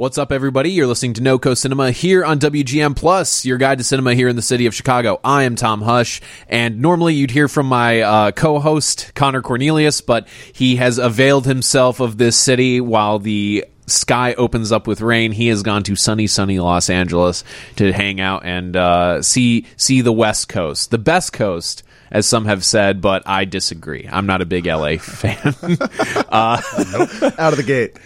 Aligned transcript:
What's 0.00 0.16
up, 0.16 0.32
everybody? 0.32 0.70
You're 0.70 0.86
listening 0.86 1.12
to 1.12 1.20
NoCo 1.20 1.54
Cinema 1.54 1.90
here 1.90 2.24
on 2.24 2.38
WGM 2.38 2.96
Plus, 2.96 3.44
your 3.44 3.58
guide 3.58 3.76
to 3.76 3.84
cinema 3.84 4.14
here 4.14 4.28
in 4.28 4.36
the 4.36 4.40
city 4.40 4.64
of 4.64 4.74
Chicago. 4.74 5.20
I 5.22 5.42
am 5.42 5.56
Tom 5.56 5.82
Hush, 5.82 6.22
and 6.48 6.80
normally 6.80 7.12
you'd 7.12 7.32
hear 7.32 7.48
from 7.48 7.66
my 7.66 8.00
uh, 8.00 8.32
co-host 8.32 9.12
Connor 9.14 9.42
Cornelius, 9.42 10.00
but 10.00 10.26
he 10.54 10.76
has 10.76 10.96
availed 10.96 11.44
himself 11.44 12.00
of 12.00 12.16
this 12.16 12.34
city 12.38 12.80
while 12.80 13.18
the 13.18 13.66
sky 13.88 14.32
opens 14.38 14.72
up 14.72 14.86
with 14.86 15.02
rain. 15.02 15.32
He 15.32 15.48
has 15.48 15.62
gone 15.62 15.82
to 15.82 15.94
sunny, 15.96 16.26
sunny 16.26 16.58
Los 16.60 16.88
Angeles 16.88 17.44
to 17.76 17.92
hang 17.92 18.22
out 18.22 18.46
and 18.46 18.74
uh, 18.74 19.20
see 19.20 19.66
see 19.76 20.00
the 20.00 20.14
West 20.14 20.48
Coast, 20.48 20.90
the 20.90 20.96
best 20.96 21.34
coast 21.34 21.82
as 22.10 22.26
some 22.26 22.46
have 22.46 22.64
said, 22.64 23.00
but 23.00 23.22
I 23.26 23.44
disagree. 23.44 24.08
I'm 24.10 24.26
not 24.26 24.40
a 24.40 24.46
big 24.46 24.66
LA 24.66 24.96
fan. 24.98 25.54
uh, 26.28 26.60
nope. 26.92 27.38
Out 27.38 27.52
of 27.52 27.56
the 27.56 27.64
gate. 27.66 27.98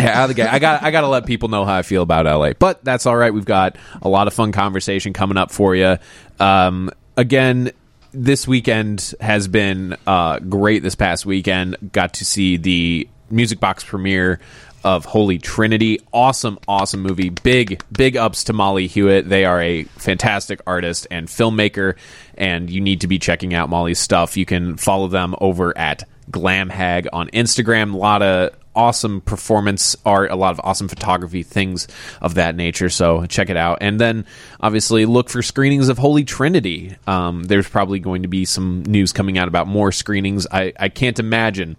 Out 0.00 0.24
of 0.24 0.28
the 0.28 0.34
gate. 0.34 0.52
I 0.52 0.58
got 0.58 0.82
I 0.82 0.90
got 0.90 1.02
to 1.02 1.08
let 1.08 1.26
people 1.26 1.48
know 1.48 1.64
how 1.64 1.74
I 1.74 1.82
feel 1.82 2.02
about 2.02 2.26
LA, 2.26 2.52
but 2.52 2.84
that's 2.84 3.06
all 3.06 3.16
right. 3.16 3.32
We've 3.32 3.44
got 3.44 3.76
a 4.02 4.08
lot 4.08 4.26
of 4.26 4.34
fun 4.34 4.52
conversation 4.52 5.12
coming 5.12 5.36
up 5.36 5.50
for 5.50 5.74
you. 5.74 5.96
Um, 6.38 6.90
again, 7.16 7.72
this 8.12 8.46
weekend 8.46 9.14
has 9.20 9.48
been 9.48 9.96
uh, 10.06 10.38
great. 10.40 10.82
This 10.82 10.94
past 10.94 11.26
weekend, 11.26 11.92
got 11.92 12.14
to 12.14 12.24
see 12.24 12.56
the 12.56 13.08
Music 13.30 13.60
Box 13.60 13.84
premiere 13.84 14.40
of 14.84 15.04
Holy 15.04 15.38
Trinity. 15.38 16.00
Awesome, 16.12 16.58
awesome 16.68 17.02
movie. 17.02 17.28
Big, 17.28 17.82
big 17.90 18.16
ups 18.16 18.44
to 18.44 18.52
Molly 18.52 18.86
Hewitt. 18.86 19.28
They 19.28 19.44
are 19.44 19.60
a 19.60 19.82
fantastic 19.84 20.60
artist 20.66 21.08
and 21.10 21.26
filmmaker, 21.26 21.96
and 22.36 22.70
you 22.70 22.80
need 22.80 23.00
to 23.00 23.08
be 23.08 23.18
checking 23.18 23.52
out 23.52 23.68
Molly's 23.68 23.98
stuff. 23.98 24.36
You 24.36 24.46
can 24.46 24.76
follow 24.76 25.08
them 25.08 25.34
over 25.40 25.76
at 25.76 26.04
Glam 26.30 26.68
Hag 26.68 27.08
on 27.12 27.28
Instagram. 27.30 27.94
A 27.94 27.96
lot 27.96 28.22
of 28.22 28.52
awesome 28.76 29.20
performance 29.22 29.96
art, 30.04 30.30
a 30.30 30.36
lot 30.36 30.52
of 30.52 30.60
awesome 30.62 30.86
photography, 30.86 31.42
things 31.42 31.88
of 32.20 32.34
that 32.34 32.54
nature. 32.54 32.88
So 32.88 33.26
check 33.26 33.50
it 33.50 33.56
out. 33.56 33.78
And 33.80 34.00
then 34.00 34.26
obviously 34.60 35.06
look 35.06 35.30
for 35.30 35.42
screenings 35.42 35.88
of 35.88 35.98
Holy 35.98 36.24
Trinity. 36.24 36.96
Um, 37.06 37.44
there's 37.44 37.68
probably 37.68 37.98
going 37.98 38.22
to 38.22 38.28
be 38.28 38.44
some 38.44 38.82
news 38.84 39.12
coming 39.12 39.38
out 39.38 39.48
about 39.48 39.66
more 39.66 39.90
screenings. 39.90 40.46
I, 40.52 40.72
I 40.78 40.88
can't 40.90 41.18
imagine 41.18 41.76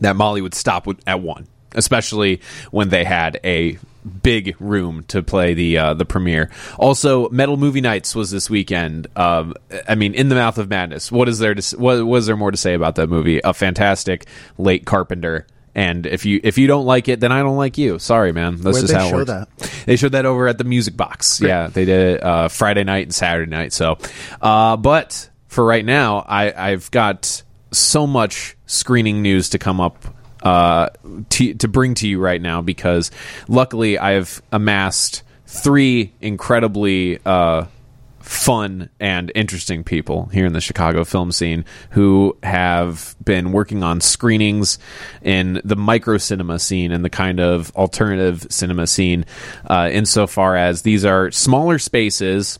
that 0.00 0.16
Molly 0.16 0.42
would 0.42 0.54
stop 0.54 0.86
at 1.06 1.20
one, 1.20 1.46
especially 1.72 2.42
when 2.70 2.90
they 2.90 3.04
had 3.04 3.40
a 3.44 3.78
big 4.22 4.54
room 4.60 5.02
to 5.08 5.22
play 5.22 5.54
the 5.54 5.78
uh, 5.78 5.94
the 5.94 6.04
premiere. 6.04 6.50
Also, 6.78 7.28
Metal 7.30 7.56
Movie 7.56 7.80
Nights 7.80 8.14
was 8.14 8.30
this 8.30 8.48
weekend. 8.48 9.06
Um, 9.16 9.54
I 9.88 9.94
mean, 9.94 10.14
in 10.14 10.28
the 10.28 10.34
mouth 10.34 10.58
of 10.58 10.68
madness. 10.68 11.10
What 11.10 11.28
is 11.28 11.38
there 11.38 11.54
to 11.54 11.76
what 11.76 12.04
was 12.06 12.26
there 12.26 12.36
more 12.36 12.50
to 12.50 12.56
say 12.56 12.74
about 12.74 12.96
that 12.96 13.08
movie? 13.08 13.40
A 13.42 13.54
fantastic 13.54 14.26
late 14.58 14.84
Carpenter 14.84 15.46
and 15.76 16.06
if 16.06 16.24
you 16.24 16.40
if 16.42 16.56
you 16.56 16.66
don't 16.66 16.86
like 16.86 17.06
it, 17.06 17.20
then 17.20 17.30
I 17.30 17.42
don't 17.42 17.58
like 17.58 17.76
you. 17.76 17.98
Sorry, 17.98 18.32
man. 18.32 18.56
That's 18.56 18.78
Where'd 18.78 18.88
just 18.88 18.94
how 18.94 19.08
it 19.08 19.12
works. 19.12 19.26
That? 19.26 19.48
They 19.84 19.96
showed 19.96 20.12
that 20.12 20.24
over 20.24 20.48
at 20.48 20.56
the 20.56 20.64
Music 20.64 20.96
Box. 20.96 21.38
Great. 21.38 21.48
Yeah, 21.48 21.66
they 21.68 21.84
did 21.84 22.14
it 22.14 22.24
uh, 22.24 22.48
Friday 22.48 22.82
night 22.82 23.04
and 23.04 23.14
Saturday 23.14 23.50
night. 23.50 23.74
So, 23.74 23.98
uh, 24.40 24.78
but 24.78 25.28
for 25.48 25.66
right 25.66 25.84
now, 25.84 26.24
I, 26.26 26.70
I've 26.70 26.90
got 26.90 27.42
so 27.72 28.06
much 28.06 28.56
screening 28.64 29.20
news 29.20 29.50
to 29.50 29.58
come 29.58 29.78
up 29.82 30.02
uh, 30.42 30.88
to, 31.28 31.52
to 31.54 31.68
bring 31.68 31.92
to 31.96 32.08
you 32.08 32.20
right 32.20 32.40
now 32.40 32.62
because 32.62 33.10
luckily 33.46 33.98
I've 33.98 34.40
amassed 34.50 35.24
three 35.46 36.12
incredibly 36.22 37.18
uh, 37.26 37.66
fun 38.26 38.90
and 38.98 39.30
interesting 39.36 39.84
people 39.84 40.26
here 40.26 40.46
in 40.46 40.52
the 40.52 40.60
Chicago 40.60 41.04
film 41.04 41.30
scene 41.30 41.64
who 41.90 42.36
have 42.42 43.14
been 43.24 43.52
working 43.52 43.84
on 43.84 44.00
screenings 44.00 44.80
in 45.22 45.60
the 45.64 45.76
micro 45.76 46.18
cinema 46.18 46.58
scene 46.58 46.90
and 46.90 47.04
the 47.04 47.10
kind 47.10 47.38
of 47.38 47.74
alternative 47.76 48.44
cinema 48.50 48.86
scene, 48.86 49.24
uh, 49.66 49.88
insofar 49.92 50.56
as 50.56 50.82
these 50.82 51.04
are 51.04 51.30
smaller 51.30 51.78
spaces 51.78 52.58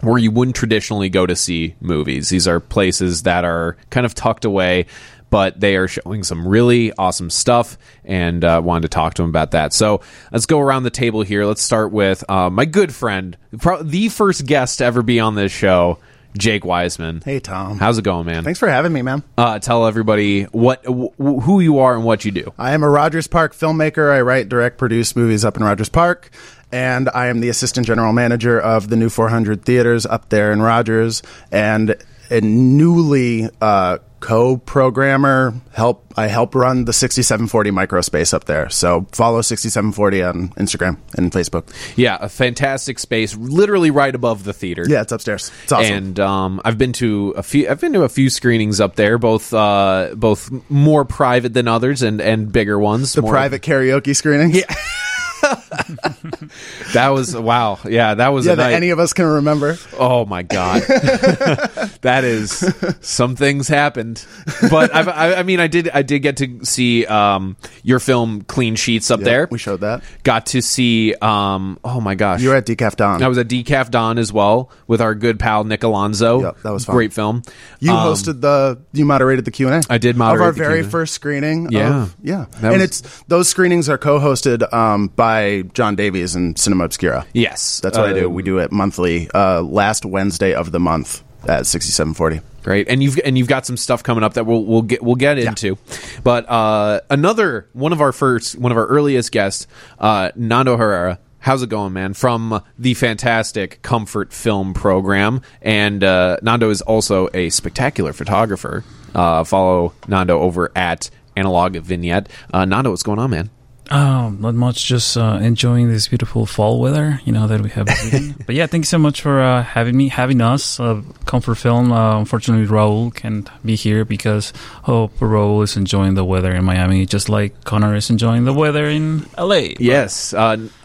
where 0.00 0.18
you 0.18 0.30
wouldn't 0.30 0.56
traditionally 0.56 1.08
go 1.08 1.26
to 1.26 1.36
see 1.36 1.76
movies. 1.80 2.28
These 2.28 2.48
are 2.48 2.60
places 2.60 3.22
that 3.22 3.44
are 3.44 3.76
kind 3.90 4.04
of 4.04 4.14
tucked 4.14 4.44
away 4.44 4.86
but 5.30 5.60
they 5.60 5.76
are 5.76 5.88
showing 5.88 6.22
some 6.22 6.46
really 6.46 6.92
awesome 6.92 7.30
stuff 7.30 7.76
and 8.04 8.44
uh, 8.44 8.60
wanted 8.64 8.82
to 8.82 8.88
talk 8.88 9.14
to 9.14 9.22
him 9.22 9.28
about 9.28 9.52
that. 9.52 9.72
So 9.72 10.00
let's 10.32 10.46
go 10.46 10.60
around 10.60 10.84
the 10.84 10.90
table 10.90 11.22
here. 11.22 11.44
Let's 11.44 11.62
start 11.62 11.92
with 11.92 12.28
uh, 12.30 12.50
my 12.50 12.64
good 12.64 12.94
friend, 12.94 13.36
pro- 13.58 13.82
the 13.82 14.08
first 14.08 14.46
guest 14.46 14.78
to 14.78 14.84
ever 14.84 15.02
be 15.02 15.20
on 15.20 15.34
this 15.34 15.52
show. 15.52 15.98
Jake 16.36 16.64
Wiseman. 16.64 17.22
Hey 17.24 17.40
Tom, 17.40 17.78
how's 17.78 17.98
it 17.98 18.02
going, 18.02 18.26
man? 18.26 18.44
Thanks 18.44 18.58
for 18.60 18.68
having 18.68 18.92
me, 18.92 19.02
man. 19.02 19.24
Uh, 19.36 19.58
tell 19.58 19.86
everybody 19.86 20.44
what 20.44 20.82
w- 20.84 21.10
who 21.16 21.58
you 21.60 21.78
are 21.80 21.94
and 21.94 22.04
what 22.04 22.24
you 22.24 22.30
do. 22.30 22.52
I 22.58 22.74
am 22.74 22.82
a 22.82 22.88
Rogers 22.88 23.26
Park 23.26 23.54
filmmaker. 23.54 24.12
I 24.12 24.20
write, 24.20 24.48
direct, 24.48 24.76
produce 24.78 25.16
movies 25.16 25.44
up 25.44 25.56
in 25.56 25.64
Rogers 25.64 25.88
Park, 25.88 26.30
and 26.70 27.08
I 27.08 27.26
am 27.26 27.40
the 27.40 27.48
assistant 27.48 27.86
general 27.86 28.12
manager 28.12 28.60
of 28.60 28.88
the 28.88 28.94
new 28.96 29.08
400 29.08 29.64
theaters 29.64 30.04
up 30.04 30.28
there 30.28 30.52
in 30.52 30.60
Rogers, 30.60 31.22
and 31.50 31.96
a 32.30 32.40
newly 32.42 33.48
uh, 33.60 33.98
co-programmer. 34.20 35.54
Help 35.72 36.12
I 36.16 36.26
help 36.26 36.54
run 36.54 36.84
the 36.84 36.92
6740 36.92 37.70
microspace 37.70 38.34
up 38.34 38.44
there. 38.44 38.68
So 38.70 39.06
follow 39.12 39.40
6740 39.40 40.22
on 40.22 40.48
Instagram 40.50 40.98
and 41.16 41.30
Facebook. 41.30 41.72
Yeah, 41.96 42.18
a 42.20 42.28
fantastic 42.28 42.98
space, 42.98 43.36
literally 43.36 43.90
right 43.90 44.14
above 44.14 44.44
the 44.44 44.52
theater. 44.52 44.84
Yeah, 44.86 45.02
it's 45.02 45.12
upstairs. 45.12 45.52
It's 45.62 45.72
awesome. 45.72 45.94
And 45.94 46.20
um, 46.20 46.60
I've 46.64 46.78
been 46.78 46.92
to 46.94 47.34
a 47.36 47.42
few. 47.42 47.68
I've 47.68 47.80
been 47.80 47.92
to 47.92 48.02
a 48.02 48.08
few 48.08 48.30
screenings 48.30 48.80
up 48.80 48.96
there, 48.96 49.18
both 49.18 49.54
uh, 49.54 50.10
both 50.14 50.50
more 50.70 51.04
private 51.04 51.54
than 51.54 51.68
others 51.68 52.02
and 52.02 52.20
and 52.20 52.50
bigger 52.50 52.78
ones. 52.78 53.12
The 53.12 53.22
private 53.22 53.62
karaoke 53.62 54.14
screening. 54.14 54.54
Yeah. 54.54 54.74
that 56.92 57.10
was 57.12 57.36
wow. 57.36 57.78
Yeah, 57.84 58.14
that 58.14 58.28
was 58.28 58.46
yeah. 58.46 58.56
That 58.56 58.72
any 58.72 58.90
of 58.90 58.98
us 58.98 59.12
can 59.12 59.26
remember. 59.26 59.76
Oh 59.98 60.24
my 60.24 60.42
god, 60.42 60.82
that 62.02 62.22
is 62.24 62.64
some 63.00 63.36
things 63.36 63.68
happened. 63.68 64.24
But 64.70 64.94
I, 64.94 65.36
I, 65.36 65.42
mean, 65.42 65.60
I 65.60 65.66
did 65.66 65.88
I 65.90 66.02
did 66.02 66.20
get 66.20 66.38
to 66.38 66.64
see 66.64 67.06
um, 67.06 67.56
your 67.82 68.00
film 68.00 68.42
Clean 68.42 68.74
Sheets 68.74 69.10
up 69.10 69.20
there. 69.20 69.48
We 69.50 69.58
showed 69.58 69.80
that. 69.80 70.02
Got 70.22 70.46
to 70.46 70.62
see. 70.62 71.14
Um, 71.14 71.78
oh 71.84 72.00
my 72.00 72.14
gosh, 72.14 72.42
you 72.42 72.48
were 72.48 72.56
at 72.56 72.66
Decaf 72.66 72.96
Dawn. 72.96 73.22
I 73.22 73.28
was 73.28 73.38
at 73.38 73.48
Decaf 73.48 73.90
Dawn 73.90 74.18
as 74.18 74.32
well 74.32 74.70
with 74.86 75.00
our 75.00 75.14
good 75.14 75.38
pal 75.38 75.64
Nick 75.64 75.82
Alonso. 75.82 76.42
Yep, 76.42 76.62
that 76.62 76.72
was 76.72 76.84
fun. 76.84 76.96
great 76.96 77.12
film. 77.12 77.42
You 77.80 77.92
um, 77.92 78.06
hosted 78.08 78.40
the. 78.40 78.80
You 78.92 79.04
moderated 79.04 79.44
the 79.44 79.50
Q 79.50 79.68
and 79.68 79.84
A. 79.84 79.92
I 79.92 79.98
did 79.98 80.16
moderate 80.16 80.40
of 80.40 80.46
our 80.46 80.52
very 80.52 80.80
Q&A. 80.80 80.90
first 80.90 81.14
screening. 81.14 81.70
Yeah, 81.70 82.02
of, 82.02 82.16
yeah, 82.22 82.46
that 82.60 82.72
and 82.72 82.80
was, 82.80 83.00
it's 83.00 83.22
those 83.24 83.48
screenings 83.48 83.88
are 83.88 83.98
co-hosted 83.98 84.72
um, 84.72 85.08
by 85.28 85.60
John 85.74 85.94
Davies 85.94 86.34
and 86.34 86.58
Cinema 86.58 86.84
Obscura. 86.84 87.26
Yes, 87.34 87.80
that's 87.80 87.98
what 87.98 88.06
uh, 88.06 88.12
I 88.12 88.14
do. 88.14 88.30
We 88.30 88.42
do 88.42 88.60
it 88.60 88.72
monthly, 88.72 89.30
uh, 89.32 89.60
last 89.60 90.06
Wednesday 90.06 90.54
of 90.54 90.72
the 90.72 90.80
month 90.80 91.22
at 91.46 91.66
sixty 91.66 91.92
seven 91.92 92.14
forty. 92.14 92.40
Great, 92.62 92.88
and 92.88 93.02
you've 93.02 93.20
and 93.22 93.36
you've 93.36 93.46
got 93.46 93.66
some 93.66 93.76
stuff 93.76 94.02
coming 94.02 94.24
up 94.24 94.34
that 94.34 94.46
we'll 94.46 94.64
we'll 94.64 94.80
get 94.80 95.02
we'll 95.02 95.16
get 95.16 95.38
into, 95.38 95.76
but 96.24 96.48
uh, 96.48 97.02
another 97.10 97.68
one 97.74 97.92
of 97.92 98.00
our 98.00 98.12
first 98.12 98.56
one 98.56 98.72
of 98.72 98.78
our 98.78 98.86
earliest 98.86 99.30
guests, 99.30 99.66
uh, 99.98 100.30
Nando 100.34 100.78
Herrera. 100.78 101.18
How's 101.40 101.62
it 101.62 101.68
going, 101.68 101.92
man? 101.92 102.14
From 102.14 102.62
the 102.78 102.94
fantastic 102.94 103.82
Comfort 103.82 104.32
Film 104.32 104.72
program, 104.72 105.42
and 105.60 106.02
uh, 106.02 106.38
Nando 106.40 106.70
is 106.70 106.80
also 106.80 107.28
a 107.34 107.50
spectacular 107.50 108.14
photographer. 108.14 108.82
Uh, 109.14 109.44
follow 109.44 109.92
Nando 110.08 110.40
over 110.40 110.72
at 110.74 111.10
Analog 111.36 111.76
Vignette. 111.76 112.30
Uh, 112.50 112.64
Nando, 112.64 112.90
what's 112.90 113.02
going 113.02 113.18
on, 113.18 113.30
man? 113.30 113.50
Oh, 113.90 114.30
not 114.30 114.54
much. 114.54 114.84
Just 114.84 115.16
uh, 115.16 115.38
enjoying 115.40 115.88
this 115.88 116.08
beautiful 116.08 116.46
fall 116.46 116.80
weather, 116.80 117.20
you 117.24 117.32
know 117.32 117.46
that 117.46 117.60
we 117.60 117.70
have. 117.70 117.86
but 118.46 118.54
yeah, 118.54 118.66
thank 118.66 118.82
you 118.82 118.86
so 118.86 118.98
much 118.98 119.20
for 119.20 119.40
uh, 119.40 119.62
having 119.62 119.96
me, 119.96 120.08
having 120.08 120.40
us. 120.40 120.78
Uh, 120.78 121.02
Comfort 121.24 121.56
Film. 121.56 121.92
Uh, 121.92 122.18
unfortunately, 122.18 122.66
Raul 122.66 123.14
can't 123.14 123.48
be 123.64 123.76
here 123.76 124.04
because 124.04 124.52
oh, 124.86 125.08
Raul 125.18 125.62
is 125.64 125.76
enjoying 125.76 126.14
the 126.14 126.24
weather 126.24 126.54
in 126.54 126.64
Miami, 126.64 127.06
just 127.06 127.28
like 127.28 127.64
Connor 127.64 127.94
is 127.94 128.10
enjoying 128.10 128.44
the 128.44 128.52
weather 128.52 128.86
in 128.86 129.26
LA. 129.38 129.74
Yes, 129.78 130.34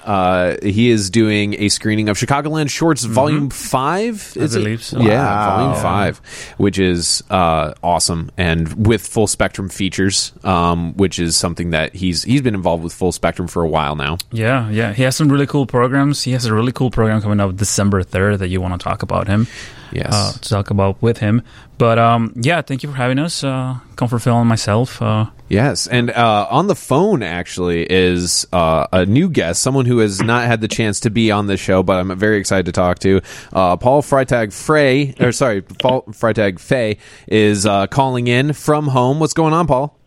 uh, 0.04 0.58
he 0.62 0.90
is 0.90 1.10
doing 1.10 1.56
a 1.62 1.70
screening 1.70 2.10
of 2.10 2.18
Chicagoland 2.18 2.70
Shorts 2.70 3.04
mm-hmm. 3.04 3.14
Volume 3.14 3.50
Five. 3.50 4.34
Is 4.36 4.56
I 4.56 4.60
believe 4.60 4.80
it? 4.80 4.84
so. 4.84 5.00
Yeah, 5.00 5.24
wow. 5.24 5.58
Volume 5.58 5.82
Five, 5.82 6.18
which 6.58 6.80
is 6.80 7.24
uh, 7.30 7.74
awesome 7.84 8.32
and 8.38 8.88
with 8.88 9.06
full 9.06 9.28
spectrum 9.28 9.70
features, 9.70 10.34
um, 10.44 10.94
which 10.96 11.20
is 11.20 11.36
something 11.36 11.72
that 11.72 11.96
he's 11.96 12.24
he's 12.24 12.42
been 12.42 12.56
involved 12.56 12.84
with 12.84 12.94
full 12.94 13.12
spectrum 13.12 13.48
for 13.48 13.64
a 13.64 13.68
while 13.68 13.96
now. 13.96 14.18
Yeah, 14.32 14.70
yeah, 14.70 14.94
he 14.94 15.04
has 15.04 15.16
some 15.16 15.30
really 15.30 15.48
cool 15.48 15.66
programs. 15.66 16.24
He 16.24 16.32
has 16.32 16.46
a 16.46 16.54
really 16.54 16.72
cool 16.72 16.92
program 16.92 17.22
coming 17.22 17.40
up 17.40 17.56
December 17.56 18.04
third 18.04 18.40
that 18.40 18.50
you 18.50 18.62
want 18.62 18.80
to 18.80 18.84
talk 18.84 19.04
about 19.04 19.28
him 19.28 19.48
yes. 19.94 20.12
Uh, 20.12 20.32
to 20.34 20.50
talk 20.50 20.70
about 20.70 21.02
with 21.02 21.20
him. 21.20 21.42
But 21.78 22.00
um, 22.00 22.34
yeah, 22.36 22.62
thank 22.62 22.84
you 22.84 22.90
for 22.90 22.96
having 22.96 23.20
us, 23.20 23.44
uh, 23.44 23.78
Comfort 23.96 24.20
Film 24.20 24.40
and 24.42 24.50
myself. 24.50 25.02
Uh, 25.02 25.28
yes, 25.50 25.88
and 25.88 26.12
uh, 26.12 26.48
on 26.50 26.68
the 26.68 26.76
phone 26.76 27.24
actually 27.24 27.86
is 27.90 28.48
uh, 28.54 28.88
a 28.92 29.06
new 29.06 29.30
guest, 29.30 29.62
someone 29.62 29.86
who 29.86 30.00
has 30.00 30.22
not 30.22 30.46
had 30.46 30.62
the 30.62 30.68
chance 30.68 31.02
to 31.02 31.10
be 31.10 31.32
on 31.32 31.48
this 31.48 31.60
show, 31.60 31.84
but 31.84 32.00
I'm 32.00 32.18
very 32.18 32.38
excited 32.38 32.66
to 32.68 32.72
talk 32.72 33.00
to. 33.00 33.22
Uh, 33.52 33.78
Paul 33.78 34.02
Freitag 34.02 34.54
Frey, 34.54 35.16
or 35.20 35.32
sorry, 35.32 35.62
Paul 35.62 36.04
Freitag-Fey 36.04 36.98
is 37.28 37.68
calling 37.92 38.28
in 38.28 38.54
from 38.54 38.88
home. 38.88 39.20
What's 39.20 39.34
going 39.34 39.54
on, 39.54 39.68
Paul? 39.68 39.98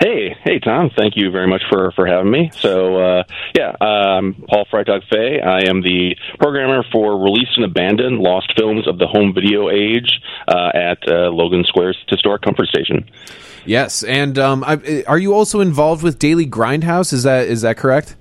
Hey, 0.00 0.34
hey, 0.42 0.58
Tom. 0.58 0.90
Thank 0.96 1.12
you 1.16 1.30
very 1.30 1.46
much 1.46 1.60
for, 1.68 1.92
for 1.92 2.06
having 2.06 2.30
me. 2.30 2.50
So, 2.54 2.96
uh, 2.96 3.24
yeah, 3.54 3.76
I'm 3.84 4.32
Paul 4.48 4.64
Freitag 4.72 5.02
Fay. 5.12 5.42
I 5.42 5.68
am 5.68 5.82
the 5.82 6.16
programmer 6.38 6.82
for 6.90 7.22
Released 7.22 7.52
and 7.56 7.66
Abandoned 7.66 8.18
Lost 8.18 8.50
Films 8.56 8.88
of 8.88 8.98
the 8.98 9.06
Home 9.06 9.34
Video 9.34 9.68
Age 9.68 10.22
uh, 10.48 10.70
at 10.74 11.06
uh, 11.06 11.28
Logan 11.28 11.64
Square's 11.66 11.98
Historic 12.08 12.40
Comfort 12.40 12.68
Station. 12.68 13.10
Yes, 13.66 14.02
and 14.02 14.38
um, 14.38 14.64
I, 14.66 15.04
are 15.06 15.18
you 15.18 15.34
also 15.34 15.60
involved 15.60 16.02
with 16.02 16.18
Daily 16.18 16.46
Grindhouse? 16.46 17.12
Is 17.12 17.24
that 17.24 17.48
is 17.48 17.60
that 17.60 17.76
correct? 17.76 18.16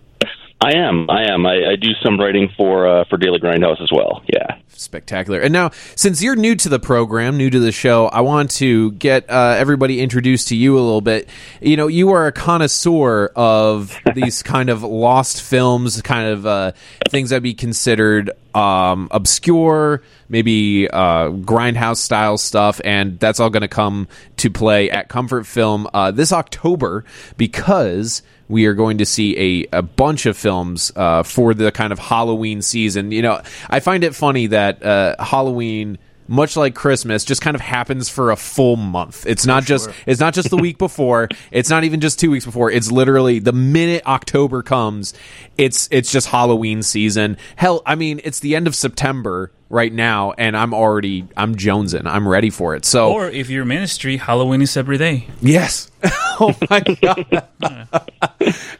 I 0.61 0.75
am. 0.75 1.09
I 1.09 1.31
am. 1.31 1.45
I, 1.45 1.71
I 1.71 1.75
do 1.77 1.91
some 2.03 2.19
writing 2.19 2.49
for 2.57 2.85
uh, 2.85 3.05
for 3.05 3.17
Daily 3.17 3.39
Grindhouse 3.39 3.81
as 3.81 3.91
well. 3.93 4.21
Yeah. 4.27 4.57
Spectacular. 4.67 5.39
And 5.39 5.53
now, 5.53 5.71
since 5.95 6.21
you're 6.21 6.35
new 6.35 6.55
to 6.55 6.67
the 6.67 6.79
program, 6.79 7.37
new 7.37 7.49
to 7.49 7.59
the 7.59 7.71
show, 7.71 8.07
I 8.07 8.21
want 8.21 8.51
to 8.51 8.91
get 8.91 9.29
uh, 9.29 9.55
everybody 9.57 10.01
introduced 10.01 10.49
to 10.49 10.57
you 10.57 10.77
a 10.77 10.81
little 10.81 10.99
bit. 10.99 11.29
You 11.61 11.77
know, 11.77 11.87
you 11.87 12.11
are 12.11 12.27
a 12.27 12.33
connoisseur 12.33 13.27
of 13.37 13.97
these 14.15 14.43
kind 14.43 14.69
of 14.69 14.83
lost 14.83 15.41
films, 15.41 16.01
kind 16.01 16.27
of 16.27 16.45
uh, 16.45 16.71
things 17.09 17.29
that 17.29 17.41
be 17.41 17.53
considered 17.53 18.31
um, 18.53 19.07
obscure, 19.11 20.01
maybe 20.27 20.89
uh, 20.89 21.29
grindhouse 21.29 21.97
style 21.97 22.37
stuff, 22.37 22.81
and 22.83 23.17
that's 23.19 23.39
all 23.39 23.49
going 23.49 23.61
to 23.61 23.69
come 23.69 24.09
to 24.37 24.49
play 24.49 24.89
at 24.91 25.07
Comfort 25.07 25.45
Film 25.45 25.87
uh, 25.93 26.11
this 26.11 26.33
October 26.33 27.05
because 27.37 28.23
we 28.49 28.65
are 28.65 28.73
going 28.73 28.97
to 28.97 29.05
see 29.05 29.63
a, 29.71 29.77
a 29.77 29.81
bunch 29.81 30.25
of 30.25 30.35
films 30.35 30.91
uh, 30.95 31.23
for 31.23 31.53
the 31.53 31.71
kind 31.71 31.93
of 31.93 31.99
Halloween 31.99 32.61
season. 32.61 33.11
You 33.11 33.21
know, 33.21 33.41
I 33.69 33.79
find 33.79 34.03
it 34.03 34.13
funny 34.15 34.47
that 34.47 34.83
uh, 34.83 35.15
Halloween 35.23 35.97
much 36.29 36.55
like 36.55 36.75
Christmas, 36.75 37.25
just 37.25 37.41
kind 37.41 37.55
of 37.55 37.61
happens 37.61 38.07
for 38.07 38.29
a 38.29 38.35
full 38.35 38.75
month. 38.75 39.25
It's 39.25 39.47
not 39.47 39.63
just 39.63 39.89
it's 40.05 40.19
not 40.19 40.35
just 40.35 40.51
the 40.51 40.57
week 40.61 40.77
before. 40.77 41.27
It's 41.51 41.71
not 41.71 41.83
even 41.83 42.01
just 42.01 42.19
two 42.19 42.29
weeks 42.29 42.45
before. 42.45 42.69
It's 42.69 42.91
literally 42.91 43.39
the 43.39 43.51
minute 43.51 44.05
October 44.05 44.61
comes, 44.61 45.15
it's 45.57 45.89
it's 45.91 46.11
just 46.11 46.27
Halloween 46.27 46.83
season. 46.83 47.37
Hell, 47.55 47.81
I 47.85 47.95
mean, 47.95 48.21
it's 48.23 48.41
the 48.41 48.55
end 48.55 48.67
of 48.67 48.75
September 48.75 49.51
right 49.69 49.91
now, 49.91 50.33
and 50.37 50.55
I'm 50.55 50.73
already 50.73 51.27
I'm 51.35 51.55
jonesing. 51.55 52.05
I'm 52.05 52.27
ready 52.27 52.51
for 52.51 52.75
it. 52.75 52.85
So, 52.85 53.11
Or 53.11 53.27
if 53.27 53.49
you're 53.49 53.65
ministry, 53.65 54.17
Halloween 54.17 54.61
is 54.61 54.77
every 54.77 54.99
day. 54.99 55.27
yes, 55.41 55.89
oh 56.39 56.55
my 56.69 56.81
god, 56.81 57.47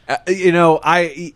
Uh, 0.08 0.16
you 0.28 0.52
know 0.52 0.80
I. 0.82 1.34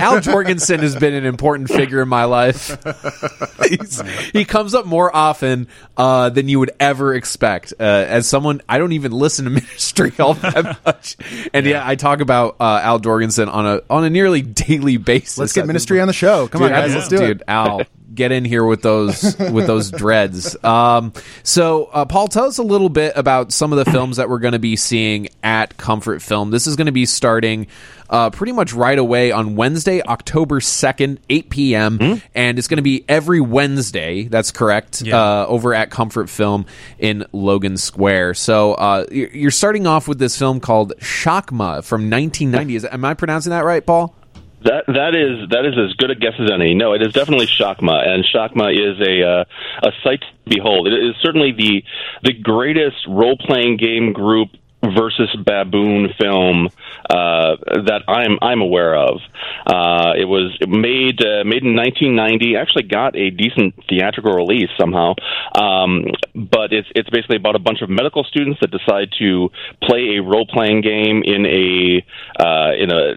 Al 0.00 0.16
Jourgensen 0.20 0.80
has 0.80 0.96
been 0.96 1.14
an 1.14 1.24
important 1.24 1.68
figure 1.68 2.02
in 2.02 2.08
my 2.08 2.24
life. 2.24 2.76
He 4.32 4.44
comes 4.44 4.74
up 4.74 4.86
more 4.86 5.14
often 5.14 5.68
uh, 5.96 6.30
than 6.30 6.48
you 6.48 6.58
would 6.58 6.70
ever 6.80 7.14
expect. 7.14 7.74
Uh, 7.78 7.82
as 7.84 8.26
someone, 8.26 8.60
I 8.68 8.78
don't 8.78 8.92
even 8.92 9.12
listen 9.12 9.44
to 9.44 9.50
ministry 9.52 10.12
all 10.18 10.34
that 10.34 10.78
much, 10.86 11.16
and 11.52 11.66
yeah, 11.66 11.86
I 11.86 11.94
talk 11.94 12.20
about 12.20 12.56
uh, 12.60 12.80
Al 12.82 12.98
Jourgensen 13.00 13.52
on 13.52 13.66
a 13.66 13.80
on 13.90 14.04
a 14.04 14.10
nearly 14.10 14.42
daily 14.42 14.96
basis. 14.96 15.38
Let's 15.38 15.52
get 15.52 15.66
ministry 15.66 16.00
on 16.00 16.06
the 16.08 16.12
show. 16.14 16.48
Come 16.48 16.62
Dude, 16.62 16.72
on, 16.72 16.80
guys, 16.80 16.92
I- 16.92 16.96
let's 16.96 17.08
do 17.08 17.18
dude, 17.18 17.40
it. 17.40 17.42
Al, 17.48 17.82
get 18.18 18.32
in 18.32 18.44
here 18.44 18.64
with 18.64 18.82
those 18.82 19.22
with 19.38 19.66
those 19.66 19.90
dreads. 20.02 20.62
Um, 20.62 21.12
so, 21.42 21.84
uh, 21.86 22.04
Paul, 22.04 22.28
tell 22.28 22.44
us 22.44 22.58
a 22.58 22.62
little 22.62 22.90
bit 22.90 23.14
about 23.16 23.52
some 23.52 23.72
of 23.72 23.82
the 23.82 23.90
films 23.90 24.18
that 24.18 24.28
we're 24.28 24.40
going 24.40 24.52
to 24.52 24.58
be 24.58 24.76
seeing 24.76 25.28
at 25.42 25.78
Comfort 25.78 26.20
Film. 26.20 26.50
This 26.50 26.66
is 26.66 26.76
going 26.76 26.86
to 26.86 26.92
be 26.92 27.06
starting 27.06 27.68
uh, 28.10 28.30
pretty 28.30 28.52
much 28.52 28.72
right 28.72 28.98
away 28.98 29.30
on 29.32 29.54
Wednesday, 29.56 30.02
October 30.02 30.60
second, 30.60 31.20
eight 31.30 31.48
p.m., 31.48 31.98
Hmm? 31.98 32.14
and 32.34 32.58
it's 32.58 32.66
going 32.68 32.76
to 32.78 32.82
be 32.82 33.04
every 33.08 33.40
Wednesday. 33.40 34.24
That's 34.24 34.50
correct. 34.50 35.00
Yeah. 35.02 35.16
Uh, 35.16 35.46
over 35.46 35.72
at 35.74 35.90
Comfort 35.90 36.28
Film 36.28 36.66
in 36.98 37.24
Logan 37.32 37.76
Square. 37.76 38.34
So, 38.34 38.74
uh, 38.74 39.06
you're 39.10 39.28
you're 39.30 39.50
starting 39.50 39.86
off 39.86 40.08
with 40.08 40.18
this 40.18 40.38
film 40.38 40.58
called 40.60 40.92
Shakma 40.98 41.84
from 41.84 42.10
1990. 42.10 42.76
Is 42.76 42.84
am 42.84 43.04
I 43.04 43.14
pronouncing 43.14 43.50
that 43.50 43.64
right, 43.64 43.84
Paul? 43.84 44.14
That 44.62 44.86
that 44.88 45.14
is 45.14 45.48
that 45.50 45.64
is 45.64 45.74
as 45.78 45.94
good 45.94 46.10
a 46.10 46.16
guess 46.16 46.34
as 46.40 46.50
any. 46.50 46.74
No, 46.74 46.92
it 46.92 47.02
is 47.02 47.12
definitely 47.12 47.46
Shakma, 47.46 48.06
and 48.06 48.24
Shakma 48.24 48.72
is 48.72 48.98
a 49.00 49.22
uh, 49.22 49.44
a 49.82 49.92
sight 50.02 50.20
to 50.20 50.50
behold. 50.50 50.88
It 50.88 50.94
is 50.94 51.14
certainly 51.22 51.52
the 51.52 51.84
the 52.24 52.32
greatest 52.32 53.06
role 53.06 53.36
playing 53.38 53.76
game 53.76 54.12
group 54.12 54.48
versus 54.82 55.34
baboon 55.44 56.08
film 56.20 56.68
uh, 57.10 57.56
that 57.86 58.02
I'm 58.08 58.38
I'm 58.42 58.60
aware 58.60 58.96
of. 58.96 59.20
Uh, 59.66 60.12
it 60.16 60.24
was 60.24 60.56
made 60.66 61.20
uh, 61.24 61.44
made 61.44 61.62
in 61.62 61.74
1990. 61.74 62.56
Actually, 62.56 62.84
got 62.84 63.16
a 63.16 63.30
decent 63.30 63.74
theatrical 63.88 64.32
release 64.32 64.70
somehow. 64.78 65.14
Um, 65.54 66.04
but 66.34 66.72
it's 66.72 66.88
it's 66.94 67.10
basically 67.10 67.36
about 67.36 67.56
a 67.56 67.58
bunch 67.60 67.82
of 67.82 67.90
medical 67.90 68.24
students 68.24 68.60
that 68.60 68.70
decide 68.70 69.10
to 69.18 69.50
play 69.82 70.18
a 70.18 70.22
role 70.22 70.46
playing 70.46 70.82
game 70.82 71.22
in 71.24 71.46
a 71.46 72.04
uh, 72.38 72.72
in 72.74 72.90
a 72.90 73.14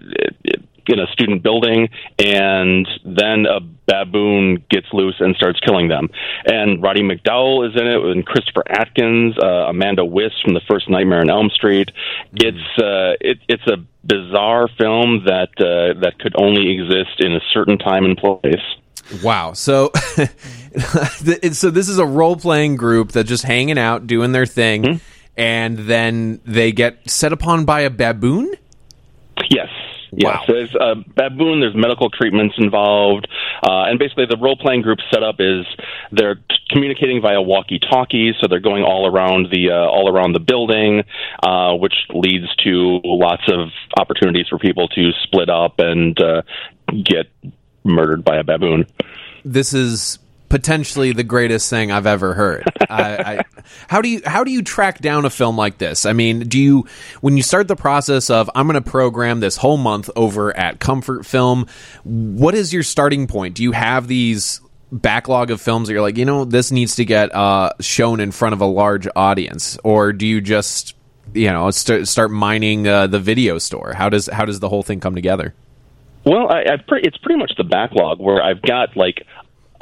in 0.88 0.98
a 0.98 1.06
student 1.12 1.42
building, 1.42 1.88
and 2.18 2.88
then 3.04 3.46
a 3.46 3.60
baboon 3.86 4.64
gets 4.70 4.86
loose 4.92 5.16
and 5.20 5.34
starts 5.36 5.60
killing 5.60 5.88
them. 5.88 6.08
And 6.46 6.82
Roddy 6.82 7.02
McDowall 7.02 7.68
is 7.68 7.80
in 7.80 7.86
it, 7.86 8.04
and 8.04 8.24
Christopher 8.24 8.64
Atkins, 8.68 9.36
uh, 9.42 9.68
Amanda 9.68 10.04
Wyss 10.04 10.32
from 10.44 10.54
the 10.54 10.62
first 10.68 10.88
Nightmare 10.88 11.20
on 11.20 11.30
Elm 11.30 11.50
Street. 11.50 11.90
It's 12.32 12.78
uh, 12.78 13.16
it, 13.20 13.38
it's 13.48 13.66
a 13.66 13.76
bizarre 14.04 14.68
film 14.78 15.24
that 15.26 15.50
uh, 15.58 16.00
that 16.00 16.18
could 16.18 16.34
only 16.36 16.72
exist 16.72 17.20
in 17.20 17.32
a 17.32 17.40
certain 17.52 17.78
time 17.78 18.04
and 18.04 18.16
place. 18.16 18.62
Wow. 19.22 19.52
So, 19.52 19.90
so 21.52 21.70
this 21.70 21.88
is 21.88 21.98
a 21.98 22.06
role 22.06 22.36
playing 22.36 22.76
group 22.76 23.12
that's 23.12 23.28
just 23.28 23.44
hanging 23.44 23.78
out, 23.78 24.06
doing 24.06 24.32
their 24.32 24.46
thing, 24.46 25.00
and 25.36 25.78
then 25.78 26.40
they 26.44 26.72
get 26.72 27.10
set 27.10 27.32
upon 27.32 27.64
by 27.64 27.80
a 27.80 27.90
baboon. 27.90 28.54
Yes. 30.14 30.26
Wow. 30.26 30.44
there's 30.46 30.74
a 30.74 30.94
baboon. 31.16 31.60
There's 31.60 31.74
medical 31.74 32.10
treatments 32.10 32.56
involved, 32.58 33.26
uh, 33.62 33.84
and 33.84 33.98
basically 33.98 34.26
the 34.26 34.36
role 34.36 34.56
playing 34.56 34.82
group 34.82 34.98
setup 35.10 35.36
is 35.38 35.64
they're 36.10 36.38
communicating 36.68 37.22
via 37.22 37.40
walkie 37.40 37.78
talkies, 37.78 38.34
so 38.40 38.46
they're 38.46 38.60
going 38.60 38.82
all 38.82 39.06
around 39.06 39.48
the 39.50 39.70
uh, 39.70 39.74
all 39.74 40.10
around 40.10 40.34
the 40.34 40.40
building, 40.40 41.02
uh, 41.42 41.74
which 41.74 41.94
leads 42.10 42.54
to 42.56 43.00
lots 43.04 43.44
of 43.48 43.70
opportunities 43.98 44.46
for 44.48 44.58
people 44.58 44.86
to 44.88 45.12
split 45.22 45.48
up 45.48 45.78
and 45.78 46.20
uh, 46.20 46.42
get 47.02 47.26
murdered 47.82 48.22
by 48.22 48.36
a 48.36 48.44
baboon. 48.44 48.86
This 49.44 49.72
is 49.72 50.18
potentially 50.52 51.12
the 51.12 51.24
greatest 51.24 51.70
thing 51.70 51.90
I've 51.90 52.06
ever 52.06 52.34
heard. 52.34 52.70
I, 52.90 53.38
I, 53.38 53.44
how 53.88 54.02
do 54.02 54.10
you 54.10 54.20
how 54.26 54.44
do 54.44 54.50
you 54.50 54.62
track 54.62 54.98
down 54.98 55.24
a 55.24 55.30
film 55.30 55.56
like 55.56 55.78
this? 55.78 56.04
I 56.04 56.12
mean, 56.12 56.40
do 56.40 56.60
you 56.60 56.86
when 57.22 57.38
you 57.38 57.42
start 57.42 57.68
the 57.68 57.74
process 57.74 58.28
of 58.28 58.50
I'm 58.54 58.66
going 58.66 58.80
to 58.80 58.88
program 58.88 59.40
this 59.40 59.56
whole 59.56 59.78
month 59.78 60.10
over 60.14 60.54
at 60.54 60.78
Comfort 60.78 61.24
Film? 61.24 61.66
What 62.04 62.54
is 62.54 62.70
your 62.70 62.82
starting 62.82 63.26
point? 63.26 63.54
Do 63.54 63.62
you 63.62 63.72
have 63.72 64.08
these 64.08 64.60
backlog 64.92 65.50
of 65.50 65.58
films 65.58 65.88
that 65.88 65.94
you're 65.94 66.02
like, 66.02 66.18
you 66.18 66.26
know, 66.26 66.44
this 66.44 66.70
needs 66.70 66.96
to 66.96 67.06
get 67.06 67.34
uh, 67.34 67.70
shown 67.80 68.20
in 68.20 68.30
front 68.30 68.52
of 68.52 68.60
a 68.60 68.66
large 68.66 69.08
audience, 69.16 69.78
or 69.82 70.12
do 70.12 70.26
you 70.26 70.42
just 70.42 70.94
you 71.32 71.50
know 71.50 71.70
start, 71.70 72.06
start 72.08 72.30
mining 72.30 72.86
uh, 72.86 73.06
the 73.06 73.20
video 73.20 73.56
store? 73.56 73.94
How 73.94 74.10
does 74.10 74.26
how 74.26 74.44
does 74.44 74.60
the 74.60 74.68
whole 74.68 74.82
thing 74.82 75.00
come 75.00 75.14
together? 75.14 75.54
Well, 76.24 76.52
I, 76.52 76.64
I've 76.74 76.86
pre- 76.86 77.02
it's 77.02 77.16
pretty 77.16 77.38
much 77.38 77.52
the 77.56 77.64
backlog 77.64 78.20
where 78.20 78.42
I've 78.42 78.62
got 78.62 78.96
like 78.96 79.26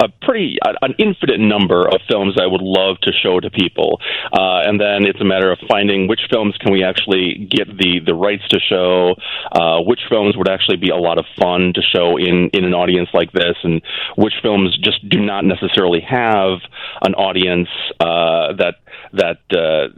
a 0.01 0.09
pretty 0.25 0.57
an 0.81 0.93
infinite 0.97 1.39
number 1.39 1.87
of 1.87 2.01
films 2.09 2.35
I 2.41 2.47
would 2.47 2.61
love 2.61 2.97
to 3.03 3.11
show 3.13 3.39
to 3.39 3.49
people, 3.49 4.01
uh, 4.33 4.65
and 4.65 4.79
then 4.79 5.05
it's 5.05 5.21
a 5.21 5.25
matter 5.25 5.51
of 5.51 5.59
finding 5.69 6.07
which 6.07 6.21
films 6.31 6.55
can 6.59 6.73
we 6.73 6.83
actually 6.83 7.47
get 7.49 7.67
the 7.67 8.01
the 8.05 8.15
rights 8.15 8.47
to 8.49 8.59
show, 8.59 9.15
uh, 9.51 9.81
which 9.81 10.01
films 10.09 10.35
would 10.37 10.49
actually 10.49 10.77
be 10.77 10.89
a 10.89 10.95
lot 10.95 11.19
of 11.19 11.25
fun 11.39 11.73
to 11.75 11.81
show 11.81 12.17
in 12.17 12.49
in 12.53 12.65
an 12.65 12.73
audience 12.73 13.09
like 13.13 13.31
this, 13.31 13.55
and 13.63 13.81
which 14.17 14.33
films 14.41 14.77
just 14.83 15.07
do 15.07 15.19
not 15.19 15.45
necessarily 15.45 16.01
have 16.01 16.59
an 17.01 17.13
audience 17.13 17.69
uh, 17.99 18.53
that 18.57 18.75
that 19.13 19.39
uh, 19.51 19.89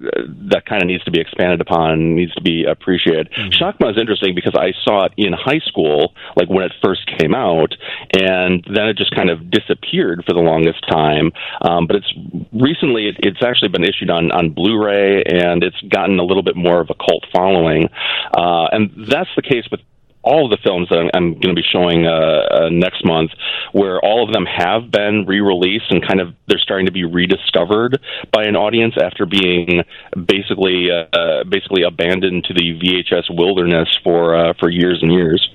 that 0.51 0.65
kind 0.65 0.81
of 0.81 0.87
needs 0.87 1.03
to 1.03 1.11
be 1.11 1.19
expanded 1.19 1.61
upon, 1.61 2.15
needs 2.15 2.33
to 2.35 2.41
be 2.41 2.65
appreciated. 2.65 3.29
Shakma 3.31 3.91
is 3.91 3.97
interesting 3.97 4.35
because 4.35 4.53
I 4.57 4.73
saw 4.83 5.05
it 5.05 5.13
in 5.17 5.33
high 5.33 5.61
school, 5.65 6.13
like 6.35 6.49
when 6.49 6.63
it 6.63 6.71
first 6.83 7.01
came 7.19 7.33
out, 7.33 7.73
and 8.13 8.63
then 8.73 8.87
it 8.87 8.97
just 8.97 9.15
kind 9.15 9.29
of 9.29 9.49
disappeared 9.49 10.23
for 10.25 10.33
the 10.33 10.41
longest 10.41 10.83
time. 10.89 11.31
Um, 11.61 11.87
but 11.87 11.97
it's 11.97 12.13
recently 12.51 13.07
it, 13.07 13.15
it's 13.19 13.43
actually 13.43 13.69
been 13.69 13.83
issued 13.83 14.09
on 14.09 14.31
on 14.31 14.51
Blu-ray, 14.51 15.23
and 15.23 15.63
it's 15.63 15.79
gotten 15.89 16.19
a 16.19 16.23
little 16.23 16.43
bit 16.43 16.55
more 16.55 16.79
of 16.79 16.89
a 16.89 16.95
cult 16.95 17.25
following, 17.33 17.89
uh, 18.37 18.67
and 18.71 18.91
that's 19.09 19.29
the 19.35 19.41
case 19.41 19.65
with 19.71 19.81
all 20.23 20.45
of 20.45 20.51
the 20.51 20.57
films 20.63 20.87
that 20.89 20.97
I'm, 20.97 21.09
I'm 21.13 21.33
going 21.33 21.55
to 21.55 21.61
be 21.61 21.67
showing 21.71 22.07
uh, 22.07 22.65
uh, 22.65 22.69
next 22.71 23.05
month, 23.05 23.31
where 23.71 23.99
all 23.99 24.25
of 24.25 24.33
them 24.33 24.45
have 24.45 24.89
been 24.91 25.25
re-released 25.27 25.91
and 25.91 26.05
kind 26.05 26.21
of 26.21 26.33
they're 26.47 26.59
starting 26.59 26.85
to 26.85 26.91
be 26.91 27.03
rediscovered 27.03 27.99
by 28.31 28.43
an 28.43 28.55
audience 28.55 28.95
after 29.01 29.25
being 29.25 29.83
basically 30.15 30.89
uh, 30.89 31.05
uh, 31.15 31.43
basically 31.43 31.83
abandoned 31.83 32.45
to 32.45 32.53
the 32.53 32.79
VHS 32.79 33.35
wilderness 33.35 33.89
for 34.03 34.35
uh, 34.35 34.53
for 34.59 34.69
years 34.69 34.99
and 35.01 35.11
years. 35.11 35.47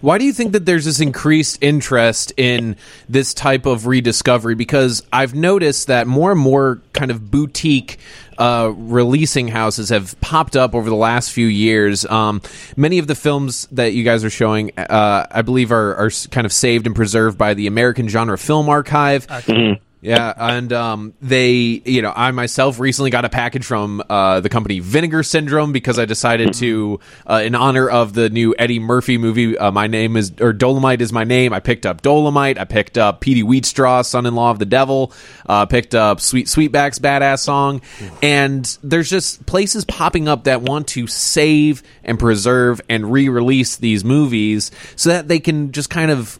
Why 0.00 0.18
do 0.18 0.24
you 0.24 0.32
think 0.32 0.52
that 0.52 0.66
there's 0.66 0.84
this 0.84 1.00
increased 1.00 1.58
interest 1.60 2.32
in 2.36 2.76
this 3.08 3.34
type 3.34 3.66
of 3.66 3.86
rediscovery? 3.86 4.54
Because 4.54 5.02
I've 5.12 5.34
noticed 5.34 5.88
that 5.88 6.06
more 6.06 6.32
and 6.32 6.40
more 6.40 6.80
kind 6.92 7.10
of 7.10 7.30
boutique 7.30 7.98
uh, 8.38 8.72
releasing 8.76 9.48
houses 9.48 9.88
have 9.88 10.18
popped 10.20 10.56
up 10.56 10.74
over 10.74 10.88
the 10.88 10.96
last 10.96 11.32
few 11.32 11.46
years. 11.46 12.06
Um, 12.06 12.40
many 12.76 12.98
of 12.98 13.06
the 13.06 13.14
films 13.14 13.66
that 13.72 13.94
you 13.94 14.04
guys 14.04 14.24
are 14.24 14.30
showing, 14.30 14.70
uh, 14.78 15.26
I 15.30 15.42
believe, 15.42 15.72
are, 15.72 15.96
are 15.96 16.10
kind 16.30 16.44
of 16.44 16.52
saved 16.52 16.86
and 16.86 16.94
preserved 16.94 17.36
by 17.36 17.54
the 17.54 17.66
American 17.66 18.08
Genre 18.08 18.38
Film 18.38 18.68
Archive. 18.68 19.26
Mm-hmm. 19.26 19.82
Yeah, 20.00 20.32
and 20.36 20.72
um, 20.72 21.14
they, 21.20 21.52
you 21.84 22.02
know, 22.02 22.12
I 22.14 22.30
myself 22.30 22.78
recently 22.78 23.10
got 23.10 23.24
a 23.24 23.28
package 23.28 23.64
from 23.64 24.00
uh, 24.08 24.38
the 24.40 24.48
company 24.48 24.78
Vinegar 24.78 25.24
Syndrome 25.24 25.72
because 25.72 25.98
I 25.98 26.04
decided 26.04 26.54
to, 26.54 27.00
uh, 27.26 27.42
in 27.44 27.56
honor 27.56 27.88
of 27.88 28.12
the 28.12 28.30
new 28.30 28.54
Eddie 28.56 28.78
Murphy 28.78 29.18
movie, 29.18 29.58
uh, 29.58 29.72
my 29.72 29.88
name 29.88 30.16
is 30.16 30.32
or 30.40 30.52
Dolomite 30.52 31.02
is 31.02 31.12
my 31.12 31.24
name. 31.24 31.52
I 31.52 31.58
picked 31.58 31.84
up 31.84 32.02
Dolomite. 32.02 32.58
I 32.58 32.64
picked 32.64 32.96
up 32.96 33.20
Petey 33.20 33.42
Wheatstraw, 33.42 34.04
Son-in-Law 34.04 34.52
of 34.52 34.60
the 34.60 34.66
Devil. 34.66 35.12
Uh, 35.46 35.66
picked 35.66 35.96
up 35.96 36.20
Sweet 36.20 36.46
Sweetback's 36.46 37.00
badass 37.00 37.40
song, 37.40 37.80
and 38.22 38.78
there's 38.84 39.10
just 39.10 39.46
places 39.46 39.84
popping 39.84 40.28
up 40.28 40.44
that 40.44 40.62
want 40.62 40.86
to 40.88 41.08
save 41.08 41.82
and 42.04 42.20
preserve 42.20 42.80
and 42.88 43.10
re-release 43.10 43.76
these 43.76 44.04
movies 44.04 44.70
so 44.94 45.10
that 45.10 45.26
they 45.26 45.40
can 45.40 45.72
just 45.72 45.90
kind 45.90 46.12
of 46.12 46.38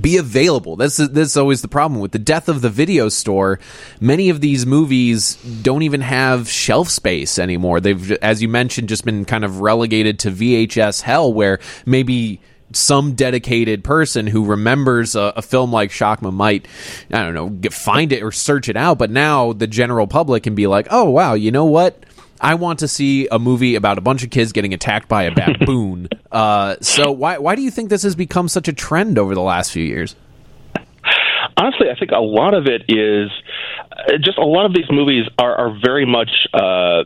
be 0.00 0.16
available. 0.16 0.76
That's 0.76 0.96
that's 0.96 1.36
always 1.36 1.62
the 1.62 1.68
problem 1.68 2.00
with 2.00 2.12
the 2.12 2.18
death 2.18 2.48
of 2.48 2.62
the 2.62 2.70
video 2.70 3.08
store. 3.08 3.58
Many 4.00 4.30
of 4.30 4.40
these 4.40 4.64
movies 4.66 5.36
don't 5.62 5.82
even 5.82 6.00
have 6.00 6.48
shelf 6.48 6.88
space 6.88 7.38
anymore. 7.38 7.80
They've, 7.80 8.12
as 8.12 8.42
you 8.42 8.48
mentioned, 8.48 8.88
just 8.88 9.04
been 9.04 9.24
kind 9.24 9.44
of 9.44 9.60
relegated 9.60 10.18
to 10.20 10.30
VHS 10.30 11.02
hell, 11.02 11.32
where 11.32 11.60
maybe 11.84 12.40
some 12.74 13.14
dedicated 13.14 13.84
person 13.84 14.26
who 14.26 14.46
remembers 14.46 15.14
a, 15.14 15.34
a 15.36 15.42
film 15.42 15.70
like 15.72 15.90
Shakma 15.90 16.32
might, 16.32 16.66
I 17.12 17.22
don't 17.22 17.34
know, 17.34 17.50
get, 17.50 17.74
find 17.74 18.12
it 18.12 18.22
or 18.22 18.32
search 18.32 18.68
it 18.68 18.76
out. 18.76 18.98
But 18.98 19.10
now 19.10 19.52
the 19.52 19.66
general 19.66 20.06
public 20.06 20.44
can 20.44 20.54
be 20.54 20.66
like, 20.66 20.88
oh 20.90 21.10
wow, 21.10 21.34
you 21.34 21.50
know 21.50 21.66
what? 21.66 22.02
I 22.42 22.54
want 22.56 22.80
to 22.80 22.88
see 22.88 23.28
a 23.28 23.38
movie 23.38 23.76
about 23.76 23.96
a 23.96 24.00
bunch 24.00 24.24
of 24.24 24.30
kids 24.30 24.52
getting 24.52 24.74
attacked 24.74 25.08
by 25.08 25.22
a 25.22 25.34
baboon. 25.34 26.08
uh, 26.30 26.76
so 26.80 27.10
why 27.12 27.38
why 27.38 27.54
do 27.54 27.62
you 27.62 27.70
think 27.70 27.88
this 27.88 28.02
has 28.02 28.14
become 28.14 28.48
such 28.48 28.68
a 28.68 28.72
trend 28.72 29.18
over 29.18 29.34
the 29.34 29.40
last 29.40 29.72
few 29.72 29.84
years? 29.84 30.16
honestly, 31.56 31.88
I 31.90 31.98
think 31.98 32.10
a 32.10 32.18
lot 32.20 32.54
of 32.54 32.66
it 32.66 32.82
is 32.88 33.30
uh, 33.92 34.18
just 34.22 34.38
a 34.38 34.44
lot 34.44 34.66
of 34.66 34.74
these 34.74 34.90
movies 34.90 35.24
are, 35.38 35.54
are 35.54 35.78
very 35.82 36.06
much. 36.06 36.30
Uh, 36.52 37.04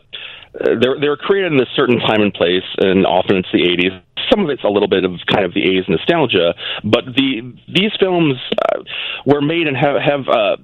they're 0.59 0.99
they're 0.99 1.17
created 1.17 1.53
in 1.53 1.61
a 1.61 1.69
certain 1.75 1.99
time 1.99 2.21
and 2.21 2.33
place, 2.33 2.65
and 2.77 3.05
often 3.05 3.37
it's 3.37 3.51
the 3.51 3.63
'80s. 3.63 4.01
Some 4.29 4.43
of 4.43 4.49
it's 4.49 4.63
a 4.63 4.69
little 4.69 4.89
bit 4.89 5.05
of 5.05 5.11
kind 5.31 5.45
of 5.45 5.53
the 5.53 5.61
'80s 5.61 5.89
nostalgia, 5.89 6.53
but 6.83 7.05
the 7.05 7.55
these 7.67 7.91
films 7.99 8.35
uh, 8.73 8.81
were 9.25 9.41
made 9.41 9.67
and 9.67 9.77
have 9.77 10.01
have 10.01 10.27
uh, 10.27 10.57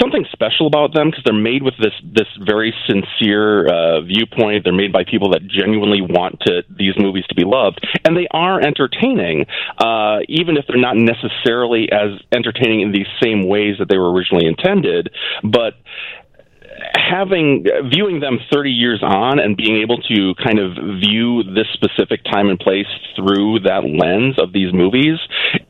something 0.00 0.24
special 0.32 0.66
about 0.66 0.94
them 0.94 1.10
because 1.10 1.22
they're 1.24 1.34
made 1.34 1.62
with 1.62 1.74
this 1.78 1.92
this 2.02 2.26
very 2.44 2.74
sincere 2.86 3.66
uh, 3.66 4.00
viewpoint. 4.00 4.64
They're 4.64 4.72
made 4.72 4.92
by 4.92 5.04
people 5.04 5.30
that 5.30 5.46
genuinely 5.46 6.00
want 6.00 6.40
to 6.46 6.62
these 6.68 6.94
movies 6.98 7.24
to 7.28 7.34
be 7.34 7.44
loved, 7.44 7.80
and 8.04 8.16
they 8.16 8.26
are 8.30 8.60
entertaining, 8.60 9.46
uh, 9.78 10.20
even 10.28 10.56
if 10.56 10.64
they're 10.66 10.80
not 10.80 10.96
necessarily 10.96 11.90
as 11.92 12.20
entertaining 12.32 12.80
in 12.80 12.92
these 12.92 13.08
same 13.22 13.46
ways 13.46 13.76
that 13.78 13.88
they 13.88 13.98
were 13.98 14.12
originally 14.12 14.46
intended. 14.46 15.10
But 15.42 15.74
having 16.94 17.64
viewing 17.90 18.20
them 18.20 18.38
30 18.52 18.70
years 18.70 19.02
on 19.02 19.38
and 19.38 19.56
being 19.56 19.76
able 19.76 19.98
to 20.02 20.34
kind 20.44 20.58
of 20.58 20.72
view 21.00 21.42
this 21.42 21.66
specific 21.72 22.22
time 22.24 22.48
and 22.48 22.58
place 22.58 22.86
through 23.16 23.60
that 23.60 23.84
lens 23.84 24.36
of 24.38 24.52
these 24.52 24.72
movies 24.72 25.18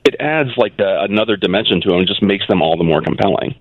it 0.04 0.16
adds 0.20 0.50
like 0.56 0.72
a, 0.78 1.04
another 1.04 1.36
dimension 1.36 1.80
to 1.80 1.88
them 1.88 1.98
and 1.98 2.08
just 2.08 2.22
makes 2.22 2.46
them 2.48 2.62
all 2.62 2.76
the 2.76 2.84
more 2.84 3.02
compelling 3.02 3.54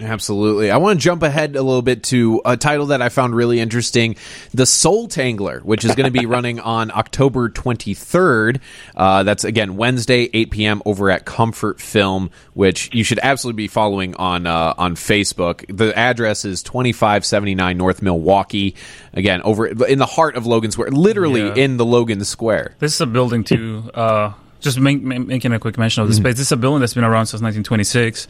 Absolutely. 0.00 0.70
I 0.70 0.76
want 0.78 0.98
to 0.98 1.02
jump 1.04 1.22
ahead 1.22 1.56
a 1.56 1.62
little 1.62 1.82
bit 1.82 2.02
to 2.04 2.42
a 2.44 2.56
title 2.56 2.86
that 2.86 3.00
I 3.00 3.08
found 3.08 3.34
really 3.34 3.60
interesting 3.60 4.16
The 4.52 4.66
Soul 4.66 5.08
Tangler, 5.08 5.62
which 5.62 5.84
is 5.84 5.94
going 5.94 6.12
to 6.12 6.18
be 6.18 6.26
running 6.34 6.60
on 6.60 6.90
October 6.90 7.48
23rd. 7.48 8.60
Uh, 8.96 9.22
that's, 9.22 9.44
again, 9.44 9.76
Wednesday, 9.76 10.28
8 10.32 10.50
p.m. 10.50 10.82
over 10.84 11.10
at 11.10 11.24
Comfort 11.24 11.80
Film, 11.80 12.30
which 12.54 12.92
you 12.92 13.04
should 13.04 13.20
absolutely 13.22 13.62
be 13.64 13.68
following 13.68 14.14
on, 14.16 14.46
uh, 14.46 14.74
on 14.76 14.94
Facebook. 14.96 15.64
The 15.74 15.96
address 15.96 16.44
is 16.44 16.62
2579 16.62 17.76
North 17.78 18.02
Milwaukee. 18.02 18.74
Again, 19.12 19.42
over 19.42 19.66
in 19.66 19.98
the 19.98 20.06
heart 20.06 20.36
of 20.36 20.46
Logan 20.46 20.70
Square, 20.70 20.90
literally 20.90 21.42
Yeah. 21.42 21.54
in 21.54 21.76
the 21.76 21.84
Logan 21.84 22.24
Square. 22.24 22.76
This 22.78 22.94
is 22.94 23.00
a 23.00 23.06
building 23.06 23.44
too. 23.44 23.90
Uh, 23.94 24.32
just 24.60 24.80
make, 24.80 25.02
ma- 25.02 25.18
making 25.18 25.52
a 25.52 25.58
quick 25.58 25.76
mention 25.78 26.02
of 26.02 26.08
the 26.08 26.14
space. 26.14 26.32
This 26.36 26.46
is 26.46 26.52
a 26.52 26.56
building 26.56 26.80
that's 26.80 26.94
been 26.94 27.04
around 27.04 27.26
since 27.26 27.42
1926, 27.42 28.26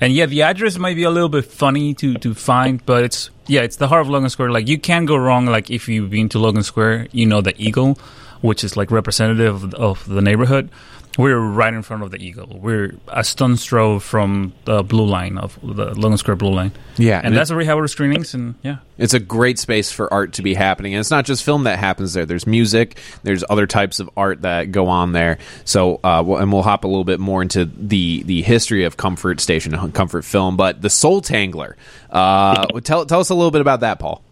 and 0.00 0.12
yeah, 0.12 0.26
the 0.26 0.42
address 0.42 0.78
might 0.78 0.94
be 0.94 1.02
a 1.02 1.10
little 1.10 1.28
bit 1.28 1.44
funny 1.44 1.94
to 1.94 2.14
to 2.14 2.34
find, 2.34 2.84
but 2.86 3.04
it's 3.04 3.30
yeah, 3.46 3.62
it's 3.62 3.76
the 3.76 3.88
heart 3.88 4.02
of 4.02 4.08
Logan 4.08 4.30
Square. 4.30 4.50
Like 4.50 4.68
you 4.68 4.78
can't 4.78 5.06
go 5.06 5.16
wrong. 5.16 5.46
Like 5.46 5.70
if 5.70 5.88
you've 5.88 6.10
been 6.10 6.28
to 6.30 6.38
Logan 6.38 6.62
Square, 6.62 7.08
you 7.12 7.26
know 7.26 7.40
the 7.40 7.54
eagle, 7.60 7.98
which 8.40 8.62
is 8.62 8.76
like 8.76 8.90
representative 8.90 9.64
of, 9.64 9.74
of 9.74 10.08
the 10.08 10.22
neighborhood. 10.22 10.70
We're 11.18 11.40
right 11.40 11.74
in 11.74 11.82
front 11.82 12.04
of 12.04 12.12
the 12.12 12.24
eagle. 12.24 12.60
We're 12.60 12.94
a 13.08 13.24
stone's 13.24 13.66
throw 13.66 13.98
from 13.98 14.52
the 14.66 14.84
blue 14.84 15.04
line 15.04 15.36
of 15.36 15.58
the 15.60 15.86
Logan 15.86 16.16
Square 16.16 16.36
blue 16.36 16.54
line. 16.54 16.70
Yeah, 16.96 17.18
and, 17.18 17.26
and 17.26 17.36
that's 17.36 17.50
where 17.50 17.56
we 17.56 17.64
have 17.64 17.76
our 17.76 17.88
screenings. 17.88 18.34
And 18.34 18.54
yeah, 18.62 18.76
It's 18.98 19.14
a 19.14 19.18
great 19.18 19.58
space 19.58 19.90
for 19.90 20.10
art 20.14 20.34
to 20.34 20.42
be 20.42 20.54
happening. 20.54 20.94
And 20.94 21.00
it's 21.00 21.10
not 21.10 21.24
just 21.24 21.42
film 21.42 21.64
that 21.64 21.80
happens 21.80 22.12
there. 22.12 22.24
There's 22.24 22.46
music, 22.46 23.00
there's 23.24 23.42
other 23.50 23.66
types 23.66 23.98
of 23.98 24.08
art 24.16 24.42
that 24.42 24.70
go 24.70 24.86
on 24.86 25.10
there. 25.10 25.38
So, 25.64 25.98
uh, 26.04 26.22
we'll, 26.24 26.38
and 26.38 26.52
we'll 26.52 26.62
hop 26.62 26.84
a 26.84 26.88
little 26.88 27.02
bit 27.02 27.18
more 27.18 27.42
into 27.42 27.64
the, 27.64 28.22
the 28.22 28.42
history 28.42 28.84
of 28.84 28.96
Comfort 28.96 29.40
Station, 29.40 29.90
Comfort 29.90 30.24
Film. 30.24 30.56
But 30.56 30.82
the 30.82 30.90
Soul 30.90 31.20
Tangler, 31.20 31.74
uh, 32.10 32.80
tell, 32.82 33.06
tell 33.06 33.18
us 33.18 33.30
a 33.30 33.34
little 33.34 33.50
bit 33.50 33.60
about 33.60 33.80
that, 33.80 33.98
Paul. 33.98 34.22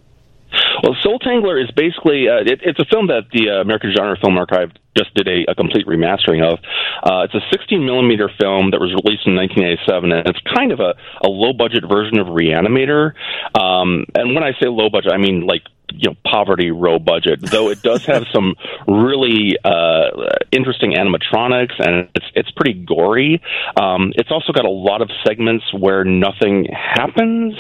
Well, 0.87 0.95
Soul 1.02 1.19
Tangler 1.19 1.61
is 1.61 1.69
basically 1.75 2.28
uh, 2.28 2.47
it, 2.47 2.61
it's 2.62 2.78
a 2.78 2.85
film 2.85 3.09
that 3.09 3.26
the 3.33 3.50
uh, 3.50 3.61
American 3.61 3.90
Genre 3.90 4.16
Film 4.23 4.38
Archive 4.38 4.71
just 4.97 5.12
did 5.14 5.26
a, 5.26 5.50
a 5.50 5.55
complete 5.57 5.85
remastering 5.85 6.47
of. 6.47 6.61
Uh, 7.02 7.26
it's 7.26 7.35
a 7.35 7.43
16 7.50 7.85
millimeter 7.85 8.31
film 8.38 8.71
that 8.71 8.78
was 8.78 8.95
released 8.95 9.26
in 9.26 9.35
1987, 9.35 10.12
and 10.12 10.28
it's 10.28 10.38
kind 10.55 10.71
of 10.71 10.78
a, 10.78 10.95
a 11.26 11.28
low 11.28 11.52
budget 11.52 11.83
version 11.90 12.23
of 12.23 12.28
Reanimator. 12.28 13.19
Um, 13.59 14.07
and 14.14 14.38
when 14.38 14.45
I 14.45 14.52
say 14.62 14.71
low 14.71 14.88
budget, 14.88 15.11
I 15.11 15.19
mean 15.19 15.43
like 15.43 15.66
you 15.93 16.11
know 16.11 16.16
poverty 16.25 16.71
row 16.71 16.99
budget. 16.99 17.40
Though 17.40 17.71
it 17.71 17.83
does 17.83 18.05
have 18.07 18.25
some 18.33 18.55
really 18.87 19.57
uh, 19.64 20.11
interesting 20.52 20.93
animatronics, 20.93 21.75
and 21.78 22.09
it's 22.14 22.26
it's 22.35 22.50
pretty 22.52 22.75
gory. 22.85 23.40
Um, 23.81 24.12
it's 24.16 24.31
also 24.31 24.52
got 24.52 24.64
a 24.64 24.71
lot 24.71 25.02
of 25.02 25.11
segments 25.26 25.64
where 25.73 26.05
nothing 26.05 26.66
happens 26.73 27.55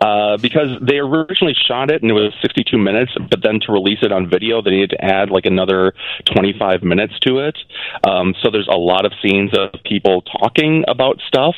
uh, 0.00 0.36
because 0.38 0.78
they 0.80 0.98
originally 0.98 1.54
shot 1.66 1.90
it 1.90 2.02
and 2.02 2.10
it 2.10 2.14
was 2.14 2.34
62 2.42 2.78
minutes, 2.78 3.12
but 3.28 3.42
then 3.42 3.60
to 3.66 3.72
release 3.72 3.98
it 4.02 4.12
on 4.12 4.28
video, 4.28 4.62
they 4.62 4.70
needed 4.70 4.90
to 4.90 5.04
add 5.04 5.30
like 5.30 5.46
another 5.46 5.92
25 6.26 6.82
minutes 6.82 7.18
to 7.20 7.38
it. 7.40 7.56
Um, 8.04 8.34
so 8.42 8.50
there's 8.50 8.68
a 8.68 8.78
lot 8.78 9.04
of 9.04 9.12
scenes 9.22 9.50
of 9.56 9.70
people 9.84 10.22
talking 10.22 10.84
about 10.88 11.20
stuff, 11.26 11.54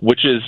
which 0.00 0.24
is 0.24 0.42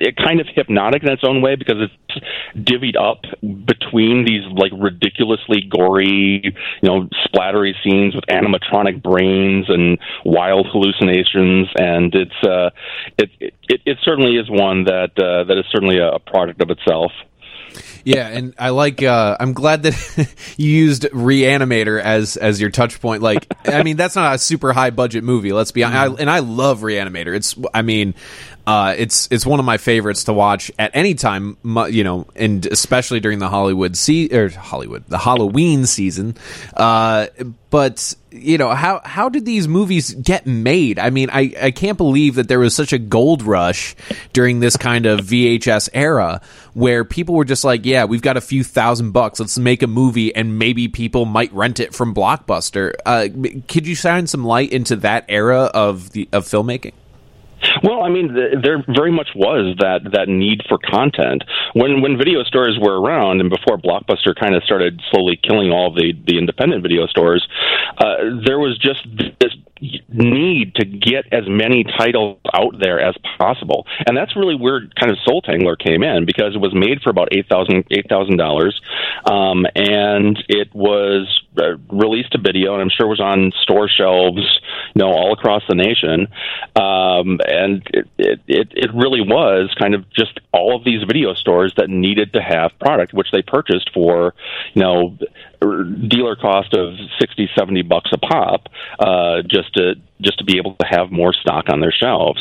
it 0.00 0.16
kind 0.16 0.40
of 0.40 0.46
hypnotic 0.54 1.02
in 1.02 1.10
its 1.10 1.22
own 1.24 1.42
way 1.42 1.56
because 1.56 1.76
it's 1.78 2.24
divvied 2.56 2.96
up 2.96 3.22
between 3.66 4.24
these 4.24 4.42
like 4.56 4.72
ridiculously 4.76 5.62
gory, 5.68 6.42
you 6.44 6.88
know, 6.88 7.08
splattery 7.26 7.72
scenes 7.82 8.14
with 8.14 8.24
animatronic 8.26 9.02
brains 9.02 9.66
and 9.68 9.98
wild 10.24 10.66
hallucinations, 10.70 11.68
and 11.76 12.14
it's 12.14 12.46
uh, 12.46 12.70
it, 13.18 13.30
it 13.40 13.80
it 13.84 13.98
certainly 14.04 14.36
is 14.36 14.50
one 14.50 14.84
that 14.84 15.10
uh, 15.18 15.44
that 15.44 15.58
is 15.58 15.64
certainly 15.72 15.98
a 15.98 16.18
product 16.18 16.60
of 16.60 16.70
itself. 16.70 17.12
Yeah, 18.04 18.28
and 18.28 18.54
I 18.58 18.70
like. 18.70 19.02
Uh, 19.02 19.36
I'm 19.38 19.52
glad 19.52 19.82
that 19.82 20.34
you 20.56 20.70
used 20.70 21.04
Reanimator 21.04 22.00
as 22.00 22.36
as 22.36 22.60
your 22.60 22.70
touch 22.70 23.00
point. 23.00 23.22
Like, 23.22 23.46
I 23.66 23.82
mean, 23.82 23.96
that's 23.96 24.16
not 24.16 24.34
a 24.34 24.38
super 24.38 24.72
high 24.72 24.90
budget 24.90 25.24
movie. 25.24 25.52
Let's 25.52 25.72
be 25.72 25.84
honest. 25.84 26.18
I, 26.18 26.22
and 26.22 26.30
I 26.30 26.40
love 26.40 26.80
Reanimator. 26.80 27.34
It's. 27.34 27.56
I 27.74 27.82
mean, 27.82 28.14
uh, 28.66 28.94
it's 28.96 29.28
it's 29.30 29.46
one 29.46 29.58
of 29.58 29.66
my 29.66 29.78
favorites 29.78 30.24
to 30.24 30.32
watch 30.32 30.70
at 30.78 30.90
any 30.94 31.14
time. 31.14 31.56
You 31.64 32.04
know, 32.04 32.26
and 32.36 32.64
especially 32.66 33.20
during 33.20 33.38
the 33.38 33.48
Hollywood 33.48 33.96
se- 33.96 34.30
or 34.30 34.48
Hollywood 34.50 35.04
the 35.08 35.18
Halloween 35.18 35.86
season. 35.86 36.36
Uh, 36.74 37.26
but 37.70 38.14
you 38.30 38.58
know 38.58 38.70
how 38.70 39.00
how 39.04 39.28
did 39.28 39.44
these 39.44 39.66
movies 39.66 40.12
get 40.14 40.46
made? 40.46 40.98
I 40.98 41.10
mean, 41.10 41.30
I 41.30 41.54
I 41.60 41.70
can't 41.70 41.96
believe 41.96 42.34
that 42.34 42.48
there 42.48 42.58
was 42.58 42.74
such 42.74 42.92
a 42.92 42.98
gold 42.98 43.42
rush 43.42 43.96
during 44.32 44.60
this 44.60 44.76
kind 44.76 45.06
of 45.06 45.20
VHS 45.20 45.88
era 45.94 46.40
where 46.74 47.04
people 47.04 47.34
were 47.34 47.44
just 47.44 47.64
like, 47.64 47.84
yeah, 47.84 48.04
we've 48.04 48.22
got 48.22 48.36
a 48.36 48.40
few 48.40 48.62
thousand 48.62 49.12
bucks, 49.12 49.40
let's 49.40 49.58
make 49.58 49.82
a 49.82 49.86
movie, 49.86 50.34
and 50.34 50.58
maybe 50.58 50.88
people 50.88 51.24
might 51.24 51.52
rent 51.52 51.80
it 51.80 51.94
from 51.94 52.14
Blockbuster. 52.14 52.92
Uh, 53.06 53.28
could 53.68 53.86
you 53.86 53.94
shine 53.94 54.26
some 54.26 54.44
light 54.44 54.72
into 54.72 54.96
that 54.96 55.24
era 55.28 55.64
of 55.74 56.10
the 56.10 56.28
of 56.32 56.44
filmmaking? 56.44 56.92
Well, 57.82 58.02
I 58.02 58.08
mean, 58.08 58.34
th 58.34 58.62
there 58.62 58.84
very 58.88 59.12
much 59.12 59.30
was 59.34 59.76
that 59.78 60.12
that 60.12 60.28
need 60.28 60.62
for 60.68 60.78
content 60.78 61.44
when 61.74 62.00
when 62.02 62.16
video 62.16 62.42
stores 62.42 62.78
were 62.80 63.00
around, 63.00 63.40
and 63.40 63.50
before 63.50 63.78
Blockbuster 63.78 64.34
kind 64.38 64.54
of 64.54 64.62
started 64.64 65.00
slowly 65.10 65.36
killing 65.36 65.70
all 65.70 65.92
the 65.92 66.12
the 66.26 66.38
independent 66.38 66.82
video 66.82 67.06
stores. 67.06 67.46
Uh, 67.98 68.40
there 68.46 68.58
was 68.58 68.78
just 68.78 69.06
this 69.40 69.54
need 70.08 70.74
to 70.74 70.84
get 70.84 71.24
as 71.32 71.44
many 71.48 71.84
titles 71.84 72.38
out 72.52 72.74
there 72.80 73.00
as 73.00 73.14
possible, 73.38 73.86
and 74.06 74.16
that's 74.16 74.36
really 74.36 74.54
where 74.54 74.80
kind 74.98 75.10
of 75.10 75.18
Soul 75.24 75.42
Tangler 75.42 75.76
came 75.76 76.02
in 76.02 76.26
because 76.26 76.54
it 76.54 76.60
was 76.60 76.74
made 76.74 77.00
for 77.02 77.10
about 77.10 77.28
eight 77.32 77.48
thousand 77.48 77.84
eight 77.90 78.08
thousand 78.08 78.36
dollars, 78.36 78.80
um, 79.24 79.66
and 79.74 80.42
it 80.48 80.74
was 80.74 81.42
uh, 81.58 81.76
released 81.90 82.34
a 82.34 82.38
video, 82.38 82.74
and 82.74 82.82
I'm 82.82 82.90
sure 82.90 83.06
was 83.06 83.20
on 83.20 83.52
store 83.62 83.88
shelves, 83.88 84.60
you 84.94 85.00
know, 85.00 85.08
all 85.08 85.32
across 85.32 85.62
the 85.68 85.74
nation, 85.74 86.28
um, 86.76 87.40
and 87.46 87.82
it, 87.92 88.08
it 88.18 88.40
it 88.46 88.68
it 88.72 88.90
really 88.94 89.20
was 89.20 89.74
kind 89.78 89.94
of 89.94 90.08
just 90.10 90.38
all 90.52 90.76
of 90.76 90.84
these 90.84 91.02
video 91.04 91.34
stores 91.34 91.74
that 91.76 91.88
needed 91.88 92.32
to 92.34 92.42
have 92.42 92.70
product, 92.80 93.12
which 93.12 93.28
they 93.32 93.42
purchased 93.42 93.90
for, 93.92 94.34
you 94.74 94.82
know, 94.82 95.18
dealer 96.08 96.36
cost 96.36 96.74
of 96.74 96.94
60, 97.18 97.50
70 97.56 97.82
bucks 97.82 98.10
a 98.12 98.18
pop, 98.18 98.68
uh, 98.98 99.42
just 99.42 99.74
to 99.74 99.94
just 100.20 100.38
to 100.38 100.44
be 100.44 100.58
able 100.58 100.74
to 100.76 100.86
have 100.88 101.10
more 101.10 101.32
stock 101.32 101.66
on 101.68 101.80
their 101.80 101.92
shelves. 101.92 102.40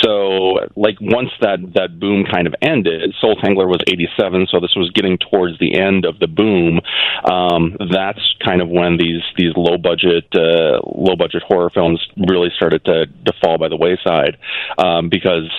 So, 0.00 0.58
like 0.76 0.96
once 1.00 1.30
that 1.40 1.58
that 1.74 1.98
boom 1.98 2.24
kind 2.24 2.46
of 2.46 2.54
ended, 2.62 3.14
Soul 3.20 3.36
Tangler 3.36 3.66
was 3.66 3.80
87, 3.86 4.46
so 4.50 4.60
this 4.60 4.74
was 4.76 4.90
getting 4.94 5.18
towards 5.18 5.58
the 5.58 5.74
end 5.74 6.04
of 6.04 6.18
the 6.18 6.26
boom. 6.26 6.80
Um, 7.24 7.76
that's 7.92 8.20
kind 8.44 8.62
of 8.62 8.68
when 8.68 8.96
these 8.96 9.22
these 9.36 9.52
low 9.56 9.76
budget 9.78 10.24
uh, 10.34 10.80
low 10.84 11.16
budget 11.16 11.42
horror 11.42 11.70
films 11.70 12.00
really 12.16 12.48
started 12.56 12.84
to 12.84 13.06
to 13.06 13.32
fall 13.42 13.58
by 13.58 13.68
the 13.68 13.76
wayside 13.76 14.38
um, 14.78 15.08
because 15.08 15.50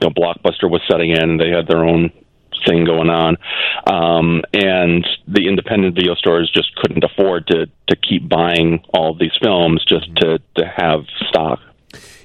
you 0.00 0.08
know, 0.08 0.14
Blockbuster 0.14 0.70
was 0.70 0.82
setting 0.90 1.10
in. 1.10 1.38
They 1.38 1.50
had 1.50 1.66
their 1.66 1.84
own 1.84 2.10
thing 2.66 2.84
going 2.84 3.10
on, 3.10 3.36
um, 3.86 4.42
and 4.52 5.06
the 5.26 5.48
independent 5.48 5.94
video 5.94 6.14
stores 6.14 6.50
just 6.54 6.74
couldn't 6.76 7.04
afford 7.04 7.46
to 7.48 7.66
to 7.88 7.96
keep 7.96 8.28
buying 8.28 8.82
all 8.94 9.14
these 9.14 9.36
films 9.42 9.84
just 9.88 10.06
to 10.16 10.38
to 10.56 10.64
have 10.76 11.04
stock. 11.28 11.60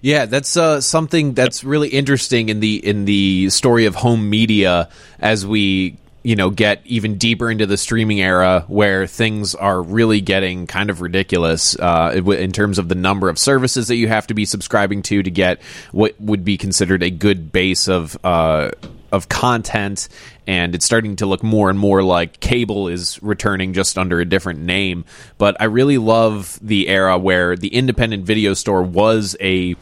Yeah, 0.01 0.25
that's 0.25 0.57
uh, 0.57 0.81
something 0.81 1.33
that's 1.33 1.63
really 1.63 1.89
interesting 1.89 2.49
in 2.49 2.59
the 2.59 2.85
in 2.85 3.05
the 3.05 3.49
story 3.49 3.85
of 3.85 3.95
home 3.95 4.29
media 4.29 4.89
as 5.19 5.45
we 5.45 5.97
you 6.23 6.35
know 6.35 6.49
get 6.49 6.81
even 6.85 7.17
deeper 7.17 7.49
into 7.49 7.65
the 7.65 7.77
streaming 7.77 8.21
era 8.21 8.65
where 8.67 9.07
things 9.07 9.55
are 9.55 9.81
really 9.81 10.21
getting 10.21 10.67
kind 10.67 10.89
of 10.89 11.01
ridiculous 11.01 11.75
uh, 11.79 12.11
in 12.13 12.51
terms 12.51 12.79
of 12.79 12.89
the 12.89 12.95
number 12.95 13.29
of 13.29 13.37
services 13.37 13.87
that 13.87 13.95
you 13.95 14.07
have 14.07 14.27
to 14.27 14.33
be 14.33 14.45
subscribing 14.45 15.01
to 15.01 15.23
to 15.23 15.31
get 15.31 15.61
what 15.91 16.19
would 16.19 16.43
be 16.45 16.57
considered 16.57 17.03
a 17.03 17.09
good 17.09 17.51
base 17.51 17.87
of 17.87 18.17
uh, 18.23 18.71
of 19.11 19.29
content 19.29 20.07
and 20.47 20.73
it's 20.75 20.85
starting 20.85 21.15
to 21.17 21.25
look 21.25 21.43
more 21.43 21.69
and 21.69 21.77
more 21.77 22.03
like 22.03 22.39
cable 22.39 22.87
is 22.87 23.21
returning 23.21 23.73
just 23.73 23.97
under 23.97 24.19
a 24.19 24.25
different 24.25 24.59
name. 24.59 25.05
But 25.37 25.55
i 25.59 25.65
really 25.65 25.97
love 25.97 26.59
the 26.61 26.87
era 26.87 27.17
where 27.17 27.55
the 27.55 27.73
independent 27.73 28.25
video 28.25 28.53
store 28.53 28.83
was 28.83 29.35
a 29.39 29.75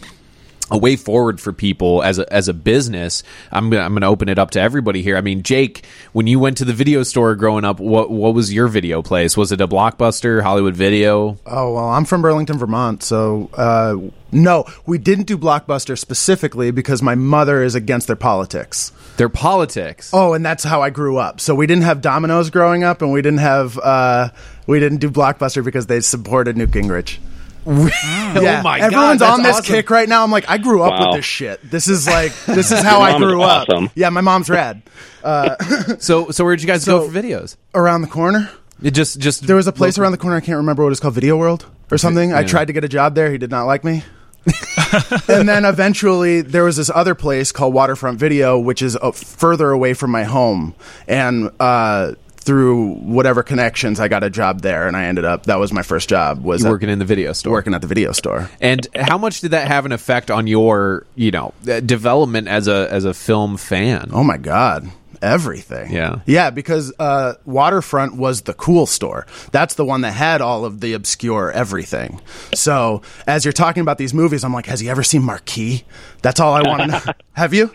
a 0.71 0.77
way 0.77 0.95
forward 0.95 1.39
for 1.41 1.53
people 1.53 2.03
as 2.03 2.19
a, 2.19 2.31
as 2.31 2.47
a 2.47 2.53
business. 2.53 3.23
I'm 3.51 3.69
gonna, 3.69 3.83
I'm 3.83 3.91
going 3.91 4.01
to 4.01 4.07
open 4.07 4.29
it 4.29 4.39
up 4.39 4.51
to 4.51 4.61
everybody 4.61 5.01
here. 5.01 5.17
I 5.17 5.21
mean, 5.21 5.43
Jake, 5.43 5.85
when 6.13 6.27
you 6.27 6.39
went 6.39 6.57
to 6.57 6.65
the 6.65 6.73
video 6.73 7.03
store 7.03 7.35
growing 7.35 7.65
up, 7.65 7.79
what 7.79 8.11
what 8.11 8.33
was 8.33 8.53
your 8.53 8.67
video 8.67 9.01
place? 9.01 9.35
Was 9.35 9.51
it 9.51 9.61
a 9.61 9.67
Blockbuster, 9.67 10.41
Hollywood 10.41 10.75
Video? 10.75 11.37
Oh 11.45 11.73
well, 11.73 11.89
I'm 11.89 12.05
from 12.05 12.21
Burlington, 12.21 12.57
Vermont, 12.57 13.03
so 13.03 13.49
uh, 13.53 13.95
no, 14.31 14.65
we 14.85 14.97
didn't 14.97 15.25
do 15.25 15.37
Blockbuster 15.37 15.97
specifically 15.97 16.71
because 16.71 17.01
my 17.01 17.15
mother 17.15 17.63
is 17.63 17.75
against 17.75 18.07
their 18.07 18.15
politics. 18.15 18.91
Their 19.17 19.29
politics. 19.29 20.11
Oh, 20.13 20.33
and 20.33 20.45
that's 20.45 20.63
how 20.63 20.81
I 20.81 20.91
grew 20.91 21.17
up. 21.17 21.41
So 21.41 21.55
we 21.55 21.67
didn't 21.67 21.83
have 21.83 22.01
Domino's 22.01 22.49
growing 22.49 22.83
up, 22.83 23.01
and 23.01 23.11
we 23.11 23.21
didn't 23.21 23.39
have 23.39 23.77
uh, 23.77 24.29
we 24.67 24.79
didn't 24.79 24.99
do 24.99 25.09
Blockbuster 25.09 25.63
because 25.63 25.87
they 25.87 25.99
supported 26.01 26.57
Newt 26.57 26.71
Gingrich. 26.71 27.17
Oh 27.65 28.61
my 28.63 28.79
Everyone's 28.79 29.19
god! 29.19 29.33
on 29.33 29.43
this 29.43 29.57
awesome. 29.57 29.65
kick 29.75 29.89
right 29.89 30.07
now. 30.09 30.23
I'm 30.23 30.31
like, 30.31 30.49
I 30.49 30.57
grew 30.57 30.81
up 30.83 30.91
Wow. 30.99 31.07
with 31.11 31.17
this 31.17 31.25
shit. 31.25 31.59
This 31.69 31.87
is 31.87 32.07
like, 32.17 32.33
this 32.45 32.71
is 32.71 32.79
how 32.81 33.01
I 33.01 33.13
mom 33.13 33.23
is 33.23 33.27
grew 33.27 33.41
up. 33.41 33.67
Yeah, 33.95 34.09
my 34.09 34.21
mom's 34.21 34.49
rad. 34.49 34.81
So 35.99 36.31
so 36.31 36.43
where'd 36.45 36.61
you 36.61 36.67
guys 36.67 36.83
So- 36.83 36.99
go 36.99 37.09
for 37.09 37.13
videos? 37.21 37.55
Around 37.75 38.01
the 38.01 38.07
corner, 38.07 38.49
It 38.81 38.91
just 38.91 39.19
just 39.19 39.45
there 39.47 39.55
was 39.57 39.67
a 39.67 39.71
place 39.73 39.97
around 39.97 40.11
the 40.13 40.17
corner. 40.17 40.37
I 40.37 40.41
can't 40.41 40.57
remember 40.57 40.83
what 40.83 40.91
it's 40.91 40.99
called, 41.01 41.13
Video 41.13 41.35
World 41.37 41.65
or 41.91 41.97
something. 41.97 42.33
I 42.33 42.43
tried 42.43 42.65
to 42.67 42.73
get 42.73 42.83
a 42.83 42.89
job 42.89 43.15
there. 43.15 43.31
He 43.31 43.37
did 43.37 43.51
not 43.51 43.65
like 43.65 43.83
me. 43.83 44.03
and 45.27 45.47
then 45.47 45.65
eventually 45.65 46.41
there 46.41 46.63
was 46.63 46.77
this 46.77 46.89
other 46.89 47.13
place 47.13 47.51
called 47.51 47.73
Waterfront 47.73 48.17
Video, 48.19 48.57
which 48.57 48.81
is 48.81 48.95
uh, 48.95 49.11
further 49.11 49.69
away 49.71 49.93
from 49.93 50.11
my 50.11 50.23
home. 50.23 50.73
And 51.07 51.51
uh, 51.59 52.13
through 52.39 52.95
whatever 52.95 53.43
connections, 53.43 53.99
I 53.99 54.07
got 54.07 54.23
a 54.23 54.29
job 54.29 54.61
there, 54.61 54.87
and 54.87 54.95
I 54.97 55.05
ended 55.05 55.25
up. 55.25 55.43
That 55.43 55.59
was 55.59 55.71
my 55.73 55.81
first 55.83 56.09
job. 56.09 56.43
Was 56.43 56.65
at- 56.65 56.71
working 56.71 56.89
in 56.89 56.99
the 56.99 57.05
video 57.05 57.33
store. 57.33 57.51
working 57.53 57.73
at 57.73 57.81
the 57.81 57.87
video 57.87 58.11
store. 58.11 58.49
And 58.61 58.87
how 58.95 59.17
much 59.17 59.41
did 59.41 59.51
that 59.51 59.67
have 59.67 59.85
an 59.85 59.91
effect 59.91 60.31
on 60.31 60.47
your, 60.47 61.05
you 61.15 61.31
know, 61.31 61.53
uh, 61.69 61.79
development 61.81 62.47
as 62.47 62.67
a 62.67 62.87
as 62.91 63.05
a 63.05 63.13
film 63.13 63.57
fan? 63.57 64.09
Oh 64.13 64.23
my 64.23 64.37
god. 64.37 64.89
Everything. 65.21 65.91
Yeah. 65.91 66.19
Yeah, 66.25 66.49
because 66.49 66.93
uh, 66.97 67.33
Waterfront 67.45 68.15
was 68.15 68.43
the 68.43 68.53
cool 68.53 68.85
store. 68.85 69.27
That's 69.51 69.75
the 69.75 69.83
one 69.83 69.99
that 70.01 70.11
had 70.11 70.39
all 70.39 70.63
of 70.63 70.79
the 70.79 70.93
obscure 70.93 71.51
everything. 71.51 72.21
So 72.53 73.01
as 73.27 73.43
you're 73.43 73.51
talking 73.51 73.81
about 73.81 73.97
these 73.97 74.13
movies, 74.13 74.45
I'm 74.45 74.53
like, 74.53 74.67
has 74.67 74.79
he 74.79 74.89
ever 74.89 75.03
seen 75.03 75.21
Marquee? 75.23 75.83
That's 76.21 76.39
all 76.39 76.53
I 76.53 76.61
want 76.61 76.81
to 76.83 76.87
know. 76.87 77.01
Have 77.33 77.53
you? 77.53 77.69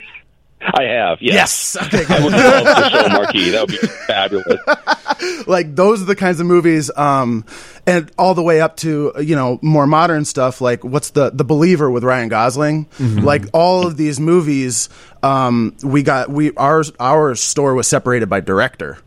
I 0.72 0.84
have, 0.84 1.18
yes. 1.20 1.76
Yes. 1.80 1.94
Okay, 1.94 2.04
I 2.14 2.24
would 2.24 2.32
love 2.32 2.64
to 2.64 2.90
show 2.90 3.08
Marquee. 3.08 3.50
That 3.50 3.60
would 3.62 3.80
be 3.80 3.86
fabulous. 4.06 5.46
like 5.46 5.74
those 5.74 6.02
are 6.02 6.06
the 6.06 6.16
kinds 6.16 6.40
of 6.40 6.46
movies 6.46 6.90
um 6.96 7.44
and 7.86 8.10
all 8.18 8.34
the 8.34 8.42
way 8.42 8.60
up 8.60 8.76
to 8.76 9.12
uh, 9.16 9.20
you 9.20 9.34
know 9.36 9.58
more 9.62 9.86
modern 9.86 10.24
stuff 10.24 10.60
like 10.60 10.82
what's 10.84 11.10
the 11.10 11.30
the 11.30 11.44
believer 11.44 11.90
with 11.90 12.02
ryan 12.04 12.28
gosling 12.28 12.86
like 12.98 13.44
all 13.52 13.86
of 13.86 13.96
these 13.96 14.18
movies 14.20 14.88
um 15.22 15.74
we 15.82 16.02
got 16.02 16.28
we 16.30 16.52
our 16.56 16.82
our 16.98 17.34
store 17.34 17.74
was 17.74 17.86
separated 17.86 18.28
by 18.28 18.40
director 18.40 18.98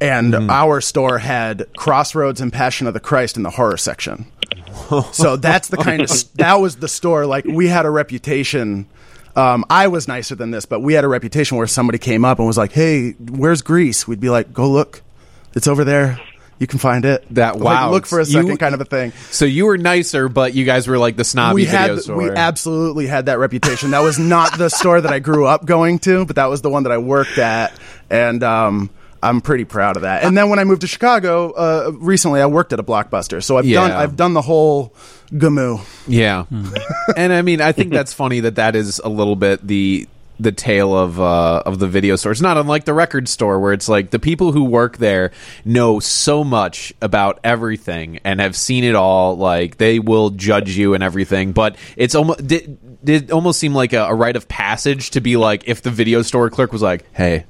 and 0.00 0.34
our 0.50 0.80
store 0.80 1.18
had 1.18 1.66
crossroads 1.76 2.40
and 2.40 2.52
passion 2.52 2.86
of 2.86 2.94
the 2.94 3.00
christ 3.00 3.36
in 3.36 3.42
the 3.42 3.50
horror 3.50 3.76
section 3.76 4.26
so 5.12 5.36
that's 5.36 5.68
the 5.68 5.76
kind 5.76 6.02
of 6.02 6.10
that 6.34 6.54
was 6.54 6.76
the 6.76 6.88
store 6.88 7.26
like 7.26 7.44
we 7.44 7.68
had 7.68 7.86
a 7.86 7.90
reputation 7.90 8.86
um, 9.36 9.64
I 9.70 9.88
was 9.88 10.06
nicer 10.08 10.34
than 10.34 10.50
this, 10.50 10.64
but 10.66 10.80
we 10.80 10.94
had 10.94 11.04
a 11.04 11.08
reputation 11.08 11.56
where 11.56 11.66
somebody 11.66 11.98
came 11.98 12.24
up 12.24 12.38
and 12.38 12.46
was 12.46 12.56
like, 12.58 12.72
"Hey, 12.72 13.12
where's 13.12 13.62
Grease?" 13.62 14.06
We'd 14.06 14.20
be 14.20 14.30
like, 14.30 14.52
"Go 14.52 14.70
look, 14.70 15.02
it's 15.54 15.66
over 15.66 15.84
there. 15.84 16.20
You 16.60 16.66
can 16.68 16.78
find 16.78 17.04
it." 17.04 17.24
That- 17.34 17.58
Like, 17.58 17.64
wow. 17.64 17.90
look 17.90 18.06
for 18.06 18.20
a 18.20 18.24
You- 18.24 18.32
second, 18.32 18.58
kind 18.58 18.74
of 18.74 18.80
a 18.80 18.84
thing. 18.84 19.12
So 19.30 19.44
you 19.44 19.66
were 19.66 19.76
nicer, 19.76 20.28
but 20.28 20.54
you 20.54 20.64
guys 20.64 20.86
were 20.86 20.98
like 20.98 21.16
the 21.16 21.24
snobby 21.24 21.54
We 21.56 21.64
video 21.64 21.94
had, 21.96 22.02
store. 22.02 22.16
we 22.16 22.30
absolutely 22.30 23.06
had 23.08 23.26
that 23.26 23.38
reputation. 23.40 23.90
That 23.90 24.02
was 24.02 24.18
not 24.18 24.56
the 24.56 24.68
store 24.70 25.00
that 25.00 25.12
I 25.12 25.18
grew 25.18 25.46
up 25.46 25.64
going 25.64 25.98
to, 26.00 26.24
but 26.24 26.36
that 26.36 26.46
was 26.46 26.62
the 26.62 26.70
one 26.70 26.84
that 26.84 26.92
I 26.92 26.98
worked 26.98 27.38
at, 27.38 27.72
and 28.08 28.42
um, 28.44 28.90
I'm 29.24 29.40
pretty 29.40 29.64
proud 29.64 29.96
of 29.96 30.02
that. 30.02 30.22
And 30.22 30.36
then 30.36 30.48
when 30.48 30.58
I 30.58 30.64
moved 30.64 30.82
to 30.82 30.86
Chicago 30.86 31.50
uh, 31.52 31.92
recently, 31.94 32.40
I 32.40 32.46
worked 32.46 32.72
at 32.72 32.80
a 32.80 32.82
Blockbuster, 32.82 33.42
so 33.42 33.56
I've 33.56 33.68
done 33.68 33.90
I've 33.90 34.16
done 34.16 34.34
the 34.34 34.42
whole 34.42 34.94
gamoo. 35.30 35.80
Yeah, 36.06 36.44
and 37.16 37.32
I 37.32 37.42
mean, 37.42 37.60
I 37.60 37.72
think 37.72 37.92
that's 37.92 38.12
funny 38.12 38.40
that 38.40 38.56
that 38.56 38.76
is 38.76 39.00
a 39.02 39.08
little 39.08 39.36
bit 39.36 39.66
the 39.66 40.08
the 40.38 40.52
tale 40.52 40.96
of 40.96 41.20
uh, 41.20 41.62
of 41.64 41.78
the 41.78 41.86
video 41.86 42.16
store. 42.16 42.32
It's 42.32 42.40
not 42.40 42.56
unlike 42.56 42.84
the 42.84 42.94
record 42.94 43.28
store 43.28 43.60
where 43.60 43.72
it's 43.72 43.88
like 43.88 44.10
the 44.10 44.18
people 44.18 44.52
who 44.52 44.64
work 44.64 44.98
there 44.98 45.30
know 45.64 46.00
so 46.00 46.44
much 46.44 46.92
about 47.00 47.40
everything 47.44 48.20
and 48.24 48.40
have 48.40 48.56
seen 48.56 48.84
it 48.84 48.94
all. 48.94 49.36
Like 49.36 49.78
they 49.78 49.98
will 49.98 50.30
judge 50.30 50.76
you 50.76 50.94
and 50.94 51.02
everything, 51.02 51.52
but 51.52 51.76
it's 51.96 52.14
almost 52.14 52.46
did, 52.46 53.04
did 53.04 53.30
almost 53.30 53.60
seem 53.60 53.74
like 53.74 53.92
a, 53.92 54.04
a 54.04 54.14
rite 54.14 54.36
of 54.36 54.48
passage 54.48 55.10
to 55.10 55.20
be 55.20 55.36
like 55.36 55.64
if 55.66 55.82
the 55.82 55.90
video 55.90 56.22
store 56.22 56.50
clerk 56.50 56.72
was 56.72 56.82
like, 56.82 57.04
"Hey." 57.14 57.44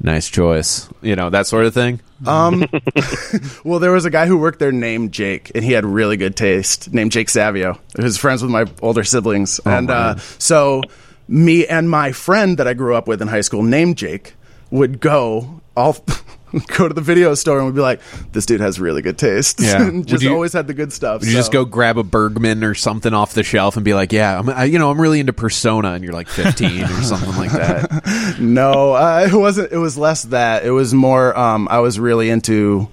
Nice 0.00 0.28
choice, 0.28 0.88
you 1.02 1.16
know 1.16 1.30
that 1.30 1.46
sort 1.46 1.66
of 1.66 1.74
thing. 1.74 2.00
Um, 2.26 2.64
Well, 3.64 3.78
there 3.78 3.92
was 3.92 4.04
a 4.04 4.10
guy 4.10 4.26
who 4.26 4.36
worked 4.38 4.58
there 4.58 4.72
named 4.72 5.12
Jake, 5.12 5.50
and 5.54 5.64
he 5.64 5.72
had 5.72 5.84
really 5.84 6.16
good 6.16 6.36
taste. 6.36 6.92
Named 6.92 7.10
Jake 7.12 7.28
Savio. 7.28 7.78
He 7.96 8.02
was 8.02 8.16
friends 8.16 8.42
with 8.42 8.50
my 8.50 8.66
older 8.82 9.04
siblings, 9.04 9.58
and 9.64 9.90
uh, 9.90 10.16
so 10.38 10.82
me 11.28 11.66
and 11.66 11.90
my 11.90 12.12
friend 12.12 12.58
that 12.58 12.68
I 12.68 12.74
grew 12.74 12.94
up 12.94 13.08
with 13.08 13.20
in 13.20 13.28
high 13.28 13.40
school, 13.40 13.62
named 13.62 13.98
Jake, 13.98 14.34
would 14.70 15.00
go 15.00 15.60
all 15.76 15.96
go 16.76 16.88
to 16.88 16.94
the 16.94 17.00
video 17.00 17.34
store 17.34 17.58
and 17.58 17.66
we'd 17.66 17.74
be 17.74 17.80
like, 17.80 18.00
"This 18.32 18.46
dude 18.46 18.60
has 18.60 18.78
really 18.80 19.02
good 19.02 19.18
taste." 19.18 19.60
Yeah. 19.60 19.90
just 20.04 20.22
you- 20.22 20.32
always 20.32 20.52
had 20.52 20.66
the 20.66 20.74
good 20.74 20.92
stuff. 20.92 21.24
You 21.24 21.32
just 21.32 21.52
go 21.52 21.64
grab 21.64 21.98
a 21.98 22.02
Bergman 22.02 22.64
or 22.64 22.74
something 22.74 23.12
off 23.14 23.34
the 23.34 23.42
shelf 23.42 23.76
and 23.76 23.84
be 23.84 23.94
like, 23.94 24.12
"Yeah, 24.12 24.38
I'm, 24.38 24.48
I, 24.48 24.64
you 24.64 24.78
know, 24.78 24.90
I'm 24.90 25.00
really 25.00 25.20
into 25.20 25.32
Persona," 25.32 25.92
and 25.92 26.02
you're 26.04 26.12
like 26.12 26.28
15 26.28 26.82
or 26.84 26.86
something 27.02 27.36
like 27.36 27.52
that. 27.52 28.36
No, 28.40 28.92
uh, 28.94 29.28
it 29.30 29.34
wasn't. 29.36 29.72
It 29.72 29.78
was 29.78 29.96
less 29.98 30.22
that. 30.24 30.64
It 30.64 30.70
was 30.70 30.92
more. 30.94 31.36
Um, 31.38 31.68
I 31.70 31.78
was 31.80 31.98
really 32.00 32.30
into 32.30 32.88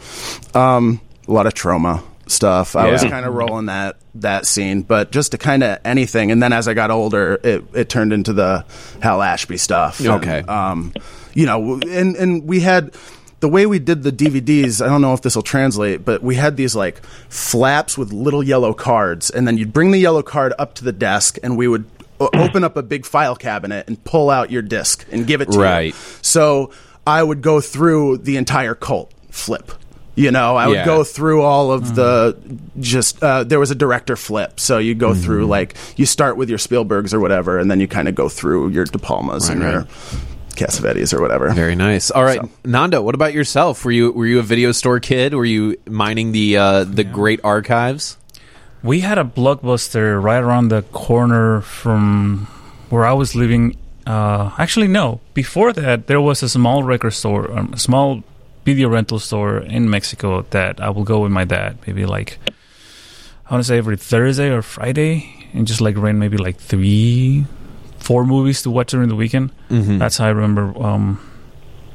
um, 0.54 1.00
a 1.28 1.32
lot 1.32 1.48
of 1.48 1.54
Troma 1.54 2.04
stuff. 2.28 2.76
I 2.76 2.92
was 2.92 3.04
kind 3.04 3.26
of 3.26 3.34
rolling 3.34 3.66
that 3.68 3.98
that 4.16 4.46
scene, 4.46 4.82
but 4.84 5.12
just 5.12 5.32
to 5.32 5.38
kind 5.38 5.64
of 5.64 5.80
anything. 5.84 6.32
And 6.32 6.42
then 6.42 6.54
as 6.54 6.68
I 6.68 6.74
got 6.74 6.92
older, 6.92 7.40
it 7.44 7.64
it 7.74 7.90
turned 7.90 8.14
into 8.14 8.34
the 8.34 8.66
Hal 9.02 9.22
Ashby 9.22 9.58
stuff. 9.58 10.00
And, 10.00 10.10
Okay. 10.10 10.40
um, 10.42 10.94
you 11.34 11.46
know, 11.46 11.80
and 11.88 12.16
and 12.16 12.48
we 12.48 12.60
had 12.60 12.94
the 13.44 13.50
way 13.50 13.66
we 13.66 13.78
did 13.78 14.04
the 14.04 14.12
DVDs, 14.12 14.82
I 14.82 14.88
don't 14.88 15.02
know 15.02 15.14
if 15.14 15.22
this 15.22 15.36
will 15.36 15.44
translate, 15.44 16.06
but 16.06 16.24
we 16.24 16.36
had 16.36 16.56
these 16.56 16.78
like 16.78 17.04
flaps 17.28 17.98
with 17.98 18.14
little 18.14 18.42
yellow 18.42 18.74
cards, 18.74 19.30
and 19.30 19.46
then 19.46 19.58
you'd 19.58 19.74
bring 19.74 19.92
the 19.92 20.00
yellow 20.00 20.22
card 20.24 20.54
up 20.58 20.76
to 20.76 20.86
the 20.86 20.94
desk, 20.94 21.38
and 21.44 21.58
we 21.58 21.68
would 21.68 21.84
o- 22.22 22.30
open 22.34 22.64
up 22.64 22.78
a 22.78 22.82
big 22.82 23.06
file 23.06 23.36
cabinet 23.36 23.86
and 23.90 24.02
pull 24.06 24.30
out 24.30 24.50
your 24.50 24.62
disc 24.62 25.06
and 25.12 25.28
give 25.28 25.42
it 25.42 25.48
to 25.52 25.58
you. 25.58 25.62
Right. 25.62 25.94
So 26.22 26.72
I 27.06 27.22
would 27.22 27.42
go 27.42 27.60
through 27.60 28.20
the 28.20 28.38
entire 28.38 28.76
cult 28.76 29.12
flip. 29.30 29.74
You 30.16 30.32
know, 30.32 30.56
I 30.56 30.68
would 30.68 30.76
Yeah. 30.78 30.86
go 30.86 31.04
through 31.04 31.42
all 31.42 31.72
of 31.74 31.96
the 31.96 32.38
just. 32.80 33.22
Uh, 33.22 33.44
there 33.44 33.60
was 33.60 33.72
a 33.72 33.76
director 33.76 34.16
flip, 34.16 34.60
so 34.60 34.78
you 34.78 34.96
go 34.96 35.10
Mm-hmm. 35.10 35.22
through 35.22 35.46
like 35.48 35.76
you 35.98 36.06
start 36.06 36.38
with 36.38 36.48
your 36.50 36.60
Spielbergs 36.60 37.14
or 37.14 37.20
whatever, 37.20 37.58
and 37.60 37.70
then 37.70 37.82
you 37.82 37.88
kind 37.90 38.08
of 38.08 38.16
go 38.16 38.30
through 38.30 38.70
your 38.70 38.86
De 38.86 39.00
Palmas 39.00 39.50
and 39.50 39.62
your. 39.62 39.88
Cassavetes 40.56 41.14
or 41.14 41.22
whatever. 41.22 41.52
Very 41.52 41.76
nice. 41.76 42.12
All 42.12 42.24
right, 42.24 42.40
So- 42.42 42.50
Nando. 42.66 43.02
What 43.02 43.16
about 43.16 43.34
yourself? 43.34 43.84
Were 43.86 43.92
you 43.92 44.12
were 44.12 44.26
you 44.28 44.40
a 44.40 44.44
video 44.44 44.72
store 44.72 45.00
kid? 45.00 45.34
Were 45.34 45.46
you 45.46 45.78
mining 45.90 46.32
the 46.32 46.58
uh, 46.58 46.84
the 46.84 47.04
great 47.04 47.40
archives? 47.44 48.18
We 48.84 49.00
had 49.00 49.18
a 49.18 49.24
blockbuster 49.24 50.22
right 50.22 50.44
around 50.44 50.68
the 50.68 50.82
corner 50.92 51.62
from 51.62 52.48
where 52.90 53.06
I 53.06 53.14
was 53.14 53.34
living. 53.36 53.78
Uh, 54.06 54.52
actually, 54.60 54.90
no. 54.90 55.22
Before 55.34 55.72
that, 55.72 56.08
there 56.08 56.20
was 56.20 56.44
a 56.44 56.50
small 56.50 56.84
record 56.84 57.12
store, 57.12 57.50
um, 57.58 57.72
a 57.74 57.80
small 57.80 58.22
video 58.66 58.90
rental 58.90 59.20
store 59.20 59.60
in 59.60 59.90
Mexico 59.90 60.42
that 60.52 60.82
I 60.82 60.90
will 60.90 61.06
go 61.06 61.20
with 61.22 61.32
my 61.32 61.46
dad. 61.46 61.78
Maybe 61.88 62.06
like 62.06 62.40
I 63.48 63.54
want 63.54 63.64
to 63.64 63.68
say 63.68 63.78
every 63.78 63.96
Thursday 63.98 64.50
or 64.52 64.62
Friday, 64.62 65.48
and 65.54 65.66
just 65.68 65.80
like 65.80 65.96
rent 65.98 66.18
maybe 66.18 66.36
like 66.38 66.58
three, 66.58 67.46
four 68.04 68.26
movies 68.26 68.62
to 68.64 68.70
watch 68.70 68.92
during 68.92 69.10
the 69.10 69.16
weekend. 69.16 69.52
Mm-hmm. 69.70 69.98
That's 69.98 70.18
how 70.18 70.28
I 70.28 70.30
remember. 70.30 70.78
Um, 70.78 71.20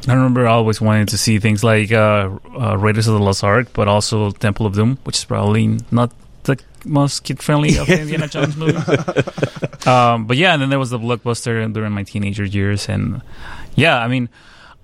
I 0.07 0.15
remember 0.15 0.47
always 0.47 0.81
wanting 0.81 1.07
to 1.07 1.19
see 1.19 1.39
things 1.39 1.63
like 1.63 1.93
uh, 1.93 2.31
uh, 2.59 2.77
Raiders 2.79 3.09
of 3.09 3.15
the 3.15 3.21
Lost 3.21 3.45
Ark, 3.45 3.69
but 3.73 3.89
also 3.89 4.31
Temple 4.31 4.65
of 4.65 4.75
Doom, 4.75 4.99
which 5.05 5.19
is 5.19 5.25
probably 5.25 5.79
not 5.91 6.13
the 6.45 6.59
most 6.85 7.25
kid 7.25 7.43
friendly 7.43 7.77
of 7.77 7.87
the 7.87 8.01
Indiana 8.01 8.29
Jones 8.29 8.57
movies. 8.57 9.87
um, 9.87 10.27
but 10.27 10.37
yeah, 10.37 10.55
and 10.55 10.63
then 10.63 10.71
there 10.71 10.79
was 10.79 10.91
the 10.91 10.99
blockbuster 10.99 11.71
during 11.73 11.93
my 11.93 12.05
teenager 12.05 12.45
years, 12.45 12.89
and 12.89 13.21
yeah, 13.75 13.99
I 13.99 14.09
mean, 14.09 14.29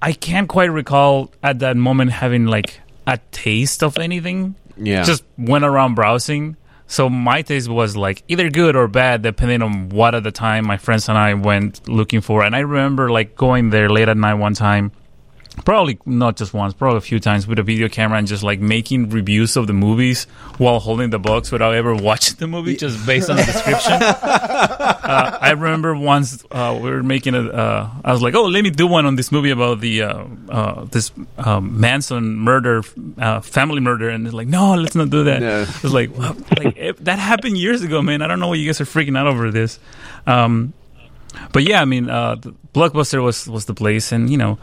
I 0.02 0.12
can't 0.12 0.48
quite 0.48 0.70
recall 0.70 1.32
at 1.42 1.60
that 1.60 1.76
moment 1.76 2.12
having 2.12 2.46
like 2.46 2.80
a 3.06 3.18
taste 3.32 3.82
of 3.82 3.98
anything. 3.98 4.56
Yeah. 4.76 5.04
Just 5.04 5.24
went 5.38 5.64
around 5.64 5.94
browsing. 5.94 6.56
So 6.86 7.08
my 7.08 7.42
taste 7.42 7.68
was 7.68 7.96
like 7.96 8.22
either 8.28 8.50
good 8.50 8.76
or 8.76 8.88
bad, 8.88 9.22
depending 9.22 9.62
on 9.62 9.88
what 9.88 10.14
at 10.14 10.22
the 10.22 10.30
time 10.30 10.66
my 10.66 10.76
friends 10.76 11.08
and 11.08 11.16
I 11.16 11.34
went 11.34 11.88
looking 11.88 12.20
for. 12.20 12.44
And 12.44 12.54
I 12.54 12.60
remember 12.60 13.10
like 13.10 13.36
going 13.36 13.70
there 13.70 13.88
late 13.88 14.08
at 14.08 14.16
night 14.16 14.34
one 14.34 14.54
time, 14.54 14.92
probably 15.64 15.98
not 16.04 16.36
just 16.36 16.52
once, 16.52 16.74
probably 16.74 16.98
a 16.98 17.02
few 17.02 17.20
times 17.20 17.46
with 17.46 17.58
a 17.58 17.62
video 17.62 17.88
camera 17.88 18.18
and 18.18 18.26
just 18.26 18.42
like 18.42 18.60
making 18.60 19.10
reviews 19.10 19.56
of 19.56 19.66
the 19.66 19.72
movies 19.72 20.24
while 20.58 20.80
holding 20.80 21.10
the 21.10 21.18
box 21.18 21.52
without 21.52 21.74
ever 21.74 21.94
watching 22.08 22.36
the 22.36 22.46
movie, 22.46 22.76
just 22.76 23.04
based 23.06 23.30
on 23.30 23.36
the 23.36 23.44
description. 23.44 23.92
uh, 24.02 25.38
I 25.40 25.50
remember 25.52 25.96
once 25.96 26.44
uh, 26.50 26.78
we 26.80 26.90
were 26.90 27.02
making 27.02 27.34
a. 27.34 27.48
Uh, 27.48 27.90
I 28.04 28.12
was 28.12 28.22
like, 28.22 28.34
"Oh, 28.34 28.44
let 28.44 28.64
me 28.64 28.70
do 28.70 28.86
one 28.86 29.06
on 29.06 29.16
this 29.16 29.30
movie 29.30 29.50
about 29.50 29.80
the 29.80 30.02
uh, 30.02 30.24
uh, 30.48 30.84
this 30.86 31.12
um, 31.38 31.80
Manson 31.80 32.36
murder, 32.36 32.82
uh, 33.18 33.40
family 33.40 33.80
murder," 33.80 34.08
and 34.08 34.26
it's 34.26 34.34
like, 34.34 34.48
"No, 34.48 34.74
let's 34.74 34.94
not 34.94 35.10
do 35.10 35.24
that." 35.24 35.40
No. 35.40 35.62
It 35.62 35.82
was 35.82 35.94
like, 35.94 36.16
well, 36.16 36.36
like 36.56 36.76
it, 36.76 37.04
that 37.04 37.18
happened 37.18 37.58
years 37.58 37.82
ago, 37.82 38.02
man. 38.02 38.22
I 38.22 38.26
don't 38.26 38.40
know 38.40 38.48
why 38.48 38.56
you 38.56 38.66
guys 38.66 38.80
are 38.80 38.84
freaking 38.84 39.16
out 39.16 39.26
over 39.26 39.50
this. 39.50 39.78
Um, 40.26 40.72
but 41.52 41.62
yeah, 41.62 41.80
I 41.80 41.84
mean, 41.84 42.08
uh, 42.10 42.36
the 42.36 42.54
Blockbuster 42.74 43.22
was 43.22 43.46
was 43.48 43.64
the 43.66 43.74
place, 43.74 44.12
and 44.12 44.28
you 44.30 44.36
know, 44.38 44.58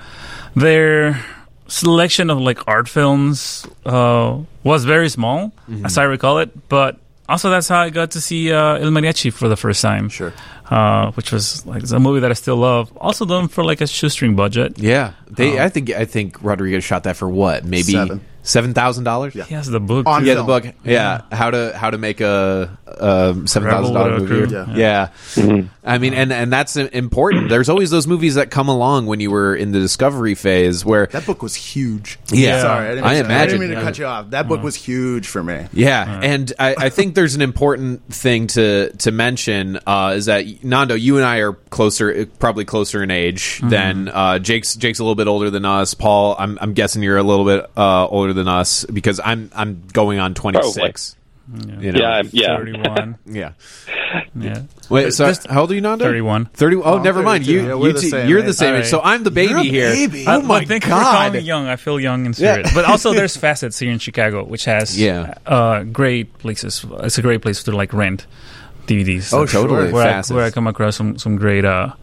their 0.56 1.20
selection 1.68 2.30
of 2.30 2.40
like 2.40 2.60
art 2.68 2.90
films 2.90 3.66
uh, 3.86 4.40
was 4.64 4.86
very 4.86 5.10
small, 5.10 5.52
as 5.86 5.98
I 5.98 6.04
recall 6.04 6.40
it. 6.40 6.52
But 6.70 6.98
also, 7.30 7.50
that's 7.50 7.68
how 7.70 7.80
I 7.82 7.90
got 7.90 8.12
to 8.12 8.22
see 8.22 8.52
uh, 8.52 8.76
El 8.76 8.92
Mariachi 8.92 9.32
for 9.32 9.48
the 9.48 9.56
first 9.56 9.82
time. 9.82 10.10
Sure. 10.10 10.34
uh, 10.70 11.12
which 11.14 11.32
was 11.32 11.66
like 11.66 11.84
it's 11.84 11.92
a 11.92 12.00
movie 12.00 12.20
that 12.22 12.32
I 12.32 12.34
still 12.36 12.58
love. 12.58 12.92
Also 12.98 13.26
done 13.26 13.48
for 13.48 13.64
like 13.64 13.82
a 13.82 13.88
shoestring 13.88 14.36
budget. 14.36 14.80
yeah. 14.80 15.14
They. 15.30 15.58
Oh. 15.60 15.64
I 15.64 15.70
think. 15.70 15.90
I 15.92 16.06
think 16.06 16.42
Rodriguez 16.44 16.84
shot 16.84 17.04
that 17.04 17.16
for 17.16 17.30
what? 17.30 17.64
Maybe 17.64 17.94
Seven. 17.94 18.20
Seven 18.44 18.74
thousand 18.74 19.04
dollars. 19.04 19.36
Yeah. 19.36 19.44
He 19.46 19.56
has 19.56 19.68
the 19.68 19.80
book. 19.80 20.08
On 20.08 20.22
too. 20.22 20.28
Yeah, 20.28 20.34
the 20.36 20.46
film. 20.46 20.48
book. 20.48 20.74
Yeah, 20.84 21.22
how 21.32 21.52
to 21.52 21.74
how 21.76 21.90
to 21.90 21.98
make 21.98 22.22
a, 22.22 22.78
a 22.88 23.36
seven 23.46 23.70
thousand 23.70 23.94
dollar 23.94 24.12
Rebel 24.12 24.26
movie. 24.28 24.42
Without 24.42 24.62
a 24.62 24.66
Crew. 24.66 24.78
Yeah, 24.80 25.10
Yeah. 25.38 25.64
I 25.84 25.98
mean, 25.98 26.14
and 26.14 26.32
and 26.32 26.52
that's 26.52 26.76
important. 26.78 27.50
There's 27.50 27.70
always 27.70 27.90
those 27.90 28.08
movies 28.08 28.36
that 28.36 28.52
come 28.52 28.68
along 28.70 29.08
when 29.08 29.20
you 29.20 29.32
were 29.32 29.56
in 29.56 29.72
the 29.72 29.80
discovery 29.80 30.36
phase, 30.36 30.86
where 30.86 31.08
That 31.08 31.26
book 31.26 31.42
was 31.42 31.56
huge. 31.56 32.20
Yeah. 32.32 32.62
Sorry, 32.62 32.88
I 32.88 32.90
didn't, 32.96 33.06
I 33.06 33.14
mean 33.14 33.24
to- 33.24 33.30
I 33.30 33.34
imagine. 33.36 33.48
didn't 33.50 33.60
mean 33.62 33.70
to 33.70 33.76
Yeah. 33.76 33.84
cut 33.84 33.98
you 34.00 34.06
off. 34.06 34.30
That 34.32 34.48
book 34.48 34.64
was 34.64 34.76
huge 34.76 35.28
for 35.28 35.44
me. 35.44 35.66
Yeah, 35.74 36.20
and 36.24 36.52
I, 36.60 36.76
I 36.78 36.90
think 36.90 37.16
there's 37.16 37.36
an 37.36 37.42
important 37.42 38.04
thing 38.14 38.48
to 38.48 38.92
to 39.00 39.12
mention 39.12 39.80
uh, 39.88 40.14
is 40.16 40.26
that 40.26 40.64
Nando, 40.64 40.96
you 40.96 41.18
and 41.18 41.26
I 41.26 41.38
are 41.40 41.54
closer, 41.54 42.26
probably 42.40 42.66
closer 42.66 43.02
in 43.04 43.12
age 43.12 43.62
than 43.64 44.08
uh, 44.10 44.40
Jake's. 44.40 44.76
Jake's 44.76 45.00
a 45.00 45.04
little 45.04 45.16
bit 45.16 45.28
older 45.28 45.50
than 45.50 45.66
us. 45.66 45.94
Paul, 45.94 46.36
I'm, 46.38 46.58
I'm 46.62 46.74
guessing 46.74 47.02
you're 47.04 47.18
a 47.18 47.24
little 47.24 47.46
bit 47.46 47.66
uh, 47.78 48.08
older 48.08 48.31
than 48.34 48.48
us 48.48 48.86
because 48.86 49.20
I'm 49.24 49.50
I'm 49.56 49.84
going 49.94 50.20
on 50.20 50.34
26. 50.34 51.16
You 51.82 51.92
know? 51.92 52.00
Yeah, 52.00 52.22
yeah. 52.32 52.58
Thirty-one. 52.58 53.18
yeah. 53.26 53.52
yeah, 54.36 54.62
Wait, 54.90 55.12
so 55.12 55.34
how 55.50 55.62
old 55.62 55.72
are 55.72 55.76
you, 55.76 55.82
Nando? 55.82 56.06
31. 56.06 56.46
30. 56.46 56.76
Oh, 56.78 56.82
Oh, 56.84 57.02
never 57.02 57.22
mind. 57.24 57.46
You, 57.46 57.68
Yeah, 57.68 57.74
we're 57.76 57.88
you 57.88 57.94
the 57.94 58.00
two- 58.02 58.10
same 58.10 58.30
you're 58.30 58.40
age. 58.40 58.46
the 58.46 58.54
same 58.54 58.68
age. 58.70 58.74
Alright. 58.76 58.88
So 58.90 59.02
I'm 59.02 59.24
the 59.24 59.32
baby 59.32 59.50
You're 59.50 59.60
a 59.60 59.64
here. 59.64 60.08
baby. 60.08 60.26
Oh 60.28 60.42
my 60.42 60.60
well, 60.60 60.66
thank 60.68 60.86
you 60.86 60.92
for 60.92 61.30
me 61.32 61.40
young. 61.40 61.68
I 61.68 61.76
feel 61.76 62.00
young 62.00 62.26
in 62.26 62.32
Yeah. 62.38 62.54
spirit. 62.54 62.68
but 62.74 62.86
also, 62.86 63.12
there's 63.14 63.36
facets 63.36 63.80
here 63.80 63.92
in 63.92 64.00
Chicago, 64.00 64.46
which 64.46 64.64
has 64.66 64.98
Yeah. 64.98 65.34
uh, 65.46 65.84
great 65.84 66.38
places. 66.38 66.86
It's 67.04 67.18
a 67.18 67.22
great 67.22 67.42
place 67.42 67.64
to 67.64 67.72
like 67.76 67.92
rent 67.92 68.28
DVDs. 68.88 69.34
Oh, 69.34 69.46
totally. 69.46 69.92
where 69.92 70.08
I, 70.08 70.22
where 70.34 70.46
I 70.46 70.52
come 70.52 70.68
across 70.68 70.96
some 70.96 71.18
some 71.18 71.36
great 71.36 71.66
uh, 71.66 71.94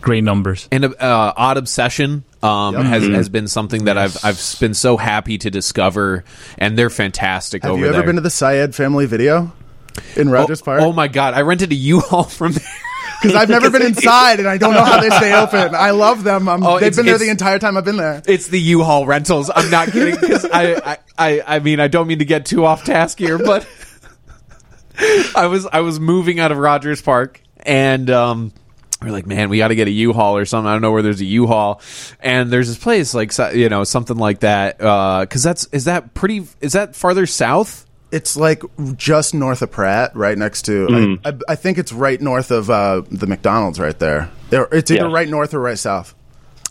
great 0.00 0.24
numbers. 0.24 0.66
and 0.72 0.84
uh, 0.86 1.32
odd 1.36 1.56
obsession 1.58 2.24
um, 2.42 2.74
Yep. 2.74 2.84
has 2.84 3.06
has 3.08 3.28
been 3.28 3.48
something 3.48 3.84
that 3.84 3.98
I've 3.98 4.16
I've 4.24 4.40
been 4.60 4.74
so 4.74 4.96
happy 4.96 5.38
to 5.38 5.50
discover, 5.50 6.24
and 6.58 6.78
they're 6.78 6.90
fantastic 6.90 7.62
Have 7.62 7.72
over 7.72 7.80
you 7.80 7.86
ever 7.86 7.94
there. 7.98 8.06
been 8.06 8.16
to 8.16 8.20
the 8.22 8.30
Syed 8.30 8.74
family 8.74 9.06
video 9.06 9.52
in 10.16 10.28
oh, 10.28 10.32
Rogers 10.32 10.62
Park? 10.62 10.80
oh 10.82 10.92
my 10.92 11.08
god! 11.08 11.34
I 11.34 11.42
rented 11.42 11.72
a 11.72 11.74
U-Haul 11.74 12.24
from 12.40 12.52
there. 12.52 12.64
Because 13.20 13.34
I've 13.34 13.48
never 13.48 13.68
been 13.76 13.82
inside 13.82 14.38
and 14.38 14.46
I 14.48 14.58
don't 14.58 14.74
know 14.74 14.84
how 14.84 15.00
they 15.00 15.10
stay 15.10 15.34
open. 15.34 15.74
I 15.74 15.90
love 15.90 16.22
them. 16.22 16.48
I'm, 16.48 16.62
Oh, 16.62 16.78
they've 16.78 16.94
been 16.94 17.04
there 17.06 17.18
the 17.18 17.30
entire 17.30 17.58
time 17.58 17.76
I've 17.76 17.84
been 17.84 17.96
there. 17.96 18.22
It's 18.28 18.46
the 18.46 18.60
U-Haul 18.60 19.06
rentals. 19.06 19.50
I'm 19.52 19.68
not 19.72 19.88
kidding 19.88 20.14
because 20.20 20.44
I, 20.44 20.74
I, 20.76 20.98
I, 21.18 21.42
I 21.56 21.58
mean 21.58 21.80
I 21.80 21.88
don't 21.88 22.06
mean 22.06 22.20
to 22.20 22.24
get 22.24 22.46
too 22.46 22.64
off 22.64 22.84
task 22.84 23.18
here, 23.18 23.36
but 23.36 23.66
I 25.34 25.46
was 25.46 25.66
I 25.66 25.80
was 25.80 25.98
moving 25.98 26.38
out 26.40 26.52
of 26.52 26.58
Rogers 26.58 27.02
Park 27.02 27.40
and 27.60 28.08
um 28.10 28.52
we're 29.02 29.10
like, 29.10 29.26
man, 29.26 29.48
we 29.48 29.58
got 29.58 29.68
to 29.68 29.74
get 29.76 29.86
a 29.86 29.92
U-Haul 29.92 30.36
or 30.36 30.44
something. 30.44 30.68
I 30.68 30.72
don't 30.72 30.82
know 30.82 30.90
where 30.92 31.02
there's 31.02 31.20
a 31.20 31.24
U-Haul, 31.24 31.80
and 32.20 32.50
there's 32.50 32.66
this 32.68 32.78
place 32.78 33.14
like 33.14 33.32
you 33.54 33.68
know 33.68 33.84
something 33.84 34.16
like 34.16 34.40
that. 34.40 34.78
Because 34.78 35.42
that's 35.42 35.66
is 35.66 35.84
that 35.84 36.14
pretty? 36.14 36.46
Is 36.60 36.72
that 36.72 36.96
farther 36.96 37.26
south? 37.26 37.84
It's 38.10 38.36
like 38.36 38.62
just 38.96 39.34
north 39.34 39.60
of 39.62 39.70
Pratt, 39.70 40.16
right 40.16 40.36
next 40.38 40.62
to. 40.62 40.86
Mm. 40.88 41.20
I, 41.24 41.28
I, 41.28 41.38
I 41.50 41.54
think 41.56 41.76
it's 41.78 41.92
right 41.92 42.18
north 42.20 42.50
of 42.50 42.70
uh, 42.70 43.02
the 43.10 43.26
McDonald's, 43.26 43.78
right 43.78 43.98
there. 43.98 44.30
There- 44.48 44.66
It's 44.72 44.90
either 44.90 45.08
Yeah. 45.08 45.12
right 45.14 45.28
north 45.28 45.52
or 45.52 45.60
right 45.60 45.78
south. 45.78 46.14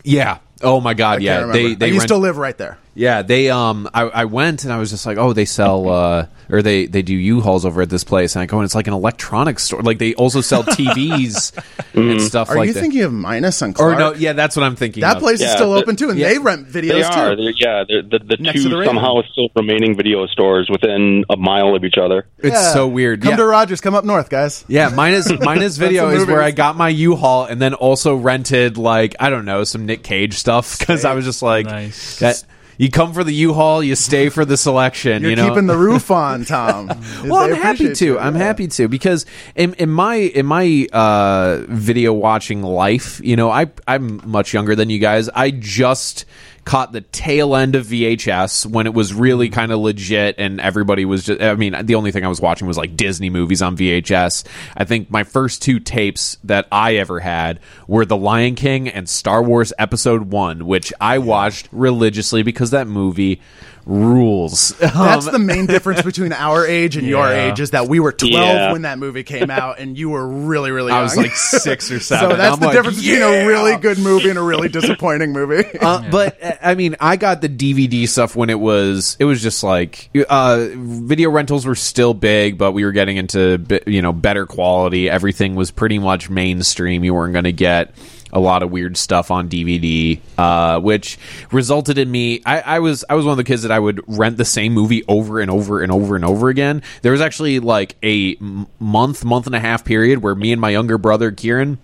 Yeah. 0.03 0.39
Oh 0.63 0.81
my 0.81 0.95
God. 0.95 1.19
I 1.19 1.21
yeah. 1.21 1.37
They 1.41 1.45
remember. 1.45 1.75
they 1.79 1.85
I 1.85 1.89
used 1.89 1.99
rent- 1.99 2.07
to 2.09 2.17
live 2.17 2.37
right 2.37 2.57
there. 2.57 2.79
Yeah, 2.99 3.21
they 3.21 3.51
um 3.51 3.87
I, 3.93 4.01
I 4.03 4.25
went 4.25 4.63
and 4.63 4.73
I 4.73 4.79
was 4.79 4.89
just 4.89 5.05
like, 5.05 5.17
oh, 5.19 5.31
they 5.31 5.45
sell 5.45 5.87
uh 5.87 6.25
or 6.49 6.61
they 6.63 6.87
they 6.87 7.03
do 7.03 7.13
U-Hauls 7.13 7.63
over 7.63 7.83
at 7.83 7.89
this 7.91 8.03
place 8.03 8.35
and 8.35 8.41
I 8.41 8.47
go 8.47 8.57
and 8.57 8.65
it's 8.65 8.73
like 8.73 8.87
an 8.87 8.93
electronics 8.93 9.63
store. 9.65 9.83
Like 9.83 9.99
they 9.99 10.15
also 10.15 10.41
sell 10.41 10.63
TVs 10.97 11.51
and 11.93 12.19
stuff 12.21 12.49
Are 12.49 12.55
like 12.55 12.67
you 12.69 12.73
that. 12.73 12.81
thinking 12.81 13.01
of 13.03 13.13
Minus 13.13 13.61
on 13.61 13.75
or 13.79 13.95
no, 13.95 14.13
yeah, 14.13 14.33
that's 14.33 14.55
what 14.55 14.63
I'm 14.63 14.75
thinking. 14.75 15.01
that 15.01 15.17
of. 15.17 15.21
place 15.21 15.41
is 15.41 15.47
Yeah, 15.47 15.55
still 15.57 15.73
but- 15.75 15.83
open 15.83 15.95
too, 15.95 16.09
and 16.09 16.17
yeah. 16.17 16.29
they 16.29 16.39
rent 16.39 16.67
videos 16.69 16.89
They 16.89 17.03
are. 17.03 17.35
too. 17.35 17.43
They're, 17.43 17.53
yeah, 17.55 17.83
they're, 17.87 18.01
the 18.01 18.19
the 18.25 18.37
Next 18.41 18.57
to 18.57 18.63
two 18.63 18.69
the 18.69 18.77
Raven. 18.77 18.95
somehow 18.95 19.21
still 19.31 19.49
remaining 19.55 19.95
video 19.95 20.25
stores 20.25 20.67
within 20.69 21.23
a 21.29 21.37
mile 21.37 21.75
of 21.75 21.83
each 21.83 21.97
other. 21.99 22.25
It's 22.39 22.55
Yeah. 22.55 22.73
so 22.73 22.87
weird. 22.87 23.21
Come 23.21 23.31
yeah. 23.31 23.37
to 23.37 23.45
Rogers. 23.45 23.79
Come 23.79 23.93
up 23.93 24.05
north, 24.05 24.29
guys. 24.31 24.65
yeah, 24.67 24.89
minus 24.89 25.31
minus 25.39 25.77
video 25.77 26.09
the 26.09 26.15
is 26.15 26.25
where 26.25 26.37
movies. 26.37 26.47
I 26.47 26.51
got 26.51 26.75
my 26.77 26.89
U-Haul 26.89 27.45
and 27.45 27.61
then 27.61 27.75
also 27.75 28.15
rented 28.15 28.77
like 28.77 29.15
I 29.19 29.29
don't 29.29 29.45
know 29.45 29.63
some 29.65 29.85
Nick 29.85 30.01
Cage 30.03 30.33
stuff 30.33 30.79
because 30.79 31.05
I 31.05 31.13
was 31.13 31.25
just 31.25 31.43
like, 31.43 31.67
Nice. 31.67 32.17
that, 32.19 32.43
you 32.77 32.89
come 32.91 33.13
for 33.13 33.23
the 33.23 33.33
U-Haul, 33.33 33.83
you 33.83 33.95
stay 33.95 34.29
for 34.29 34.45
the 34.45 34.57
selection. 34.57 35.21
You're 35.21 35.31
you 35.31 35.35
know? 35.35 35.49
keeping 35.49 35.67
the 35.67 35.77
roof 35.77 36.11
on, 36.11 36.45
Tom. 36.45 36.87
well, 37.25 37.37
I'm 37.37 37.53
happy 37.53 37.93
to. 37.93 38.05
you. 38.05 38.19
I'm 38.19 38.35
Yeah. 38.35 38.43
happy 38.43 38.67
to 38.67 38.87
because 38.87 39.25
in, 39.55 39.73
in 39.75 39.89
my 39.89 40.15
in 40.15 40.45
my 40.45 40.87
uh, 40.93 41.63
video 41.67 42.13
watching 42.13 42.61
life, 42.63 43.19
you 43.23 43.35
know, 43.35 43.49
I 43.49 43.67
I'm 43.87 44.21
much 44.29 44.53
younger 44.53 44.75
than 44.75 44.89
you 44.89 44.99
guys. 44.99 45.29
I 45.29 45.51
just 45.51 46.25
caught 46.67 46.91
the 46.91 46.99
tail 46.99 47.55
end 47.55 47.75
of 47.75 47.85
VHS 47.85 48.65
when 48.65 48.87
it 48.87 48.93
was 48.93 49.13
really 49.13 49.47
mm-hmm. 49.47 49.53
kind 49.55 49.71
of 49.71 49.79
legit 49.79 50.35
and 50.37 50.59
everybody 50.59 51.05
was 51.05 51.23
just 51.23 51.41
I 51.41 51.55
mean 51.55 51.73
the 51.85 51.95
only 51.95 52.11
thing 52.11 52.25
I 52.25 52.27
was 52.27 52.41
watching 52.41 52.67
was 52.67 52.77
like 52.77 52.97
Disney 52.97 53.29
movies 53.29 53.61
on 53.61 53.77
VHS. 53.77 54.45
I 54.75 54.83
think 54.83 55.09
my 55.09 55.23
first 55.23 55.61
two 55.61 55.79
tapes 55.79 56.37
that 56.43 56.67
I 56.69 56.97
ever 56.97 57.21
had 57.21 57.61
were 57.87 58.03
The 58.03 58.17
Lion 58.17 58.55
King 58.55 58.89
and 58.89 59.07
Star 59.07 59.41
Wars 59.41 59.71
episode 59.79 60.23
1 60.23 60.65
which 60.65 60.91
I 60.99 61.19
watched 61.19 61.69
religiously 61.71 62.43
because 62.43 62.71
that 62.71 62.85
movie 62.85 63.41
rules. 63.87 64.69
That's 64.79 65.27
Um, 65.27 65.31
the 65.33 65.39
main 65.39 65.65
difference 65.65 66.01
between 66.01 66.33
our 66.33 66.65
age 66.67 66.97
and 66.97 67.07
your 67.07 67.27
age 67.31 67.59
is 67.59 67.71
that 67.71 67.87
we 67.87 67.99
were 67.99 68.11
12 68.11 68.33
Yeah. 68.33 68.71
when 68.73 68.81
that 68.83 68.99
movie 68.99 69.23
came 69.23 69.49
out 69.49 69.79
and 69.79 69.97
you 69.97 70.09
were 70.09 70.27
really, 70.27 70.71
really 70.71 70.91
I 70.91 71.01
was 71.01 71.15
like 71.15 71.35
6 71.35 71.91
or 71.91 71.99
7. 72.01 72.29
so 72.29 72.35
that's 72.35 72.53
I'm 72.55 72.59
the 72.59 72.65
like, 72.67 72.75
difference 72.75 72.99
between 72.99 73.21
a 73.21 73.47
really 73.47 73.77
good 73.77 73.97
movie 73.99 74.29
and 74.29 74.37
a 74.37 74.41
really 74.41 74.69
disappointing 74.69 75.31
movie. 75.33 75.63
Uh, 75.87 76.03
But 76.11 76.43
uh, 76.43 76.51
I 76.61 76.75
mean, 76.75 76.95
I 76.99 77.15
got 77.17 77.41
the 77.41 77.47
DVD 77.49 78.07
stuff 78.09 78.35
when 78.35 78.49
it 78.49 78.59
was 78.59 79.15
it 79.19 79.25
was 79.25 79.41
just 79.41 79.63
like 79.63 80.09
uh, 80.29 80.67
video 80.73 81.29
rentals 81.29 81.65
were 81.65 81.75
still 81.75 82.13
big, 82.13 82.57
but 82.57 82.73
we 82.73 82.83
were 82.83 82.91
getting 82.91 83.17
into 83.17 83.61
you 83.87 84.01
know 84.01 84.11
better 84.11 84.45
quality. 84.45 85.09
Everything 85.09 85.55
was 85.55 85.71
pretty 85.71 85.99
much 85.99 86.29
mainstream. 86.29 87.03
You 87.03 87.13
weren't 87.13 87.33
going 87.33 87.45
to 87.45 87.51
get 87.53 87.93
a 88.33 88.39
lot 88.39 88.61
of 88.63 88.71
weird 88.71 88.97
stuff 88.97 89.31
on 89.31 89.49
DVD, 89.49 90.19
uh, 90.37 90.79
which 90.81 91.17
resulted 91.51 91.97
in 91.97 92.11
me. 92.11 92.41
I, 92.45 92.59
I 92.61 92.79
was 92.79 93.05
I 93.09 93.15
was 93.15 93.23
one 93.25 93.31
of 93.31 93.37
the 93.37 93.43
kids 93.43 93.61
that 93.63 93.71
I 93.71 93.79
would 93.79 94.01
rent 94.07 94.37
the 94.37 94.45
same 94.45 94.73
movie 94.73 95.03
over 95.07 95.39
and 95.39 95.49
over 95.49 95.81
and 95.81 95.91
over 95.91 96.15
and 96.15 96.25
over 96.25 96.49
again. 96.49 96.81
There 97.03 97.11
was 97.13 97.21
actually 97.21 97.59
like 97.59 97.95
a 98.03 98.35
month, 98.79 99.23
month 99.23 99.45
and 99.47 99.55
a 99.55 99.59
half 99.59 99.85
period 99.85 100.19
where 100.21 100.35
me 100.35 100.51
and 100.51 100.59
my 100.59 100.69
younger 100.71 100.97
brother 100.97 101.31
Kieran 101.31 101.77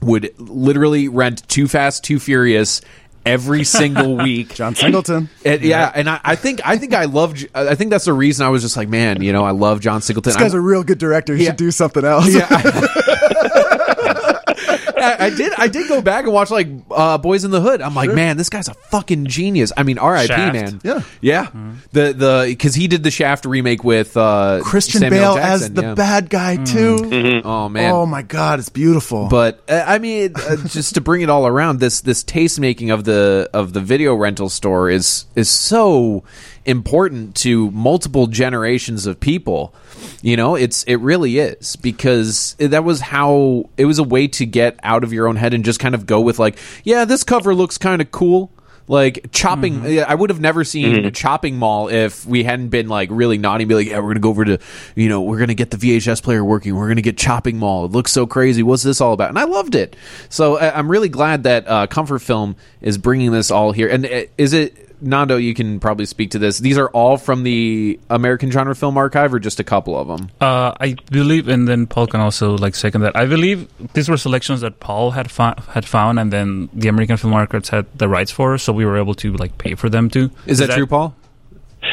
would 0.00 0.34
literally 0.38 1.08
rent 1.08 1.48
Too 1.48 1.68
Fast, 1.68 2.04
Too 2.04 2.18
Furious 2.18 2.80
every 3.24 3.64
single 3.64 4.16
week. 4.22 4.54
John 4.54 4.74
Singleton. 4.74 5.28
And, 5.44 5.62
yeah, 5.62 5.90
and 5.94 6.08
I, 6.10 6.20
I 6.24 6.36
think 6.36 6.60
I 6.64 6.78
think 6.78 6.94
I 6.94 7.04
loved. 7.06 7.48
I 7.54 7.74
think 7.76 7.90
that's 7.90 8.04
the 8.04 8.12
reason 8.12 8.44
I 8.44 8.50
was 8.50 8.62
just 8.62 8.76
like, 8.76 8.88
man, 8.88 9.22
you 9.22 9.32
know, 9.32 9.44
I 9.44 9.52
love 9.52 9.80
John 9.80 10.02
Singleton. 10.02 10.30
This 10.30 10.36
guy's 10.36 10.52
I'm- 10.54 10.60
a 10.62 10.66
real 10.66 10.82
good 10.84 10.98
director. 10.98 11.34
He 11.34 11.44
Yeah. 11.44 11.50
should 11.50 11.56
do 11.58 11.70
something 11.70 12.04
else. 12.04 12.32
yeah. 12.34 12.46
I, 12.50 13.02
I 15.14 15.30
did. 15.30 15.52
I 15.56 15.68
did 15.68 15.88
go 15.88 16.00
back 16.02 16.24
and 16.24 16.32
watch 16.32 16.50
like 16.50 16.68
uh, 16.90 17.18
Boys 17.18 17.44
in 17.44 17.50
the 17.50 17.60
Hood. 17.60 17.80
I'm 17.80 17.94
like, 17.94 18.12
man, 18.12 18.36
this 18.36 18.48
guy's 18.48 18.68
a 18.68 18.74
fucking 18.74 19.26
genius. 19.26 19.72
I 19.76 19.82
mean, 19.82 19.98
R.I.P. 19.98 20.26
Shaft. 20.26 20.52
Man. 20.54 20.80
Yeah. 20.82 21.02
yeah. 21.20 21.50
The 21.92 22.12
the 22.12 22.44
because 22.48 22.74
he 22.74 22.88
did 22.88 23.02
the 23.02 23.10
Shaft 23.10 23.44
remake 23.44 23.84
with 23.84 24.16
uh, 24.16 24.60
Christian 24.64 25.00
Samuel 25.00 25.34
Bale 25.34 25.44
as 25.44 25.72
the 25.72 25.82
yeah. 25.82 25.94
bad 25.94 26.30
guy, 26.30 26.62
too. 26.64 27.42
Oh 27.44 27.68
man. 27.68 27.92
Oh, 27.92 28.06
my 28.06 28.22
God. 28.22 28.58
It's 28.58 28.68
beautiful. 28.68 29.28
But 29.28 29.62
uh, 29.68 29.84
I 29.86 29.98
mean, 29.98 30.32
uh, 30.36 30.56
just 30.68 30.94
to 30.94 31.00
bring 31.00 31.22
it 31.22 31.30
all 31.30 31.46
around, 31.46 31.80
this 31.80 32.00
this 32.00 32.22
taste 32.22 32.60
making 32.60 32.90
of 32.90 33.04
the 33.04 33.48
of 33.52 33.72
the 33.72 33.80
video 33.80 34.14
rental 34.14 34.48
store 34.48 34.90
is 34.90 35.26
is 35.34 35.48
so 35.50 36.24
important 36.66 37.34
to 37.36 37.70
multiple 37.70 38.26
generations 38.26 39.06
of 39.06 39.18
people. 39.20 39.74
You 40.22 40.36
know, 40.36 40.54
it's 40.56 40.82
it 40.84 40.96
really 40.96 41.38
is 41.38 41.76
because 41.76 42.54
that 42.58 42.84
was 42.84 43.00
how 43.00 43.70
it 43.76 43.84
was 43.86 43.98
a 43.98 44.04
way 44.04 44.28
to 44.28 44.44
get 44.46 44.78
out 44.82 45.04
of 45.04 45.12
your 45.12 45.28
own 45.28 45.36
head 45.36 45.54
and 45.54 45.64
just 45.64 45.80
kind 45.80 45.94
of 45.94 46.04
go 46.06 46.20
with 46.20 46.38
like, 46.38 46.58
yeah, 46.84 47.04
this 47.04 47.24
cover 47.24 47.54
looks 47.54 47.78
kind 47.78 48.02
of 48.02 48.10
cool. 48.10 48.50
Like 48.88 49.32
chopping, 49.32 49.84
yeah, 49.84 50.04
I 50.06 50.14
would 50.14 50.30
have 50.30 50.38
never 50.38 50.62
seen 50.62 51.10
Chopping 51.10 51.56
Mall 51.56 51.88
if 51.88 52.24
we 52.24 52.44
hadn't 52.44 52.68
been 52.68 52.86
like 52.86 53.08
really 53.10 53.36
naughty. 53.36 53.64
And 53.64 53.68
be 53.68 53.74
like, 53.74 53.88
yeah, 53.88 53.98
we're 53.98 54.10
gonna 54.10 54.20
go 54.20 54.28
over 54.28 54.44
to, 54.44 54.58
you 54.94 55.08
know, 55.08 55.22
we're 55.22 55.40
gonna 55.40 55.54
get 55.54 55.72
the 55.72 55.76
VHS 55.76 56.22
player 56.22 56.44
working. 56.44 56.76
We're 56.76 56.86
gonna 56.86 57.02
get 57.02 57.18
Chopping 57.18 57.58
Mall. 57.58 57.86
It 57.86 57.90
looks 57.90 58.12
so 58.12 58.28
crazy. 58.28 58.62
What's 58.62 58.84
this 58.84 59.00
all 59.00 59.12
about? 59.12 59.30
And 59.30 59.40
I 59.40 59.44
loved 59.44 59.74
it. 59.74 59.96
So 60.28 60.56
I- 60.58 60.78
I'm 60.78 60.88
really 60.88 61.08
glad 61.08 61.42
that 61.42 61.66
uh, 61.66 61.88
Comfort 61.88 62.20
Film 62.20 62.54
is 62.80 62.96
bringing 62.96 63.32
this 63.32 63.50
all 63.50 63.72
here. 63.72 63.88
And 63.88 64.06
uh, 64.06 64.22
is 64.38 64.52
it 64.52 64.85
Nando? 65.00 65.36
You 65.36 65.54
can 65.54 65.80
probably 65.80 66.06
speak 66.06 66.30
to 66.32 66.38
this. 66.38 66.58
These 66.58 66.78
are 66.78 66.88
all 66.88 67.16
from 67.16 67.42
the 67.42 67.98
American 68.10 68.50
Genre 68.50 68.74
Film 68.74 68.96
Archive, 68.96 69.32
or 69.34 69.38
just 69.38 69.60
a 69.60 69.64
couple 69.64 69.98
of 69.98 70.08
them? 70.08 70.30
Uh, 70.40 70.72
I 70.80 70.96
believe, 71.10 71.48
and 71.48 71.66
then 71.66 71.86
Paul 71.86 72.06
can 72.06 72.20
also 72.20 72.56
like 72.56 72.74
second 72.74 73.02
that. 73.02 73.16
I 73.16 73.26
believe 73.26 73.68
these 73.94 74.08
were 74.08 74.16
selections 74.16 74.60
that 74.60 74.80
Paul 74.80 75.12
had 75.12 75.30
fo- 75.30 75.54
had 75.68 75.86
found, 75.86 76.18
and 76.18 76.32
then 76.32 76.68
the 76.72 76.88
American 76.88 77.16
Film 77.16 77.34
Archives 77.34 77.68
had 77.68 77.86
the 77.98 78.08
rights 78.08 78.30
for, 78.30 78.58
so 78.58 78.72
we 78.72 78.84
were 78.84 78.96
able 78.96 79.14
to 79.14 79.32
like 79.34 79.58
pay 79.58 79.74
for 79.74 79.88
them 79.88 80.10
too. 80.10 80.30
Is, 80.46 80.58
that, 80.58 80.70
true, 80.70 80.86
Paul? 80.86 81.14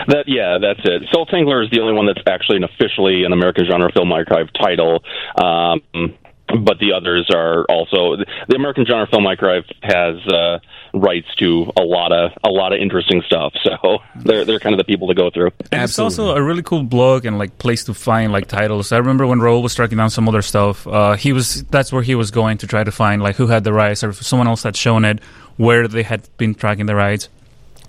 That 0.07 0.25
yeah, 0.27 0.57
that's 0.59 0.79
it. 0.83 1.03
Soul 1.11 1.25
Tangler 1.25 1.63
is 1.63 1.69
the 1.71 1.79
only 1.79 1.93
one 1.93 2.07
that's 2.07 2.21
actually 2.27 2.57
an 2.57 2.63
officially 2.63 3.23
an 3.23 3.33
American 3.33 3.65
Genre 3.69 3.91
Film 3.91 4.11
Archive 4.11 4.47
title. 4.53 5.03
Um, 5.37 6.15
but 6.61 6.79
the 6.79 6.93
others 6.93 7.29
are 7.33 7.65
also 7.65 8.17
the 8.47 8.55
American 8.55 8.85
Genre 8.85 9.07
Film 9.07 9.25
Archive 9.25 9.63
has 9.81 10.15
uh, 10.27 10.59
rights 10.93 11.27
to 11.39 11.71
a 11.77 11.81
lot 11.81 12.11
of 12.11 12.31
a 12.43 12.49
lot 12.49 12.73
of 12.73 12.79
interesting 12.79 13.21
stuff. 13.25 13.53
So 13.63 13.99
they're 14.15 14.45
they're 14.45 14.59
kind 14.59 14.73
of 14.73 14.77
the 14.77 14.83
people 14.83 15.07
to 15.07 15.13
go 15.13 15.29
through. 15.29 15.51
And 15.71 15.81
it's 15.81 15.99
also 15.99 16.35
a 16.35 16.41
really 16.41 16.63
cool 16.63 16.83
blog 16.83 17.25
and 17.25 17.37
like 17.37 17.57
place 17.57 17.83
to 17.85 17.93
find 17.93 18.31
like 18.31 18.47
titles. 18.47 18.91
I 18.91 18.97
remember 18.97 19.25
when 19.25 19.39
Raul 19.39 19.63
was 19.63 19.75
tracking 19.75 19.97
down 19.97 20.09
some 20.09 20.27
other 20.27 20.41
stuff. 20.41 20.85
Uh, 20.87 21.13
he 21.13 21.33
was 21.33 21.63
that's 21.65 21.91
where 21.91 22.03
he 22.03 22.15
was 22.15 22.31
going 22.31 22.57
to 22.59 22.67
try 22.67 22.83
to 22.83 22.91
find 22.91 23.21
like 23.21 23.35
who 23.35 23.47
had 23.47 23.63
the 23.63 23.73
rights 23.73 24.03
or 24.03 24.09
if 24.09 24.21
someone 24.21 24.47
else 24.47 24.63
had 24.63 24.75
shown 24.75 25.05
it, 25.05 25.19
where 25.57 25.87
they 25.87 26.03
had 26.03 26.27
been 26.37 26.53
tracking 26.53 26.85
the 26.85 26.95
rights. 26.95 27.29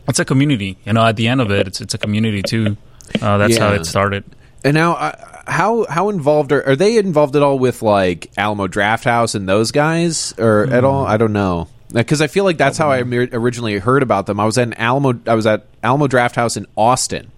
It's 0.08 0.18
a 0.18 0.24
community, 0.24 0.76
you 0.84 0.92
know. 0.92 1.04
At 1.06 1.16
the 1.16 1.28
end 1.28 1.40
of 1.40 1.50
it, 1.50 1.66
it's 1.66 1.80
it's 1.80 1.94
a 1.94 1.98
community 1.98 2.42
too. 2.42 2.76
Uh, 3.20 3.38
that's 3.38 3.56
how 3.56 3.72
it 3.72 3.86
started. 3.86 4.24
And 4.62 4.74
now, 4.74 4.94
uh, 4.94 5.33
how 5.46 5.86
how 5.88 6.08
involved 6.10 6.52
are 6.52 6.66
are 6.66 6.76
they 6.76 6.96
involved 6.96 7.36
at 7.36 7.42
all 7.42 7.58
with 7.58 7.82
like 7.82 8.30
Alamo 8.36 8.66
Draft 8.66 9.04
House 9.04 9.34
and 9.34 9.48
those 9.48 9.70
guys, 9.70 10.34
or 10.38 10.64
at 10.64 10.84
all? 10.84 11.06
I 11.06 11.16
don't 11.16 11.32
know 11.32 11.68
uh, 11.94 11.98
because 11.98 12.20
I 12.20 12.26
feel 12.26 12.44
like 12.44 12.58
that's 12.58 12.78
how 12.78 12.90
I 12.90 13.00
originally 13.00 13.78
heard 13.78 14.02
about 14.02 14.26
them. 14.26 14.40
I 14.40 14.44
was 14.44 14.58
at 14.58 14.66
an 14.66 14.74
Alamo. 14.74 15.20
I 15.26 15.34
was 15.34 15.46
at 15.46 15.66
Alamo 15.82 16.06
Draft 16.06 16.34
House 16.34 16.56
in 16.56 16.66
Austin, 16.76 17.30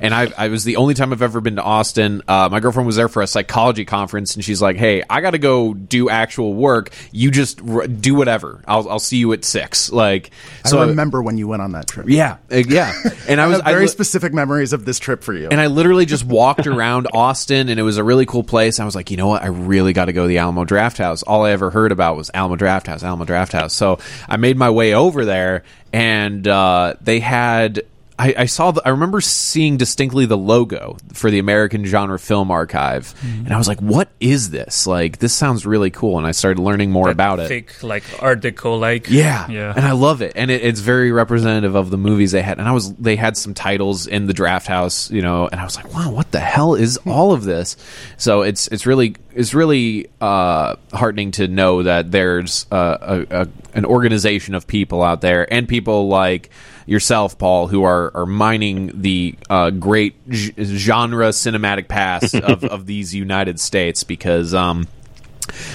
and 0.00 0.14
I, 0.14 0.32
I 0.36 0.48
was 0.48 0.64
the 0.64 0.76
only 0.76 0.94
time 0.94 1.12
I've 1.12 1.22
ever 1.22 1.40
been 1.40 1.56
to 1.56 1.62
Austin. 1.62 2.22
Uh, 2.26 2.48
my 2.50 2.60
girlfriend 2.60 2.86
was 2.86 2.96
there 2.96 3.08
for 3.08 3.22
a 3.22 3.26
psychology 3.26 3.84
conference, 3.84 4.34
and 4.34 4.44
she's 4.44 4.60
like, 4.60 4.76
"Hey, 4.76 5.02
I 5.08 5.20
got 5.20 5.30
to 5.32 5.38
go 5.38 5.74
do 5.74 6.08
actual 6.10 6.54
work. 6.54 6.90
You 7.12 7.30
just 7.30 7.60
r- 7.66 7.86
do 7.86 8.14
whatever. 8.14 8.62
I'll 8.66 8.88
I'll 8.88 8.98
see 8.98 9.18
you 9.18 9.32
at 9.32 9.44
six. 9.44 9.92
Like, 9.92 10.30
so 10.64 10.80
I 10.80 10.86
remember 10.86 11.22
when 11.22 11.38
you 11.38 11.46
went 11.48 11.62
on 11.62 11.72
that 11.72 11.86
trip. 11.86 12.06
yeah, 12.08 12.38
uh, 12.50 12.56
yeah. 12.56 12.92
And 13.28 13.40
I 13.40 13.44
I 13.44 13.46
was 13.48 13.60
very 13.62 13.82
li- 13.82 13.88
specific 13.88 14.32
memories 14.32 14.72
of 14.72 14.84
this 14.84 14.98
trip 14.98 15.22
for 15.22 15.32
you. 15.34 15.48
and 15.50 15.60
I 15.60 15.66
literally 15.68 16.06
just 16.06 16.24
walked 16.24 16.66
around 16.66 17.08
Austin, 17.12 17.68
and 17.68 17.78
it 17.78 17.82
was 17.84 17.96
a 17.96 18.04
really 18.04 18.26
cool 18.26 18.42
place. 18.44 18.80
I 18.80 18.84
was 18.84 18.94
like, 18.94 19.10
you 19.10 19.16
know 19.16 19.28
what? 19.28 19.42
I 19.42 19.46
really 19.46 19.92
got 19.92 20.06
to 20.06 20.12
go 20.12 20.22
to 20.22 20.28
the 20.28 20.38
Alamo 20.38 20.64
Draft 20.64 20.98
House. 20.98 21.22
All 21.22 21.44
I 21.44 21.52
ever 21.52 21.70
heard 21.70 21.92
about 21.92 22.16
was 22.16 22.30
Alamo 22.34 22.56
Draft 22.56 22.86
House, 22.86 23.02
Alamo 23.02 23.24
Draft 23.24 23.52
House. 23.52 23.72
So 23.72 23.98
I 24.28 24.36
made 24.36 24.56
my 24.56 24.70
way 24.70 24.94
over 24.94 25.24
there, 25.24 25.62
and 25.92 26.46
uh, 26.48 26.94
they 27.00 27.20
had. 27.20 27.82
I, 28.18 28.34
I 28.38 28.44
saw. 28.46 28.70
The, 28.70 28.80
I 28.84 28.90
remember 28.90 29.20
seeing 29.20 29.76
distinctly 29.76 30.24
the 30.24 30.36
logo 30.36 30.96
for 31.12 31.30
the 31.30 31.40
American 31.40 31.84
Genre 31.84 32.18
Film 32.18 32.50
Archive, 32.50 33.12
and 33.22 33.52
I 33.52 33.58
was 33.58 33.66
like, 33.66 33.80
"What 33.80 34.08
is 34.20 34.50
this? 34.50 34.86
Like, 34.86 35.18
this 35.18 35.34
sounds 35.34 35.66
really 35.66 35.90
cool." 35.90 36.16
And 36.18 36.26
I 36.26 36.30
started 36.30 36.62
learning 36.62 36.92
more 36.92 37.08
about 37.08 37.40
it. 37.40 37.48
Thick, 37.48 37.82
like 37.82 38.04
Art 38.20 38.40
Deco, 38.40 38.78
like 38.78 39.10
Yeah, 39.10 39.48
yeah. 39.48 39.72
and 39.74 39.84
I 39.84 39.92
love 39.92 40.22
it, 40.22 40.32
and 40.36 40.50
it, 40.50 40.62
it's 40.62 40.78
very 40.78 41.10
representative 41.10 41.74
of 41.74 41.90
the 41.90 41.98
movies 41.98 42.30
they 42.30 42.42
had. 42.42 42.58
And 42.58 42.68
I 42.68 42.72
was, 42.72 42.94
they 42.94 43.16
had 43.16 43.36
some 43.36 43.52
titles 43.52 44.06
in 44.06 44.26
the 44.26 44.32
draft 44.32 44.68
house, 44.68 45.10
you 45.10 45.20
know, 45.20 45.48
and 45.48 45.60
I 45.60 45.64
was 45.64 45.74
like, 45.74 45.92
wow, 45.92 46.12
what 46.12 46.30
the 46.30 46.40
hell 46.40 46.76
is 46.76 46.96
all 47.06 47.32
of 47.32 47.42
this? 47.42 47.76
So 48.16 48.42
it's 48.42 48.68
it's 48.68 48.86
really 48.86 49.16
it's 49.34 49.54
really 49.54 50.06
uh, 50.20 50.76
heartening 50.92 51.32
to 51.32 51.48
know 51.48 51.82
that 51.82 52.12
there's 52.12 52.66
uh, 52.70 53.24
a, 53.30 53.42
a 53.42 53.48
an 53.74 53.84
organization 53.84 54.54
of 54.54 54.68
people 54.68 55.02
out 55.02 55.20
there, 55.20 55.52
and 55.52 55.68
people 55.68 56.06
like 56.06 56.50
yourself, 56.86 57.38
Paul, 57.38 57.66
who 57.68 57.82
are 57.84 58.10
are 58.16 58.26
mining 58.26 58.90
the 58.94 59.34
uh, 59.50 59.70
great 59.70 60.14
g- 60.28 60.52
genre 60.62 61.28
cinematic 61.30 61.88
past 61.88 62.34
of, 62.36 62.64
of 62.64 62.86
these 62.86 63.14
United 63.14 63.58
States 63.60 64.04
because. 64.04 64.54
Um, 64.54 64.86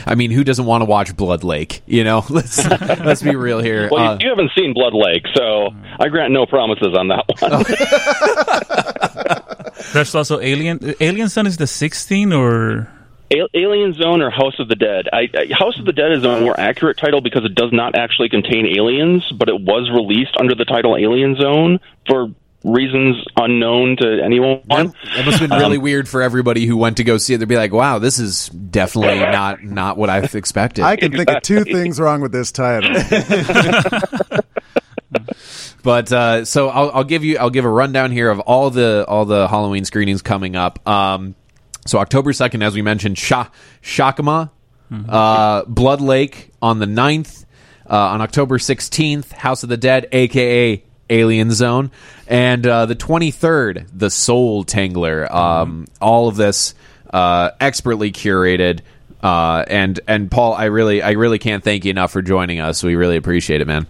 I 0.06 0.16
mean, 0.16 0.32
who 0.32 0.44
doesn't 0.44 0.66
want 0.66 0.82
to 0.82 0.86
watch 0.86 1.16
Blood 1.16 1.44
Lake? 1.44 1.84
You 1.86 2.04
know, 2.04 2.26
let's 2.30 2.58
let's 2.68 3.22
be 3.22 3.36
real 3.36 3.60
here. 3.62 3.88
Well, 3.92 4.04
Uh, 4.04 4.14
you, 4.20 4.26
you 4.26 4.30
haven't 4.30 4.50
seen 4.58 4.74
Blood 4.74 4.94
Lake, 4.96 5.24
so 5.36 5.70
I 6.00 6.08
grant 6.10 6.34
no 6.34 6.48
promises 6.48 6.96
on 6.98 7.08
that 7.10 7.24
one. 7.40 7.64
There's 9.94 10.16
also 10.16 10.40
Alien. 10.40 10.96
Alien 11.00 11.28
Zone 11.30 11.46
is 11.48 11.58
the 11.58 11.68
16 11.68 12.34
or 12.34 12.80
A- 12.80 12.88
Alien 13.32 13.94
Zone 13.94 14.22
or 14.22 14.30
House 14.30 14.60
of 14.60 14.68
the 14.68 14.76
Dead. 14.76 15.08
I, 15.12 15.30
I, 15.34 15.48
House 15.54 15.78
of 15.80 15.86
the 15.86 15.94
Dead 15.94 16.12
is 16.12 16.24
a 16.24 16.40
more 16.40 16.60
accurate 16.60 16.98
title 16.98 17.22
because 17.22 17.46
it 17.46 17.56
does 17.56 17.72
not 17.72 17.96
actually 17.96 18.30
contain 18.30 18.66
aliens, 18.66 19.32
but 19.32 19.50
it 19.50 19.62
was 19.62 19.90
released 19.92 20.36
under 20.40 20.56
the 20.56 20.66
title 20.66 20.98
Alien 20.98 21.36
Zone 21.36 21.80
for 22.08 22.34
reasons 22.64 23.24
unknown 23.38 23.98
to 23.98 24.22
anyone. 24.24 24.62
that, 24.68 24.94
that 25.16 25.26
must 25.26 25.40
have 25.40 25.50
been 25.50 25.60
really 25.60 25.78
weird 25.78 26.10
for 26.10 26.22
everybody 26.22 26.66
who 26.66 26.76
went 26.76 26.98
to 26.98 27.04
go 27.04 27.18
see 27.18 27.34
it. 27.34 27.38
They'd 27.38 27.48
be 27.48 27.56
like, 27.56 27.72
"Wow, 27.72 28.00
this 28.00 28.20
is 28.20 28.50
definitely 28.50 29.20
not 29.20 29.64
not 29.64 29.98
what 29.98 30.10
I've 30.10 30.36
expected." 30.36 30.84
I 30.84 30.96
can 30.96 31.12
think 31.12 31.30
of 31.30 31.42
two 31.42 31.64
things 31.64 32.00
wrong 32.00 32.22
with 32.22 32.32
this 32.32 32.52
title. 32.52 32.90
But 35.82 36.12
uh, 36.12 36.46
so 36.46 36.70
I'll, 36.70 36.92
I'll 36.92 37.04
give 37.04 37.24
you 37.24 37.38
I'll 37.38 37.50
give 37.50 37.66
a 37.66 37.70
rundown 37.70 38.12
here 38.12 38.30
of 38.30 38.40
all 38.42 38.70
the 38.70 39.06
all 39.08 39.26
the 39.26 39.48
Halloween 39.48 39.86
screenings 39.86 40.22
coming 40.22 40.56
up. 40.56 40.86
Um, 40.88 41.36
so 41.90 42.00
October 42.00 42.32
second, 42.34 42.62
as 42.62 42.74
we 42.76 42.82
mentioned, 42.82 43.18
Sha- 43.18 43.50
Shakama, 43.82 44.52
uh, 45.10 45.64
Blood 45.66 46.02
Lake 46.02 46.52
on 46.62 46.80
the 46.80 46.86
9th. 46.86 47.46
Uh, 47.90 47.98
on 47.98 48.22
October 48.22 48.60
16th, 48.60 49.32
House 49.32 49.64
of 49.64 49.70
the 49.70 49.78
Dead, 49.78 50.08
aka 50.12 50.84
Alien 51.10 51.50
Zone, 51.50 51.90
and 52.28 52.66
uh, 52.68 52.86
the 52.86 52.96
23rd, 52.96 53.88
The 53.92 54.12
Soul 54.12 54.64
Tangler. 54.64 55.28
Um, 55.34 55.88
all 56.00 56.28
of 56.28 56.36
this 56.36 56.76
uh, 57.12 57.50
expertly 57.60 58.12
curated. 58.12 58.82
Uh, 59.24 59.66
and 59.68 60.00
and 60.08 60.30
Paul, 60.30 60.54
I 60.54 60.66
really 60.66 61.02
I 61.02 61.12
really 61.12 61.40
can't 61.40 61.64
thank 61.64 61.84
you 61.84 61.90
enough 61.90 62.12
for 62.12 62.22
joining 62.22 62.60
us. 62.60 62.84
We 62.84 62.96
really 62.96 63.18
appreciate 63.18 63.60
it, 63.60 63.66
man. 63.66 63.88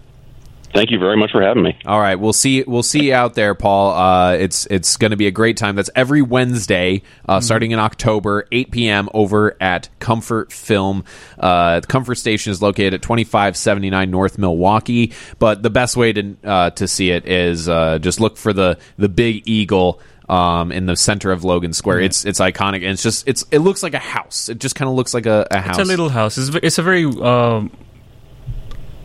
Thank 0.74 0.92
you 0.92 1.00
very 1.00 1.18
much 1.18 1.32
for 1.32 1.42
having 1.42 1.64
me. 1.64 1.78
All 1.86 2.00
right, 2.00 2.16
we'll 2.16 2.34
see. 2.34 2.64
We'll 2.64 2.84
see 2.84 3.08
you 3.08 3.14
out 3.14 3.34
there, 3.34 3.56
Paul. 3.56 3.94
Uh, 3.94 4.34
it's 4.34 4.66
it's 4.68 4.98
going 4.98 5.12
to 5.12 5.18
be 5.18 5.26
a 5.26 5.32
great 5.32 5.58
time. 5.58 5.76
That's 5.76 5.90
every 5.96 6.22
Wednesday, 6.22 7.02
uh, 7.28 7.40
starting 7.40 7.72
in 7.72 7.80
October, 7.80 8.48
8 8.52 8.72
p.m. 8.72 9.10
over 9.14 9.58
at 9.60 9.90
Comfort 10.00 10.54
Film. 10.54 11.06
Uh, 11.40 11.80
the 11.80 11.88
Comfort 11.88 12.16
Station 12.16 12.52
is 12.52 12.62
located 12.62 12.94
at 12.94 13.02
2579 13.02 14.12
North 14.12 14.38
Milwaukee. 14.38 15.14
But 15.40 15.64
the 15.64 15.72
best 15.72 15.98
way 15.98 16.14
to 16.14 16.36
uh, 16.44 16.70
to 16.72 16.88
see 16.88 17.10
it 17.10 17.28
is 17.28 17.68
uh, 17.68 17.98
just 18.00 18.20
look 18.20 18.38
for 18.38 18.54
the 18.54 18.78
the 18.98 19.10
big 19.10 19.48
eagle. 19.48 20.00
Um, 20.28 20.72
in 20.72 20.86
the 20.86 20.96
center 20.96 21.32
of 21.32 21.44
Logan 21.44 21.74
Square, 21.74 22.02
it's 22.02 22.24
it's 22.24 22.40
iconic, 22.40 22.76
and 22.76 22.92
it's 22.92 23.02
just 23.02 23.28
it's 23.28 23.44
it 23.50 23.60
looks 23.60 23.82
like 23.82 23.96
a 23.96 23.98
house. 23.98 24.48
It 24.48 24.60
just 24.60 24.76
kind 24.76 24.88
of 24.88 24.94
looks 24.96 25.12
like 25.12 25.26
a, 25.26 25.48
a 25.50 25.60
house. 25.60 25.80
It's 25.80 25.88
a 25.88 25.92
little 25.92 26.10
house. 26.10 26.38
It's, 26.38 26.56
it's 26.62 26.78
a 26.78 26.84
very 26.84 27.06
um, 27.06 27.72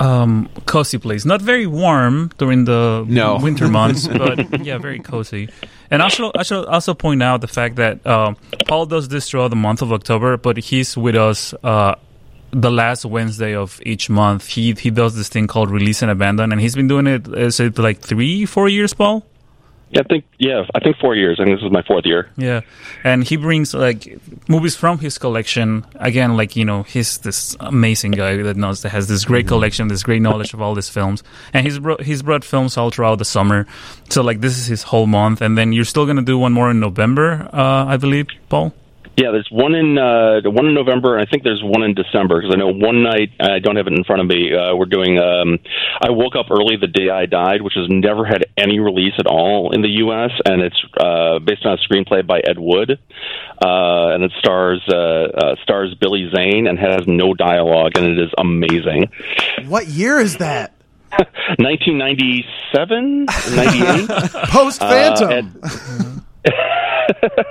um, 0.01 0.49
cozy 0.67 0.99
place. 0.99 1.25
Not 1.25 1.41
very 1.43 1.67
warm 1.67 2.31
during 2.39 2.65
the 2.65 3.05
No. 3.09 3.39
winter 3.39 3.69
months, 3.79 4.09
but 4.09 4.65
yeah, 4.65 4.79
very 4.79 4.99
cozy. 5.01 5.49
And 5.91 6.03
I 6.03 6.09
should, 6.09 6.33
I 6.37 6.43
should 6.43 6.65
also 6.67 6.95
point 6.95 7.23
out 7.23 7.41
the 7.41 7.47
fact 7.49 7.77
that 7.77 8.05
um, 8.07 8.37
Paul 8.67 8.87
does 8.87 9.09
this 9.09 9.29
throughout 9.31 9.49
the 9.49 9.57
month 9.57 9.83
of 9.83 9.93
October, 9.93 10.37
but 10.37 10.57
he's 10.57 10.97
with 10.97 11.15
us 11.15 11.55
uh, 11.63 11.95
the 12.51 12.71
last 12.71 13.05
Wednesday 13.05 13.55
of 13.55 13.81
each 13.85 14.09
month. 14.11 14.47
He 14.49 14.73
he 14.75 14.91
does 14.91 15.15
this 15.15 15.29
thing 15.29 15.47
called 15.47 15.71
Release 15.71 16.03
and 16.03 16.11
Abandon, 16.11 16.51
and 16.53 16.61
he's 16.61 16.75
been 16.75 16.89
doing 16.89 17.07
it. 17.07 17.29
Is 17.29 17.61
it 17.61 17.79
like 17.79 18.01
three, 18.01 18.45
four 18.47 18.69
years, 18.69 18.95
Paul? 18.95 19.25
I 19.97 20.03
think 20.03 20.25
yeah, 20.39 20.65
I 20.75 20.81
think 20.81 20.97
four 20.99 21.15
years. 21.15 21.39
I 21.41 21.45
think 21.45 21.59
this 21.59 21.65
is 21.65 21.73
my 21.73 21.83
fourth 21.83 22.05
year. 22.07 22.31
Yeah, 22.37 22.61
and 23.05 23.25
he 23.25 23.37
brings 23.37 23.75
like 23.75 24.19
movies 24.49 24.77
from 24.77 24.99
his 24.99 25.19
collection. 25.19 25.85
Again, 25.97 26.37
like 26.37 26.57
you 26.57 26.65
know, 26.65 26.83
he's 26.83 27.19
this 27.19 27.57
amazing 27.61 28.13
guy 28.13 28.37
that 28.43 28.57
knows 28.57 28.83
that 28.83 28.91
has 28.91 29.09
this 29.09 29.25
great 29.25 29.47
collection, 29.47 29.89
this 29.89 30.03
great 30.03 30.23
knowledge 30.23 30.55
of 30.55 30.61
all 30.61 30.75
these 30.75 30.89
films, 30.89 31.23
and 31.53 31.67
he's 31.67 31.79
brought 31.79 32.03
he's 32.03 32.23
brought 32.23 32.45
films 32.45 32.77
all 32.77 32.91
throughout 32.91 33.19
the 33.19 33.25
summer. 33.25 33.67
So 34.11 34.23
like 34.23 34.41
this 34.41 34.59
is 34.59 34.67
his 34.67 34.83
whole 34.83 35.07
month, 35.07 35.41
and 35.41 35.57
then 35.57 35.73
you're 35.73 35.85
still 35.85 36.07
gonna 36.07 36.23
do 36.23 36.39
one 36.39 36.53
more 36.53 36.71
in 36.71 36.81
November, 36.81 37.49
uh, 37.53 37.85
I 37.87 37.97
believe, 37.97 38.27
Paul. 38.49 38.75
Yeah, 39.17 39.31
there's 39.31 39.49
one 39.51 39.77
in 39.77 39.97
uh, 39.97 40.41
one 40.51 40.67
in 40.67 40.75
November, 40.75 41.17
and 41.17 41.25
I 41.25 41.31
think 41.31 41.45
there's 41.45 41.63
one 41.63 41.85
in 41.85 41.95
December 41.95 42.41
because 42.41 42.53
I 42.53 42.59
know 42.59 42.73
one 42.73 43.05
night 43.05 43.31
I 43.39 43.61
don't 43.61 43.77
have 43.77 43.87
it 43.87 43.93
in 43.93 44.03
front 44.03 44.23
of 44.23 44.27
me. 44.27 44.53
Uh, 44.53 44.75
we're 44.75 44.87
doing. 44.87 45.19
Um, 45.19 45.61
I 46.03 46.11
woke 46.11 46.35
up 46.35 46.51
early 46.51 46.77
the 46.77 46.89
day 46.89 47.11
I 47.11 47.27
died, 47.27 47.63
which 47.63 47.75
has 47.77 47.87
never 47.89 48.25
had 48.25 48.47
any 48.57 48.81
release 48.81 49.13
at 49.19 49.27
all 49.27 49.73
in 49.73 49.83
the 49.83 49.89
U.S. 50.03 50.33
and 50.45 50.63
it's 50.63 50.83
uh, 50.99 51.39
based 51.39 51.65
on 51.65 51.79
a 51.79 51.83
screenplay 51.89 52.27
by 52.27 52.41
Ed 52.41 52.59
Wood, 52.59 52.91
uh, 53.65 54.15
and 54.15 54.25
it 54.25 54.33
stars 54.41 54.83
uh, 54.93 54.97
uh, 54.97 55.55
stars 55.63 55.95
Billy 56.01 56.29
Zane 56.35 56.67
and 56.67 56.77
has 56.77 57.07
no 57.07 57.35
dialogue, 57.35 57.93
and 57.97 58.07
it 58.07 58.19
is 58.19 58.33
amazing. 58.37 59.11
What 59.69 59.87
year 59.87 60.19
is 60.19 60.39
that? 60.39 60.73
1997, 61.59 63.27
98. 63.27 64.09
Post 64.51 64.81
Phantom. 64.81 65.31
and- 65.31 66.23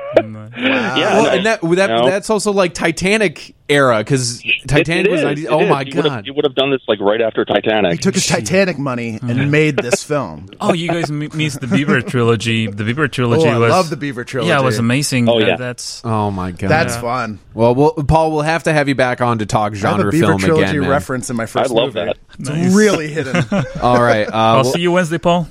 Yeah, 0.56 1.16
Well, 1.22 1.28
and 1.28 1.38
and 1.38 1.46
that, 1.48 1.62
that 1.62 1.90
you 1.90 1.96
know? 1.96 2.06
that's 2.06 2.30
also 2.30 2.52
like 2.54 2.74
Titanic 2.74 3.56
era 3.68 3.98
because 4.00 4.42
Titanic 4.68 5.06
It- 5.06 5.10
it 5.10 5.12
was 5.12 5.20
is, 5.22 5.26
90, 5.26 5.48
oh 5.48 5.60
is. 5.62 5.70
my 5.70 5.82
You 5.82 5.96
would 5.96 6.06
have- 6.06 6.14
god 6.14 6.28
You 6.28 6.34
would 6.36 6.46
have 6.46 6.56
done 6.56 6.70
this 6.72 6.82
like 6.88 7.00
right 7.00 7.20
after 7.22 7.44
Titanic. 7.44 7.94
he 7.94 7.98
took 7.98 8.14
his 8.14 8.28
Titanic 8.28 8.78
money 8.78 9.20
and 9.22 9.50
made 9.52 9.78
this 9.78 10.04
film. 10.04 10.48
Oh, 10.62 10.74
you 10.74 10.88
guys 10.88 11.10
m- 11.10 11.28
missed 11.34 11.60
the 11.60 11.68
Beaver 11.68 12.02
trilogy. 12.02 12.68
The 12.68 12.84
Beaver 12.84 13.04
Oh, 13.04 13.08
trilogy 13.08 13.48
I 13.48 13.58
was 13.58 13.72
love 13.72 13.90
the 13.90 13.98
Beaver 13.98 14.24
trilogy. 14.24 14.50
yeah, 14.50 14.60
it 14.60 14.64
was 14.64 14.78
amazing. 14.78 15.28
Oh, 15.28 15.36
Uh, 15.42 15.46
yeah. 15.46 15.56
that's 15.58 16.02
oh 16.06 16.30
my 16.32 16.52
god 16.52 16.70
That's 16.70 16.96
Yeah. 16.96 17.02
fun. 17.02 17.40
well, 17.54 17.74
we'll 17.76 17.92
Paul 17.94 18.32
we'll 18.32 18.42
have 18.42 18.64
to 18.64 18.74
have 18.74 18.88
you 18.88 18.96
back 18.96 19.22
on 19.22 19.40
to 19.40 19.46
talk 19.46 19.74
I 19.74 19.76
have 19.76 19.84
a 19.84 19.98
genre 19.98 20.12
Beaver 20.12 20.28
film 20.28 20.40
trilogy 20.40 20.64
again 20.70 20.82
man. 20.82 20.90
reference 20.90 21.30
in 21.30 21.36
my 21.36 21.46
first 21.48 21.72
I 21.72 21.74
love 21.74 21.96
movie. 21.96 22.06
that. 22.06 22.18
It's 22.40 22.50
Nice. 22.50 22.74
really 22.76 23.08
hidden. 23.08 23.44
all 23.82 24.02
right 24.02 24.28
uh, 24.28 24.32
I'll 24.34 24.56
well- 24.58 24.64
see 24.66 24.82
you 24.82 24.92
Wednesday, 24.92 25.18
Paul. 25.18 25.48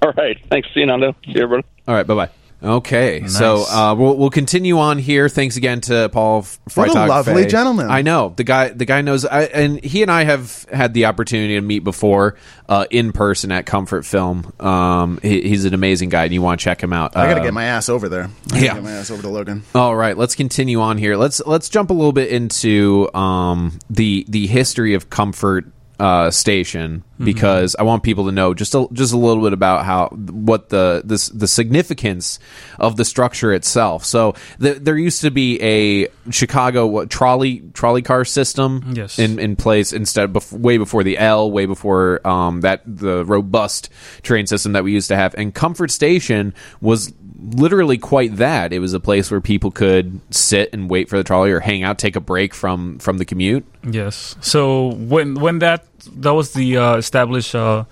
All 0.00 0.12
right. 0.16 0.36
Thanks. 0.50 0.68
See 0.74 0.80
you, 0.80 0.86
Nando. 0.86 1.12
See 1.26 1.32
you, 1.32 1.42
everybody. 1.42 1.66
all 1.88 1.94
right 1.94 2.06
bye 2.06 2.14
bye 2.14 2.28
okay 2.62 3.26
so 3.26 3.64
uh, 3.68 3.94
we'll 3.98 4.16
we'll 4.16 4.30
continue 4.30 4.78
on 4.78 4.98
here 4.98 5.28
thanks 5.28 5.56
again 5.56 5.80
to 5.80 6.08
Paul 6.12 6.40
F- 6.40 6.60
What 6.74 6.88
a 6.90 7.06
lovely 7.06 7.42
Fey. 7.44 7.48
gentleman. 7.48 7.90
I 7.90 8.02
know 8.02 8.32
the 8.36 8.44
guy 8.44 8.68
the 8.68 8.84
guy 8.84 9.00
knows 9.02 9.24
I, 9.24 9.42
and 9.44 9.82
he 9.82 10.02
and 10.02 10.10
I 10.10 10.24
have 10.24 10.64
had 10.72 10.94
the 10.94 11.06
opportunity 11.06 11.54
to 11.54 11.60
meet 11.60 11.80
before 11.80 12.36
uh, 12.68 12.86
in 12.90 13.12
person 13.12 13.50
at 13.52 13.66
Comfort 13.66 14.04
Film 14.06 14.52
um, 14.60 15.18
he, 15.22 15.42
he's 15.42 15.64
an 15.64 15.74
amazing 15.74 16.08
guy 16.08 16.24
and 16.24 16.32
you 16.34 16.40
want 16.42 16.60
to 16.60 16.64
check 16.64 16.80
him 16.82 16.92
out 16.92 17.16
I 17.16 17.26
got 17.26 17.34
to 17.34 17.40
Uh, 17.40 17.44
get 17.44 17.54
my 17.54 17.64
ass 17.64 17.88
over 17.88 18.08
there. 18.08 18.30
I 18.52 18.58
yeah. 18.58 18.74
get 18.74 18.82
my 18.84 18.92
ass 18.92 19.10
over 19.10 19.22
to 19.22 19.28
Logan. 19.28 19.62
All 19.74 19.96
right, 19.96 20.16
let's 20.16 20.34
continue 20.36 20.80
on 20.80 20.98
here. 20.98 21.16
Let's 21.16 21.44
let's 21.46 21.68
jump 21.68 21.90
a 21.90 21.94
little 21.94 22.12
bit 22.12 22.30
into 22.30 23.12
um, 23.14 23.78
the 23.90 24.24
the 24.28 24.46
history 24.46 24.94
of 24.94 25.10
Comfort 25.10 25.66
uh, 26.02 26.30
Station 26.32 27.04
because 27.22 27.76
I 27.78 27.84
want 27.84 28.02
people 28.02 28.24
to 28.24 28.32
know 28.32 28.52
just 28.52 28.74
a, 28.74 28.88
just 28.92 29.12
a 29.12 29.16
little 29.16 29.44
bit 29.44 29.52
about 29.52 29.84
how 29.84 30.08
what 30.08 30.70
the 30.70 31.02
this 31.04 31.28
the 31.28 31.46
significance 31.46 32.40
of 32.80 32.96
the 32.96 33.04
structure 33.04 33.52
itself. 33.52 34.04
So 34.04 34.34
th- 34.60 34.78
there 34.78 34.98
used 34.98 35.20
to 35.20 35.30
be 35.30 35.62
a 35.62 36.08
Chicago 36.30 36.86
what, 36.88 37.10
trolley 37.10 37.62
trolley 37.74 38.02
car 38.02 38.24
system 38.24 38.94
Yes. 38.96 39.20
in 39.20 39.38
in 39.38 39.54
place 39.54 39.92
instead 39.92 40.32
bef- 40.32 40.52
way 40.52 40.78
before 40.78 41.04
the 41.04 41.16
L, 41.18 41.48
way 41.52 41.66
before 41.66 42.26
um, 42.26 42.62
that 42.62 42.82
the 42.84 43.24
robust 43.24 43.88
train 44.22 44.48
system 44.48 44.72
that 44.72 44.82
we 44.82 44.90
used 44.92 45.08
to 45.08 45.16
have. 45.16 45.34
And 45.38 45.54
Comfort 45.54 45.92
Station 45.92 46.54
was 46.80 47.12
literally 47.42 47.98
quite 47.98 48.36
that. 48.36 48.72
It 48.72 48.78
was 48.78 48.94
a 48.94 49.00
place 49.00 49.30
where 49.30 49.40
people 49.40 49.70
could 49.70 50.20
sit 50.30 50.70
and 50.72 50.88
wait 50.88 51.08
for 51.08 51.16
the 51.16 51.24
trolley 51.24 51.50
or 51.50 51.60
hang 51.60 51.82
out, 51.82 51.98
take 51.98 52.16
a 52.16 52.20
break 52.20 52.54
from 52.54 52.98
from 52.98 53.18
the 53.18 53.24
commute. 53.24 53.64
Yes. 53.88 54.36
So 54.40 54.94
when 54.94 55.34
when 55.34 55.58
that 55.58 55.84
that 56.16 56.34
was 56.34 56.52
the 56.52 56.76
uh, 56.76 56.96
established 56.96 57.54
uh, 57.54 57.84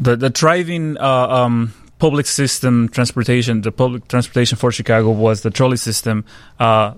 the 0.00 0.16
the 0.16 0.30
driving 0.30 0.96
uh, 0.98 1.28
um, 1.28 1.74
public 1.98 2.26
system 2.26 2.88
transportation, 2.88 3.60
the 3.60 3.72
public 3.72 4.08
transportation 4.08 4.56
for 4.58 4.72
Chicago 4.72 5.10
was 5.10 5.42
the 5.42 5.50
trolley 5.50 5.76
system. 5.76 6.24
Uh, 6.58 6.94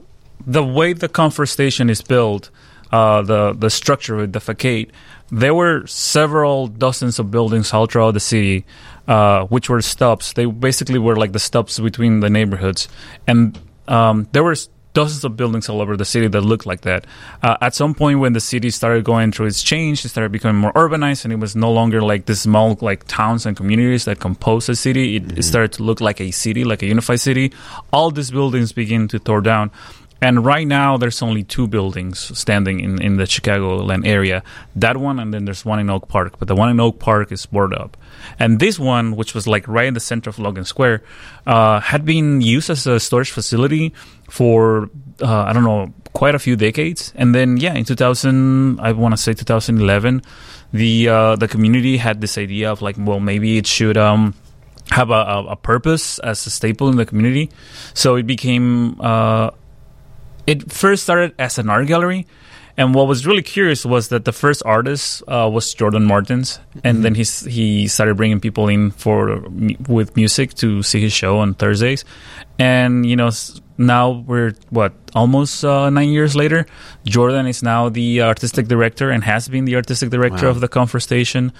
the 0.46 0.64
way 0.64 0.92
the 0.92 1.08
comfort 1.08 1.46
station 1.46 1.88
is 1.90 2.02
built, 2.02 2.50
uh, 2.92 3.22
the 3.22 3.52
the 3.52 3.70
structure 3.70 4.16
with 4.16 4.32
the 4.32 4.40
facade, 4.40 4.92
there 5.30 5.54
were 5.54 5.86
several 5.86 6.68
dozens 6.68 7.18
of 7.18 7.30
buildings 7.30 7.72
all 7.72 7.86
throughout 7.86 8.12
the 8.12 8.20
city, 8.20 8.64
uh, 9.08 9.44
which 9.46 9.68
were 9.68 9.82
stops. 9.82 10.32
They 10.32 10.46
basically 10.46 10.98
were 10.98 11.16
like 11.16 11.32
the 11.32 11.38
stops 11.38 11.78
between 11.78 12.20
the 12.20 12.30
neighborhoods, 12.30 12.88
and 13.26 13.58
um, 13.88 14.28
there 14.32 14.44
were 14.44 14.56
dozens 14.94 15.24
of 15.24 15.36
buildings 15.36 15.68
all 15.68 15.82
over 15.82 15.96
the 15.96 16.04
city 16.04 16.28
that 16.28 16.40
looked 16.40 16.64
like 16.64 16.82
that. 16.82 17.04
Uh, 17.42 17.56
at 17.60 17.74
some 17.74 17.94
point, 17.94 18.20
when 18.20 18.32
the 18.32 18.40
city 18.40 18.70
started 18.70 19.04
going 19.04 19.32
through 19.32 19.46
its 19.46 19.62
change, 19.62 20.04
it 20.04 20.08
started 20.08 20.32
becoming 20.32 20.60
more 20.60 20.72
urbanized, 20.72 21.24
and 21.24 21.32
it 21.32 21.36
was 21.36 21.54
no 21.54 21.70
longer 21.70 22.00
like 22.00 22.24
the 22.26 22.34
small 22.34 22.78
like 22.80 23.04
towns 23.06 23.44
and 23.44 23.56
communities 23.56 24.06
that 24.06 24.20
compose 24.20 24.68
a 24.68 24.76
city. 24.76 25.16
It, 25.16 25.38
it 25.38 25.42
started 25.42 25.72
to 25.72 25.82
look 25.82 26.00
like 26.00 26.20
a 26.20 26.30
city, 26.30 26.64
like 26.64 26.82
a 26.82 26.86
unified 26.86 27.20
city. 27.20 27.52
All 27.92 28.10
these 28.10 28.30
buildings 28.30 28.72
begin 28.72 29.08
to 29.08 29.18
tore 29.18 29.42
down. 29.42 29.70
And 30.20 30.44
right 30.44 30.66
now, 30.66 30.96
there's 30.96 31.20
only 31.22 31.42
two 31.42 31.66
buildings 31.66 32.37
standing 32.38 32.81
in, 32.81 33.03
in 33.03 33.16
the 33.16 33.24
Chicagoland 33.24 34.07
area. 34.07 34.42
That 34.74 34.96
one, 34.96 35.18
and 35.18 35.35
then 35.35 35.44
there's 35.44 35.64
one 35.64 35.79
in 35.79 35.90
Oak 35.90 36.09
Park. 36.09 36.38
But 36.38 36.48
the 36.48 36.55
one 36.55 36.70
in 36.70 36.81
Oak 36.81 36.98
Park 36.98 37.31
is 37.31 37.44
boarded 37.46 37.79
up. 37.79 37.96
And 38.38 38.59
this 38.59 38.79
one, 38.79 39.16
which 39.16 39.35
was 39.35 39.46
like 39.46 39.68
right 39.68 39.87
in 39.87 39.94
the 39.94 40.00
center 40.00 40.31
of 40.31 40.38
Logan 40.38 40.64
Square, 40.64 41.03
uh, 41.46 41.81
had 41.81 42.05
been 42.05 42.40
used 42.40 42.70
as 42.70 42.87
a 42.87 42.98
storage 42.98 43.33
facility 43.33 43.92
for, 44.31 44.88
uh, 45.20 45.42
I 45.42 45.53
don't 45.53 45.64
know, 45.64 45.92
quite 46.14 46.35
a 46.35 46.38
few 46.38 46.57
decades. 46.57 47.12
And 47.16 47.35
then, 47.35 47.59
yeah, 47.59 47.74
in 47.74 47.85
2000, 47.85 48.81
I 48.81 48.92
want 48.92 49.12
to 49.12 49.18
say 49.18 49.35
2011, 49.35 50.22
the, 50.72 51.09
uh, 51.09 51.37
the 51.37 51.48
community 51.48 51.98
had 51.98 52.20
this 52.20 52.38
idea 52.38 52.70
of 52.72 52.81
like, 52.81 52.96
well, 52.98 53.20
maybe 53.20 53.59
it 53.59 53.66
should, 53.66 53.98
um, 53.98 54.35
have 54.90 55.11
a, 55.11 55.44
a, 55.48 55.57
purpose 55.57 56.18
as 56.18 56.46
a 56.46 56.50
staple 56.50 56.88
in 56.88 56.96
the 56.96 57.07
community. 57.07 57.50
So 57.94 58.16
it 58.16 58.27
became, 58.27 59.00
uh, 59.00 59.50
it 60.46 60.70
first 60.72 61.02
started 61.04 61.35
as 61.38 61.59
an 61.59 61.68
art 61.70 61.87
gallery. 61.87 62.26
And 62.76 62.92
what 62.92 63.07
was 63.07 63.24
really 63.24 63.42
curious 63.42 63.87
was 63.87 64.09
that 64.09 64.24
the 64.24 64.33
first 64.33 64.61
artist 64.66 65.22
uh, 65.28 65.48
was 65.52 65.72
Jordan 65.72 66.04
Martins, 66.07 66.59
and 66.83 67.04
then 67.04 67.14
he's, 67.14 67.44
he 67.44 67.87
started 67.87 68.16
bringing 68.16 68.40
people 68.40 68.66
in 68.66 68.90
for 68.90 69.44
with 69.87 70.16
music 70.16 70.54
to 70.54 70.83
see 70.83 71.00
his 71.00 71.12
show 71.12 71.38
on 71.38 71.54
Thursdays. 71.54 72.04
And 72.59 73.07
you 73.07 73.14
know, 73.14 73.30
now 73.78 74.24
we're 74.26 74.54
what 74.70 74.92
almost 75.14 75.64
uh, 75.64 75.88
nine 75.90 76.09
years 76.09 76.35
later. 76.35 76.66
Jordan 77.04 77.46
is 77.46 77.62
now 77.62 77.90
the 77.90 78.22
artistic 78.22 78.66
director 78.66 79.09
and 79.09 79.22
has 79.22 79.46
been 79.48 79.66
the 79.66 79.76
artistic 79.76 80.11
director 80.11 80.46
Wow. 80.46 80.50
of 80.50 80.61
the 80.61 80.66
Comfort 80.68 81.00
Station. 81.00 81.52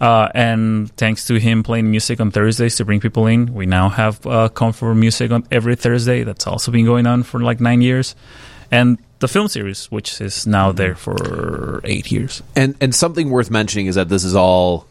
Uh, 0.00 0.28
and 0.34 0.90
thanks 0.96 1.26
to 1.26 1.38
him 1.38 1.62
playing 1.62 1.90
music 1.90 2.20
on 2.20 2.30
Thursdays 2.30 2.76
to 2.76 2.84
bring 2.84 3.00
people 3.00 3.26
in, 3.26 3.54
we 3.54 3.66
now 3.66 3.88
have 3.88 4.26
uh, 4.26 4.48
Comfort 4.48 4.94
music 4.94 5.30
on 5.30 5.44
every 5.50 5.76
Thursday. 5.76 6.24
That's 6.24 6.46
also 6.46 6.72
been 6.72 6.84
going 6.84 7.06
on 7.06 7.22
for 7.22 7.40
like 7.40 7.60
nine 7.60 7.82
years. 7.82 8.14
And 8.70 8.98
the 9.20 9.28
film 9.28 9.48
series, 9.48 9.86
which 9.90 10.20
is 10.20 10.46
now 10.46 10.72
there 10.72 10.94
for 10.94 11.80
eight 11.84 12.10
years. 12.10 12.42
And 12.56 12.74
and 12.80 12.94
something 12.94 13.30
worth 13.30 13.50
mentioning 13.50 13.86
is 13.86 13.94
that 13.94 14.08
this 14.08 14.24
is 14.24 14.34
all 14.34 14.86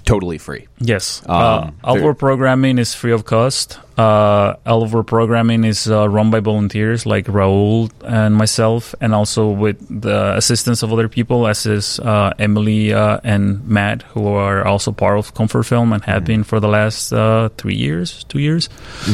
totally 0.00 0.38
free. 0.38 0.66
Yes, 0.78 1.22
Um, 1.26 1.76
uh, 1.84 1.92
our 1.92 2.14
programming 2.14 2.78
is 2.78 2.94
free 2.94 3.12
of 3.12 3.24
cost. 3.24 3.78
Uh, 3.98 4.56
all 4.64 4.82
of 4.82 4.94
our 4.94 5.02
programming 5.04 5.64
is 5.64 5.86
uh, 5.86 6.08
run 6.08 6.30
by 6.30 6.40
volunteers 6.40 7.04
like 7.04 7.26
Raul 7.26 7.90
and 8.04 8.34
myself, 8.34 8.94
and 9.00 9.14
also 9.14 9.48
with 9.50 9.76
the 9.90 10.34
assistance 10.36 10.82
of 10.82 10.92
other 10.92 11.08
people, 11.08 11.46
as 11.46 11.66
is 11.66 12.00
uh, 12.00 12.32
Emily 12.38 12.92
uh, 12.94 13.20
and 13.22 13.68
Matt, 13.68 14.02
who 14.14 14.26
are 14.28 14.64
also 14.66 14.92
part 14.92 15.18
of 15.18 15.34
Comfort 15.34 15.64
Film 15.64 15.92
and 15.92 16.02
have 16.04 16.24
been 16.24 16.42
for 16.42 16.58
the 16.58 16.68
last 16.68 17.12
uh, 17.12 17.50
three 17.58 17.76
years, 17.76 18.24
two 18.24 18.38
years. 18.40 18.68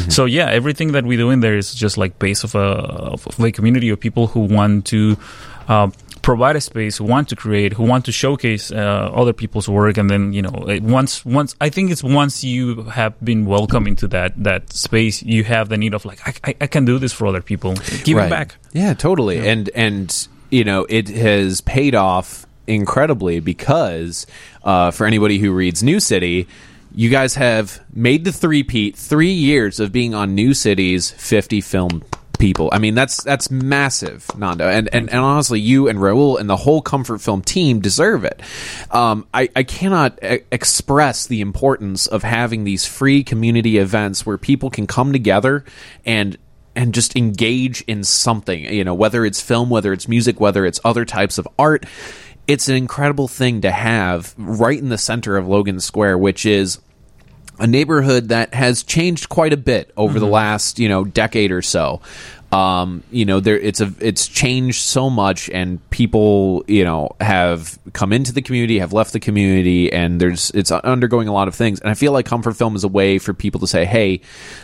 So 0.08 0.26
yeah, 0.26 0.48
everything 0.48 0.92
that 0.92 1.04
we 1.04 1.16
do 1.16 1.30
in 1.30 1.40
there 1.40 1.56
is 1.58 1.74
just 1.74 1.98
like 1.98 2.18
base 2.18 2.44
of 2.44 2.54
a 2.54 3.12
of 3.18 3.26
a 3.40 3.50
community 3.50 3.90
of 3.90 3.98
people 3.98 4.28
who 4.28 4.40
want 4.40 4.86
to. 4.86 5.16
Provide 6.28 6.56
a 6.56 6.60
space 6.60 6.98
who 6.98 7.04
want 7.04 7.26
to 7.30 7.36
create 7.36 7.72
who 7.78 7.84
want 7.92 8.04
to 8.04 8.12
showcase 8.12 8.70
uh, 8.70 8.76
other 9.20 9.32
people's 9.32 9.66
work 9.66 9.96
and 10.00 10.10
then 10.12 10.32
you 10.36 10.42
know 10.42 10.52
once 10.82 11.24
once 11.24 11.50
i 11.66 11.68
think 11.74 11.90
it's 11.90 12.04
once 12.04 12.44
you 12.44 12.82
have 12.98 13.14
been 13.24 13.46
welcome 13.46 13.86
into 13.86 14.06
that 14.08 14.30
that 14.48 14.62
space 14.86 15.22
you 15.22 15.42
have 15.54 15.70
the 15.72 15.78
need 15.78 15.94
of 15.94 16.04
like 16.04 16.20
i, 16.28 16.32
I, 16.48 16.52
I 16.64 16.66
can 16.74 16.84
do 16.84 16.98
this 16.98 17.12
for 17.14 17.26
other 17.26 17.40
people 17.40 17.72
give 18.04 18.16
Right. 18.18 18.26
it 18.26 18.30
back 18.38 18.48
Yeah, 18.72 18.92
totally. 18.94 19.38
And 19.48 19.70
and 19.74 20.28
you 20.50 20.64
know, 20.64 20.86
it 20.88 21.08
has 21.08 21.60
paid 21.62 21.94
off 21.94 22.46
incredibly 22.66 23.40
because 23.40 24.26
uh, 24.64 24.90
for 24.90 25.06
anybody 25.06 25.38
who 25.38 25.50
reads 25.52 25.82
Newcity, 25.82 26.46
you 26.94 27.08
guys 27.10 27.34
have 27.36 27.80
made 27.94 28.24
the 28.24 28.32
three-peat, 28.32 28.96
three 28.96 29.32
years 29.32 29.80
of 29.80 29.92
being 29.92 30.14
on 30.14 30.36
Newcity's 30.36 31.10
50 31.10 31.60
film 31.62 32.02
people. 32.38 32.68
I 32.72 32.78
mean, 32.78 32.94
that's 32.94 33.22
that's 33.22 33.50
massive, 33.50 34.26
Nando. 34.36 34.68
And 34.68 34.88
and, 34.92 35.10
and 35.10 35.20
honestly, 35.20 35.60
you 35.60 35.88
and 35.88 35.98
Raul 35.98 36.38
and 36.38 36.48
the 36.48 36.56
whole 36.56 36.80
Comfort 36.80 37.18
Film 37.18 37.42
team 37.42 37.80
deserve 37.80 38.24
it. 38.24 38.40
Um, 38.90 39.26
I, 39.34 39.48
I 39.54 39.62
cannot 39.62 40.22
e- 40.22 40.40
express 40.50 41.26
the 41.26 41.40
importance 41.40 42.06
of 42.06 42.22
having 42.22 42.64
these 42.64 42.86
free 42.86 43.22
community 43.24 43.78
events 43.78 44.24
where 44.24 44.38
people 44.38 44.70
can 44.70 44.86
come 44.86 45.12
together 45.12 45.64
and 46.04 46.38
and 46.74 46.94
just 46.94 47.16
engage 47.16 47.82
in 47.82 48.04
something, 48.04 48.64
you 48.72 48.84
know, 48.84 48.94
whether 48.94 49.24
it's 49.24 49.40
film, 49.40 49.68
whether 49.68 49.92
it's 49.92 50.06
music, 50.06 50.38
whether 50.38 50.64
it's 50.64 50.80
other 50.84 51.04
types 51.04 51.36
of 51.36 51.48
art. 51.58 51.84
It's 52.46 52.68
an 52.68 52.76
incredible 52.76 53.28
thing 53.28 53.60
to 53.62 53.70
have 53.70 54.34
right 54.38 54.78
in 54.78 54.88
the 54.88 54.96
center 54.96 55.36
of 55.36 55.46
Logan 55.46 55.80
Square, 55.80 56.18
which 56.18 56.46
is 56.46 56.78
a 57.58 57.66
neighborhood 57.66 58.28
that 58.28 58.54
has 58.54 58.82
changed 58.82 59.28
quite 59.28 59.52
a 59.52 59.56
bit 59.56 59.90
over 59.96 60.20
the 60.20 60.26
last 60.26 60.78
you 60.78 60.88
know 60.88 61.04
decade 61.04 61.52
or 61.52 61.62
so. 61.62 62.00
Um, 62.50 63.02
you 63.10 63.26
know, 63.26 63.40
there 63.40 63.58
it's 63.58 63.80
a 63.80 63.92
it's 64.00 64.26
changed 64.26 64.80
so 64.80 65.10
much, 65.10 65.50
and 65.50 65.78
people 65.90 66.64
you 66.66 66.84
know 66.84 67.10
have 67.20 67.78
come 67.92 68.12
into 68.12 68.32
the 68.32 68.40
community, 68.40 68.78
have 68.78 68.94
left 68.94 69.12
the 69.12 69.20
community, 69.20 69.92
and 69.92 70.18
there's 70.18 70.50
it's 70.52 70.72
undergoing 70.72 71.28
a 71.28 71.32
lot 71.32 71.48
of 71.48 71.54
things. 71.54 71.80
And 71.80 71.90
I 71.90 71.94
feel 71.94 72.12
like 72.12 72.24
Comfort 72.24 72.54
Film 72.54 72.74
is 72.74 72.84
a 72.84 72.88
way 72.88 73.18
for 73.18 73.34
people 73.34 73.60
to 73.60 73.66
say, 73.66 73.84
"Hey, 73.84 74.22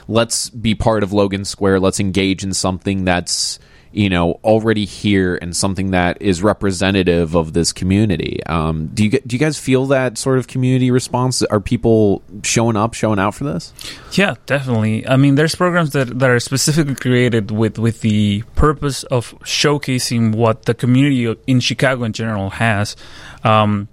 let's 0.08 0.48
be 0.48 0.74
part 0.74 1.02
of 1.02 1.12
Logan 1.12 1.44
Square. 1.44 1.80
Let's 1.80 2.00
engage 2.00 2.42
in 2.42 2.54
something 2.54 3.04
that's." 3.04 3.58
You 3.96 4.08
know 4.08 4.40
already 4.44 4.84
here 4.84 5.36
and 5.40 5.56
something 5.56 5.92
that 5.92 6.20
is 6.20 6.42
representative 6.42 7.34
of 7.34 7.52
this 7.52 7.72
community. 7.72 8.44
Um, 8.46 8.88
do 8.92 9.04
you 9.04 9.10
get- 9.10 9.26
do 9.26 9.36
you 9.36 9.40
guys 9.40 9.58
feel 9.58 9.86
that 9.86 10.18
sort 10.18 10.38
of 10.38 10.46
community 10.48 10.90
response? 10.90 11.42
Are 11.42 11.60
people 11.60 12.22
showing 12.42 12.76
up, 12.76 12.94
showing 12.94 13.18
out 13.18 13.34
for 13.34 13.44
this? 13.44 13.72
Yeah, 14.12 14.34
definitely. 14.46 15.06
I 15.06 15.16
mean, 15.16 15.34
there's 15.36 15.54
programs 15.54 15.90
that, 15.92 16.18
that 16.18 16.30
are 16.30 16.40
specifically 16.40 16.94
created 16.94 17.50
with, 17.50 17.78
with 17.78 18.00
the 18.00 18.42
purpose 18.56 19.02
of 19.04 19.32
showcasing 19.40 20.34
what 20.34 20.64
the 20.64 20.74
community 20.74 21.34
in 21.46 21.60
Chicago 21.60 22.04
in 22.04 22.12
general 22.12 22.50
has. 22.50 22.96
Um, 23.44 23.88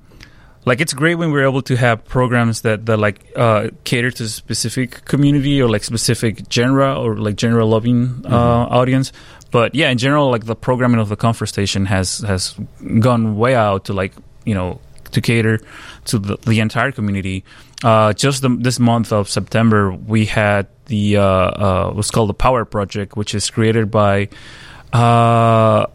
like 0.64 0.80
it's 0.80 0.94
great 0.94 1.16
when 1.16 1.32
we're 1.32 1.44
able 1.48 1.64
to 1.64 1.76
have 1.76 2.06
programs 2.06 2.62
that, 2.62 2.86
that 2.86 2.98
like 2.98 3.32
uh, 3.36 3.70
cater 3.84 4.12
to 4.12 4.24
a 4.26 4.28
specific 4.28 5.06
community 5.06 5.60
or 5.62 5.68
like 5.70 5.84
specific 5.84 6.44
genre 6.52 6.94
or 7.02 7.16
like 7.18 7.36
general 7.36 7.68
loving 7.70 8.24
uh, 8.26 8.68
audience. 8.70 9.12
But 9.52 9.76
yeah, 9.76 9.90
in 9.90 9.98
general, 9.98 10.32
like 10.32 10.46
the 10.46 10.56
programming 10.56 11.00
of 11.00 11.10
the 11.10 11.18
comfort 11.18 11.48
station 11.48 11.86
has 11.86 12.20
has 12.20 12.56
gone 13.00 13.38
way 13.38 13.54
out 13.54 13.86
to 13.86 13.94
like 13.94 14.14
you 14.46 14.56
know 14.56 14.80
to 15.12 15.22
cater 15.22 15.60
to 16.06 16.20
the, 16.20 16.38
the 16.38 16.60
entire 16.60 16.92
community. 16.92 17.44
Uh, 17.84 18.14
just 18.14 18.42
the, 18.42 18.50
this 18.50 18.80
month 18.80 19.12
of 19.12 19.30
September, 19.30 19.92
we 19.92 20.26
had 20.26 20.68
the 20.86 21.18
uh, 21.18 21.24
uh, 21.24 21.92
what's 21.92 22.12
called 22.12 22.30
the 22.30 22.34
Power 22.34 22.64
Project, 22.66 23.18
which 23.18 23.36
is 23.36 23.50
created 23.50 23.92
by 23.92 24.30
uh, 24.94 25.86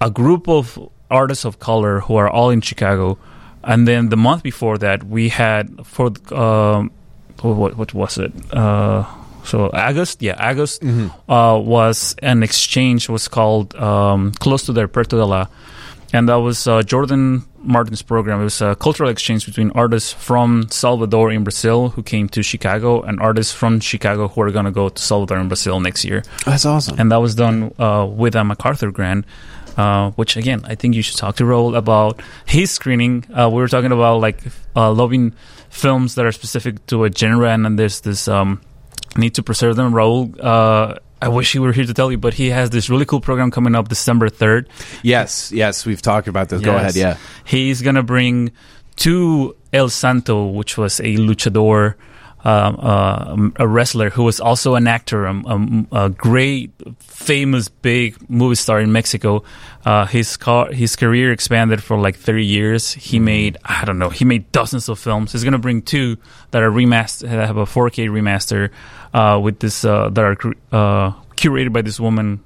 a 0.00 0.10
group 0.10 0.48
of 0.48 0.78
artists 1.10 1.44
of 1.44 1.58
color 1.60 2.00
who 2.00 2.16
are 2.16 2.28
all 2.28 2.50
in 2.50 2.60
Chicago. 2.60 3.18
And 3.62 3.88
then 3.88 4.08
the 4.10 4.16
month 4.16 4.42
before 4.42 4.76
that, 4.78 5.04
we 5.04 5.30
had 5.30 5.86
for 5.86 6.10
um, 6.32 6.90
what 7.40 7.76
what 7.76 7.94
was 7.94 8.18
it? 8.18 8.32
So 9.44 9.70
August, 9.72 10.22
yeah, 10.22 10.36
August 10.38 10.82
uh, 11.28 11.60
was 11.62 12.16
an 12.22 12.42
exchange 12.42 13.08
was 13.08 13.28
called 13.28 13.74
um, 13.76 14.32
close 14.32 14.64
to 14.66 14.72
the 14.72 14.88
Puerto 14.88 15.16
de 15.16 15.24
la, 15.24 15.46
and 16.12 16.28
that 16.28 16.36
was 16.36 16.66
uh, 16.66 16.82
Jordan 16.82 17.44
Martin's 17.62 18.02
program. 18.02 18.40
It 18.40 18.44
was 18.44 18.60
a 18.62 18.74
cultural 18.76 19.08
exchange 19.10 19.46
between 19.46 19.70
artists 19.72 20.12
from 20.12 20.68
Salvador 20.70 21.30
in 21.32 21.44
Brazil 21.44 21.88
who 21.90 22.02
came 22.02 22.28
to 22.30 22.42
Chicago 22.42 23.02
and 23.02 23.20
artists 23.20 23.52
from 23.52 23.80
Chicago 23.80 24.28
who 24.28 24.40
are 24.42 24.50
going 24.50 24.66
to 24.66 24.70
go 24.70 24.88
to 24.90 25.02
Salvador 25.02 25.38
in 25.38 25.48
Brazil 25.48 25.80
next 25.80 26.04
year 26.04 26.22
That's 26.44 26.66
awesome. 26.66 26.98
and 27.00 27.10
that 27.10 27.20
was 27.20 27.34
done 27.34 27.72
uh, 27.78 28.06
with 28.06 28.34
a 28.34 28.44
MacArthur 28.44 28.90
grant. 28.90 29.24
Uh, 29.76 30.12
which 30.12 30.36
again, 30.36 30.60
I 30.64 30.76
think 30.76 30.94
you 30.94 31.02
should 31.02 31.16
talk 31.16 31.34
to 31.36 31.44
Raul 31.44 31.76
about 31.76 32.22
his 32.46 32.70
screening. 32.70 33.24
Uh, 33.34 33.50
we 33.50 33.56
were 33.56 33.66
talking 33.66 33.90
about 33.90 34.20
like 34.20 34.38
uh, 34.76 34.92
loving 34.92 35.32
films 35.68 36.14
that 36.14 36.24
are 36.24 36.30
specific 36.30 36.86
to 36.86 37.02
a 37.04 37.10
genre, 37.10 37.50
and 37.50 37.64
then 37.64 37.74
there's 37.74 38.00
this 38.02 38.28
um, 38.28 38.60
need 39.16 39.34
to 39.34 39.42
preserve 39.42 39.76
them. 39.76 39.92
Raul, 39.92 40.38
uh, 40.42 40.96
I 41.22 41.28
wish 41.28 41.52
he 41.52 41.58
were 41.58 41.72
here 41.72 41.86
to 41.86 41.94
tell 41.94 42.10
you, 42.10 42.18
but 42.18 42.34
he 42.34 42.50
has 42.50 42.70
this 42.70 42.90
really 42.90 43.04
cool 43.06 43.20
program 43.20 43.50
coming 43.50 43.74
up 43.74 43.88
December 43.88 44.28
third. 44.28 44.68
yes, 45.02 45.52
yes, 45.52 45.86
we've 45.86 46.02
talked 46.02 46.28
about 46.28 46.48
this. 46.48 46.60
Go 46.60 46.76
ahead. 46.76 46.94
Yeah. 46.96 47.16
He's 47.44 47.82
gonna 47.82 48.02
bring 48.02 48.52
to 48.96 49.56
El 49.72 49.88
Santo, 49.88 50.46
which 50.46 50.76
was 50.76 51.00
a 51.00 51.16
luchador, 51.16 51.94
uh, 52.44 53.50
a 53.56 53.66
wrestler 53.66 54.10
who 54.10 54.24
was 54.24 54.38
also 54.40 54.74
an 54.74 54.86
actor, 54.86 55.26
um, 55.26 55.88
a, 55.90 56.04
a 56.04 56.10
great, 56.10 56.72
famous, 56.98 57.68
big 57.68 58.16
movie 58.28 58.54
star 58.54 58.80
in 58.80 58.92
Mexico. 58.92 59.42
Uh, 59.84 60.06
his 60.06 60.36
car, 60.36 60.72
his 60.72 60.96
career 60.96 61.32
expanded 61.32 61.82
for 61.82 61.98
like 61.98 62.16
thirty 62.16 62.44
years. 62.44 62.92
He 62.92 63.18
made, 63.18 63.56
I 63.64 63.84
don't 63.84 63.98
know, 63.98 64.10
he 64.10 64.24
made 64.24 64.52
dozens 64.52 64.88
of 64.88 64.98
films. 64.98 65.32
He's 65.32 65.44
gonna 65.44 65.58
bring 65.58 65.82
two 65.82 66.18
that 66.50 66.62
are 66.62 66.70
remastered, 66.70 67.30
that 67.30 67.46
have 67.46 67.56
a 67.56 67.64
4K 67.64 68.08
remaster 68.08 68.70
uh, 69.12 69.40
with 69.40 69.58
this 69.60 69.84
uh, 69.84 70.08
that 70.10 70.24
are 70.24 70.36
uh, 70.72 71.12
curated 71.36 71.72
by 71.72 71.82
this 71.82 71.98
woman. 71.98 72.44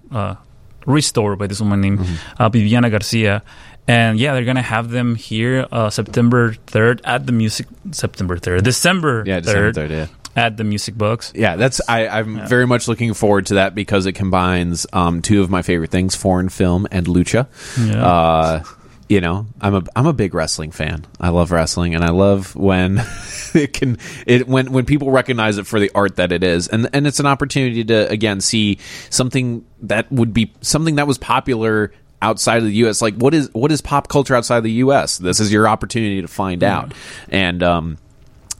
Restored 0.89 1.39
by 1.39 1.47
this 1.47 1.61
woman 1.61 1.81
named 1.81 2.01
uh, 2.39 2.49
Viviana 2.49 2.89
Garcia. 2.91 3.43
And 3.87 4.19
yeah, 4.19 4.35
they're 4.35 4.45
gonna 4.45 4.61
have 4.61 4.91
them 4.91 5.15
here 5.15 5.67
uh, 5.71 5.89
September 5.91 6.55
third 6.67 7.01
at 7.05 7.27
the 7.27 7.33
music. 7.33 7.67
September 7.93 8.37
third, 8.37 8.65
December 8.65 9.23
Yeah, 9.27 9.41
December 9.41 9.73
third 9.73 9.91
yeah. 9.91 10.07
at 10.37 10.57
the 10.57 10.65
Music 10.65 10.97
Box. 10.99 11.33
Yeah, 11.35 11.57
that's 11.57 11.81
I, 11.89 12.09
I'm 12.09 12.47
very 12.49 12.67
much 12.67 12.87
looking 12.89 13.15
forward 13.15 13.47
to 13.47 13.55
that 13.55 13.75
because 13.75 14.05
it 14.05 14.13
combines 14.13 14.87
um, 14.93 15.23
two 15.23 15.41
of 15.41 15.49
my 15.49 15.63
favorite 15.63 15.91
things: 15.91 16.15
foreign 16.15 16.49
film 16.51 16.87
and 16.91 17.07
lucha. 17.07 17.47
Yeah. 17.79 18.05
Uh, 18.05 18.63
you 19.09 19.21
know, 19.21 19.47
I'm 19.61 19.75
a 19.75 19.83
I'm 19.97 20.07
a 20.07 20.13
big 20.13 20.35
wrestling 20.35 20.71
fan. 20.71 21.07
I 21.19 21.31
love 21.31 21.51
wrestling, 21.51 21.95
and 21.95 22.05
I 22.05 22.11
love 22.11 22.55
when 22.55 22.99
it 23.55 23.73
can 23.73 23.99
it 24.27 24.47
when 24.47 24.73
when 24.73 24.85
people 24.85 25.11
recognize 25.11 25.57
it 25.59 25.67
for 25.67 25.81
the 25.81 25.91
art 25.95 26.17
that 26.17 26.31
it 26.31 26.43
is, 26.43 26.69
and 26.69 26.89
and 26.93 27.07
it's 27.07 27.19
an 27.19 27.27
opportunity 27.27 27.85
to 27.85 28.09
again 28.11 28.41
see 28.41 28.79
something 29.09 29.65
that 29.83 30.11
would 30.13 30.35
be 30.35 30.53
something 30.61 30.97
that 30.97 31.07
was 31.07 31.17
popular 31.17 31.93
outside 32.21 32.59
of 32.59 32.65
the 32.65 32.75
U.S. 32.75 33.01
Like 33.01 33.15
what 33.15 33.33
is 33.33 33.49
what 33.55 33.73
is 33.73 33.81
pop 33.81 34.09
culture 34.09 34.35
outside 34.35 34.59
of 34.59 34.65
the 34.65 34.73
U.S. 34.73 35.17
This 35.19 35.41
is 35.41 35.51
your 35.51 35.67
opportunity 35.67 36.21
to 36.21 36.29
find 36.29 36.63
out, 36.63 36.93
and 37.31 37.63
um, 37.63 37.99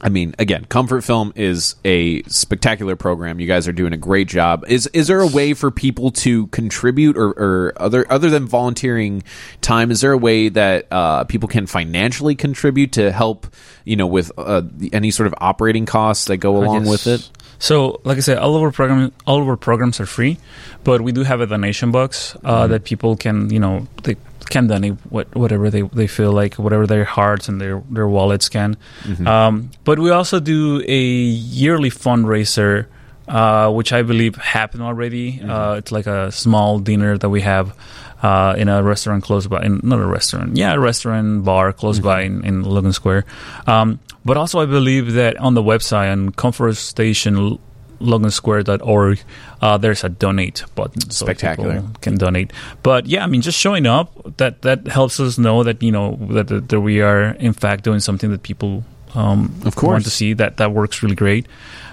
I 0.01 0.09
mean, 0.09 0.33
again, 0.39 0.65
Comfort 0.65 1.01
Film 1.01 1.33
is 1.35 1.75
a 1.83 2.23
spectacular 2.23 2.95
program. 2.95 3.39
You 3.39 3.47
guys 3.47 3.67
are 3.67 3.73
doing 3.73 3.91
a 3.91 3.97
great 3.97 4.27
job. 4.27 4.63
Is 4.67 4.87
is 4.87 5.07
there 5.07 5.19
a 5.19 5.27
way 5.27 5.53
for 5.53 5.71
people 5.71 6.11
to 6.11 6.47
contribute, 6.47 7.17
or, 7.17 7.29
or 7.29 7.73
other 7.75 8.05
other 8.09 8.29
than 8.29 8.47
volunteering 8.47 9.23
time? 9.61 9.91
Is 9.91 10.01
there 10.01 10.13
a 10.13 10.17
way 10.17 10.49
that 10.49 10.87
uh, 10.91 11.25
people 11.25 11.49
can 11.49 11.67
financially 11.67 12.35
contribute 12.35 12.93
to 12.93 13.11
help, 13.11 13.47
you 13.83 13.95
know, 13.97 14.07
with 14.07 14.31
uh, 14.37 14.61
any 14.93 15.11
sort 15.11 15.27
of 15.27 15.35
operating 15.39 15.85
costs 15.85 16.25
that 16.25 16.37
go 16.37 16.57
along 16.57 16.85
with 16.85 17.05
it? 17.05 17.29
So, 17.61 17.99
like 18.05 18.15
I 18.15 18.21
said, 18.21 18.37
all 18.37 18.55
of 18.55 18.61
our 18.61 18.71
program, 18.71 19.11
all 19.27 19.41
of 19.41 19.49
our 19.49 19.57
programs 19.57 19.99
are 19.99 20.05
free, 20.05 20.37
but 20.85 21.01
we 21.01 21.11
do 21.11 21.23
have 21.23 21.41
a 21.41 21.45
donation 21.45 21.91
box 21.91 22.37
uh, 22.37 22.37
Mm-hmm. 22.63 22.71
that 22.71 22.83
people 22.85 23.17
can, 23.17 23.49
you 23.49 23.59
know, 23.59 23.85
they 24.03 24.15
can 24.49 24.67
donate 24.67 24.93
what, 25.09 25.33
whatever 25.35 25.69
they, 25.69 25.81
they 25.81 26.07
feel 26.07 26.31
like, 26.31 26.55
whatever 26.55 26.87
their 26.87 27.05
hearts 27.05 27.47
and 27.49 27.59
their 27.61 27.81
their 27.89 28.07
wallets 28.07 28.49
can. 28.49 28.77
Mm-hmm. 29.03 29.27
Um, 29.27 29.71
but 29.83 29.99
we 29.99 30.09
also 30.11 30.39
do 30.39 30.83
a 30.87 31.01
yearly 31.01 31.89
fundraiser 31.89 32.87
uh, 33.29 33.71
which 33.71 33.93
I 33.93 34.01
believe 34.01 34.35
happened 34.35 34.81
already. 34.81 35.39
Uh, 35.39 35.75
it's 35.75 35.91
like 35.91 36.07
a 36.07 36.31
small 36.31 36.79
dinner 36.79 37.15
that 37.15 37.29
we 37.29 37.41
have 37.41 37.77
uh, 38.23 38.55
in 38.57 38.67
a 38.67 38.81
restaurant 38.81 39.23
close 39.23 39.45
by. 39.47 39.63
In, 39.63 39.81
not 39.83 39.99
a 39.99 40.07
restaurant, 40.07 40.57
yeah, 40.57 40.73
a 40.73 40.79
restaurant 40.79 41.45
bar 41.45 41.71
close 41.71 41.99
by 41.99 42.21
in, 42.23 42.43
in 42.43 42.63
Logan 42.63 42.91
Square. 42.91 43.25
Um, 43.67 43.99
but 44.25 44.35
also, 44.35 44.59
I 44.59 44.65
believe 44.65 45.13
that 45.13 45.37
on 45.37 45.53
the 45.53 45.61
website 45.61 46.11
on 46.11 46.31
Comfort 46.31 46.75
Station 46.75 47.59
logansquare.org 47.99 49.19
uh, 49.61 49.77
there's 49.77 50.03
a 50.03 50.09
donate 50.09 50.63
button 50.75 51.01
so 51.09 51.25
Spectacular. 51.25 51.75
people 51.81 51.89
can 52.01 52.17
donate 52.17 52.51
but 52.83 53.05
yeah 53.05 53.23
i 53.23 53.27
mean 53.27 53.41
just 53.41 53.57
showing 53.57 53.85
up 53.85 54.37
that 54.37 54.61
that 54.61 54.87
helps 54.87 55.19
us 55.19 55.37
know 55.37 55.63
that 55.63 55.81
you 55.83 55.91
know 55.91 56.17
that, 56.31 56.47
that, 56.47 56.69
that 56.69 56.81
we 56.81 57.01
are 57.01 57.31
in 57.39 57.53
fact 57.53 57.83
doing 57.83 57.99
something 57.99 58.31
that 58.31 58.43
people 58.43 58.83
um, 59.15 59.53
Of 59.65 59.75
course. 59.75 59.91
want 59.91 60.03
to 60.05 60.09
see 60.11 60.33
that 60.33 60.57
that 60.57 60.71
works 60.71 61.01
really 61.03 61.15
great 61.15 61.47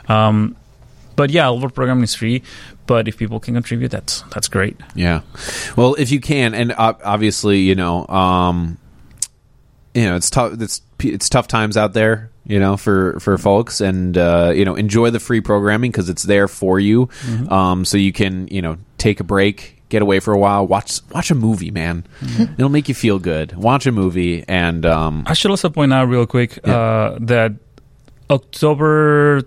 um, 0.09 0.55
but 1.17 1.31
yeah 1.31 1.47
all 1.47 1.57
of 1.57 1.65
our 1.65 1.71
programming 1.71 2.05
is 2.05 2.15
free 2.15 2.43
but 2.87 3.09
if 3.09 3.17
people 3.17 3.41
can 3.41 3.55
contribute 3.55 3.91
that's 3.91 4.23
that's 4.35 4.49
great 4.49 4.77
Yeah. 4.95 5.23
Well, 5.77 5.95
if 5.99 6.13
you 6.13 6.21
can, 6.21 6.55
and 6.55 6.73
obviously, 6.79 7.59
you 7.59 7.75
know, 7.75 8.07
um, 8.07 8.79
you 9.93 10.05
know, 10.05 10.15
it's 10.15 10.31
tough. 10.31 10.61
It's 10.61 10.83
it's 11.01 11.29
tough 11.29 11.49
times 11.49 11.77
out 11.77 11.95
there, 11.95 12.31
you 12.47 12.59
know, 12.61 12.77
for 12.77 13.19
for 13.21 13.37
folks, 13.39 13.81
and 13.81 14.17
uh, 14.17 14.53
you 14.55 14.65
know, 14.65 14.75
enjoy 14.75 15.11
the 15.11 15.21
free 15.21 15.41
programming 15.41 15.91
because 15.91 16.09
it's 16.09 16.23
there 16.23 16.49
for 16.49 16.79
you, 16.79 17.09
um, 17.51 17.85
so 17.85 17.97
you 17.97 18.13
can, 18.13 18.49
you 18.49 18.63
know, 18.63 18.79
take 18.99 19.21
a 19.21 19.25
break, 19.25 19.83
get 19.89 20.03
away 20.03 20.21
for 20.21 20.33
a 20.33 20.39
while, 20.39 20.67
watch 20.67 21.01
watch 21.13 21.31
a 21.31 21.35
movie, 21.35 21.71
man. 21.71 22.05
It'll 22.57 22.69
make 22.69 22.89
you 22.89 22.95
feel 22.95 23.19
good. 23.19 23.55
Watch 23.57 23.87
a 23.87 23.93
movie, 23.93 24.45
and 24.47 24.87
um, 24.87 25.25
I 25.27 25.35
should 25.35 25.51
also 25.51 25.69
point 25.69 25.93
out 25.93 26.09
real 26.09 26.27
quick 26.27 26.59
uh, 26.67 27.19
that 27.21 27.55
October 28.31 29.43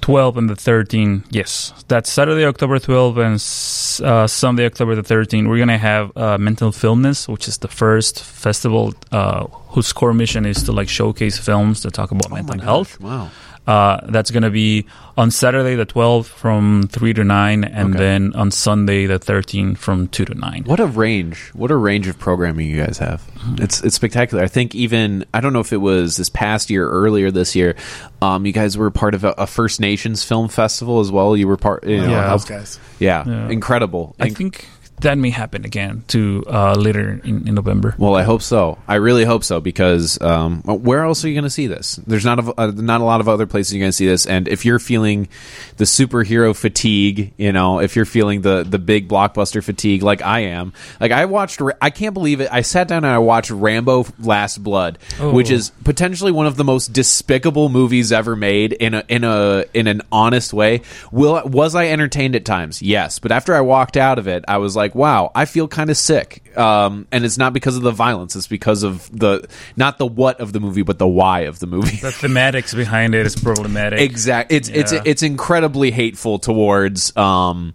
12 0.00 0.36
and 0.36 0.50
the 0.50 0.54
13th, 0.54 1.24
yes, 1.30 1.72
that's 1.88 2.10
Saturday, 2.10 2.44
October 2.44 2.78
12 2.78 3.18
and 3.18 3.34
uh, 3.34 4.26
Sunday, 4.26 4.66
October 4.66 4.94
the 4.94 5.02
13th. 5.02 5.48
We're 5.48 5.56
going 5.56 5.68
to 5.68 5.78
have 5.78 6.16
uh, 6.16 6.38
Mental 6.38 6.70
Filmness, 6.70 7.28
which 7.28 7.48
is 7.48 7.58
the 7.58 7.68
first 7.68 8.22
festival 8.22 8.94
uh, 9.12 9.46
whose 9.68 9.92
core 9.92 10.14
mission 10.14 10.46
is 10.46 10.62
to 10.64 10.72
like 10.72 10.88
showcase 10.88 11.38
films 11.38 11.82
that 11.82 11.92
talk 11.92 12.10
about 12.10 12.30
mental 12.30 12.58
health. 12.60 13.00
wow. 13.00 13.30
Uh, 13.68 14.00
that's 14.08 14.30
going 14.30 14.42
to 14.44 14.50
be 14.50 14.86
on 15.18 15.30
Saturday 15.30 15.74
the 15.74 15.84
12th 15.84 16.24
from 16.24 16.84
3 16.90 17.12
to 17.12 17.22
9, 17.22 17.64
and 17.64 17.90
Okay. 17.90 17.98
then 18.02 18.32
on 18.34 18.50
Sunday 18.50 19.04
the 19.04 19.18
13th 19.18 19.76
from 19.76 20.08
2 20.08 20.24
to 20.24 20.34
9. 20.34 20.62
What 20.64 20.80
a 20.80 20.86
range! 20.86 21.50
What 21.52 21.70
a 21.70 21.76
range 21.76 22.08
of 22.08 22.18
programming 22.18 22.66
you 22.70 22.82
guys 22.82 22.96
have. 22.96 23.22
It's 23.58 23.82
it's 23.82 23.94
spectacular. 23.94 24.42
I 24.42 24.48
think 24.48 24.74
even 24.74 25.26
I 25.34 25.40
don't 25.42 25.52
know 25.52 25.60
if 25.60 25.72
it 25.74 25.76
was 25.82 26.16
this 26.16 26.30
past 26.30 26.70
year, 26.70 26.86
or 26.88 27.02
earlier 27.02 27.30
this 27.30 27.54
year. 27.54 27.76
Um, 28.22 28.46
you 28.46 28.52
guys 28.52 28.78
were 28.78 28.90
part 28.90 29.14
of 29.14 29.22
a, 29.24 29.32
a 29.38 29.46
First 29.46 29.80
Nations 29.80 30.24
film 30.24 30.48
festival 30.48 31.00
as 31.00 31.12
well. 31.12 31.36
You 31.36 31.46
were 31.46 31.56
part. 31.58 31.84
You 31.86 31.98
know, 32.00 32.10
Yeah. 32.10 32.28
those 32.30 32.44
guys. 32.46 32.80
yeah, 32.98 33.22
Yeah. 33.26 33.48
incredible. 33.50 34.16
I 34.18 34.28
Inc- 34.30 34.36
think 34.36 34.66
that 35.00 35.16
may 35.18 35.30
happen 35.30 35.64
again 35.64 36.04
to 36.08 36.44
uh, 36.46 36.74
later 36.74 37.20
in, 37.24 37.48
in 37.48 37.54
November. 37.54 37.94
Well, 37.98 38.14
I 38.14 38.22
hope 38.22 38.42
so. 38.42 38.78
I 38.88 38.96
really 38.96 39.24
hope 39.24 39.44
so 39.44 39.60
because 39.60 40.20
um, 40.20 40.62
where 40.62 41.04
else 41.04 41.24
are 41.24 41.28
you 41.28 41.34
going 41.34 41.44
to 41.44 41.50
see 41.50 41.66
this? 41.66 41.96
There's 42.06 42.24
not 42.24 42.38
a, 42.40 42.60
uh, 42.60 42.72
not 42.74 43.00
a 43.00 43.04
lot 43.04 43.20
of 43.20 43.28
other 43.28 43.46
places 43.46 43.74
you're 43.74 43.80
going 43.82 43.90
to 43.90 43.96
see 43.96 44.06
this. 44.06 44.26
And 44.26 44.48
if 44.48 44.64
you're 44.64 44.78
feeling 44.78 45.28
the 45.76 45.84
superhero 45.84 46.54
fatigue, 46.56 47.32
you 47.36 47.52
know, 47.52 47.80
if 47.80 47.96
you're 47.96 48.04
feeling 48.04 48.40
the 48.42 48.64
the 48.68 48.78
big 48.78 49.08
blockbuster 49.08 49.62
fatigue, 49.62 50.02
like 50.02 50.22
I 50.22 50.40
am, 50.40 50.72
like 51.00 51.12
I 51.12 51.24
watched, 51.26 51.60
I 51.80 51.90
can't 51.90 52.14
believe 52.14 52.40
it. 52.40 52.48
I 52.50 52.62
sat 52.62 52.88
down 52.88 53.04
and 53.04 53.12
I 53.12 53.18
watched 53.18 53.50
Rambo: 53.50 54.06
Last 54.18 54.62
Blood, 54.62 54.98
Oh. 55.20 55.32
which 55.32 55.50
is 55.50 55.70
potentially 55.84 56.32
one 56.32 56.46
of 56.46 56.56
the 56.56 56.64
most 56.64 56.92
despicable 56.92 57.68
movies 57.68 58.12
ever 58.12 58.36
made 58.36 58.72
in 58.72 58.94
a 58.94 59.04
in 59.08 59.24
a 59.24 59.64
in 59.74 59.86
an 59.86 60.02
honest 60.12 60.52
way. 60.52 60.82
Will 61.12 61.42
was 61.46 61.74
I 61.74 61.88
entertained 61.88 62.34
at 62.36 62.44
times? 62.44 62.82
Yes, 62.82 63.18
but 63.18 63.32
after 63.32 63.54
I 63.54 63.60
walked 63.60 63.96
out 63.96 64.18
of 64.18 64.28
it, 64.28 64.44
I 64.48 64.58
was 64.58 64.76
like, 64.76 64.87
wow, 64.94 65.30
I 65.34 65.44
feel 65.44 65.68
kind 65.68 65.90
of 65.90 65.96
sick. 65.96 66.56
Um, 66.56 67.06
and 67.12 67.24
it's 67.24 67.38
not 67.38 67.52
because 67.52 67.76
of 67.76 67.82
the 67.82 67.90
violence; 67.92 68.34
it's 68.36 68.46
because 68.46 68.82
of 68.82 69.08
the 69.16 69.48
not 69.76 69.98
the 69.98 70.06
what 70.06 70.40
of 70.40 70.52
the 70.52 70.60
movie, 70.60 70.82
but 70.82 70.98
the 70.98 71.08
why 71.08 71.40
of 71.40 71.58
the 71.58 71.66
movie. 71.66 71.96
The 71.96 72.08
thematics 72.08 72.74
behind 72.74 73.14
it 73.14 73.26
is 73.26 73.36
problematic. 73.36 74.00
Exactly. 74.00 74.56
It's 74.56 74.68
it's 74.68 74.92
Yeah. 74.92 75.02
it's 75.04 75.22
incredibly 75.22 75.90
hateful 75.90 76.38
towards 76.38 77.16
um, 77.16 77.74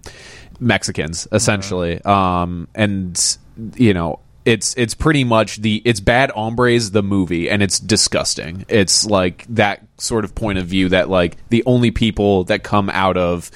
Mexicans, 0.59 1.27
essentially. 1.31 2.01
Um, 2.03 2.67
and 2.75 3.37
you 3.75 3.93
know, 3.93 4.19
it's 4.45 4.73
it's 4.77 4.93
pretty 4.93 5.23
much 5.23 5.57
the 5.61 5.81
it's 5.85 5.99
bad 5.99 6.31
hombres 6.31 6.91
the 6.91 7.03
movie, 7.03 7.49
and 7.49 7.63
it's 7.63 7.79
disgusting. 7.79 8.65
It's 8.67 9.05
like 9.05 9.45
that 9.49 9.85
sort 9.97 10.25
of 10.25 10.35
point 10.35 10.57
of 10.57 10.65
view 10.65 10.89
that 10.89 11.09
like 11.09 11.37
the 11.49 11.63
only 11.65 11.91
people 11.91 12.43
that 12.45 12.63
come 12.63 12.89
out 12.89 13.15
of 13.17 13.49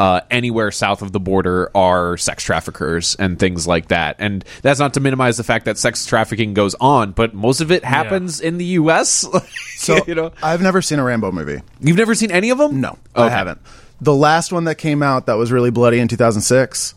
uh, 0.00 0.22
anywhere 0.30 0.70
south 0.70 1.02
of 1.02 1.12
the 1.12 1.20
border 1.20 1.70
are 1.76 2.16
sex 2.16 2.42
traffickers 2.42 3.14
and 3.16 3.38
things 3.38 3.66
like 3.66 3.88
that. 3.88 4.16
And 4.18 4.42
that's 4.62 4.80
not 4.80 4.94
to 4.94 5.00
minimize 5.00 5.36
the 5.36 5.44
fact 5.44 5.66
that 5.66 5.76
sex 5.76 6.06
trafficking 6.06 6.54
goes 6.54 6.74
on, 6.80 7.12
but 7.12 7.34
most 7.34 7.60
of 7.60 7.70
it 7.70 7.84
happens 7.84 8.40
in 8.40 8.56
the 8.56 8.64
U.S. 8.64 9.26
So 9.80 9.98
you 10.06 10.14
know, 10.14 10.30
I've 10.42 10.60
never 10.60 10.82
seen 10.82 10.98
a 10.98 11.04
Rambo 11.04 11.32
movie. 11.32 11.62
You've 11.80 11.96
never 11.96 12.14
seen 12.14 12.30
any 12.30 12.50
of 12.50 12.58
them? 12.58 12.82
No, 12.82 12.98
I 13.14 13.30
haven't. 13.30 13.62
The 14.02 14.14
last 14.14 14.52
one 14.52 14.64
that 14.64 14.74
came 14.74 15.02
out 15.02 15.24
that 15.24 15.34
was 15.34 15.50
really 15.50 15.70
bloody 15.70 16.00
in 16.00 16.08
2006. 16.08 16.94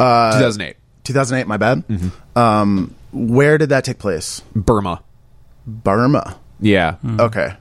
Uh, 0.00 0.32
2008. 0.32 0.76
2008, 1.04 1.46
my 1.46 1.56
bad. 1.56 1.86
Mm-hmm. 1.86 2.38
Um, 2.38 2.94
where 3.12 3.56
did 3.56 3.68
that 3.68 3.84
take 3.84 3.98
place? 3.98 4.42
Burma. 4.54 5.00
Burma. 5.64 6.36
Yeah. 6.58 6.96
Okay. 7.04 7.54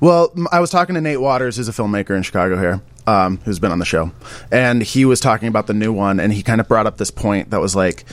Well, 0.00 0.32
I 0.50 0.58
was 0.58 0.70
talking 0.70 0.96
to 0.96 1.00
Nate 1.00 1.20
Waters, 1.20 1.56
who's 1.56 1.68
a 1.68 1.72
filmmaker 1.72 2.16
in 2.16 2.22
Chicago 2.22 2.58
here, 2.58 2.80
um, 3.06 3.38
who's 3.44 3.58
been 3.58 3.72
on 3.72 3.78
the 3.78 3.84
show, 3.84 4.10
and 4.50 4.82
he 4.82 5.04
was 5.04 5.20
talking 5.20 5.48
about 5.48 5.66
the 5.66 5.74
new 5.74 5.92
one, 5.92 6.20
and 6.20 6.32
he 6.32 6.42
kind 6.42 6.60
of 6.60 6.68
brought 6.68 6.86
up 6.86 6.96
this 6.96 7.10
point 7.10 7.50
that 7.50 7.60
was 7.60 7.76
like, 7.76 8.04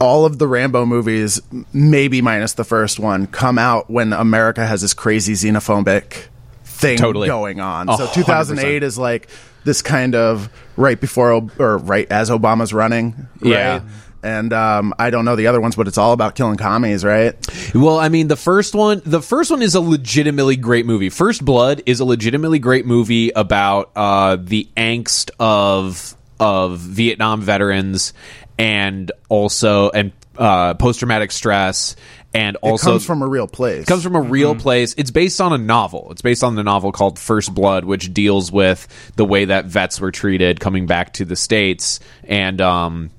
all 0.00 0.24
of 0.24 0.38
the 0.38 0.46
Rambo 0.46 0.86
movies, 0.86 1.40
maybe 1.72 2.22
minus 2.22 2.54
the 2.54 2.64
first 2.64 2.98
one, 2.98 3.26
come 3.26 3.58
out 3.58 3.90
when 3.90 4.12
America 4.12 4.66
has 4.66 4.80
this 4.80 4.94
crazy 4.94 5.34
xenophobic 5.34 6.28
thing 6.64 6.98
Totally. 6.98 7.28
going 7.28 7.60
on. 7.60 7.88
So 7.88 8.06
hundred 8.06 8.14
2008 8.14 8.82
is 8.82 8.98
like 8.98 9.28
this 9.64 9.82
kind 9.82 10.14
of 10.14 10.48
right 10.76 11.00
before 11.00 11.48
or 11.58 11.78
right 11.78 12.10
as 12.10 12.30
Obama's 12.30 12.72
running, 12.72 13.28
right? 13.40 13.50
Yeah. 13.50 13.80
And 14.22 14.52
um, 14.52 14.94
I 14.98 15.10
don't 15.10 15.24
know 15.24 15.36
the 15.36 15.46
other 15.46 15.60
ones, 15.60 15.76
but 15.76 15.86
it's 15.86 15.98
all 15.98 16.12
about 16.12 16.34
killing 16.34 16.56
commies, 16.56 17.04
right? 17.04 17.34
Well, 17.74 17.98
I 17.98 18.08
mean, 18.08 18.28
the 18.28 18.36
first 18.36 18.74
one, 18.74 19.02
the 19.04 19.22
first 19.22 19.50
one 19.50 19.62
is 19.62 19.74
a 19.74 19.80
legitimately 19.80 20.56
great 20.56 20.86
movie. 20.86 21.10
First 21.10 21.44
Blood 21.44 21.82
is 21.86 22.00
a 22.00 22.04
legitimately 22.04 22.58
great 22.58 22.86
movie 22.86 23.30
about 23.30 23.92
uh, 23.94 24.36
the 24.40 24.68
angst 24.76 25.30
of 25.38 26.14
of 26.38 26.78
Vietnam 26.78 27.40
veterans 27.40 28.12
and 28.58 29.10
also 29.28 29.90
and 29.90 30.12
uh, 30.36 30.74
post 30.74 30.98
traumatic 30.98 31.32
stress 31.32 31.96
and 32.36 32.56
It 32.56 32.62
also 32.62 32.90
comes 32.90 33.06
from 33.06 33.22
a 33.22 33.26
real 33.26 33.46
place. 33.46 33.86
comes 33.86 34.02
from 34.02 34.14
a 34.14 34.20
real 34.20 34.54
place. 34.54 34.94
It's 34.98 35.10
based 35.10 35.40
on 35.40 35.54
a 35.54 35.58
novel. 35.58 36.08
It's 36.10 36.20
based 36.20 36.44
on 36.44 36.54
the 36.54 36.62
novel 36.62 36.92
called 36.92 37.18
First 37.18 37.54
Blood, 37.54 37.86
which 37.86 38.12
deals 38.12 38.52
with 38.52 38.86
the 39.16 39.24
way 39.24 39.46
that 39.46 39.64
vets 39.64 39.98
were 39.98 40.10
treated 40.12 40.60
coming 40.60 40.86
back 40.86 41.14
to 41.14 41.24
the 41.24 41.36
states 41.36 41.98
and 42.24 42.60
um, 42.60 43.10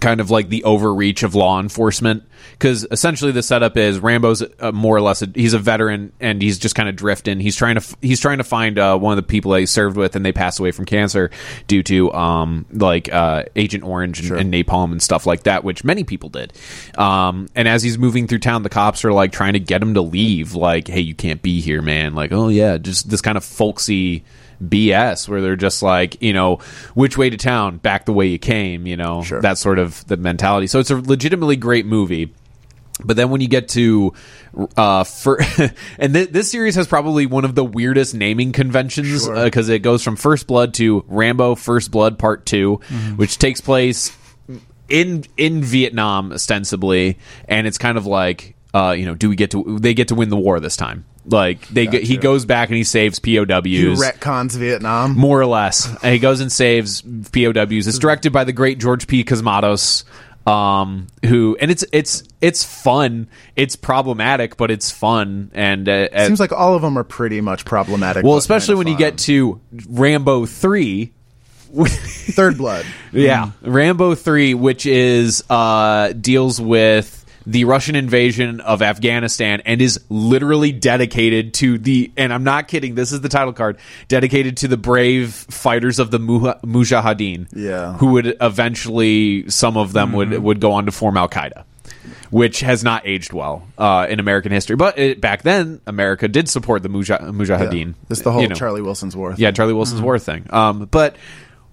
kind 0.00 0.20
of 0.20 0.30
like 0.30 0.48
the 0.48 0.64
overreach 0.64 1.22
of 1.22 1.34
law 1.34 1.60
enforcement. 1.60 2.24
Because 2.52 2.86
essentially, 2.90 3.32
the 3.32 3.42
setup 3.42 3.76
is 3.76 3.98
Rambo's 3.98 4.42
uh, 4.60 4.72
more 4.72 4.96
or 4.96 5.00
less 5.00 5.22
a, 5.22 5.28
he's 5.34 5.54
a 5.54 5.58
veteran 5.58 6.12
and 6.20 6.40
he's 6.40 6.58
just 6.58 6.74
kind 6.74 6.88
of 6.88 6.96
drifting. 6.96 7.40
He's 7.40 7.56
trying 7.56 7.76
to 7.76 7.96
he's 8.00 8.20
trying 8.20 8.38
to 8.38 8.44
find 8.44 8.78
uh, 8.78 8.98
one 8.98 9.12
of 9.12 9.16
the 9.16 9.28
people 9.28 9.52
that 9.52 9.60
he 9.60 9.66
served 9.66 9.96
with, 9.96 10.16
and 10.16 10.24
they 10.24 10.32
passed 10.32 10.60
away 10.60 10.70
from 10.70 10.84
cancer 10.84 11.30
due 11.66 11.82
to 11.84 12.12
um, 12.12 12.66
like 12.72 13.12
uh, 13.12 13.44
Agent 13.56 13.84
Orange 13.84 14.28
and, 14.28 14.38
and 14.38 14.52
napalm 14.52 14.92
and 14.92 15.02
stuff 15.02 15.26
like 15.26 15.44
that, 15.44 15.64
which 15.64 15.84
many 15.84 16.04
people 16.04 16.28
did. 16.28 16.52
Um, 16.96 17.48
and 17.54 17.68
as 17.68 17.82
he's 17.82 17.98
moving 17.98 18.26
through 18.26 18.40
town, 18.40 18.62
the 18.62 18.68
cops 18.68 19.04
are 19.04 19.12
like 19.12 19.32
trying 19.32 19.54
to 19.54 19.60
get 19.60 19.82
him 19.82 19.94
to 19.94 20.02
leave. 20.02 20.54
Like, 20.54 20.88
hey, 20.88 21.00
you 21.00 21.14
can't 21.14 21.42
be 21.42 21.60
here, 21.60 21.82
man. 21.82 22.14
Like, 22.14 22.32
oh 22.32 22.48
yeah, 22.48 22.78
just 22.78 23.08
this 23.08 23.20
kind 23.20 23.36
of 23.36 23.44
folksy 23.44 24.24
BS 24.68 25.28
where 25.28 25.40
they're 25.40 25.56
just 25.56 25.82
like, 25.82 26.22
you 26.22 26.32
know, 26.32 26.56
which 26.94 27.16
way 27.18 27.30
to 27.30 27.36
town? 27.36 27.78
Back 27.78 28.04
the 28.06 28.12
way 28.12 28.26
you 28.26 28.38
came, 28.38 28.86
you 28.86 28.96
know, 28.96 29.22
Sure. 29.22 29.40
that 29.40 29.58
sort 29.58 29.78
of 29.78 30.06
the 30.06 30.16
mentality. 30.16 30.66
So 30.66 30.78
it's 30.78 30.90
a 30.90 30.96
legitimately 30.96 31.56
great 31.56 31.86
movie. 31.86 32.32
But 33.04 33.16
then 33.16 33.30
when 33.30 33.40
you 33.40 33.48
get 33.48 33.68
to, 33.70 34.12
uh, 34.76 35.02
for, 35.04 35.40
and 35.98 36.14
th- 36.14 36.28
this 36.28 36.50
series 36.50 36.76
has 36.76 36.86
probably 36.86 37.26
one 37.26 37.44
of 37.44 37.54
the 37.56 37.64
weirdest 37.64 38.14
naming 38.14 38.52
conventions 38.52 39.28
because 39.28 39.68
it 39.68 39.80
goes 39.80 40.04
from 40.04 40.14
First 40.14 40.46
Blood 40.46 40.74
to 40.74 41.04
Rambo 41.08 41.56
First 41.56 41.90
Blood 41.90 42.18
Part 42.18 42.46
2 42.46 42.76
which 43.16 43.38
takes 43.38 43.60
place 43.60 44.16
in 44.88 45.24
in 45.38 45.62
Vietnam 45.62 46.32
ostensibly, 46.32 47.18
and 47.48 47.66
it's 47.66 47.78
kind 47.78 47.96
of 47.96 48.04
like, 48.06 48.54
uh, 48.74 48.94
you 48.96 49.06
know, 49.06 49.14
do 49.14 49.28
we 49.30 49.36
get 49.36 49.50
to? 49.52 49.78
They 49.80 49.94
get 49.94 50.08
to 50.08 50.14
win 50.14 50.28
the 50.28 50.36
war 50.36 50.60
this 50.60 50.76
time. 50.76 51.06
Like 51.24 51.66
they, 51.68 51.86
get, 51.86 52.02
he 52.02 52.16
goes 52.16 52.44
back 52.44 52.68
and 52.68 52.76
he 52.76 52.84
saves 52.84 53.18
POWs 53.20 54.00
retcons 54.00 54.56
Vietnam. 54.56 55.16
more 55.16 55.40
or 55.40 55.46
less. 55.46 55.86
And 56.02 56.12
he 56.12 56.18
goes 56.18 56.40
and 56.40 56.50
saves 56.50 57.00
POWs. 57.02 57.86
It's 57.86 57.98
directed 57.98 58.32
by 58.32 58.44
the 58.44 58.52
great 58.52 58.78
George 58.78 59.06
P. 59.06 59.22
Cosmatos. 59.22 60.04
um, 60.48 61.06
who 61.24 61.56
and 61.60 61.70
it's 61.70 61.84
it's 61.92 62.24
it's 62.40 62.64
fun. 62.64 63.28
It's 63.54 63.76
problematic, 63.76 64.56
but 64.56 64.72
it's 64.72 64.90
fun. 64.90 65.52
And 65.54 65.88
uh, 65.88 66.08
uh, 66.12 66.26
Seems 66.26 66.40
like 66.40 66.50
all 66.50 66.74
of 66.74 66.82
them 66.82 66.98
are 66.98 67.04
pretty 67.04 67.40
much 67.40 67.64
problematic. 67.64 68.24
well, 68.24 68.36
especially 68.36 68.74
when 68.74 68.88
you 68.88 68.96
get 68.96 69.18
to 69.18 69.60
Rambo 69.88 70.46
three. 70.46 71.12
Third 71.74 72.58
Blood. 72.58 72.84
Yeah, 73.12 73.52
Rambo 73.62 74.14
three, 74.14 74.54
which 74.54 74.84
is 74.86 75.44
uh, 75.48 76.12
deals 76.12 76.60
with 76.60 77.21
the 77.46 77.64
Russian 77.64 77.94
invasion 77.96 78.60
of 78.60 78.82
Afghanistan 78.82 79.62
and 79.64 79.80
is 79.82 80.00
literally 80.08 80.72
dedicated 80.72 81.54
to 81.54 81.78
the. 81.78 82.12
And 82.16 82.32
I'm 82.32 82.44
not 82.44 82.68
kidding. 82.68 82.94
This 82.94 83.12
is 83.12 83.20
the 83.20 83.28
title 83.28 83.52
card 83.52 83.78
dedicated 84.08 84.58
to 84.58 84.68
the 84.68 84.76
brave 84.76 85.32
fighters 85.32 85.98
of 85.98 86.10
the 86.10 86.18
Mujahideen. 86.18 87.48
Yeah. 87.54 87.94
who 87.94 88.12
would 88.12 88.36
eventually 88.40 89.48
some 89.50 89.76
of 89.76 89.92
them 89.92 90.12
would 90.12 90.38
would 90.38 90.60
go 90.60 90.72
on 90.72 90.86
to 90.86 90.92
form 90.92 91.16
Al 91.16 91.28
Qaeda. 91.28 91.64
Which 92.30 92.60
has 92.60 92.82
not 92.82 93.06
aged 93.06 93.34
well 93.34 93.66
uh, 93.76 94.06
in 94.08 94.18
American 94.18 94.52
history, 94.52 94.74
but 94.74 94.98
it, 94.98 95.20
back 95.20 95.42
then 95.42 95.82
America 95.86 96.28
did 96.28 96.48
support 96.48 96.82
the 96.82 96.88
Mujah- 96.88 97.20
Mujahideen. 97.30 97.88
Yeah. 97.88 97.92
This 98.08 98.18
is 98.18 98.24
the 98.24 98.32
whole 98.32 98.40
You 98.40 98.48
know. 98.48 98.54
Charlie 98.54 98.80
Wilson's 98.80 99.14
War. 99.14 99.34
Yeah, 99.36 99.50
Charlie 99.50 99.74
Wilson's 99.74 99.98
Mm-hmm. 100.00 100.04
War 100.06 100.18
thing. 100.18 100.46
Um, 100.48 100.86
but 100.90 101.16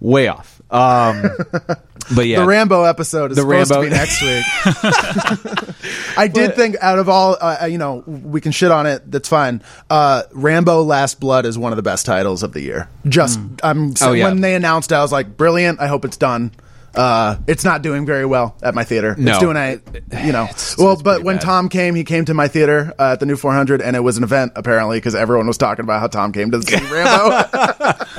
way 0.01 0.27
off. 0.27 0.58
Um, 0.71 1.23
but 2.15 2.27
yeah, 2.27 2.39
The 2.41 2.45
Rambo 2.45 2.83
episode 2.83 3.31
is 3.31 3.37
The 3.37 3.41
supposed 3.41 3.71
Rambo- 3.71 3.83
to 3.85 3.89
be 3.89 3.95
next 3.95 4.21
week. 5.67 5.75
I 6.17 6.27
did 6.27 6.55
think 6.55 6.75
out 6.81 6.99
of 6.99 7.09
all, 7.09 7.37
uh, 7.39 7.65
you 7.69 7.77
know, 7.77 8.03
we 8.05 8.41
can 8.41 8.51
shit 8.51 8.71
on 8.71 8.85
it. 8.85 9.09
That's 9.09 9.29
fine. 9.29 9.61
Uh, 9.89 10.23
Rambo: 10.31 10.83
Last 10.83 11.19
Blood 11.19 11.45
is 11.45 11.57
one 11.57 11.71
of 11.71 11.75
the 11.77 11.81
best 11.83 12.05
titles 12.05 12.43
of 12.43 12.53
the 12.53 12.61
year. 12.61 12.89
Just, 13.07 13.39
I'm 13.63 13.95
so 13.95 14.09
Oh, 14.09 14.13
yeah. 14.13 14.25
when 14.27 14.41
they 14.41 14.55
announced, 14.55 14.91
it, 14.91 14.95
I 14.95 15.01
was 15.01 15.11
like, 15.11 15.37
brilliant. 15.37 15.79
I 15.79 15.87
hope 15.87 16.05
it's 16.05 16.17
done. 16.17 16.51
Uh, 16.95 17.35
it's 17.47 17.63
not 17.63 17.81
doing 17.81 18.05
very 18.05 18.25
well 18.25 18.55
at 18.61 18.73
my 18.75 18.83
theater. 18.83 19.15
No. 19.17 19.31
It's 19.31 19.39
doing 19.39 19.57
a, 19.57 19.79
you 20.25 20.31
know, 20.31 20.43
It's- 20.45 20.75
well, 20.77 20.93
it's 20.93 21.01
but 21.03 21.23
when 21.23 21.35
bad. 21.37 21.41
Tom 21.43 21.69
came, 21.69 21.95
he 21.95 22.03
came 22.03 22.25
to 22.25 22.33
my 22.33 22.47
theater 22.47 22.93
uh, 22.99 23.13
at 23.13 23.19
the 23.19 23.25
new 23.25 23.35
400, 23.35 23.81
and 23.81 23.95
it 23.95 23.99
was 24.01 24.17
an 24.17 24.23
event 24.23 24.53
apparently 24.55 24.97
because 24.97 25.15
everyone 25.15 25.47
was 25.47 25.57
talking 25.57 25.83
about 25.83 25.99
how 25.99 26.07
Tom 26.07 26.31
came 26.33 26.51
to 26.51 26.61
see 26.61 26.75
Rambo. 26.91 27.45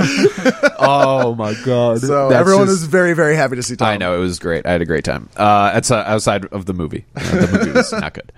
oh 0.79 1.35
my 1.37 1.55
god! 1.65 2.01
so 2.01 2.29
That's 2.29 2.41
everyone 2.41 2.67
just- 2.67 2.81
was 2.83 2.85
very, 2.85 3.15
very 3.15 3.37
happy 3.37 3.57
to 3.57 3.63
see 3.63 3.77
Tom. 3.77 3.89
I 3.89 3.97
know 3.97 4.15
it 4.17 4.21
was 4.21 4.39
great. 4.39 4.67
I 4.67 4.73
had 4.73 4.83
a 4.83 4.87
great 4.87 5.05
time. 5.05 5.29
Uh, 5.37 5.73
it's 5.75 5.91
uh, 5.91 6.03
outside 6.07 6.47
of 6.47 6.67
the 6.67 6.73
movie. 6.73 7.05
Uh, 7.17 7.21
the 7.47 7.59
movie 7.59 7.73
was 7.73 7.93
not 7.93 8.15
good. 8.15 8.33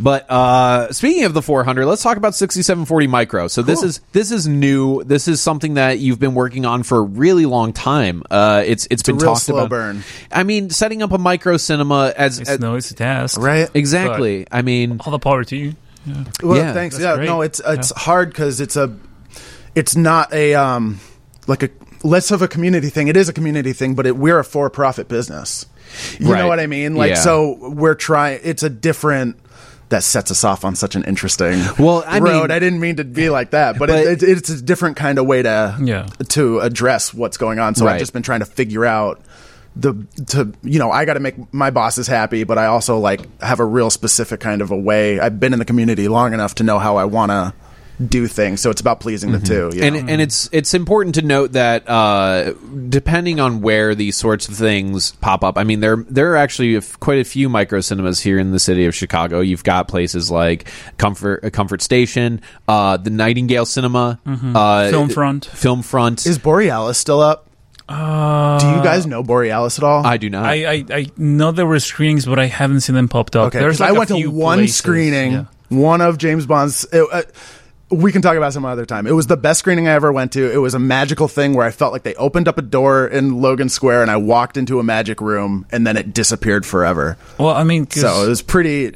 But 0.00 0.30
uh, 0.30 0.92
speaking 0.92 1.24
of 1.24 1.34
the 1.34 1.42
400, 1.42 1.84
let's 1.86 2.02
talk 2.02 2.16
about 2.16 2.34
6740 2.34 3.06
micro. 3.08 3.48
So 3.48 3.62
this 3.62 3.82
is 3.82 4.00
this 4.12 4.30
is 4.30 4.46
new. 4.46 5.02
This 5.04 5.26
is 5.28 5.40
something 5.40 5.74
that 5.74 5.98
you've 5.98 6.20
been 6.20 6.34
working 6.34 6.64
on 6.66 6.82
for 6.84 6.98
a 6.98 7.02
really 7.02 7.46
long 7.46 7.72
time. 7.72 8.22
Uh, 8.30 8.62
it's 8.64 8.86
it's 8.90 9.02
been 9.02 9.18
talked 9.18 9.48
slow 9.58 9.66
about. 9.66 9.70
burn. 9.70 10.04
I 10.32 10.42
mean, 10.42 10.70
setting 10.70 11.02
up 11.02 11.12
a 11.12 11.18
micro 11.18 11.56
cinema 11.56 12.12
as, 12.16 12.38
It's 12.40 12.50
as 12.50 12.60
no 12.60 12.76
easy 12.76 12.94
task. 12.94 13.38
Right? 13.40 13.68
exactly. 13.74 14.46
I 14.50 14.62
mean, 14.62 15.00
All 15.04 15.12
the 15.12 15.18
power 15.18 15.44
to 15.44 15.56
you. 15.56 15.74
Well, 16.42 16.56
Yeah. 16.56 16.72
thanks. 16.72 16.96
That's 16.96 17.04
yeah, 17.04 17.16
great. 17.16 17.26
no, 17.26 17.42
it's 17.42 17.60
it's 17.66 17.92
Yeah. 17.94 18.02
hard 18.02 18.30
because 18.30 18.60
it's 18.60 18.76
a, 18.76 18.94
it's 19.74 19.94
not 19.96 20.32
a 20.32 20.54
um, 20.54 21.00
like 21.46 21.62
a 21.62 21.70
less 22.02 22.30
of 22.30 22.40
a 22.42 22.48
community 22.48 22.88
thing. 22.88 23.08
It 23.08 23.16
is 23.16 23.28
a 23.28 23.32
community 23.32 23.72
thing, 23.72 23.94
but 23.94 24.06
it, 24.06 24.16
we're 24.16 24.38
a 24.38 24.44
for 24.44 24.70
profit 24.70 25.08
business. 25.08 25.66
You 26.18 26.32
Right. 26.32 26.38
know 26.38 26.48
what 26.48 26.60
I 26.60 26.66
mean? 26.66 26.94
Like, 26.94 27.10
Yeah. 27.10 27.16
so 27.16 27.58
we're 27.60 27.94
trying. 27.94 28.40
It's 28.42 28.62
a 28.62 28.70
different. 28.70 29.36
That 29.90 30.02
sets 30.02 30.30
us 30.30 30.44
off 30.44 30.66
on 30.66 30.74
such 30.76 30.96
an 30.96 31.04
interesting 31.04 31.62
Well, 31.78 32.04
I 32.06 32.18
road. 32.18 32.42
mean- 32.42 32.50
I 32.50 32.58
didn't 32.58 32.78
mean 32.80 32.96
to 32.96 33.04
be 33.04 33.30
like 33.30 33.52
that, 33.52 33.78
but, 33.78 33.88
But- 33.88 34.00
it, 34.00 34.22
it, 34.22 34.28
it's 34.38 34.50
a 34.50 34.60
different 34.60 34.96
kind 34.98 35.18
of 35.18 35.24
way 35.24 35.40
to 35.40 35.76
Yeah. 35.82 36.06
to 36.28 36.60
address 36.60 37.14
what's 37.14 37.38
going 37.38 37.58
on. 37.58 37.74
So 37.74 37.86
Right. 37.86 37.94
I've 37.94 37.98
just 37.98 38.12
been 38.12 38.22
trying 38.22 38.40
to 38.40 38.44
figure 38.46 38.84
out 38.84 39.22
the 39.78 40.06
to 40.26 40.52
you 40.62 40.78
know 40.78 40.90
I 40.90 41.04
got 41.04 41.14
to 41.14 41.20
make 41.20 41.52
my 41.54 41.70
bosses 41.70 42.06
happy, 42.06 42.44
but 42.44 42.58
I 42.58 42.66
also 42.66 42.98
like 42.98 43.40
have 43.40 43.60
a 43.60 43.64
real 43.64 43.90
specific 43.90 44.40
kind 44.40 44.60
of 44.60 44.70
a 44.70 44.76
way. 44.76 45.20
I've 45.20 45.40
been 45.40 45.52
in 45.52 45.58
the 45.58 45.64
community 45.64 46.08
long 46.08 46.34
enough 46.34 46.56
to 46.56 46.64
know 46.64 46.78
how 46.78 46.96
I 46.96 47.04
want 47.04 47.30
to 47.30 47.54
do 48.04 48.26
things. 48.26 48.60
So 48.60 48.70
it's 48.70 48.80
about 48.80 49.00
pleasing 49.00 49.32
the 49.32 49.40
two. 49.40 49.70
You 49.74 49.82
and 49.82 49.94
know? 49.94 50.12
and 50.12 50.20
it's 50.20 50.48
it's 50.52 50.74
important 50.74 51.14
to 51.16 51.22
note 51.22 51.52
that 51.52 51.88
uh, 51.88 52.52
depending 52.88 53.40
on 53.40 53.60
where 53.60 53.94
these 53.94 54.16
sorts 54.16 54.48
of 54.48 54.56
things 54.56 55.12
pop 55.12 55.44
up, 55.44 55.58
I 55.58 55.64
mean 55.64 55.80
there 55.80 55.96
there 56.08 56.32
are 56.32 56.36
actually 56.36 56.74
a 56.74 56.78
f- 56.78 56.98
quite 57.00 57.18
a 57.18 57.24
few 57.24 57.48
micro 57.48 57.80
cinemas 57.80 58.20
here 58.20 58.38
in 58.38 58.50
the 58.50 58.58
city 58.58 58.84
of 58.86 58.94
Chicago. 58.94 59.40
You've 59.40 59.64
got 59.64 59.88
places 59.88 60.30
like 60.30 60.68
Comfort 60.96 61.44
uh, 61.44 61.50
Comfort 61.50 61.82
Station, 61.82 62.40
uh, 62.66 62.96
the 62.96 63.10
Nightingale 63.10 63.66
Cinema, 63.66 64.20
uh, 64.26 64.90
Film 64.90 65.08
Front. 65.08 65.46
Film 65.46 65.82
Front. 65.82 66.26
Is 66.26 66.38
Borealis 66.38 66.98
still 66.98 67.20
up? 67.20 67.47
Uh, 67.88 68.58
Do 68.58 68.66
you 68.76 68.82
guys 68.82 69.06
know 69.06 69.22
Borealis 69.22 69.78
at 69.78 69.84
all? 69.84 70.04
I 70.06 70.16
do 70.18 70.28
not. 70.28 70.44
I, 70.44 70.70
I, 70.70 70.84
I 70.90 71.06
know 71.16 71.52
there 71.52 71.66
were 71.66 71.80
screenings, 71.80 72.26
but 72.26 72.38
I 72.38 72.46
haven't 72.46 72.80
seen 72.80 72.94
them 72.94 73.08
popped 73.08 73.34
up. 73.34 73.48
okay, 73.48 73.60
There's 73.60 73.74
'cause 73.78 73.80
like 73.80 73.90
I 73.90 73.94
a 73.94 73.98
went 73.98 74.08
to 74.10 74.26
one 74.26 74.58
places. 74.58 74.76
screening, 74.76 75.32
Yeah. 75.32 75.44
one 75.70 76.00
of 76.02 76.18
James 76.18 76.44
Bond's. 76.46 76.84
it, 76.92 77.06
uh, 77.10 77.22
we 77.90 78.12
can 78.12 78.20
talk 78.20 78.36
about 78.36 78.52
some 78.52 78.66
other 78.66 78.84
time. 78.84 79.06
It 79.06 79.12
was 79.12 79.28
the 79.28 79.36
best 79.38 79.60
screening 79.60 79.88
I 79.88 79.92
ever 79.92 80.12
went 80.12 80.32
to. 80.32 80.52
It 80.52 80.58
was 80.58 80.74
a 80.74 80.78
magical 80.78 81.26
thing 81.28 81.54
where 81.54 81.64
I 81.64 81.70
felt 81.70 81.92
like 81.94 82.02
they 82.02 82.14
opened 82.16 82.46
up 82.46 82.58
a 82.58 82.62
door 82.62 83.06
in 83.06 83.40
Logan 83.40 83.70
Square 83.70 84.02
and 84.02 84.10
I 84.10 84.18
walked 84.18 84.58
into 84.58 84.78
a 84.78 84.82
magic 84.82 85.22
room 85.22 85.64
and 85.72 85.86
then 85.86 85.96
it 85.96 86.12
disappeared 86.12 86.66
forever. 86.66 87.16
Well, 87.38 87.48
I 87.54 87.64
mean, 87.64 87.88
So 87.90 88.24
it 88.24 88.28
was 88.28 88.42
pretty. 88.42 88.92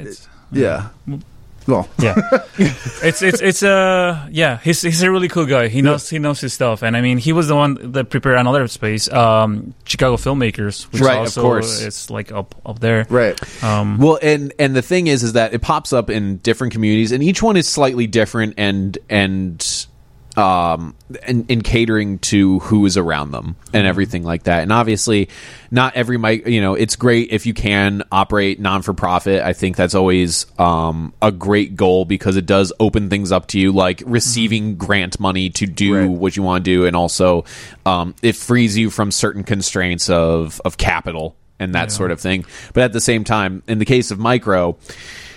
Yeah. 0.51 0.89
Well, 1.67 1.89
yeah, 2.01 2.15
it's 2.59 3.23
it's 3.23 3.41
it's 3.41 3.63
uh 3.63 4.27
yeah 4.31 4.59
he's 4.65 4.83
he's 4.83 5.03
a 5.03 5.11
really 5.11 5.29
cool 5.29 5.47
guy. 5.47 5.69
He 5.69 5.81
knows 5.83 6.09
he 6.11 6.19
knows 6.19 6.41
his 6.41 6.53
stuff, 6.53 6.83
and 6.83 6.97
I 6.97 7.01
mean 7.01 7.19
he 7.19 7.33
was 7.33 7.49
the 7.49 7.55
one 7.55 7.93
that 7.93 8.11
prepared 8.11 8.37
another 8.39 8.67
space, 8.69 9.11
um, 9.13 9.75
Chicago 9.85 10.17
filmmakers, 10.17 10.85
which 10.93 11.03
Right, 11.03 11.27
of 11.27 11.35
course. 11.35 11.81
it's 11.83 12.11
like 12.11 12.33
up 12.33 12.55
up 12.67 12.81
there. 12.81 13.07
right. 13.09 13.39
Um, 13.63 13.99
Well, 13.99 14.19
and 14.23 14.53
and 14.59 14.75
the 14.75 14.83
thing 14.83 15.07
is, 15.07 15.23
is 15.23 15.35
that 15.35 15.55
it 15.55 15.63
pops 15.63 15.93
up 15.93 16.11
in 16.11 16.39
different 16.39 16.73
communities, 16.73 17.13
and 17.13 17.23
each 17.23 17.43
one 17.43 17.57
is 17.57 17.69
slightly 17.69 18.07
different, 18.07 18.55
and 18.57 18.99
and 19.09 19.87
um 20.37 20.95
and 21.27 21.51
in 21.51 21.61
catering 21.61 22.19
to 22.21 22.59
who 22.61 22.87
is 22.87 22.97
around 22.97 23.33
them 23.33 23.55
and 23.75 23.87
everything 23.87 24.23
like 24.23 24.45
that. 24.45 24.63
And 24.63 24.73
obviously, 24.73 25.29
not 25.71 25.95
every 25.95 26.17
mic, 26.17 26.47
you 26.47 26.63
know, 26.63 26.75
it's 26.75 26.97
great 26.97 27.33
if 27.33 27.45
you 27.45 27.53
can 27.53 28.03
operate 28.11 28.59
non 28.59 28.81
for 28.81 28.95
profit. 28.95 29.43
I 29.43 29.53
think 29.53 29.77
that's 29.77 29.95
always 29.95 30.47
um 30.59 31.13
a 31.21 31.31
great 31.31 31.77
goal 31.77 32.07
because 32.07 32.37
it 32.37 32.47
does 32.47 32.73
open 32.81 33.11
things 33.11 33.31
up 33.31 33.47
to 33.49 33.61
you, 33.61 33.73
like 33.73 34.03
receiving 34.07 34.77
grant 34.77 35.21
money 35.21 35.51
to 35.51 35.67
do 35.67 35.95
Right. 35.95 36.09
what 36.09 36.37
you 36.37 36.43
want 36.43 36.65
to 36.65 36.71
do, 36.71 36.87
and 36.87 36.97
also 36.97 37.45
um 37.85 38.15
it 38.23 38.35
frees 38.35 38.79
you 38.79 38.89
from 38.89 39.11
certain 39.11 39.45
constraints 39.45 40.09
of 40.09 40.63
of 40.65 40.79
capital 40.79 41.37
and 41.59 41.75
that 41.75 41.93
sort 41.93 42.11
of 42.11 42.21
thing. 42.21 42.45
But 42.73 42.85
at 42.85 42.93
the 42.95 43.01
same 43.01 43.23
time, 43.23 43.63
in 43.69 43.79
the 43.79 43.85
case 43.85 44.11
of 44.11 44.19
micro, 44.19 44.79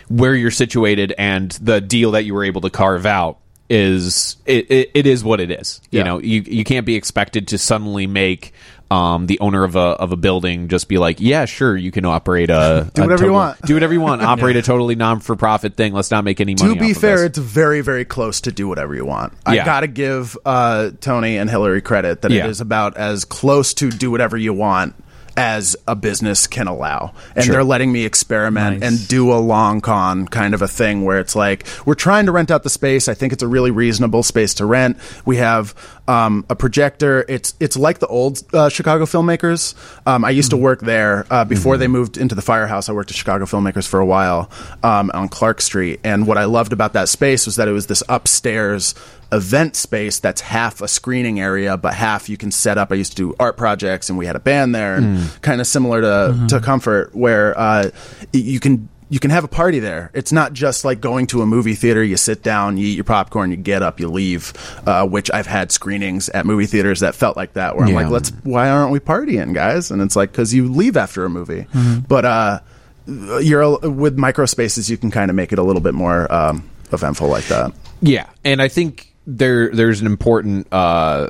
where 0.07 0.33
you're 0.35 0.51
situated 0.51 1.13
and 1.17 1.51
the 1.61 1.81
deal 1.81 2.11
that 2.11 2.23
you 2.25 2.33
were 2.33 2.45
able 2.45 2.61
to 2.61 2.69
carve 2.69 3.05
out 3.05 3.39
is 3.70 4.38
it, 4.45 4.70
it, 4.70 4.91
it 4.93 5.07
is 5.07 5.24
what 5.24 5.39
it 5.39 5.51
is. 5.51 5.82
You 5.91 6.03
know, 6.03 6.20
you 6.20 6.41
you 6.41 6.63
can't 6.63 6.86
be 6.86 6.95
expected 6.95 7.47
to 7.49 7.57
suddenly 7.57 8.05
make 8.07 8.53
um, 8.91 9.26
the 9.26 9.39
owner 9.39 9.63
of 9.63 9.76
a 9.76 9.80
of 9.80 10.11
a 10.11 10.16
building 10.16 10.68
just 10.68 10.88
be 10.88 10.97
like, 10.99 11.20
yeah, 11.20 11.45
sure, 11.45 11.76
you 11.76 11.91
can 11.91 12.05
operate 12.05 12.51
a 12.51 12.91
Do 12.93 13.01
a 13.01 13.05
whatever 13.05 13.26
you 13.26 13.34
want. 13.34 13.61
do 13.63 13.74
whatever 13.74 13.93
you 13.93 14.01
want, 14.01 14.22
operate 14.24 14.55
a 14.55 14.61
totally 14.61 14.95
non 14.95 15.20
for 15.20 15.36
profit 15.36 15.76
thing. 15.76 15.93
Let's 15.93 16.11
not 16.11 16.24
make 16.24 16.39
any 16.39 16.53
money. 16.53 16.76
To 16.76 16.80
be 16.80 16.93
fair, 16.93 17.26
it's 17.26 17.39
very, 17.39 17.82
very 17.82 18.05
close 18.05 18.41
to 18.41 18.51
do 18.51 18.68
whatever 18.68 18.93
you 18.93 19.05
want. 19.05 19.34
I 19.45 19.57
got 19.57 19.80
to 19.82 19.88
give 19.88 20.38
uh, 20.45 20.91
Tony 21.01 21.38
and 21.38 21.49
Hillary 21.49 21.82
credit 21.82 22.22
that 22.22 22.32
Yeah. 22.32 22.45
it 22.45 22.49
is 22.51 22.61
about 22.61 22.95
as 22.97 23.26
close 23.26 23.74
to 23.76 23.89
do 23.89 24.11
whatever 24.11 24.38
you 24.38 24.53
want 24.53 24.95
as 25.38 25.75
a 25.88 25.95
business 25.95 26.47
can 26.47 26.67
allow. 26.67 27.13
And 27.36 27.45
Sure. 27.45 27.53
they're 27.53 27.63
letting 27.63 27.91
me 27.91 28.05
experiment 28.05 28.79
Nice. 28.79 28.89
and 28.89 29.07
do 29.07 29.33
a 29.33 29.36
long 29.39 29.81
con 29.81 30.27
kind 30.27 30.53
of 30.53 30.61
a 30.61 30.67
thing 30.67 31.03
where 31.03 31.19
it's 31.19 31.36
like, 31.36 31.65
we're 31.86 31.93
trying 31.93 32.25
to 32.27 32.31
rent 32.31 32.51
out 32.51 32.63
the 32.63 32.69
space. 32.69 33.07
I 33.07 33.13
think 33.13 33.33
it's 33.33 33.43
a 33.43 33.47
really 33.47 33.71
reasonable 33.71 34.23
space 34.23 34.53
to 34.55 34.65
rent. 34.65 34.97
We 35.25 35.38
have 35.38 35.73
um, 36.07 36.45
a 36.49 36.55
projector. 36.55 37.25
It's 37.27 37.55
it's 37.59 37.75
like 37.75 37.97
the 37.99 38.07
old 38.07 38.43
uh, 38.53 38.69
Chicago 38.69 39.05
filmmakers. 39.05 39.73
Um, 40.05 40.23
I 40.23 40.29
used 40.29 40.51
to 40.51 40.57
work 40.57 40.81
there 40.81 41.25
uh, 41.31 41.45
before 41.45 41.77
they 41.77 41.88
moved 41.88 42.15
into 42.17 42.36
the 42.36 42.43
firehouse. 42.43 42.89
I 42.89 42.93
worked 42.93 43.09
at 43.09 43.17
Chicago 43.17 43.45
filmmakers 43.45 43.88
for 43.88 43.99
a 43.99 44.05
while 44.05 44.49
um, 44.83 45.09
on 45.13 45.29
Clark 45.29 45.61
Street. 45.61 45.99
And 46.03 46.27
what 46.27 46.38
I 46.38 46.45
loved 46.45 46.73
about 46.73 46.93
that 46.93 47.09
space 47.09 47.45
was 47.47 47.55
that 47.55 47.67
it 47.67 47.71
was 47.71 47.88
this 47.88 48.03
upstairs 48.07 48.93
event 49.32 49.76
space 49.76 50.19
that's 50.19 50.41
half 50.41 50.82
a 50.82 50.88
screening 50.88 51.39
area, 51.39 51.78
but 51.78 51.93
half 51.93 52.30
you 52.30 52.38
can 52.38 52.51
set 52.51 52.78
up. 52.78 52.91
I 52.91 52.95
used 52.95 53.11
to 53.11 53.17
do 53.17 53.36
art 53.39 53.57
projects, 53.57 54.09
and 54.09 54.17
we 54.17 54.26
had 54.26 54.36
a 54.36 54.39
band 54.39 54.73
there, 54.73 54.95
and 54.95 55.30
kind 55.41 55.61
of 55.61 55.67
similar 55.67 56.01
to 56.01 56.47
to 56.49 56.59
Comfort, 56.59 57.15
where 57.15 57.57
uh, 57.57 57.89
you 58.34 58.59
can. 58.59 58.89
You 59.07 59.19
can 59.19 59.30
have 59.30 59.43
a 59.43 59.47
party 59.47 59.78
there. 59.78 60.09
It's 60.15 60.32
not 60.32 60.51
just 60.51 60.84
like 60.84 60.99
going 60.99 61.28
to 61.28 61.43
a 61.43 61.45
movie 61.45 61.76
theater. 61.76 62.03
You 62.03 62.17
sit 62.17 62.41
down, 62.41 62.78
you 62.78 62.88
eat 62.88 62.95
your 62.95 63.03
popcorn, 63.03 63.51
you 63.51 63.55
get 63.55 63.84
up, 63.84 63.99
you 63.99 64.07
leave. 64.07 64.51
Uh, 64.84 65.05
which 65.05 65.30
I've 65.32 65.45
had 65.45 65.71
screenings 65.71 66.28
at 66.30 66.47
movie 66.47 66.65
theaters 66.65 67.01
that 67.01 67.13
felt 67.13 67.38
like 67.38 67.53
that, 67.53 67.78
where 67.78 67.86
I'm 67.86 67.93
like, 67.93 68.09
"Let's. 68.09 68.32
Why 68.43 68.67
aren't 68.67 68.91
we 68.91 68.99
partying, 68.99 69.53
guys?" 69.53 69.91
And 69.91 70.01
it's 70.01 70.15
like 70.15 70.32
because 70.32 70.55
you 70.55 70.67
leave 70.73 70.97
after 70.97 71.23
a 71.23 71.30
movie. 71.30 71.67
But 72.07 72.26
uh, 72.26 72.59
you're 73.07 73.78
with 73.78 74.17
micro 74.17 74.47
spaces, 74.47 74.89
you 74.89 74.97
can 74.97 75.11
kind 75.11 75.30
of 75.30 75.36
make 75.36 75.53
it 75.53 75.59
a 75.59 75.63
little 75.63 75.82
bit 75.84 75.93
more 75.93 76.32
um, 76.34 76.67
eventful 76.91 77.28
like 77.28 77.45
that. 77.45 77.73
Yeah, 78.01 78.28
and 78.43 78.59
I 78.61 78.67
think 78.67 79.13
there 79.28 79.69
there's 79.69 80.01
an 80.01 80.07
important 80.07 80.71
uh, 80.71 81.30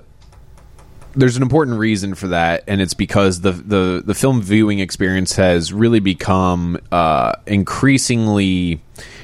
there's 1.16 1.38
an 1.38 1.43
important 1.43 1.80
reason 1.80 2.16
for 2.16 2.28
that, 2.28 2.64
and 2.68 2.82
it's 2.82 2.93
because 2.93 3.41
the 3.41 3.52
the 3.52 4.04
the 4.06 4.14
film 4.14 4.41
viewing 4.41 4.80
experience 4.80 5.36
has 5.36 5.72
really 5.72 6.00
become 6.00 6.78
uh, 6.91 7.34
increasingly 7.46 8.82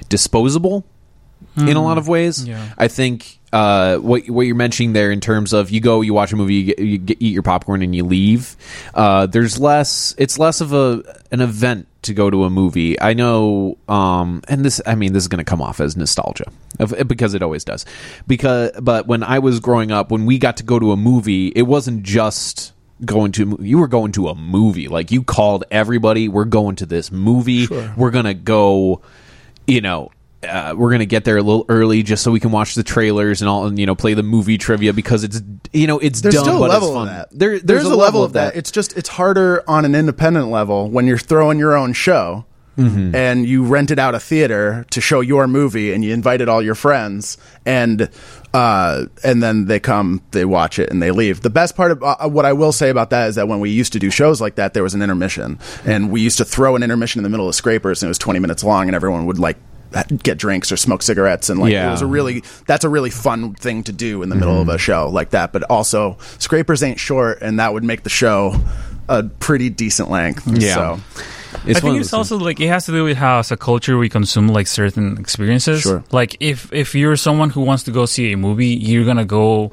disposable 0.09 0.85
in 1.57 1.75
a 1.75 1.83
lot 1.83 1.97
of 1.97 2.07
ways. 2.07 2.47
Yeah. 2.47 2.73
I 2.77 2.87
think 2.87 3.39
uh, 3.53 3.97
what 3.97 4.29
what 4.29 4.43
you're 4.43 4.55
mentioning 4.55 4.93
there 4.93 5.11
in 5.11 5.19
terms 5.19 5.53
of 5.53 5.69
you 5.69 5.81
go, 5.81 6.01
you 6.01 6.13
watch 6.13 6.31
a 6.31 6.35
movie, 6.35 6.55
you, 6.55 6.63
get, 6.63 6.79
you 6.79 6.97
get, 6.97 7.17
eat 7.19 7.33
your 7.33 7.43
popcorn, 7.43 7.81
and 7.81 7.95
you 7.95 8.05
leave. 8.05 8.55
Uh, 8.93 9.25
there's 9.25 9.59
less. 9.59 10.15
It's 10.17 10.39
less 10.39 10.61
of 10.61 10.73
a 10.73 11.03
an 11.31 11.41
event 11.41 11.87
to 12.03 12.13
go 12.13 12.29
to 12.29 12.45
a 12.45 12.49
movie. 12.49 12.99
I 12.99 13.13
know, 13.13 13.77
um, 13.87 14.41
and 14.47 14.63
this. 14.63 14.81
I 14.85 14.95
mean, 14.95 15.13
this 15.13 15.23
is 15.23 15.27
going 15.27 15.43
to 15.43 15.49
come 15.49 15.61
off 15.61 15.81
as 15.81 15.97
nostalgia 15.97 16.45
of, 16.79 16.93
because 17.07 17.33
it 17.33 17.43
always 17.43 17.63
does. 17.63 17.85
Because, 18.25 18.71
but 18.81 19.07
when 19.07 19.23
I 19.23 19.39
was 19.39 19.59
growing 19.59 19.91
up, 19.91 20.11
when 20.11 20.25
we 20.25 20.37
got 20.37 20.57
to 20.57 20.63
go 20.63 20.79
to 20.79 20.93
a 20.93 20.97
movie, 20.97 21.47
it 21.49 21.63
wasn't 21.63 22.03
just 22.03 22.73
going 23.03 23.31
to 23.33 23.57
you 23.59 23.79
were 23.79 23.87
going 23.87 24.11
to 24.11 24.27
a 24.27 24.35
movie 24.35 24.87
like 24.87 25.11
you 25.11 25.23
called 25.23 25.63
everybody 25.71 26.27
we're 26.29 26.45
going 26.45 26.75
to 26.75 26.85
this 26.85 27.11
movie 27.11 27.67
we're 27.97 28.11
gonna 28.11 28.35
go 28.35 29.01
you 29.65 29.81
know 29.81 30.11
uh, 30.47 30.73
we're 30.75 30.91
gonna 30.91 31.05
get 31.05 31.23
there 31.23 31.37
a 31.37 31.41
little 31.43 31.65
early 31.69 32.03
just 32.03 32.23
so 32.23 32.31
we 32.31 32.39
can 32.39 32.51
watch 32.51 32.75
the 32.75 32.83
trailers 32.83 33.41
and 33.41 33.49
all 33.49 33.65
and 33.67 33.77
you 33.77 33.85
know 33.85 33.95
play 33.95 34.13
the 34.13 34.23
movie 34.23 34.57
trivia 34.57 34.93
because 34.93 35.23
it's 35.23 35.41
you 35.71 35.87
know 35.87 35.99
it's 35.99 36.21
There's 36.21 36.35
dumb 36.35 36.43
still 36.45 36.57
a 36.57 36.59
but 36.61 36.69
level 36.71 36.87
it's 36.89 36.95
fun. 36.95 37.07
of 37.07 37.13
that. 37.13 37.27
There, 37.31 37.59
there's, 37.59 37.83
a 37.85 37.95
level 37.95 38.23
of 38.23 38.33
that. 38.33 38.55
It's 38.55 38.71
just 38.71 38.97
it's 38.97 39.09
harder 39.09 39.63
on 39.69 39.85
an 39.85 39.93
independent 39.95 40.47
level 40.49 40.89
when 40.89 41.05
you're 41.07 41.17
throwing 41.17 41.59
your 41.59 41.75
own 41.75 41.93
show 41.93 42.45
Mm-hmm. 42.77 43.13
and 43.13 43.45
you 43.45 43.65
rented 43.65 43.99
out 43.99 44.15
a 44.15 44.19
theater 44.19 44.85
to 44.91 45.01
show 45.01 45.19
your 45.19 45.45
movie 45.45 45.91
and 45.91 46.05
you 46.05 46.13
invited 46.13 46.47
all 46.47 46.61
your 46.61 46.73
friends 46.73 47.37
and 47.65 48.09
uh, 48.53 49.05
and 49.25 49.43
then 49.43 49.65
they 49.65 49.79
come, 49.79 50.21
they 50.31 50.45
watch 50.45 50.79
it, 50.79 50.89
and 50.89 51.01
they 51.01 51.11
leave. 51.11 51.41
The 51.41 51.49
best 51.49 51.75
part 51.75 51.91
of 51.91 52.01
uh, 52.01 52.29
what 52.29 52.45
I 52.45 52.53
will 52.53 52.71
say 52.71 52.89
about 52.89 53.09
that 53.11 53.27
is 53.29 53.35
that 53.35 53.47
when 53.49 53.59
we 53.59 53.69
used 53.69 53.93
to 53.93 53.99
do 53.99 54.09
shows 54.09 54.39
like 54.41 54.55
that, 54.55 54.73
there 54.73 54.83
was 54.83 54.93
an 54.93 55.01
intermission, 55.01 55.59
and 55.85 56.11
we 56.11 56.21
used 56.21 56.37
to 56.39 56.45
throw 56.45 56.75
an 56.75 56.81
intermission 56.83 57.19
in 57.19 57.23
the 57.23 57.29
middle 57.29 57.47
of 57.47 57.55
scrapers, 57.55 58.01
and 58.01 58.07
it 58.07 58.11
was 58.11 58.17
20 58.17 58.39
minutes 58.39 58.63
long, 58.63 58.87
and 58.87 58.95
everyone 58.95 59.25
would 59.25 59.37
like 59.39 59.57
get 60.23 60.37
drinks 60.37 60.71
or 60.71 60.77
smoke 60.77 61.01
cigarettes 61.01 61.49
and 61.49 61.59
like 61.59 61.71
Yeah. 61.71 61.87
it 61.87 61.91
was 61.91 62.01
a 62.01 62.05
really 62.05 62.43
that's 62.65 62.83
a 62.83 62.89
really 62.89 63.09
fun 63.09 63.53
thing 63.55 63.83
to 63.83 63.91
do 63.91 64.23
in 64.23 64.29
the 64.29 64.35
middle 64.35 64.59
of 64.61 64.67
a 64.67 64.71
mm-hmm. 64.71 64.77
show 64.77 65.09
like 65.09 65.31
that 65.31 65.51
but 65.51 65.63
also 65.63 66.17
scrapers 66.39 66.81
ain't 66.83 66.99
short 66.99 67.41
and 67.41 67.59
that 67.59 67.73
would 67.73 67.83
make 67.83 68.03
the 68.03 68.09
show 68.09 68.55
a 69.09 69.23
pretty 69.23 69.69
decent 69.69 70.09
length 70.09 70.47
Yeah. 70.47 70.75
so 70.75 70.99
It's 71.65 71.79
I 71.79 71.81
think 71.81 71.99
it's 71.99 72.11
those 72.11 72.31
also 72.31 72.37
like 72.37 72.59
it 72.61 72.67
has 72.67 72.85
to 72.85 72.91
do 72.93 73.03
with 73.03 73.17
how 73.17 73.39
as 73.39 73.51
a 73.51 73.57
culture 73.57 73.97
we 73.97 74.07
consume 74.07 74.47
like 74.47 74.67
certain 74.67 75.17
experiences. 75.17 75.81
Sure. 75.81 76.01
Like 76.11 76.37
if 76.39 76.71
if 76.71 76.95
you're 76.95 77.17
someone 77.17 77.49
who 77.49 77.61
wants 77.61 77.83
to 77.83 77.91
go 77.91 78.05
see 78.05 78.31
a 78.31 78.37
movie, 78.37 78.67
you're 78.67 79.03
gonna 79.05 79.25
go 79.25 79.71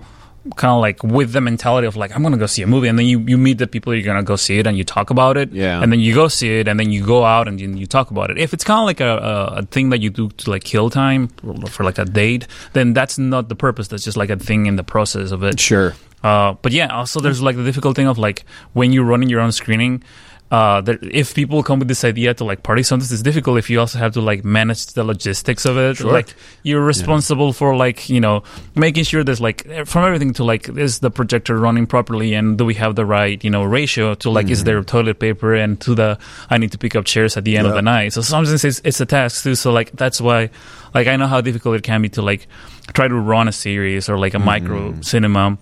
kind 0.57 0.73
of 0.73 0.81
like 0.81 1.03
with 1.03 1.33
the 1.33 1.41
mentality 1.41 1.87
of 1.87 1.97
like 1.97 2.15
I'm 2.15 2.23
gonna 2.23 2.37
go 2.37 2.47
see 2.47 2.63
a 2.63 2.67
movie, 2.67 2.89
and 2.89 2.99
then 2.99 3.07
you 3.07 3.21
you 3.21 3.39
meet 3.39 3.59
the 3.59 3.67
people 3.67 3.95
you're 3.95 4.05
gonna 4.05 4.23
go 4.23 4.37
see 4.37 4.59
it, 4.59 4.67
and 4.67 4.77
you 4.77 4.85
talk 4.85 5.11
about 5.11 5.37
it, 5.37 5.53
Yeah. 5.53 5.83
and 5.83 5.93
then 5.93 6.01
you 6.01 6.15
go 6.15 6.29
see 6.29 6.59
it, 6.61 6.69
and 6.69 6.79
then 6.79 6.91
you 6.91 7.05
go 7.05 7.25
out 7.25 7.49
and 7.49 7.61
you, 7.61 7.69
you 7.75 7.87
talk 7.87 8.11
about 8.11 8.31
it. 8.31 8.39
If 8.39 8.53
it's 8.55 8.65
kind 8.65 8.81
of 8.81 8.87
like 8.87 9.01
a, 9.01 9.17
a 9.19 9.59
a 9.59 9.63
thing 9.63 9.91
that 9.91 10.01
you 10.01 10.11
do 10.11 10.29
to 10.29 10.51
like 10.51 10.65
kill 10.65 10.91
time 10.91 11.29
for, 11.29 11.55
for 11.67 11.85
like 11.85 11.99
a 11.99 12.05
date, 12.05 12.47
then 12.73 12.95
that's 12.95 13.19
not 13.19 13.49
the 13.49 13.57
purpose. 13.57 13.89
That's 13.89 14.05
just 14.05 14.17
like 14.17 14.31
a 14.31 14.37
thing 14.37 14.67
in 14.67 14.77
the 14.77 14.85
process 14.85 15.31
of 15.31 15.43
it. 15.43 15.59
Sure. 15.61 15.95
Uh, 16.23 16.55
but 16.63 16.73
yeah, 16.73 16.89
also 16.89 17.21
there's 17.21 17.41
like 17.41 17.55
the 17.57 17.63
difficult 17.65 17.95
thing 17.95 18.09
of 18.09 18.19
like 18.19 18.45
when 18.73 18.93
you're 18.93 19.05
running 19.05 19.29
your 19.29 19.41
own 19.41 19.53
screening. 19.53 20.03
Uh, 20.51 20.81
there, 20.81 20.99
if 21.03 21.35
people 21.35 21.63
come 21.63 21.79
with 21.79 21.89
this 21.89 22.05
idea 22.05 22.33
to 22.33 22.43
like 22.43 22.63
party, 22.63 22.83
sometimes 22.83 23.13
it's 23.13 23.21
difficult 23.21 23.59
if 23.59 23.69
you 23.69 23.79
also 23.79 23.99
have 23.99 24.15
to 24.15 24.21
like 24.23 24.45
manage 24.45 24.87
the 24.95 25.05
logistics 25.05 25.67
of 25.67 25.77
it. 25.77 26.01
Like 26.13 26.35
you're 26.63 26.83
responsible 26.83 27.53
for 27.53 27.77
like 27.77 28.09
you 28.09 28.19
know 28.21 28.43
making 28.75 29.05
sure 29.05 29.23
there's 29.23 29.43
like 29.43 29.67
from 29.87 30.05
everything 30.05 30.33
to 30.35 30.45
like 30.45 30.69
is 30.71 31.01
the 31.01 31.11
projector 31.11 31.59
running 31.59 31.87
properly 31.87 32.33
and 32.33 32.57
do 32.57 32.65
we 32.65 32.75
have 32.75 32.95
the 32.97 33.05
right 33.05 33.43
you 33.45 33.51
know 33.51 33.63
ratio 33.63 34.15
to 34.15 34.31
like 34.31 34.49
is 34.49 34.65
there 34.65 34.83
toilet 34.83 35.19
paper 35.21 35.55
and 35.55 35.81
to 35.83 35.95
the 35.95 36.19
I 36.49 36.57
need 36.57 36.73
to 36.73 36.79
pick 36.79 36.97
up 36.97 37.05
chairs 37.05 37.37
at 37.37 37.45
the 37.45 37.59
end 37.59 37.67
of 37.67 37.75
the 37.75 37.83
night. 37.83 38.15
So 38.15 38.23
sometimes 38.23 38.65
it's, 38.65 38.81
it's 38.85 39.01
a 39.01 39.07
task 39.07 39.43
too. 39.43 39.55
So 39.55 39.71
like 39.71 39.93
that's 39.93 40.19
why 40.21 40.49
like 40.95 41.09
I 41.09 41.17
know 41.17 41.27
how 41.27 41.43
difficult 41.43 41.77
it 41.77 41.83
can 41.83 42.01
be 42.01 42.09
to 42.11 42.23
like 42.23 42.47
try 42.95 43.07
to 43.07 43.15
run 43.15 43.49
a 43.49 43.53
series 43.53 44.09
or 44.09 44.19
like 44.19 44.33
a 44.33 44.39
micro 44.39 44.95
cinema 45.03 45.59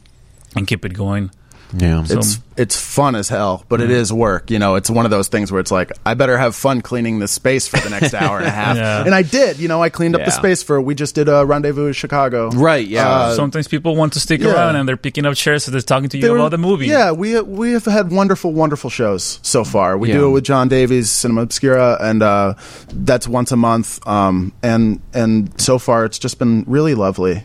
and 0.55 0.66
keep 0.66 0.84
it 0.84 0.95
going. 0.95 1.30
Yeah. 1.77 2.05
So- 2.05 2.19
it's 2.19 2.39
it's 2.59 2.75
fun 2.81 3.14
as 3.17 3.29
hell 3.29 3.62
but 3.69 3.83
it 3.83 3.91
is 3.91 4.11
work 4.11 4.51
you 4.51 4.59
know 4.59 4.77
it's 4.77 4.89
one 4.89 5.05
of 5.05 5.11
those 5.11 5.29
things 5.29 5.53
where 5.53 5.61
it's 5.61 5.71
like 5.71 5.93
i 6.07 6.14
better 6.14 6.39
have 6.39 6.57
fun 6.57 6.81
cleaning 6.81 7.19
this 7.19 7.31
space 7.31 7.69
for 7.69 7.77
the 7.81 7.91
next 7.91 8.14
hour 8.23 8.39
and 8.39 8.47
a 8.47 8.51
half 8.51 8.77
Yeah. 8.79 9.05
and 9.05 9.14
i 9.14 9.21
did 9.21 9.59
you 9.59 9.69
know 9.69 9.83
i 9.83 9.91
cleaned 9.91 10.14
up 10.17 10.25
the 10.25 10.31
space 10.31 10.62
for 10.62 10.81
we 10.81 10.95
just 10.95 11.14
did 11.14 11.29
a 11.29 11.45
rendezvous 11.45 11.89
in 11.89 11.93
chicago 11.93 12.49
Right, 12.51 12.87
yeah. 12.87 13.07
Uh, 13.11 13.35
Sometimes 13.35 13.69
people 13.69 13.95
want 13.95 14.14
to 14.14 14.21
stick 14.21 14.41
yeah. 14.41 14.55
around 14.55 14.77
and 14.77 14.89
they're 14.89 14.97
picking 14.97 15.27
up 15.27 15.35
chairs 15.35 15.64
so 15.64 15.71
they're 15.71 15.83
talking 15.83 16.09
to 16.09 16.17
you 16.17 16.23
They 16.23 16.31
were- 16.31 16.39
about 16.39 16.53
the 16.53 16.57
movie. 16.59 16.87
Yeah, 16.87 17.12
we 17.12 17.39
we 17.43 17.73
have 17.73 17.85
had 17.85 18.11
wonderful, 18.11 18.53
wonderful 18.55 18.89
shows 18.89 19.39
so 19.43 19.62
far. 19.62 19.99
We 19.99 20.09
Yeah. 20.09 20.14
do 20.19 20.29
it 20.29 20.31
with 20.31 20.45
John 20.45 20.69
Davies, 20.69 21.11
Cinema 21.11 21.43
Obscura, 21.43 21.99
and 22.01 22.23
uh, 22.23 22.55
that's 22.89 23.29
once 23.29 23.53
a 23.53 23.57
month. 23.57 24.01
Um, 24.07 24.53
and 24.62 25.01
and 25.12 25.53
so 25.61 25.79
far, 25.79 26.05
it's 26.07 26.19
just 26.19 26.39
been 26.39 26.64
really 26.67 26.95
lovely. 26.95 27.43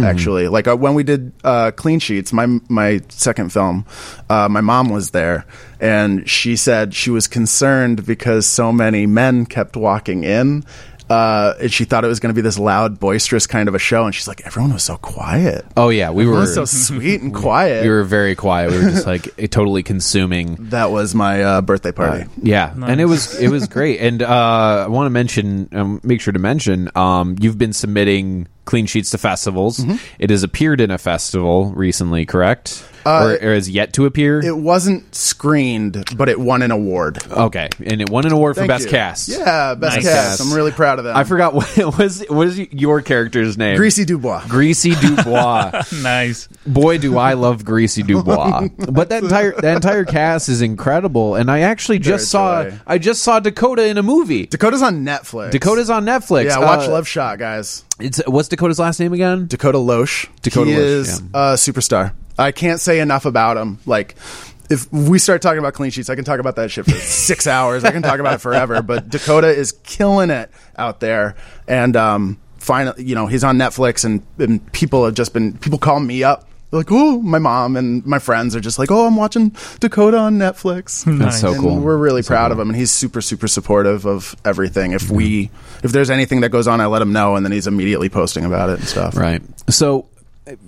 Actually, 0.00 0.46
like 0.46 0.68
uh, 0.68 0.76
when 0.76 0.94
we 0.94 1.02
did 1.02 1.32
uh, 1.42 1.72
Clean 1.72 1.98
Sheets, 1.98 2.32
my 2.32 2.46
my 2.68 3.00
second 3.08 3.52
film, 3.52 3.84
uh, 4.30 4.48
my 4.48 4.60
mom 4.60 4.90
was 4.90 5.10
there, 5.10 5.44
and 5.80 6.28
she 6.28 6.54
said 6.54 6.94
she 6.94 7.10
was 7.10 7.26
concerned 7.26 8.06
because 8.06 8.46
so 8.46 8.72
many 8.72 9.06
men 9.06 9.44
kept 9.44 9.76
walking 9.76 10.22
in. 10.22 10.64
Uh, 11.10 11.54
and 11.60 11.72
she 11.72 11.84
thought 11.84 12.04
it 12.04 12.08
was 12.08 12.20
going 12.20 12.34
to 12.34 12.34
be 12.34 12.42
this 12.42 12.58
loud, 12.58 13.00
boisterous 13.00 13.46
kind 13.46 13.68
of 13.68 13.74
a 13.74 13.78
show, 13.78 14.04
and 14.04 14.14
she's 14.14 14.28
like, 14.28 14.46
"Everyone 14.46 14.72
was 14.72 14.82
so 14.82 14.96
quiet. 14.96 15.64
oh 15.76 15.88
yeah, 15.88 16.10
we 16.10 16.22
Everyone 16.22 16.34
were 16.34 16.40
was 16.40 16.54
so 16.54 16.64
sweet 16.96 17.20
and 17.22 17.34
quiet." 17.34 17.82
we 17.82 17.88
were 17.88 18.04
very 18.04 18.34
quiet. 18.34 18.70
We 18.70 18.78
were 18.78 18.90
just 18.90 19.06
like 19.06 19.34
totally 19.50 19.82
consuming 19.82 20.56
That 20.70 20.90
was 20.90 21.14
my 21.14 21.42
uh, 21.42 21.60
birthday 21.62 21.92
party. 21.92 22.28
Yeah, 22.42 22.72
and 22.74 23.00
it 23.00 23.06
was 23.06 23.38
it 23.40 23.48
was 23.48 23.68
great. 23.68 24.00
And 24.00 24.22
uh, 24.22 24.84
I 24.84 24.88
want 24.88 25.06
to 25.06 25.10
mention, 25.10 25.68
um, 25.72 26.00
make 26.02 26.20
sure 26.20 26.32
to 26.32 26.38
mention, 26.38 26.90
um, 26.94 27.36
you've 27.40 27.58
been 27.58 27.72
submitting 27.72 28.48
clean 28.64 28.84
sheets 28.86 29.10
to 29.12 29.18
festivals. 29.18 29.78
Mm-hmm. 29.78 29.96
It 30.18 30.28
has 30.30 30.42
appeared 30.42 30.80
in 30.80 30.90
a 30.90 30.98
festival 30.98 31.72
recently, 31.72 32.26
correct? 32.26 32.84
Uh, 33.08 33.36
or, 33.42 33.48
or 33.50 33.54
has 33.54 33.68
yet 33.70 33.92
to 33.94 34.06
appear? 34.06 34.40
it 34.44 34.56
wasn't 34.56 35.14
screened, 35.14 36.04
but 36.16 36.28
it 36.28 36.38
won 36.38 36.62
an 36.62 36.70
award. 36.70 37.18
okay, 37.30 37.68
and 37.84 38.00
it 38.00 38.10
won 38.10 38.26
an 38.26 38.32
award 38.32 38.54
for 38.56 38.60
Thank 38.60 38.68
best 38.68 38.84
you. 38.84 38.90
cast. 38.90 39.28
Yeah, 39.28 39.74
best 39.74 39.96
Nice. 39.96 40.04
cast. 40.04 40.40
I'm 40.40 40.52
really 40.52 40.72
proud 40.72 40.98
of 40.98 41.04
that. 41.06 41.16
I 41.16 41.24
forgot 41.24 41.54
what 41.54 41.76
was 41.98 42.24
what 42.28 42.46
is 42.48 42.58
your 42.58 43.00
character's 43.02 43.56
name? 43.56 43.76
Greasy 43.76 44.04
Dubois. 44.04 44.46
Greasy 44.48 44.94
Dubois. 44.94 45.82
nice. 46.02 46.48
Boy, 46.66 46.98
do 46.98 47.16
I 47.18 47.34
love 47.34 47.64
Greasy 47.64 48.02
Dubois! 48.02 48.68
But 48.98 49.10
that 49.10 49.22
entire 49.22 49.52
that 49.60 49.76
entire 49.76 50.04
cast 50.04 50.48
is 50.48 50.62
incredible, 50.62 51.34
and 51.34 51.50
I 51.50 51.60
actually 51.60 51.98
just 51.98 52.30
saw 52.30 52.64
joy. 52.64 52.78
I 52.86 52.98
just 52.98 53.22
saw 53.22 53.40
Dakota 53.40 53.86
in 53.86 53.98
a 53.98 54.02
movie. 54.02 54.46
Dakota's 54.46 54.82
on 54.82 55.04
Netflix. 55.04 55.50
Dakota's 55.52 55.90
on 55.90 56.04
Netflix. 56.04 56.46
Yeah, 56.46 56.58
watch 56.58 56.88
Uh, 56.88 56.92
Love 56.92 57.06
Shot, 57.08 57.38
guys. 57.38 57.84
It's 58.00 58.20
what's 58.26 58.48
Dakota's 58.48 58.78
last 58.78 59.00
name 59.00 59.12
again? 59.12 59.46
Dakota 59.46 59.78
Loesch. 59.78 60.28
Dakota 60.42 60.70
he 60.70 60.76
Loesch, 60.76 60.80
is 60.80 61.18
a 61.34 61.54
superstar. 61.54 62.12
I 62.38 62.52
can't 62.52 62.80
say 62.80 63.00
enough 63.00 63.24
about 63.24 63.56
him. 63.56 63.78
Like, 63.84 64.14
if 64.70 64.90
we 64.92 65.18
start 65.18 65.42
talking 65.42 65.58
about 65.58 65.74
clean 65.74 65.90
sheets, 65.90 66.10
I 66.10 66.14
can 66.14 66.24
talk 66.24 66.40
about 66.40 66.56
that 66.56 66.70
shit 66.70 66.84
for 66.84 66.90
six 67.00 67.46
hours. 67.46 67.84
I 67.84 67.90
can 67.90 68.02
talk 68.02 68.20
about 68.20 68.34
it 68.34 68.40
forever. 68.40 68.82
But 68.82 69.08
Dakota 69.08 69.48
is 69.48 69.72
killing 69.72 70.30
it 70.30 70.50
out 70.76 71.00
there, 71.00 71.36
and 71.66 71.96
um, 71.96 72.40
finally, 72.58 73.02
you 73.04 73.14
know, 73.14 73.26
he's 73.26 73.44
on 73.44 73.56
Netflix, 73.58 74.04
and, 74.04 74.22
and 74.38 74.72
people 74.72 75.04
have 75.04 75.14
just 75.14 75.32
been 75.32 75.56
people 75.58 75.78
call 75.78 76.00
me 76.00 76.22
up. 76.22 76.44
They're 76.70 76.80
like, 76.80 76.92
oh, 76.92 77.22
my 77.22 77.38
mom 77.38 77.78
and 77.78 78.04
my 78.04 78.18
friends 78.18 78.54
are 78.54 78.60
just 78.60 78.78
like, 78.78 78.90
oh, 78.90 79.06
I'm 79.06 79.16
watching 79.16 79.56
Dakota 79.80 80.18
on 80.18 80.36
Netflix. 80.36 81.02
That's 81.18 81.40
so 81.40 81.52
And 81.52 81.60
cool. 81.62 81.78
We're 81.78 81.96
really 81.96 82.22
proud 82.22 82.52
of 82.52 82.58
him, 82.58 82.68
and 82.68 82.76
he's 82.76 82.90
super, 82.90 83.22
super 83.22 83.48
supportive 83.48 84.04
of 84.04 84.36
everything. 84.44 84.92
If 84.92 85.08
we, 85.08 85.50
if 85.82 85.92
there's 85.92 86.10
anything 86.10 86.42
that 86.42 86.50
goes 86.50 86.68
on, 86.68 86.82
I 86.82 86.86
let 86.86 87.00
him 87.00 87.14
know, 87.14 87.36
and 87.36 87.46
then 87.46 87.52
he's 87.52 87.66
immediately 87.66 88.10
posting 88.10 88.44
about 88.44 88.68
it 88.68 88.80
and 88.80 88.86
stuff. 88.86 89.16
Right. 89.16 89.40
So 89.70 90.10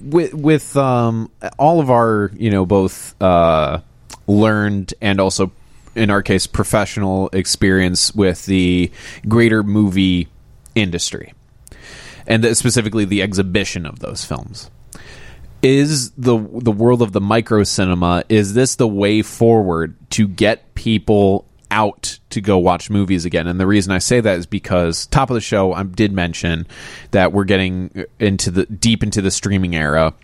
with 0.03 0.35
with 0.35 0.77
um 0.77 1.31
all 1.59 1.81
of 1.81 1.91
our, 1.91 2.31
you 2.37 2.51
know, 2.51 2.67
both 2.67 3.21
uh 3.21 3.81
learned 4.27 4.95
and 5.01 5.21
also 5.21 5.53
in 5.95 6.11
our 6.11 6.23
case 6.23 6.47
professional 6.47 7.29
experience 7.33 8.15
with 8.15 8.47
the 8.47 8.91
greater 9.29 9.63
movie 9.63 10.29
industry 10.75 11.35
and 12.27 12.45
the, 12.45 12.55
specifically 12.55 13.05
the 13.05 13.23
exhibition 13.23 13.85
of 13.85 13.99
those 13.99 14.25
films. 14.25 14.71
Is 15.63 16.13
the 16.13 16.39
the 16.39 16.73
world 16.73 17.03
of 17.03 17.13
the 17.13 17.21
micro 17.21 17.65
cinema 17.65 18.25
is 18.31 18.55
this 18.55 18.77
the 18.77 18.89
way 18.89 19.21
forward 19.21 19.95
to 20.11 20.27
get 20.27 20.75
people 20.75 21.45
out 21.71 22.19
to 22.31 22.41
go 22.41 22.59
watch 22.59 22.91
movies 22.91 23.25
again? 23.25 23.47
And 23.47 23.61
the 23.61 23.67
reason 23.67 23.93
I 23.93 23.99
say 23.99 24.21
that 24.21 24.39
is 24.39 24.47
because 24.47 25.07
top 25.07 25.31
of 25.31 25.35
the 25.35 25.41
show 25.41 25.73
I 25.73 25.83
did 25.83 26.13
mention 26.13 26.67
that 27.11 27.33
we're 27.33 27.45
getting 27.45 28.05
into 28.19 28.51
the 28.51 28.67
deep 28.67 29.03
into 29.03 29.23
the 29.23 29.31
streaming 29.31 29.75
era 29.75 30.15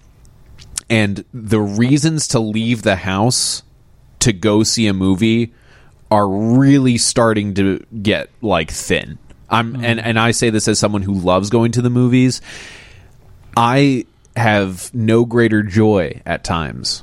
and 0.88 1.24
the 1.32 1.60
reasons 1.60 2.28
to 2.28 2.38
leave 2.38 2.82
the 2.82 2.96
house 2.96 3.62
to 4.20 4.32
go 4.32 4.62
see 4.62 4.86
a 4.86 4.94
movie 4.94 5.52
are 6.10 6.28
really 6.28 6.98
starting 6.98 7.54
to 7.54 7.84
get 8.02 8.30
like 8.40 8.70
thin. 8.70 9.18
I'm 9.48 9.74
mm-hmm. 9.74 9.84
and 9.84 10.00
and 10.00 10.18
I 10.18 10.30
say 10.30 10.50
this 10.50 10.68
as 10.68 10.78
someone 10.78 11.02
who 11.02 11.14
loves 11.14 11.50
going 11.50 11.72
to 11.72 11.82
the 11.82 11.90
movies. 11.90 12.40
I 13.56 14.04
have 14.36 14.92
no 14.94 15.24
greater 15.24 15.62
joy 15.62 16.20
at 16.26 16.44
times 16.44 17.02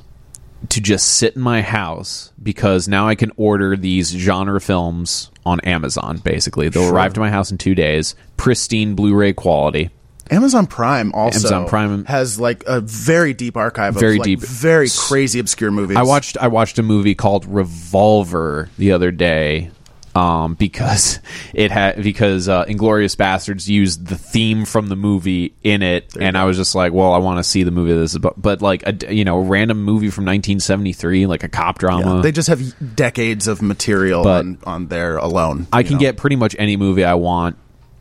to 0.70 0.80
just 0.80 1.08
sit 1.08 1.36
in 1.36 1.42
my 1.42 1.62
house 1.62 2.32
because 2.42 2.88
now 2.88 3.08
I 3.08 3.14
can 3.14 3.32
order 3.36 3.76
these 3.76 4.10
genre 4.10 4.60
films 4.60 5.30
on 5.44 5.60
Amazon. 5.60 6.18
Basically, 6.18 6.68
they'll 6.68 6.92
arrive 6.92 7.14
to 7.14 7.20
my 7.20 7.30
house 7.30 7.50
in 7.50 7.58
two 7.58 7.74
days, 7.74 8.14
pristine 8.36 8.94
Blu-ray 8.94 9.32
quality. 9.32 9.90
Amazon 10.30 10.66
Prime 10.66 11.12
also 11.12 11.38
Amazon 11.38 11.68
Prime- 11.68 12.04
has 12.06 12.40
like 12.40 12.64
a 12.66 12.80
very 12.80 13.34
deep 13.34 13.56
archive 13.56 13.94
Very 13.94 14.14
of 14.14 14.20
like, 14.20 14.24
deep. 14.24 14.40
very 14.40 14.88
crazy 14.88 15.38
obscure 15.38 15.70
movies. 15.70 15.98
I 15.98 16.02
watched 16.02 16.38
I 16.38 16.48
watched 16.48 16.78
a 16.78 16.82
movie 16.82 17.14
called 17.14 17.44
Revolver 17.44 18.70
the 18.78 18.92
other 18.92 19.10
day 19.10 19.70
um, 20.14 20.54
because 20.54 21.20
it 21.54 21.70
had 21.70 22.02
because 22.02 22.48
uh, 22.48 22.64
Inglourious 22.66 23.16
Basterds 23.16 23.68
used 23.68 24.06
the 24.06 24.16
theme 24.16 24.64
from 24.64 24.88
the 24.88 24.96
movie 24.96 25.54
in 25.62 25.82
it, 25.82 26.16
and 26.18 26.36
I 26.38 26.44
was 26.44 26.56
just 26.56 26.74
like, 26.74 26.92
well, 26.92 27.12
I 27.12 27.18
want 27.18 27.38
to 27.38 27.44
see 27.44 27.62
the 27.62 27.70
movie 27.70 27.92
this 27.92 28.10
is 28.12 28.16
about, 28.16 28.40
but 28.40 28.62
like 28.62 28.82
a 28.86 29.14
you 29.14 29.24
know 29.24 29.38
a 29.38 29.42
random 29.42 29.82
movie 29.82 30.10
from 30.10 30.24
1973, 30.24 31.26
like 31.26 31.42
a 31.42 31.48
cop 31.48 31.78
drama. 31.78 32.16
Yeah, 32.16 32.22
they 32.22 32.32
just 32.32 32.48
have 32.48 32.96
decades 32.96 33.48
of 33.48 33.62
material 33.62 34.24
But- 34.24 34.40
on, 34.44 34.58
on 34.64 34.86
there 34.88 35.16
alone. 35.16 35.66
I 35.72 35.82
can 35.82 35.94
know? 35.94 36.00
get 36.00 36.16
pretty 36.16 36.36
much 36.36 36.54
any 36.58 36.76
movie 36.76 37.04
I 37.04 37.14
want 37.14 37.56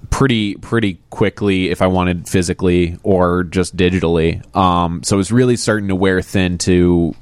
pretty 0.10 0.56
pretty 0.56 1.00
quickly 1.10 1.70
if 1.70 1.82
I 1.82 1.88
wanted 1.88 2.28
physically 2.28 2.98
or 3.04 3.44
just 3.44 3.76
digitally. 3.76 4.44
Um, 4.56 5.02
so 5.04 5.18
it's 5.20 5.32
really 5.32 5.56
starting 5.56 5.88
to 5.88 5.96
wear 5.96 6.22
thin 6.22 6.58
to 6.60 7.16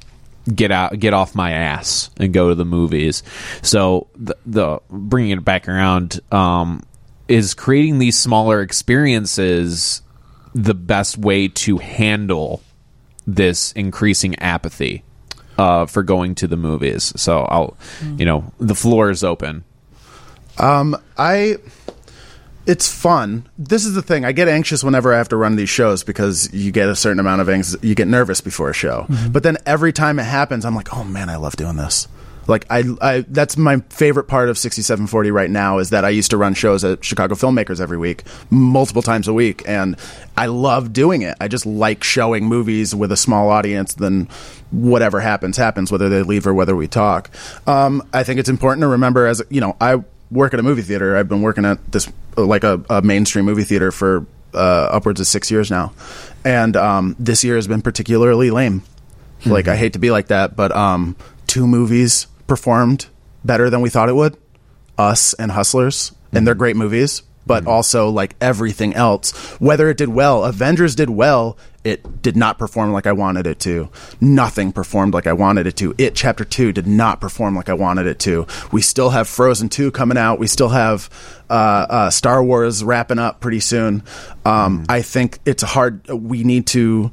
get 0.56 0.72
out 0.72 1.00
get 1.00 1.14
off 1.14 1.36
my 1.36 1.52
ass 1.52 2.10
and 2.18 2.34
go 2.34 2.50
to 2.50 2.56
the 2.56 2.66
movies. 2.66 3.24
So 3.62 4.08
the, 4.16 4.36
the 4.46 4.80
bringing 4.90 5.32
it 5.32 5.46
back 5.46 5.68
around 5.70 6.20
um, 6.32 6.84
is 7.28 7.54
creating 7.54 8.00
these 8.00 8.18
smaller 8.18 8.62
experiences 8.62 10.02
the 10.54 10.74
best 10.74 11.18
way 11.18 11.48
to 11.48 11.78
handle 11.78 12.62
this 13.28 13.72
increasing 13.74 14.36
apathy 14.40 15.04
uh, 15.58 15.86
for 15.86 16.04
going 16.04 16.36
to 16.36 16.48
the 16.48 16.58
movies. 16.58 17.14
So 17.16 17.42
I'll, 17.42 17.78
you 18.18 18.26
know, 18.26 18.52
the 18.60 18.76
floor 18.76 19.10
is 19.10 19.24
open. 19.24 19.64
um 20.58 20.98
I 21.18 21.58
it's 22.66 22.92
fun. 22.92 23.48
This 23.58 23.86
is 23.86 23.94
the 23.94 24.02
thing. 24.02 24.26
I 24.26 24.32
get 24.32 24.48
anxious 24.48 24.84
whenever 24.84 25.14
I 25.14 25.18
have 25.18 25.30
to 25.30 25.38
run 25.38 25.56
these 25.56 25.70
shows 25.70 26.04
because 26.04 26.54
you 26.54 26.72
get 26.72 26.90
a 26.90 26.96
certain 26.96 27.20
amount 27.20 27.42
of 27.42 27.50
anxiety. 27.50 27.88
You 27.88 27.96
get 27.96 28.08
nervous 28.08 28.42
before 28.42 28.70
a 28.70 28.74
show, 28.74 29.08
but 29.32 29.44
then 29.44 29.58
every 29.66 29.94
time 29.94 30.20
it 30.20 30.24
happens, 30.24 30.66
I'm 30.66 30.76
like, 30.76 30.96
oh 30.96 31.04
man, 31.04 31.30
I 31.30 31.38
love 31.38 31.56
doing 31.56 31.76
this. 31.76 32.08
Like 32.48 32.66
I, 32.70 32.84
I, 33.02 33.26
that's 33.28 33.56
my 33.56 33.78
favorite 33.90 34.26
part 34.26 34.50
of 34.50 34.58
6740 34.58 35.32
right 35.32 35.50
now 35.50 35.78
is 35.78 35.92
that 35.92 36.04
I 36.04 36.10
used 36.10 36.32
to 36.32 36.38
run 36.38 36.54
shows 36.54 36.84
at 36.84 37.04
Chicago 37.04 37.36
Filmmakers 37.36 37.80
every 37.80 37.98
week, 37.98 38.24
multiple 38.50 39.02
times 39.02 39.28
a 39.28 39.34
week, 39.34 39.64
and 39.68 39.96
I 40.36 40.48
love 40.48 40.92
doing 40.92 41.22
it. 41.22 41.38
I 41.40 41.48
just 41.48 41.66
like 41.66 42.04
showing 42.04 42.46
movies 42.46 42.96
with 42.96 43.12
a 43.12 43.18
small 43.18 43.50
audience. 43.50 43.94
Then 43.94 44.28
whatever 44.72 45.20
happens, 45.20 45.58
happens, 45.58 45.92
whether 45.92 46.10
they 46.10 46.24
leave 46.24 46.48
or 46.48 46.54
whether 46.54 46.76
we 46.76 46.88
talk. 46.88 47.30
Um, 47.68 48.04
I 48.12 48.24
think 48.24 48.40
it's 48.40 48.50
important 48.50 48.82
to 48.82 48.88
remember, 48.88 49.28
as 49.28 49.42
you 49.50 49.62
know, 49.62 49.78
I 49.80 50.04
work 50.32 50.54
at 50.54 50.60
a 50.60 50.64
movie 50.64 50.82
theater. 50.82 51.18
I've 51.18 51.30
been 51.30 51.42
working 51.42 51.66
at 51.66 51.92
this 51.92 52.12
like 52.38 52.64
a, 52.64 52.84
a 52.90 53.02
mainstream 53.02 53.46
movie 53.46 53.64
theater 53.64 53.92
for 53.92 54.26
uh, 54.54 54.90
upwards 54.92 55.20
of 55.20 55.28
six 55.28 55.52
years 55.52 55.70
now, 55.70 55.94
and 56.44 56.76
um, 56.76 57.16
this 57.20 57.44
year 57.44 57.56
has 57.56 57.68
been 57.68 57.82
particularly 57.82 58.50
lame. 58.52 58.84
Like 59.46 59.68
I 59.68 59.76
hate 59.76 59.94
to 59.94 60.00
be 60.00 60.12
like 60.12 60.28
that, 60.28 60.56
but 60.56 60.72
um, 60.72 61.16
two 61.48 61.66
movies 61.68 62.28
performed 62.48 63.08
better 63.44 63.70
than 63.70 63.82
we 63.82 63.90
thought 63.90 64.08
it 64.08 64.16
would. 64.16 64.38
Us 64.98 65.34
and 65.34 65.52
Hustlers, 65.52 66.12
and 66.32 66.46
they're 66.46 66.54
great 66.54 66.76
movies. 66.76 67.24
But 67.46 67.66
also, 67.66 68.10
like 68.10 68.36
everything 68.40 68.94
else, 68.94 69.32
whether 69.60 69.90
it 69.90 69.98
did 69.98 70.10
well, 70.10 70.44
Avengers 70.44 70.96
did 70.96 71.10
well. 71.10 71.58
It 71.84 72.22
did 72.22 72.38
not 72.38 72.60
perform 72.60 72.94
like 72.94 73.08
I 73.08 73.12
wanted 73.12 73.48
it 73.48 73.60
to. 73.62 73.90
Nothing 74.22 74.72
performed 74.72 75.16
like 75.16 75.26
I 75.26 75.34
wanted 75.34 75.66
it 75.66 75.76
to. 75.78 75.96
It 75.98 76.14
Chapter 76.14 76.46
Two 76.46 76.72
did 76.72 76.86
not 76.86 77.20
perform 77.20 77.56
like 77.56 77.70
I 77.70 77.74
wanted 77.74 78.06
it 78.06 78.20
to. 78.20 78.46
We 78.72 78.84
still 78.84 79.10
have 79.10 79.28
Frozen 79.28 79.70
Two 79.70 79.90
coming 79.90 80.18
out. 80.18 80.38
We 80.38 80.46
still 80.46 80.70
have 80.70 81.10
uh, 81.50 81.88
uh, 81.90 82.10
Star 82.12 82.44
Wars 82.44 82.84
wrapping 82.84 83.18
up 83.18 83.40
pretty 83.40 83.60
soon. 83.60 84.04
Um, 84.46 84.86
I 84.88 85.02
think 85.02 85.40
it's 85.44 85.64
hard. 85.64 86.08
We 86.08 86.44
need 86.44 86.68
to 86.68 87.12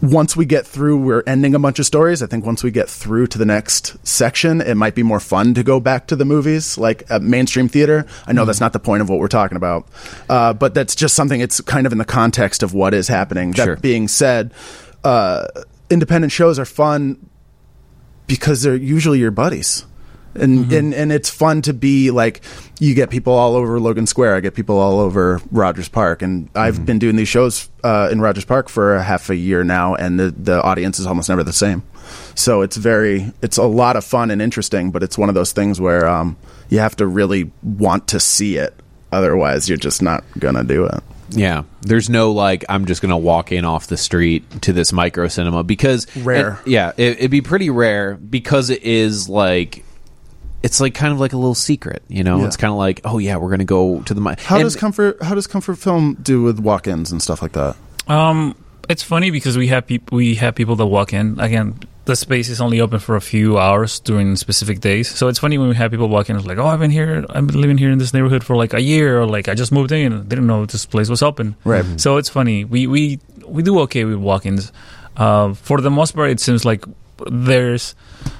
once 0.00 0.36
we 0.36 0.46
get 0.46 0.66
through, 0.66 0.98
we're 0.98 1.22
ending 1.26 1.54
a 1.54 1.58
bunch 1.58 1.78
of 1.78 1.86
stories. 1.86 2.22
I 2.22 2.26
think 2.26 2.46
once 2.46 2.62
we 2.62 2.70
get 2.70 2.88
through 2.88 3.26
to 3.28 3.38
the 3.38 3.44
next 3.44 3.96
section, 4.06 4.60
it 4.60 4.76
might 4.76 4.94
be 4.94 5.02
more 5.02 5.20
fun 5.20 5.54
to 5.54 5.62
go 5.62 5.80
back 5.80 6.06
to 6.08 6.16
the 6.16 6.24
movies, 6.24 6.78
like 6.78 7.10
uh, 7.10 7.18
mainstream 7.18 7.68
theater. 7.68 8.06
I 8.26 8.32
know 8.32 8.44
that's 8.44 8.60
not 8.60 8.72
the 8.72 8.78
point 8.78 9.02
of 9.02 9.08
what 9.08 9.18
we're 9.18 9.28
talking 9.28 9.56
about, 9.56 9.88
uh, 10.28 10.52
but 10.52 10.74
that's 10.74 10.94
just 10.94 11.14
something. 11.14 11.40
It's 11.40 11.60
kind 11.60 11.86
of 11.86 11.92
in 11.92 11.98
the 11.98 12.04
context 12.04 12.62
of 12.62 12.74
what 12.74 12.94
is 12.94 13.08
happening. 13.08 13.52
Sure. 13.52 13.74
That 13.74 13.82
being 13.82 14.06
said, 14.08 14.52
uh, 15.02 15.48
independent 15.90 16.32
shows 16.32 16.58
are 16.58 16.64
fun 16.64 17.28
because 18.26 18.62
they're 18.62 18.76
usually 18.76 19.18
your 19.18 19.30
buddies. 19.30 19.84
And, 20.34 20.70
and 20.72 20.94
and 20.94 21.10
it's 21.10 21.30
fun 21.30 21.62
to 21.62 21.72
be 21.72 22.10
like 22.10 22.42
you 22.78 22.94
get 22.94 23.10
people 23.10 23.32
all 23.32 23.56
over 23.56 23.80
Logan 23.80 24.06
Square. 24.06 24.36
I 24.36 24.40
get 24.40 24.54
people 24.54 24.78
all 24.78 25.00
over 25.00 25.40
Rogers 25.50 25.88
Park, 25.88 26.22
and 26.22 26.48
I've 26.54 26.86
been 26.86 26.98
doing 26.98 27.16
these 27.16 27.28
shows 27.28 27.68
uh, 27.82 28.08
in 28.12 28.20
Rogers 28.20 28.44
Park 28.44 28.68
for 28.68 28.94
a 28.94 29.02
half 29.02 29.30
a 29.30 29.36
year 29.36 29.64
now, 29.64 29.94
and 29.94 30.18
the 30.20 30.30
the 30.30 30.62
audience 30.62 30.98
is 30.98 31.06
almost 31.06 31.28
never 31.28 31.42
the 31.42 31.52
same. 31.52 31.82
So 32.34 32.62
it's 32.62 32.76
very 32.76 33.32
it's 33.42 33.56
a 33.56 33.64
lot 33.64 33.96
of 33.96 34.04
fun 34.04 34.30
and 34.30 34.40
interesting, 34.40 34.90
but 34.92 35.02
it's 35.02 35.18
one 35.18 35.28
of 35.28 35.34
those 35.34 35.52
things 35.52 35.80
where 35.80 36.06
um, 36.08 36.36
you 36.68 36.78
have 36.78 36.94
to 36.96 37.06
really 37.06 37.50
want 37.62 38.06
to 38.08 38.20
see 38.20 38.56
it. 38.58 38.74
Otherwise, 39.10 39.68
you're 39.68 39.78
just 39.78 40.02
not 40.02 40.22
gonna 40.38 40.62
do 40.64 40.84
it. 40.84 41.02
Yeah, 41.30 41.64
there's 41.82 42.08
no 42.08 42.32
like 42.32 42.64
I'm 42.68 42.84
just 42.86 43.02
gonna 43.02 43.18
walk 43.18 43.50
in 43.52 43.64
off 43.64 43.86
the 43.88 43.96
street 43.96 44.62
to 44.62 44.72
this 44.72 44.92
micro 44.92 45.28
cinema 45.28 45.64
because 45.64 46.06
Rare. 46.16 46.50
and- 46.62 46.66
yeah, 46.66 46.92
it, 46.96 47.18
it'd 47.18 47.30
be 47.30 47.40
pretty 47.40 47.70
rare 47.70 48.14
because 48.14 48.70
it 48.70 48.82
is 48.82 49.28
like 49.28 49.84
it's 50.62 50.80
like 50.80 50.94
kind 50.94 51.12
of 51.12 51.20
like 51.20 51.32
a 51.32 51.36
little 51.36 51.54
secret, 51.54 52.02
you 52.08 52.24
know. 52.24 52.38
Yeah. 52.40 52.46
It's 52.46 52.56
kind 52.56 52.70
of 52.72 52.78
like 52.78 53.00
oh 53.04 53.18
yeah, 53.18 53.36
we're 53.36 53.50
gonna 53.50 53.64
go 53.64 54.00
to 54.02 54.14
the 54.14 54.20
mi- 54.20 54.34
How 54.38 54.56
and- 54.56 54.64
does 54.64 54.76
comfort 54.76 55.22
How 55.22 55.34
does 55.34 55.46
comfort 55.46 55.76
film 55.76 56.16
do 56.22 56.42
with 56.42 56.58
walk-ins 56.58 57.12
and 57.12 57.22
stuff 57.22 57.42
like 57.42 57.52
that? 57.52 57.76
Um, 58.08 58.54
it's 58.88 59.02
funny 59.02 59.30
because 59.30 59.56
we 59.58 59.68
have 59.68 59.86
people 59.86 60.16
we 60.16 60.34
have 60.36 60.54
people 60.54 60.76
that 60.76 60.86
walk 60.86 61.12
in. 61.12 61.38
Again, 61.38 61.78
the 62.06 62.16
space 62.16 62.48
is 62.48 62.58
only 62.60 62.80
open 62.80 62.98
for 63.00 63.16
a 63.16 63.20
few 63.20 63.58
hours 63.58 64.00
during 64.00 64.34
specific 64.36 64.80
days. 64.80 65.08
So 65.10 65.28
it's 65.28 65.38
funny 65.38 65.58
when 65.58 65.68
we 65.68 65.74
have 65.74 65.90
people 65.90 66.08
walk 66.08 66.30
in. 66.30 66.36
It's 66.36 66.46
like, 66.46 66.56
oh, 66.56 66.66
I've 66.66 66.80
been 66.80 66.90
here. 66.90 67.24
I've 67.28 67.46
been 67.46 67.60
living 67.60 67.76
here 67.76 67.90
in 67.90 67.98
this 67.98 68.14
neighborhood 68.14 68.42
for 68.42 68.56
like 68.56 68.72
a 68.72 68.80
year, 68.80 69.20
or 69.20 69.26
like 69.26 69.46
I 69.48 69.54
just 69.54 69.72
moved 69.72 69.92
in. 69.92 70.12
and 70.12 70.26
Didn't 70.28 70.46
know 70.46 70.64
this 70.64 70.86
place 70.86 71.10
was 71.10 71.22
open. 71.22 71.54
Right. 71.64 71.84
So 72.00 72.16
it's 72.16 72.30
funny. 72.30 72.64
We 72.64 72.86
we 72.86 73.20
we 73.46 73.62
do 73.62 73.78
okay 73.80 74.04
with 74.04 74.16
walk-ins. 74.16 74.72
Uh, 75.18 75.52
for 75.52 75.80
the 75.82 75.90
most 75.90 76.14
part, 76.14 76.30
it 76.30 76.40
seems 76.40 76.64
like 76.64 76.84
there's 77.30 77.94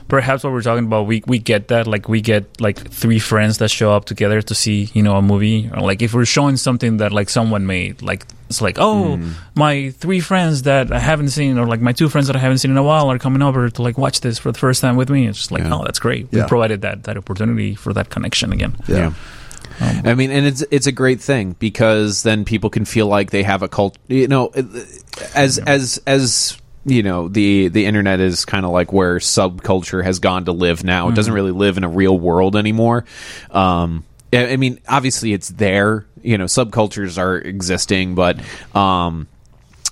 perhaps 0.09 0.45
what 0.45 0.53
we're 0.53 0.63
talking 0.63 0.87
about. 0.87 1.07
We 1.07 1.23
we 1.27 1.39
get 1.39 1.69
that. 1.69 1.87
Like 1.87 2.09
we 2.09 2.21
get 2.21 2.61
like 2.61 2.79
three 2.91 3.19
friends 3.19 3.59
that 3.59 3.71
show 3.71 3.93
up 3.93 4.05
together 4.05 4.43
to 4.43 4.55
see 4.55 4.91
you 4.95 5.03
know 5.03 5.17
a 5.17 5.23
movie. 5.23 5.71
Or 5.73 5.81
like 5.81 6.03
if 6.03 6.15
we're 6.15 6.25
showing 6.25 6.57
something 6.57 6.99
that 6.99 7.13
like 7.13 7.29
someone 7.29 7.67
made, 7.67 8.03
like 8.03 8.27
it's 8.49 8.61
like 8.61 8.79
oh 8.79 9.17
hmm. 9.17 9.33
my 9.55 9.91
three 9.91 10.21
friends 10.21 10.63
that 10.63 10.93
I 10.93 10.99
haven't 10.99 11.31
seen, 11.31 11.59
or 11.59 11.67
like 11.67 11.81
my 11.81 11.93
two 11.93 12.09
friends 12.09 12.27
that 12.27 12.37
I 12.37 12.41
haven't 12.41 12.59
seen 12.59 12.71
in 12.71 12.77
a 12.77 12.83
while 12.83 13.11
are 13.11 13.19
coming 13.19 13.43
over 13.43 13.69
to 13.69 13.83
like 13.83 13.99
watch 13.99 14.21
this 14.21 14.39
for 14.39 14.53
the 14.53 14.59
first 14.59 14.81
time 14.81 14.97
with 14.97 15.11
me. 15.11 15.27
It's 15.27 15.39
just 15.39 15.53
like 15.53 15.63
Yeah. 15.63 15.75
oh 15.75 15.85
that's 15.85 15.99
great. 15.99 16.29
Yeah. 16.31 16.43
We 16.43 16.49
provided 16.49 16.83
that 16.83 17.05
that 17.05 17.17
opportunity 17.17 17.75
for 17.75 17.93
that 17.93 18.11
connection 18.11 18.53
again. 18.53 18.77
Yeah. 18.87 19.13
Um, 19.81 20.03
I 20.05 20.15
mean, 20.15 20.31
and 20.31 20.47
it's 20.47 20.65
it's 20.71 20.87
a 20.87 20.93
great 20.93 21.21
thing 21.21 21.55
because 21.59 22.23
then 22.23 22.45
people 22.45 22.71
can 22.71 22.85
feel 22.85 23.07
like 23.07 23.31
they 23.31 23.43
have 23.45 23.63
a 23.63 23.69
cult. 23.69 23.97
You 24.09 24.27
know, 24.27 24.51
as 25.35 25.59
as 25.59 26.03
as 26.07 26.61
you 26.89 27.03
know, 27.03 27.29
the 27.29 27.69
the 27.69 27.87
internet 27.87 28.21
is 28.21 28.45
kind 28.45 28.65
of 28.65 28.73
like 28.73 28.93
where 28.93 29.19
subculture 29.19 30.03
has 30.03 30.19
gone 30.19 30.47
to 30.47 30.53
live 30.53 30.85
now. 30.85 31.09
It 31.09 31.15
doesn't 31.15 31.33
really 31.33 31.53
live 31.53 31.77
in 31.77 31.85
a 31.85 31.89
real 31.89 32.19
world 32.19 32.57
anymore. 32.57 33.05
Um, 33.51 34.05
I 34.33 34.53
I 34.53 34.57
mean, 34.57 34.81
obviously, 34.89 35.33
it's 35.33 35.49
there. 35.49 36.07
You 36.23 36.39
know, 36.39 36.45
subcultures 36.45 37.19
are 37.19 37.37
existing, 37.39 38.15
but 38.15 38.41
um, 38.75 39.29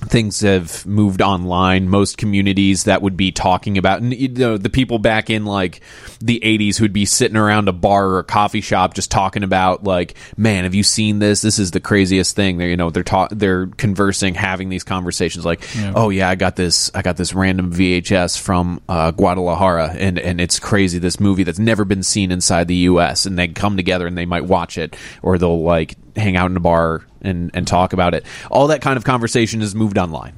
things 0.09 0.41
have 0.41 0.87
moved 0.87 1.21
online. 1.21 1.89
Most 1.89 2.19
communities 2.19 2.85
that 2.85 3.03
would 3.03 3.17
be 3.17 3.33
talking 3.33 3.79
about, 3.79 4.01
and 4.01 4.15
you 4.15 4.29
know, 4.29 4.57
the 4.57 4.71
people 4.71 4.99
back 4.99 5.31
in 5.31 5.45
like 5.45 5.81
the 6.21 6.41
'80s 6.43 6.77
who'd 6.77 6.93
be 6.93 7.05
sitting 7.05 7.37
around 7.37 7.69
a 7.69 7.73
bar 7.73 8.07
or 8.07 8.19
a 8.21 8.25
coffee 8.25 8.61
shop 8.61 8.95
just 8.95 9.11
talking 9.11 9.43
about 9.43 9.85
like, 9.85 10.15
man, 10.37 10.65
have 10.65 10.75
you 10.75 10.83
seen 10.83 11.19
this? 11.19 11.41
This 11.43 11.59
is 11.59 11.71
the 11.71 11.81
craziest 11.81 12.37
thing. 12.37 12.59
They're 12.59 12.69
you 12.69 12.77
know 12.77 12.91
they're 12.91 13.03
ta- 13.03 13.29
they're 13.31 13.67
conversing, 13.67 14.35
having 14.35 14.69
these 14.69 14.85
conversations 14.85 15.45
like, 15.45 15.67
oh 15.95 16.11
yeah, 16.11 16.29
I 16.29 16.35
got 16.35 16.57
this, 16.57 16.91
I 16.95 17.03
got 17.03 17.17
this 17.17 17.35
random 17.35 17.73
VHS 17.73 18.39
from 18.39 18.81
uh, 18.89 19.11
Guadalajara, 19.11 19.95
and 19.99 20.19
and 20.19 20.41
it's 20.41 20.59
crazy. 20.59 20.99
This 20.99 21.21
movie 21.21 21.43
that's 21.45 21.59
never 21.59 21.85
been 21.85 22.03
seen 22.03 22.31
inside 22.31 22.69
the 22.69 22.77
U.S. 22.77 23.27
and 23.27 23.39
they 23.39 23.49
come 23.49 23.77
together 23.77 24.07
and 24.07 24.17
they 24.17 24.27
might 24.27 24.45
watch 24.45 24.79
it, 24.79 24.97
or 25.23 25.39
they'll 25.39 25.63
like 25.63 25.97
hang 26.17 26.37
out 26.37 26.51
in 26.51 26.57
a 26.57 26.61
bar 26.61 27.05
and, 27.27 27.51
and 27.55 27.67
talk 27.67 27.93
about 27.93 28.15
it. 28.15 28.25
All 28.51 28.69
that 28.69 28.81
kind 28.81 28.97
of 28.97 29.05
conversation 29.05 29.61
has 29.61 29.75
moved 29.75 29.99
online, 29.99 30.35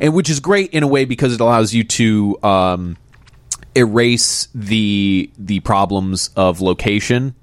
and 0.00 0.14
which 0.14 0.30
is 0.30 0.40
great 0.40 0.70
in 0.70 0.82
a 0.82 0.86
way 0.86 1.04
because 1.04 1.32
it 1.34 1.40
allows 1.40 1.74
you 1.74 1.84
to 1.84 2.38
um, 2.42 2.96
erase 3.74 4.48
the 4.54 5.30
the 5.38 5.60
problems 5.60 6.30
of 6.36 6.60
location 6.60 7.34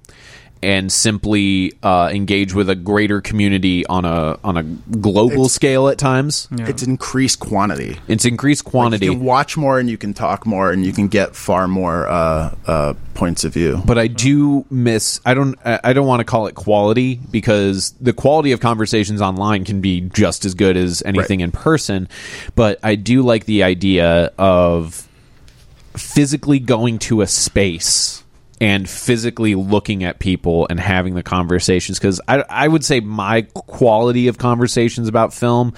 and 0.64 0.92
simply 0.92 1.74
uh, 1.84 2.10
engage 2.14 2.54
with 2.54 2.70
a 2.70 2.76
greater 2.76 3.22
community 3.22 3.86
on 3.88 4.06
a 4.06 4.40
on 4.44 4.58
a 4.58 4.64
global 4.64 5.50
scale 5.50 5.90
at 5.90 5.98
times. 5.98 6.48
It's 6.52 6.82
increased 6.82 7.40
quantity. 7.40 8.00
It's 8.08 8.26
increased 8.26 8.64
quantity. 8.66 9.06
You 9.08 9.12
can 9.14 9.22
watch 9.24 9.58
more 9.58 9.78
and 9.80 9.90
you 9.90 9.98
can 9.98 10.14
talk 10.14 10.46
more 10.46 10.72
and 10.72 10.86
you 10.86 10.94
can 10.94 11.08
get 11.10 11.36
far 11.36 11.68
more 11.68 12.08
uh, 12.08 12.56
uh, 12.66 12.94
points 13.14 13.44
of 13.44 13.54
view. 13.54 13.82
but 13.86 13.98
I 13.98 14.08
do 14.08 14.66
miss. 14.72 15.20
I 15.26 15.34
don't. 15.34 15.60
I 15.66 15.80
I 15.84 15.94
don't 15.94 16.08
want 16.08 16.22
to 16.22 16.24
call 16.26 16.48
it 16.48 16.56
quality 16.56 17.20
because 17.30 17.92
the 18.00 18.14
quality 18.14 18.54
of 18.54 18.60
conversations 18.62 19.22
online 19.22 19.66
can 19.66 19.82
be 19.82 20.02
just 20.02 20.46
as 20.46 20.54
good 20.56 20.78
as 20.78 21.04
anything 21.06 21.40
Right. 21.40 21.46
in 21.46 21.52
person. 21.52 22.08
But 22.56 22.80
I 22.84 22.96
do 22.96 23.22
like 23.22 23.46
the 23.46 23.64
idea 23.64 24.32
of 24.38 25.08
physically 25.96 26.60
going 26.60 26.98
to 27.00 27.22
a 27.22 27.28
space 27.28 28.23
and 28.62 28.90
physically 28.90 29.56
looking 29.56 30.04
at 30.04 30.20
people 30.20 30.68
and 30.70 30.80
having 30.80 31.16
the 31.16 31.24
conversations 31.24 32.00
because 32.00 32.22
I, 32.28 32.44
I 32.50 32.68
would 32.68 32.86
say 32.86 33.00
my 33.00 33.42
quality 33.54 34.28
of 34.28 34.38
conversations 34.38 35.08
about 35.08 35.34
film 35.34 35.74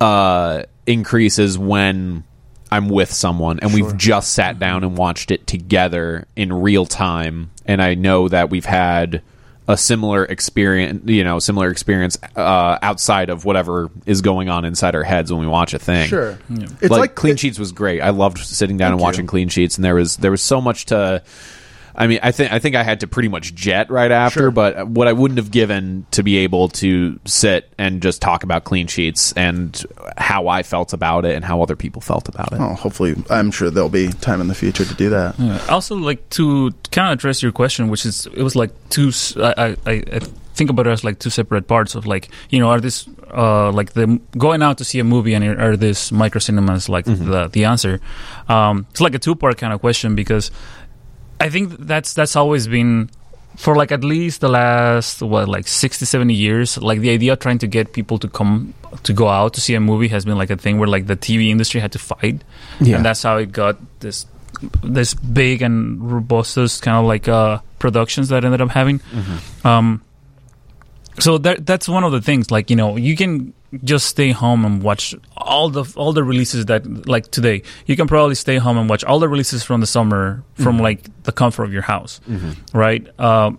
uh, 0.00 0.62
increases 0.86 1.58
when 1.58 2.24
I'm 2.70 2.88
with 2.88 3.12
someone 3.12 3.60
and 3.60 3.72
we've 3.72 3.96
just 3.96 4.32
sat 4.32 4.58
down 4.58 4.84
and 4.84 4.96
watched 4.96 5.30
it 5.30 5.46
together 5.46 6.26
in 6.36 6.52
real 6.52 6.86
time. 6.86 7.50
And 7.66 7.80
I 7.80 7.94
know 7.94 8.28
that 8.28 8.50
we've 8.50 8.64
had 8.64 9.22
a 9.68 9.76
similar 9.76 10.24
experience 10.24 11.02
you 11.10 11.22
know 11.22 11.38
similar 11.38 11.68
experience 11.68 12.16
uh, 12.36 12.78
outside 12.80 13.28
of 13.28 13.44
whatever 13.44 13.90
is 14.06 14.22
going 14.22 14.48
on 14.48 14.64
inside 14.64 14.94
our 14.94 15.02
heads 15.02 15.30
when 15.30 15.42
we 15.42 15.46
watch 15.46 15.74
a 15.74 15.78
thing. 15.78 16.08
Sure. 16.08 16.38
It's 16.50 16.90
like, 16.90 16.90
like 16.90 17.14
clean 17.14 17.34
it- 17.34 17.40
sheets 17.40 17.58
was 17.58 17.72
great. 17.72 18.00
I 18.00 18.10
loved 18.10 18.38
sitting 18.38 18.78
down 18.78 18.92
and 18.92 19.00
watching 19.00 19.24
you. 19.24 19.28
clean 19.28 19.48
sheets 19.50 19.76
and 19.76 19.84
there 19.84 19.94
was 19.94 20.16
there 20.16 20.30
was 20.30 20.42
so 20.42 20.60
much 20.60 20.86
to 20.86 21.22
I 22.00 22.06
mean, 22.06 22.20
I 22.22 22.30
think 22.30 22.52
I 22.52 22.60
think 22.60 22.76
I 22.76 22.84
had 22.84 23.00
to 23.00 23.08
pretty 23.08 23.28
much 23.28 23.54
jet 23.56 23.90
right 23.90 24.10
after, 24.12 24.40
Sure. 24.40 24.50
but 24.52 24.86
what 24.86 25.08
I 25.08 25.12
wouldn't 25.12 25.38
have 25.38 25.50
given 25.50 26.06
to 26.12 26.22
be 26.22 26.36
able 26.38 26.68
to 26.80 27.18
sit 27.24 27.68
and 27.76 28.00
just 28.00 28.22
talk 28.22 28.44
about 28.44 28.62
clean 28.62 28.86
sheets 28.86 29.32
and 29.32 29.84
how 30.16 30.46
I 30.46 30.62
felt 30.62 30.92
about 30.92 31.24
it 31.24 31.34
and 31.34 31.44
how 31.44 31.60
other 31.60 31.74
people 31.74 32.00
felt 32.00 32.28
about 32.28 32.52
it. 32.52 32.60
Oh, 32.60 32.74
hopefully, 32.74 33.16
I'm 33.30 33.50
sure 33.50 33.68
there'll 33.68 33.88
be 33.88 34.08
time 34.08 34.40
in 34.40 34.46
the 34.46 34.54
future 34.54 34.84
to 34.84 34.94
do 34.94 35.10
that. 35.10 35.38
Yeah. 35.40 35.58
Also, 35.68 35.96
like 35.96 36.30
to 36.30 36.72
kind 36.92 37.08
of 37.08 37.14
address 37.18 37.42
your 37.42 37.50
question, 37.52 37.88
which 37.88 38.06
is 38.06 38.26
it 38.26 38.42
was 38.44 38.54
like 38.54 38.70
two. 38.90 39.10
I 39.36 39.76
I 39.84 40.20
think 40.54 40.70
about 40.70 40.86
it 40.86 40.90
as 40.90 41.02
like 41.04 41.18
two 41.18 41.30
separate 41.30 41.66
parts 41.68 41.94
of 41.94 42.04
like 42.06 42.28
you 42.50 42.58
know 42.60 42.68
are 42.68 42.80
this 42.80 43.08
uh 43.32 43.70
like 43.72 43.92
the 43.92 44.20
going 44.36 44.60
out 44.62 44.78
to 44.78 44.84
see 44.84 44.98
a 45.00 45.04
movie 45.04 45.34
and 45.34 45.44
are 45.44 45.76
this 45.76 46.10
micro 46.12 46.38
cinemas 46.38 46.88
like 46.88 47.04
the 47.06 47.48
the 47.52 47.64
answer. 47.64 48.00
Um, 48.48 48.86
it's 48.90 49.00
like 49.00 49.14
a 49.14 49.18
two 49.18 49.34
part 49.34 49.58
kind 49.58 49.72
of 49.72 49.80
question 49.80 50.14
because 50.14 50.50
I 51.40 51.48
think 51.48 51.76
that's 51.78 52.14
that's 52.14 52.36
always 52.36 52.66
been 52.66 53.10
for 53.56 53.74
like 53.74 53.90
at 53.90 54.04
least 54.04 54.40
the 54.40 54.48
last 54.48 55.20
what 55.20 55.48
like 55.48 55.66
60 55.66 56.04
70 56.04 56.32
years 56.32 56.78
like 56.78 57.00
the 57.00 57.10
idea 57.10 57.32
of 57.32 57.40
trying 57.40 57.58
to 57.58 57.66
get 57.66 57.92
people 57.92 58.16
to 58.18 58.28
come 58.28 58.72
to 59.02 59.12
go 59.12 59.28
out 59.28 59.54
to 59.54 59.60
see 59.60 59.74
a 59.74 59.80
movie 59.80 60.08
has 60.08 60.24
been 60.24 60.38
like 60.38 60.50
a 60.50 60.56
thing 60.56 60.78
where 60.78 60.88
like 60.88 61.06
the 61.06 61.16
TV 61.16 61.48
industry 61.50 61.80
had 61.80 61.92
to 61.92 61.98
fight. 61.98 62.42
Yeah. 62.80 62.96
and 62.96 63.04
that's 63.04 63.22
how 63.22 63.36
it 63.38 63.52
got 63.52 63.76
this 64.00 64.26
this 64.82 65.14
big 65.14 65.62
and 65.62 66.00
robust 66.10 66.82
kind 66.82 66.96
of 66.96 67.04
like 67.04 67.28
uh 67.28 67.58
productions 67.78 68.28
that 68.28 68.44
ended 68.44 68.60
up 68.60 68.70
having. 68.70 69.00
Um 69.64 70.02
so 71.18 71.38
that 71.38 71.66
that's 71.66 71.88
one 71.88 72.04
of 72.04 72.12
the 72.12 72.20
things 72.20 72.50
like 72.50 72.70
you 72.70 72.76
know 72.76 72.96
you 72.96 73.16
can 73.16 73.52
just 73.84 74.06
stay 74.06 74.30
home 74.32 74.64
and 74.64 74.82
watch 74.82 75.14
all 75.36 75.68
the 75.68 75.84
all 75.96 76.12
the 76.12 76.24
releases 76.24 76.66
that 76.66 77.06
like 77.06 77.30
today 77.30 77.62
you 77.86 77.96
can 77.96 78.06
probably 78.06 78.34
stay 78.34 78.56
home 78.56 78.78
and 78.78 78.88
watch 78.88 79.04
all 79.04 79.18
the 79.18 79.28
releases 79.28 79.62
from 79.62 79.80
the 79.80 79.86
summer 79.86 80.42
from 80.54 80.78
like 80.78 81.00
the 81.24 81.32
comfort 81.32 81.64
of 81.64 81.72
your 81.72 81.82
house 81.82 82.20
right 82.72 83.06
um 83.20 83.58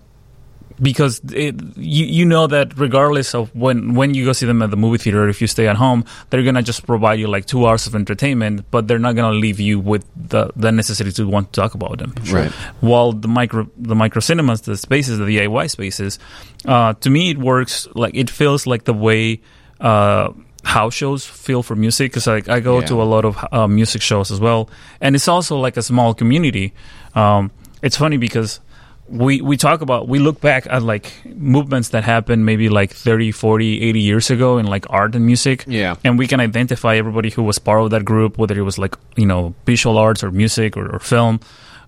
because 0.81 1.19
it, 1.33 1.55
you 1.75 2.05
you 2.05 2.25
know 2.25 2.47
that 2.47 2.77
regardless 2.79 3.35
of 3.35 3.53
when 3.53 3.95
when 3.95 4.13
you 4.13 4.23
go 4.25 4.31
see 4.31 4.45
them 4.45 4.61
at 4.61 4.71
the 4.71 4.77
movie 4.77 4.97
theater, 4.97 5.27
if 5.27 5.41
you 5.41 5.47
stay 5.47 5.67
at 5.67 5.75
home, 5.75 6.05
they're 6.29 6.41
gonna 6.43 6.63
just 6.63 6.85
provide 6.87 7.19
you 7.19 7.27
like 7.27 7.45
two 7.45 7.67
hours 7.67 7.85
of 7.85 7.95
entertainment, 7.95 8.63
but 8.71 8.87
they're 8.87 8.99
not 8.99 9.15
gonna 9.15 9.35
leave 9.35 9.59
you 9.59 9.77
with 9.77 10.05
the 10.15 10.51
the 10.55 10.71
necessity 10.71 11.11
to 11.11 11.27
want 11.27 11.51
to 11.51 11.61
talk 11.61 11.73
about 11.73 11.97
them. 11.99 12.13
Right. 12.31 12.51
While 12.79 13.11
the 13.11 13.27
micro 13.27 13.69
the 13.77 13.93
micro 13.95 14.21
cinemas, 14.21 14.61
the 14.61 14.77
spaces, 14.77 15.17
the 15.19 15.25
DIY 15.25 15.69
spaces, 15.69 16.17
uh, 16.65 16.93
to 16.93 17.09
me 17.09 17.31
it 17.31 17.37
works 17.37 17.87
like 17.93 18.15
it 18.15 18.29
feels 18.29 18.65
like 18.65 18.85
the 18.85 18.93
way. 18.93 19.41
Uh, 19.79 20.29
house 20.63 20.93
shows 20.93 21.25
feel 21.25 21.63
for 21.63 21.75
music 21.75 22.11
because 22.11 22.27
like 22.27 22.49
I 22.49 22.59
go 22.59 22.79
Yeah. 22.79 22.87
to 22.87 23.01
a 23.01 23.07
lot 23.07 23.23
of 23.25 23.37
uh, 23.51 23.67
music 23.67 24.01
shows 24.01 24.29
as 24.31 24.39
well, 24.39 24.69
and 25.01 25.15
it's 25.15 25.27
also 25.27 25.57
like 25.57 25.77
a 25.77 25.81
small 25.81 26.13
community. 26.13 26.73
Um, 27.15 27.51
it's 27.81 27.95
funny 27.97 28.17
because 28.17 28.59
we 29.07 29.41
we 29.41 29.57
talk 29.57 29.81
about 29.81 30.07
we 30.07 30.19
look 30.19 30.39
back 30.41 30.67
at 30.69 30.83
like 30.83 31.11
movements 31.25 31.89
that 31.89 32.03
happened 32.03 32.45
maybe 32.45 32.69
like 32.69 32.91
30 32.93 33.31
40 33.31 33.81
80 33.81 33.99
years 34.01 34.29
ago 34.29 34.59
in 34.59 34.67
like 34.67 34.85
art 34.89 35.15
and 35.15 35.25
music 35.25 35.63
Yeah. 35.65 35.95
and 36.03 36.19
we 36.19 36.27
can 36.27 36.39
identify 36.39 36.95
everybody 36.97 37.31
who 37.31 37.41
was 37.41 37.57
part 37.57 37.81
of 37.81 37.89
that 37.89 38.05
group 38.05 38.37
whether 38.37 38.55
it 38.59 38.61
was 38.61 38.77
like 38.77 38.95
you 39.15 39.25
know 39.25 39.55
visual 39.65 39.97
arts 39.97 40.23
or 40.23 40.29
music 40.29 40.77
or, 40.77 40.93
or 40.93 40.99
film 40.99 41.39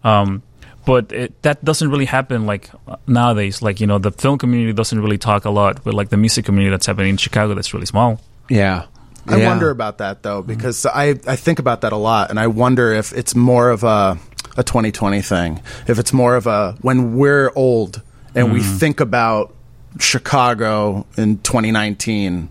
um, 0.04 0.42
but 0.86 1.12
it, 1.12 1.42
that 1.44 1.64
doesn't 1.64 1.90
really 1.90 2.06
happen 2.06 2.46
like 2.46 2.70
nowadays. 3.08 3.62
Like 3.62 3.80
you 3.80 3.88
know 3.88 4.00
the 4.00 4.12
film 4.12 4.38
community 4.38 4.74
doesn't 4.74 5.00
really 5.00 5.18
talk 5.18 5.46
a 5.46 5.50
lot 5.52 5.84
with 5.86 5.94
like 5.94 6.10
the 6.10 6.18
music 6.18 6.46
community 6.46 6.72
that's 6.72 6.86
happening 6.86 7.10
in 7.12 7.18
chicago 7.18 7.54
that's 7.54 7.74
really 7.74 7.86
small. 7.86 8.20
Yeah. 8.50 8.86
I 9.28 9.38
Yeah. 9.38 9.48
wonder 9.48 9.70
about 9.70 10.00
that 10.00 10.24
though 10.24 10.42
because 10.42 10.86
I, 10.88 11.10
I 11.28 11.36
think 11.36 11.60
about 11.60 11.82
that 11.82 11.94
a 11.94 11.98
lot 11.98 12.30
and 12.32 12.40
I 12.40 12.48
wonder 12.48 12.92
if 12.92 13.14
it's 13.14 13.36
more 13.36 13.70
of 13.70 13.84
a 13.84 14.18
a 14.58 14.64
2020 14.64 15.22
thing. 15.22 15.62
If 15.88 16.00
it's 16.00 16.12
more 16.12 16.36
of 16.36 16.48
a 16.48 16.74
when 16.82 17.16
we're 17.16 17.52
old 17.56 18.02
and 18.36 18.52
we 18.52 18.62
think 18.64 19.00
about 19.00 19.54
Chicago 20.00 21.06
in 21.18 21.38
2019 21.40 22.50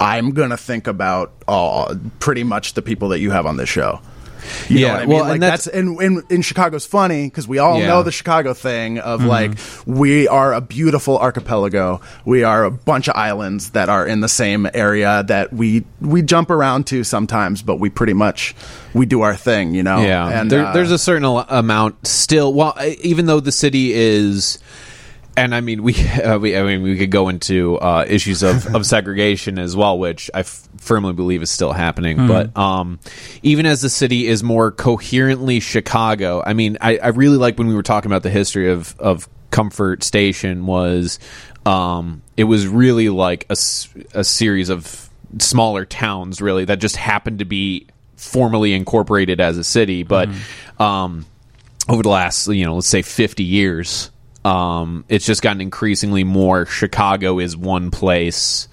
I'm 0.00 0.30
going 0.30 0.50
to 0.50 0.56
think 0.56 0.86
about 0.86 1.32
uh, 1.48 1.94
pretty 2.20 2.44
much 2.44 2.74
the 2.74 2.82
people 2.82 3.08
that 3.08 3.18
you 3.18 3.30
have 3.32 3.46
on 3.46 3.56
this 3.56 3.68
show 3.68 4.00
you 4.68 4.78
Yeah, 4.80 4.88
know 4.88 4.92
what 4.94 5.02
I 5.02 5.06
well, 5.06 5.24
mean? 5.24 5.32
and 5.34 5.42
that's- 5.42 5.64
that's, 5.64 5.76
and, 5.76 6.00
and, 6.00 6.22
and 6.30 6.44
Chicago's 6.44 6.86
funny 6.86 7.24
because 7.26 7.46
we 7.48 7.58
all 7.58 7.78
Yeah. 7.80 7.88
know 7.88 8.02
the 8.02 8.12
Chicago 8.12 8.54
thing 8.54 8.98
of 8.98 9.20
Mm-hmm. 9.20 9.28
like 9.28 9.52
we 9.86 10.28
are 10.28 10.52
a 10.54 10.60
beautiful 10.60 11.18
archipelago. 11.18 12.00
We 12.24 12.44
are 12.44 12.64
a 12.64 12.70
bunch 12.70 13.08
of 13.08 13.16
islands 13.16 13.70
that 13.70 13.88
are 13.88 14.06
in 14.06 14.20
the 14.20 14.28
same 14.28 14.68
area 14.74 15.24
that 15.28 15.52
we 15.52 15.84
we 16.00 16.22
jump 16.22 16.50
around 16.50 16.86
to 16.88 17.04
sometimes, 17.04 17.62
but 17.62 17.76
we 17.80 17.90
pretty 17.90 18.12
much 18.14 18.54
we 18.94 19.06
do 19.06 19.22
our 19.22 19.34
thing, 19.36 19.74
you 19.74 19.82
know. 19.82 20.00
Yeah, 20.02 20.28
and 20.28 20.50
there, 20.50 20.66
uh, 20.66 20.72
there's 20.72 20.90
a 20.92 20.98
certain 20.98 21.24
amount 21.24 22.06
still. 22.06 22.52
Well, 22.54 22.74
even 23.02 23.26
though 23.26 23.40
the 23.40 23.52
city 23.52 23.92
is, 23.92 24.58
and 25.38 25.54
I 25.54 25.60
mean, 25.60 25.82
we, 25.82 25.94
uh, 26.24 26.38
we 26.38 26.56
I 26.56 26.62
mean, 26.62 26.82
we 26.82 26.96
could 26.96 27.10
go 27.10 27.28
into 27.28 27.78
uh, 27.78 28.04
issues 28.06 28.42
of, 28.42 28.74
of 28.74 28.84
segregation 28.94 29.58
as 29.58 29.76
well, 29.76 29.98
which 29.98 30.30
I 30.34 30.40
f- 30.40 30.68
firmly 30.78 31.12
believe 31.12 31.42
is 31.42 31.50
still 31.50 31.72
happening. 31.72 32.26
But 32.26 32.56
um, 32.56 32.98
even 33.42 33.66
as 33.66 33.80
the 33.80 33.88
city 33.88 34.26
is 34.26 34.42
more 34.42 34.72
coherently 34.72 35.60
Chicago, 35.60 36.42
I 36.44 36.54
mean, 36.54 36.78
I, 36.80 36.98
I 36.98 37.08
really 37.08 37.36
like 37.36 37.58
when 37.58 37.68
we 37.68 37.74
were 37.74 37.82
talking 37.82 38.10
about 38.10 38.22
the 38.22 38.30
history 38.30 38.70
of 38.70 38.98
of 38.98 39.28
Comfort 39.50 40.02
Station 40.02 40.66
was, 40.66 41.18
um, 41.64 42.22
it 42.36 42.44
was 42.44 42.66
really 42.66 43.08
like 43.08 43.46
a, 43.48 43.56
a 44.14 44.24
series 44.24 44.68
of 44.68 45.08
smaller 45.38 45.84
towns, 45.84 46.40
really 46.40 46.64
that 46.66 46.80
just 46.80 46.96
happened 46.96 47.38
to 47.38 47.44
be 47.44 47.86
formally 48.16 48.74
incorporated 48.74 49.40
as 49.40 49.56
a 49.56 49.64
city, 49.64 50.02
but 50.02 50.28
um, 50.78 51.24
over 51.88 52.02
the 52.02 52.08
last 52.08 52.48
you 52.48 52.64
know 52.64 52.74
let's 52.74 52.88
say 52.88 53.02
50 53.02 53.44
years 53.44 54.10
um, 54.44 55.04
it's 55.08 55.26
just 55.26 55.42
gotten 55.42 55.60
increasingly 55.60 56.24
more 56.24 56.66
chicago 56.66 57.38
is 57.38 57.56
one 57.56 57.90
place. 57.90 58.68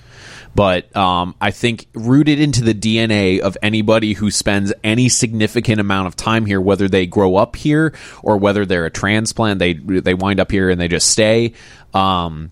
But 0.53 0.95
um, 0.95 1.35
i 1.41 1.51
think 1.51 1.87
rooted 1.93 2.39
into 2.39 2.63
the 2.63 2.73
dna 2.73 3.39
of 3.39 3.57
anybody 3.61 4.13
who 4.13 4.31
spends 4.31 4.71
any 4.85 5.09
significant 5.09 5.81
amount 5.81 6.07
of 6.07 6.15
time 6.15 6.45
here 6.45 6.61
whether 6.61 6.87
they 6.87 7.05
grow 7.05 7.35
up 7.35 7.57
here 7.57 7.93
or 8.23 8.37
whether 8.37 8.65
they're 8.65 8.85
a 8.85 8.89
transplant 8.89 9.59
they 9.59 9.73
they 9.73 10.13
wind 10.13 10.39
up 10.39 10.51
here 10.51 10.69
and 10.69 10.79
they 10.79 10.87
just 10.87 11.09
stay 11.09 11.51
um, 11.93 12.51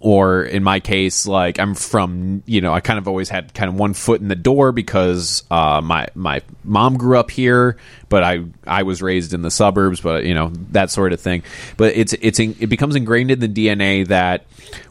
or 0.00 0.44
in 0.44 0.62
my 0.62 0.80
case 0.80 1.26
like 1.26 1.58
i'm 1.58 1.74
from 1.74 2.42
you 2.46 2.60
know 2.60 2.72
i 2.72 2.80
kind 2.80 2.98
of 2.98 3.08
always 3.08 3.28
had 3.28 3.52
kind 3.54 3.68
of 3.68 3.74
one 3.74 3.94
foot 3.94 4.20
in 4.20 4.28
the 4.28 4.36
door 4.36 4.72
because 4.72 5.42
uh, 5.50 5.80
my 5.82 6.06
my 6.14 6.40
mom 6.64 6.96
grew 6.96 7.18
up 7.18 7.30
here 7.30 7.76
but 8.08 8.22
i 8.22 8.42
i 8.66 8.82
was 8.82 9.02
raised 9.02 9.34
in 9.34 9.42
the 9.42 9.50
suburbs 9.50 10.00
but 10.00 10.24
you 10.24 10.34
know 10.34 10.52
that 10.70 10.90
sort 10.90 11.12
of 11.12 11.20
thing. 11.20 11.42
But 11.76 11.96
it's 11.96 12.12
it's 12.14 12.38
in, 12.38 12.56
it 12.60 12.66
becomes 12.68 12.96
ingrained 12.96 13.30
in 13.30 13.40
the 13.40 13.48
dna 13.48 14.06
that 14.08 14.44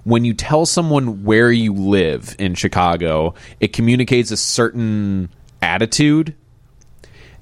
when 0.03 0.25
you 0.25 0.33
tell 0.33 0.65
someone 0.65 1.23
where 1.23 1.51
you 1.51 1.73
live 1.73 2.35
in 2.39 2.55
chicago 2.55 3.33
it 3.59 3.73
communicates 3.73 4.31
a 4.31 4.37
certain 4.37 5.29
attitude 5.61 6.35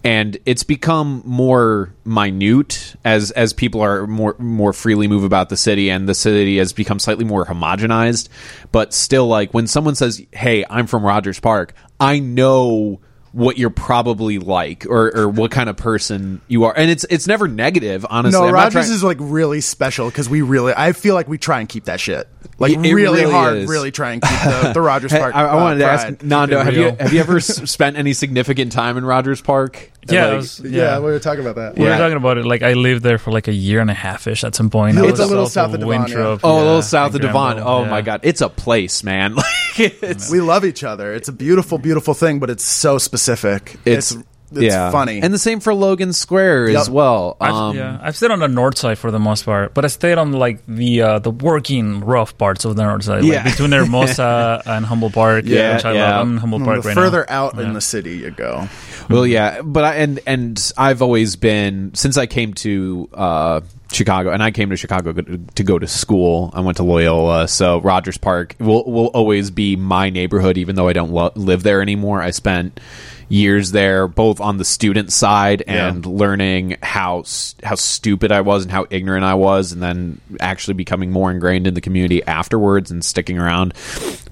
and 0.05 0.37
it's 0.45 0.63
become 0.63 1.23
more 1.25 1.91
minute 2.05 2.95
as 3.03 3.31
as 3.31 3.53
people 3.53 3.81
are 3.81 4.05
more 4.05 4.35
more 4.37 4.71
freely 4.71 5.07
move 5.07 5.23
about 5.23 5.49
the 5.49 5.57
city 5.57 5.89
and 5.89 6.07
the 6.07 6.13
city 6.13 6.57
has 6.59 6.73
become 6.73 6.99
slightly 6.99 7.25
more 7.25 7.43
homogenized. 7.43 8.29
But 8.71 8.93
still 8.93 9.25
like 9.25 9.53
when 9.53 9.65
someone 9.65 9.95
says 9.95 10.21
hey 10.31 10.63
i'm 10.69 10.85
from 10.85 11.03
rogers 11.03 11.39
park 11.39 11.73
i 11.99 12.19
know 12.19 13.01
what 13.35 13.57
you're 13.57 13.69
probably 13.69 14.39
like 14.39 14.85
or, 14.89 15.13
or 15.13 15.27
what 15.27 15.51
kind 15.51 15.69
of 15.69 15.75
person 15.75 16.39
you 16.47 16.63
are 16.63 16.73
and 16.77 16.89
it's 16.89 17.03
it's 17.09 17.27
never 17.27 17.49
negative 17.49 18.05
honestly 18.09 18.39
No, 18.39 18.47
I'm 18.47 18.53
Rogers 18.53 18.85
trying- 18.85 18.95
is 18.95 19.03
like 19.03 19.17
really 19.19 19.59
special 19.59 20.07
because 20.07 20.29
we 20.29 20.41
really, 20.41 20.71
I 20.75 20.93
feel 20.93 21.15
like 21.15 21.27
we 21.27 21.37
try 21.37 21.59
and 21.59 21.67
keep 21.67 21.83
that 21.85 21.99
shit. 21.99 22.29
Like 22.59 22.71
It- 22.71 22.85
it 22.85 22.93
really, 22.93 23.19
really 23.23 23.31
hard, 23.33 23.57
is. 23.57 23.69
really 23.69 23.91
try 23.91 24.13
and 24.13 24.21
keep 24.21 24.31
the, 24.31 24.71
the 24.75 24.81
Rogers 24.91 25.11
Hey, 25.11 25.19
Park. 25.19 25.35
I, 25.35 25.47
I 25.47 25.49
uh, 25.49 25.55
wanted 25.57 25.79
to 25.79 25.85
ask 25.85 26.23
Nando, 26.23 26.63
have 26.63 26.77
you 26.77 26.95
have 26.97 27.11
you 27.11 27.19
ever 27.19 27.35
s- 27.37 27.69
spent 27.69 27.97
any 27.97 28.13
significant 28.13 28.71
time 28.71 28.95
in 28.97 29.03
Rogers 29.03 29.41
Park? 29.41 29.91
Yeah, 30.07 30.27
Like- 30.27 30.35
was- 30.37 30.59
Yeah, 30.61 30.99
we 30.99 31.05
were 31.05 31.19
talking 31.19 31.41
about 31.41 31.55
that. 31.55 31.75
We 31.77 31.83
Yeah. 31.83 31.91
were 31.91 31.97
talking 31.97 32.15
about 32.17 32.37
it. 32.37 32.45
Like 32.45 32.63
I 32.63 32.71
lived 32.73 33.03
there 33.03 33.17
for 33.17 33.31
like 33.31 33.49
a 33.49 33.53
year 33.53 33.81
and 33.81 33.89
a 33.91 33.93
half 33.95 34.27
ish 34.27 34.45
at 34.45 34.55
some 34.55 34.69
point. 34.69 34.97
It's 34.97 35.03
I 35.03 35.07
a 35.07 35.11
was 35.11 35.29
little 35.29 35.49
south 35.49 35.73
of 35.73 35.81
Devon, 35.81 35.87
Winthrop, 35.89 36.39
Oh, 36.45 36.55
a 36.55 36.63
little 36.63 36.81
south 36.81 37.15
of 37.15 37.21
Devon. 37.21 37.59
Oh 37.59 37.83
yeah. 37.83 37.89
my 37.89 38.01
god, 38.01 38.21
it's 38.23 38.39
a 38.39 38.47
place, 38.47 39.03
man. 39.03 39.35
Like 39.77 39.93
it's 40.03 40.31
We 40.31 40.39
love 40.39 40.63
each 40.63 40.85
other. 40.85 41.13
It's 41.13 41.27
a 41.27 41.33
beautiful, 41.33 41.77
beautiful 41.77 42.13
thing, 42.13 42.39
but 42.39 42.49
it's 42.49 42.63
so 42.63 42.97
specific. 42.97 43.24
It's, 43.27 44.11
It's, 44.11 44.11
it's 44.51 44.61
yeah. 44.61 44.91
funny. 44.91 45.21
and 45.21 45.33
the 45.33 45.39
same 45.39 45.59
for 45.59 45.73
Logan 45.73 46.13
Square 46.13 46.65
as 46.69 46.87
Yep. 46.87 46.89
well. 46.89 47.35
I've, 47.41 47.53
Um, 47.53 47.75
yeah, 47.75 47.97
I've 48.01 48.15
stayed 48.15 48.31
on 48.31 48.39
the 48.39 48.47
north 48.47 48.77
side 48.77 48.97
for 48.97 49.09
the 49.11 49.19
most 49.19 49.43
part, 49.43 49.73
but 49.73 49.83
I 49.83 49.87
stayed 49.87 50.17
on 50.17 50.31
like 50.33 50.59
the 50.67 51.01
uh, 51.01 51.19
the 51.19 51.31
working 51.31 52.01
rough 52.01 52.37
parts 52.37 52.63
of 52.63 52.75
the 52.75 52.83
north 52.83 53.03
side, 53.03 53.23
Yeah. 53.23 53.37
like 53.43 53.45
between 53.45 53.71
Hermosa 53.71 54.61
and 54.65 54.85
Humboldt 54.85 55.13
Park. 55.13 55.45
Yeah, 55.47 55.75
which 55.75 55.85
I 55.85 55.93
yeah. 55.93 56.11
love. 56.17 56.21
I'm 56.27 56.31
in 56.33 56.37
Humboldt 56.37 56.61
the 56.61 56.65
Park 56.67 56.85
right 56.85 56.93
further 56.95 57.25
now. 57.27 57.35
out 57.45 57.59
in 57.59 57.73
the 57.73 57.81
city 57.81 58.17
you 58.17 58.31
go. 58.31 58.69
Well, 59.09 59.25
yeah, 59.27 59.61
but 59.61 59.83
I 59.83 59.95
and 59.95 60.19
and 60.27 60.71
I've 60.77 61.01
always 61.01 61.35
been 61.35 61.91
since 61.95 62.15
I 62.17 62.27
came 62.27 62.53
to 62.55 63.09
uh, 63.13 63.61
Chicago, 63.91 64.29
and 64.31 64.41
I 64.43 64.51
came 64.51 64.69
to 64.69 64.77
Chicago 64.77 65.11
to, 65.13 65.37
to 65.37 65.63
go 65.63 65.77
to 65.79 65.87
school. 65.87 66.51
I 66.53 66.61
went 66.61 66.77
to 66.77 66.83
Loyola, 66.83 67.47
so 67.47 67.81
Rogers 67.81 68.17
Park 68.17 68.55
will 68.59 68.83
will 68.85 69.07
always 69.07 69.51
be 69.51 69.75
my 69.75 70.09
neighborhood, 70.11 70.57
even 70.57 70.75
though 70.75 70.87
I 70.87 70.93
don't 70.93 71.11
lo- 71.11 71.31
live 71.35 71.63
there 71.63 71.81
anymore. 71.81 72.21
I 72.21 72.29
spent 72.31 72.79
years 73.27 73.71
there, 73.71 74.07
both 74.07 74.39
on 74.39 74.57
the 74.57 74.65
student 74.65 75.11
side 75.11 75.63
and 75.67 76.05
learning 76.05 76.77
how 76.83 77.23
how 77.63 77.75
stupid 77.75 78.31
I 78.31 78.41
was 78.41 78.63
and 78.63 78.71
how 78.71 78.85
ignorant 78.89 79.23
I 79.25 79.33
was, 79.33 79.71
and 79.71 79.81
then 79.81 80.21
actually 80.39 80.75
becoming 80.75 81.11
more 81.11 81.31
ingrained 81.31 81.67
in 81.67 81.73
the 81.73 81.81
community 81.81 82.23
afterwards 82.23 82.91
and 82.91 83.03
sticking 83.03 83.39
around. 83.39 83.73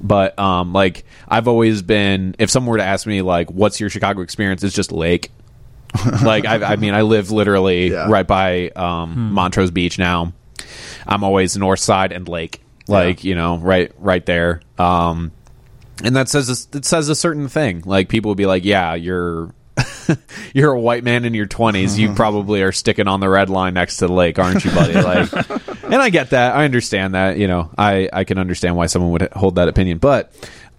But 0.02 0.38
um, 0.38 0.74
like 0.74 1.06
I've 1.28 1.48
always 1.48 1.82
been, 1.82 2.36
if 2.40 2.50
someone 2.50 2.72
were 2.72 2.78
to 2.78 2.84
ask 2.84 3.08
me 3.08 3.22
like, 3.22 3.50
"What's 3.52 3.80
your 3.80 3.90
Chicago 3.90 4.22
experience?" 4.22 4.64
It's 4.64 4.76
just 4.76 4.92
Lake. 4.92 5.32
like 6.24 6.46
I, 6.46 6.74
I 6.74 6.76
mean, 6.76 6.94
I 6.96 7.02
live 7.04 7.30
literally 7.32 7.92
Yeah. 7.92 8.10
right 8.10 8.26
by 8.26 8.70
um, 8.70 9.32
Montrose 9.34 9.70
Beach 9.72 10.00
now. 10.00 10.34
I'm 11.06 11.24
always 11.24 11.56
north 11.58 11.80
side 11.80 12.12
and 12.12 12.28
lake, 12.28 12.62
like 12.88 13.24
you 13.24 13.36
know, 13.36 13.58
right 13.58 13.92
right 14.00 14.26
there. 14.26 14.62
Um, 14.80 15.32
and 16.04 16.16
that 16.16 16.30
says 16.30 16.50
a, 16.50 16.78
it 16.78 16.86
says 16.86 17.10
a 17.10 17.16
certain 17.16 17.48
thing. 17.48 17.84
Like 17.86 18.10
people 18.10 18.30
would 18.30 18.38
be 18.38 18.46
like, 18.46 18.66
"Yeah, 18.66 18.96
you're." 18.96 19.54
you're 20.54 20.74
a 20.74 20.80
white 20.80 21.04
man 21.04 21.26
in 21.26 21.34
your 21.34 21.48
20s 21.48 21.98
you 21.98 22.14
probably 22.16 22.62
are 22.62 22.72
sticking 22.74 23.08
on 23.08 23.22
the 23.22 23.30
red 23.30 23.50
line 23.50 23.74
next 23.74 23.98
to 23.98 24.08
the 24.08 24.14
lake 24.14 24.38
aren't 24.38 24.64
you 24.64 24.70
buddy 24.70 24.94
like 24.94 25.34
and 25.86 25.96
i 25.96 26.10
get 26.12 26.30
that 26.32 26.56
i 26.56 26.66
understand 26.66 27.16
that 27.16 27.38
you 27.38 27.48
know 27.48 27.72
i 27.78 28.08
i 28.12 28.24
can 28.24 28.38
understand 28.38 28.76
why 28.76 28.86
someone 28.86 29.12
would 29.12 29.32
hold 29.34 29.56
that 29.56 29.70
opinion 29.70 29.98
but 29.98 30.32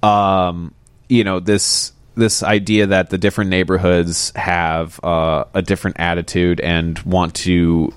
um 0.02 0.72
you 1.08 1.24
know 1.24 1.40
this 1.40 1.92
this 2.14 2.42
idea 2.42 2.86
that 2.86 3.10
the 3.10 3.18
different 3.18 3.50
neighborhoods 3.50 4.32
have 4.36 5.02
uh, 5.02 5.44
a 5.52 5.62
different 5.62 5.98
attitude 5.98 6.60
and 6.60 6.98
want 7.00 7.34
to 7.34 7.92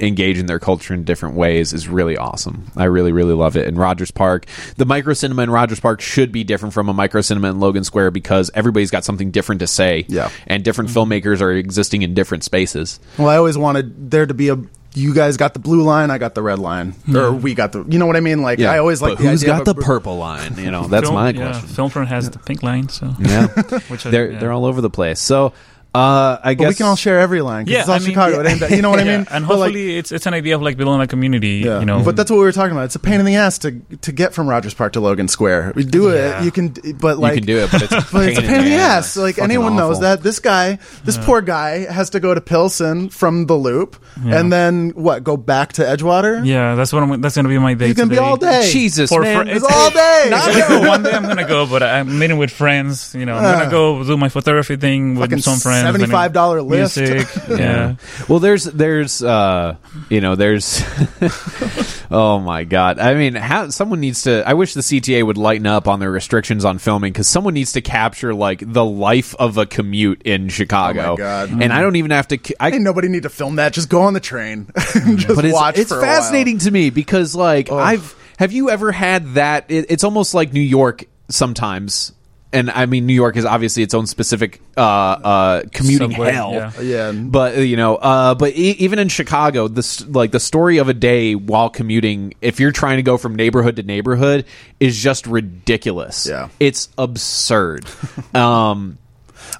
engage 0.00 0.38
in 0.38 0.46
their 0.46 0.58
culture 0.58 0.94
in 0.94 1.04
different 1.04 1.34
ways 1.34 1.72
is 1.72 1.88
really 1.88 2.16
awesome. 2.16 2.70
I 2.76 2.84
really, 2.84 3.12
really 3.12 3.34
love 3.34 3.56
it. 3.56 3.66
In 3.66 3.76
Rogers 3.76 4.10
Park, 4.10 4.46
the 4.76 4.84
micro 4.84 5.14
cinema 5.14 5.42
in 5.42 5.50
Rogers 5.50 5.80
Park 5.80 6.00
should 6.00 6.32
be 6.32 6.44
different 6.44 6.74
from 6.74 6.88
a 6.88 6.94
micro 6.94 7.20
cinema 7.20 7.50
in 7.50 7.60
Logan 7.60 7.84
Square 7.84 8.12
because 8.12 8.50
everybody's 8.54 8.90
got 8.90 9.04
something 9.04 9.30
different 9.30 9.60
to 9.60 9.66
say. 9.66 10.04
Yeah. 10.08 10.30
And 10.46 10.64
different 10.64 10.90
mm-hmm. 10.90 11.12
filmmakers 11.12 11.40
are 11.40 11.52
existing 11.52 12.02
in 12.02 12.14
different 12.14 12.44
spaces. 12.44 13.00
Well, 13.18 13.28
I 13.28 13.36
always 13.36 13.58
wanted 13.58 14.10
there 14.10 14.26
to 14.26 14.34
be 14.34 14.48
a. 14.48 14.58
You 14.94 15.14
guys 15.14 15.36
got 15.36 15.52
the 15.52 15.60
blue 15.60 15.82
line, 15.82 16.10
I 16.10 16.18
got 16.18 16.34
the 16.34 16.42
red 16.42 16.58
line, 16.58 16.92
mm-hmm. 16.92 17.16
or 17.16 17.32
we 17.32 17.54
got 17.54 17.72
the. 17.72 17.84
You 17.84 17.98
know 17.98 18.06
what 18.06 18.16
I 18.16 18.20
mean? 18.20 18.42
Like 18.42 18.58
I 18.60 18.78
always 18.78 19.00
like. 19.02 19.18
But 19.18 19.24
who's 19.24 19.42
the 19.42 19.50
idea 19.50 19.64
got 19.64 19.68
of 19.68 19.76
the 19.76 19.82
a- 19.82 19.84
purple 19.84 20.16
line? 20.16 20.56
You 20.58 20.70
know, 20.70 20.88
that's 20.88 21.04
Film- 21.04 21.14
my 21.14 21.30
yeah, 21.30 21.50
question. 21.50 21.68
Filmfront 21.68 22.06
has 22.08 22.30
the 22.30 22.38
pink 22.38 22.62
line, 22.62 22.88
so 22.88 23.14
Yeah. 23.20 23.46
which 23.88 24.02
they're 24.04 24.32
yeah. 24.32 24.38
they're 24.38 24.52
all 24.52 24.64
over 24.64 24.80
the 24.80 24.90
place. 24.90 25.20
So 25.20 25.52
uh, 25.94 26.38
I 26.44 26.54
But 26.54 26.58
guess 26.58 26.68
we 26.68 26.74
can 26.76 26.86
all 26.86 26.96
share 26.96 27.18
every 27.18 27.40
line. 27.40 27.66
Yeah, 27.66 27.80
it's 27.80 27.88
all 27.88 27.94
I 27.94 27.98
mean, 27.98 28.08
Chicago. 28.08 28.42
yeah. 28.42 28.52
It 28.52 28.58
that, 28.60 28.70
you 28.70 28.82
know 28.82 28.90
what 28.90 29.00
I 29.00 29.04
mean? 29.04 29.26
And 29.30 29.46
But, 29.48 29.58
like, 29.58 29.72
hopefully, 29.72 29.96
it's 29.96 30.12
it's 30.12 30.26
an 30.26 30.34
idea 30.34 30.54
of 30.54 30.62
like 30.62 30.76
building 30.76 31.00
a 31.00 31.06
community. 31.06 31.62
Yeah, 31.64 31.80
You 31.80 31.86
know, 31.86 32.04
but 32.04 32.14
that's 32.14 32.30
what 32.30 32.36
we 32.36 32.44
were 32.44 32.52
talking 32.52 32.72
about. 32.72 32.84
It's 32.84 32.94
a 32.94 32.98
pain 33.00 33.18
in 33.20 33.26
the 33.26 33.36
ass 33.36 33.58
to 33.58 33.72
to 34.02 34.12
get 34.12 34.34
from 34.34 34.48
Rogers 34.48 34.74
Park 34.74 34.92
to 34.92 35.00
Logan 35.00 35.28
Square. 35.28 35.72
We 35.74 35.84
do 35.84 36.12
Yeah. 36.12 36.40
it, 36.40 36.44
you 36.44 36.50
can, 36.52 36.74
but 37.00 37.18
like 37.18 37.34
you 37.36 37.40
can 37.40 37.46
do 37.46 37.58
it, 37.58 37.70
but 37.72 37.82
it's 37.82 37.92
a 37.92 38.06
But 38.12 38.28
it's 38.28 38.38
a 38.38 38.42
pain 38.42 38.60
in 38.60 38.64
the 38.66 38.74
ass. 38.74 39.06
It's 39.08 39.16
Like 39.16 39.36
fucking 39.36 39.50
anyone 39.50 39.76
knows 39.76 39.96
awful. 39.96 40.02
that 40.02 40.22
this 40.22 40.38
guy, 40.40 40.78
this 41.04 41.16
poor 41.18 41.40
guy, 41.40 41.90
has 41.90 42.10
to 42.10 42.20
go 42.20 42.34
to 42.34 42.40
Pilsen 42.40 43.08
from 43.08 43.46
the 43.46 43.54
Loop, 43.54 43.96
and 44.22 44.52
then 44.52 44.90
what? 44.90 45.24
Go 45.24 45.36
back 45.36 45.72
to 45.74 45.82
Edgewater. 45.82 46.44
yeah, 46.44 46.74
that's 46.74 46.92
what 46.92 47.02
I'm. 47.02 47.20
That's 47.20 47.34
gonna 47.34 47.48
be 47.48 47.58
my 47.58 47.74
day. 47.74 47.86
He's 47.88 47.96
gonna 47.96 48.08
be 48.10 48.16
today. 48.16 48.26
all 48.28 48.36
day. 48.36 48.68
Jesus, 48.70 49.08
For- 49.10 49.22
man. 49.22 49.46
for- 49.46 49.50
It's 49.52 49.64
all 49.64 49.90
day. 49.90 50.28
Like, 50.30 50.86
one 50.88 51.02
day 51.02 51.12
I'm 51.12 51.22
gonna 51.24 51.46
go, 51.48 51.66
but 51.66 51.82
I'm 51.82 52.18
meeting 52.18 52.36
with 52.38 52.50
friends. 52.50 53.14
You 53.14 53.24
know, 53.26 53.34
I'm 53.36 53.58
gonna 53.58 53.70
go 53.70 54.04
do 54.04 54.16
my 54.16 54.28
photography 54.28 54.76
thing 54.76 55.14
with 55.16 55.42
some 55.42 55.58
friends. 55.58 55.77
And 55.84 55.96
$75 55.96 56.66
list. 56.66 56.96
Music, 56.98 57.28
yeah. 57.58 57.96
Well, 58.28 58.38
there's 58.38 58.64
there's 58.64 59.22
uh 59.22 59.76
you 60.08 60.20
know 60.20 60.34
there's 60.36 60.82
oh 62.10 62.38
my 62.38 62.64
god. 62.64 62.98
I 62.98 63.14
mean, 63.14 63.34
how 63.34 63.68
someone 63.70 64.00
needs 64.00 64.22
to. 64.22 64.42
I 64.46 64.54
wish 64.54 64.74
the 64.74 64.80
CTA 64.80 65.24
would 65.24 65.36
lighten 65.36 65.66
up 65.66 65.88
on 65.88 66.00
their 66.00 66.10
restrictions 66.10 66.64
on 66.64 66.78
filming 66.78 67.12
because 67.12 67.28
someone 67.28 67.54
needs 67.54 67.72
to 67.72 67.80
capture 67.80 68.34
like 68.34 68.62
the 68.64 68.84
life 68.84 69.34
of 69.36 69.58
a 69.58 69.66
commute 69.66 70.22
in 70.22 70.48
Chicago. 70.48 71.12
Oh 71.12 71.16
God. 71.16 71.50
And 71.50 71.72
I 71.72 71.80
don't 71.80 71.96
even 71.96 72.10
have 72.10 72.28
to. 72.28 72.38
I 72.60 72.70
Ain't 72.70 72.82
nobody 72.82 73.08
need 73.08 73.24
to 73.24 73.30
film 73.30 73.56
that. 73.56 73.72
Just 73.72 73.88
go 73.88 74.02
on 74.02 74.14
the 74.14 74.20
train. 74.20 74.70
and 74.94 75.18
Just 75.18 75.34
but 75.34 75.44
it's, 75.44 75.54
watch. 75.54 75.78
it's 75.78 75.90
for 75.90 75.98
a 75.98 76.00
while. 76.00 76.06
fascinating 76.06 76.58
to 76.58 76.70
me 76.70 76.90
because 76.90 77.34
like 77.34 77.70
I've 77.70 78.14
have 78.38 78.52
you 78.52 78.70
ever 78.70 78.92
had 78.92 79.34
that? 79.34 79.70
It, 79.70 79.86
it's 79.88 80.04
almost 80.04 80.34
like 80.34 80.52
New 80.52 80.60
York 80.60 81.04
sometimes. 81.28 82.12
And 82.50 82.70
I 82.70 82.86
mean, 82.86 83.04
New 83.04 83.12
York 83.14 83.36
is 83.36 83.44
obviously 83.44 83.82
its 83.82 83.92
own 83.92 84.06
specific 84.06 84.62
uh, 84.74 84.80
uh, 84.80 85.62
commuting 85.70 86.12
Subway, 86.12 86.32
hell. 86.32 86.52
yeah. 86.54 86.80
Yeah. 86.80 87.12
But 87.12 87.58
you 87.58 87.76
know, 87.76 87.96
uh, 87.96 88.34
but 88.36 88.56
e- 88.56 88.76
even 88.78 88.98
in 88.98 89.08
Chicago, 89.08 89.68
this 89.68 90.06
like 90.08 90.30
the 90.30 90.40
story 90.40 90.78
of 90.78 90.88
a 90.88 90.94
day 90.94 91.34
while 91.34 91.68
commuting, 91.68 92.32
if 92.40 92.58
you're 92.58 92.72
trying 92.72 92.96
to 92.96 93.02
go 93.02 93.18
from 93.18 93.34
neighborhood 93.36 93.76
to 93.76 93.82
neighborhood, 93.82 94.46
is 94.80 94.96
just 94.98 95.26
ridiculous. 95.26 96.26
Yeah. 96.26 96.48
it's 96.58 96.88
absurd. 96.96 97.84
um, 98.34 98.96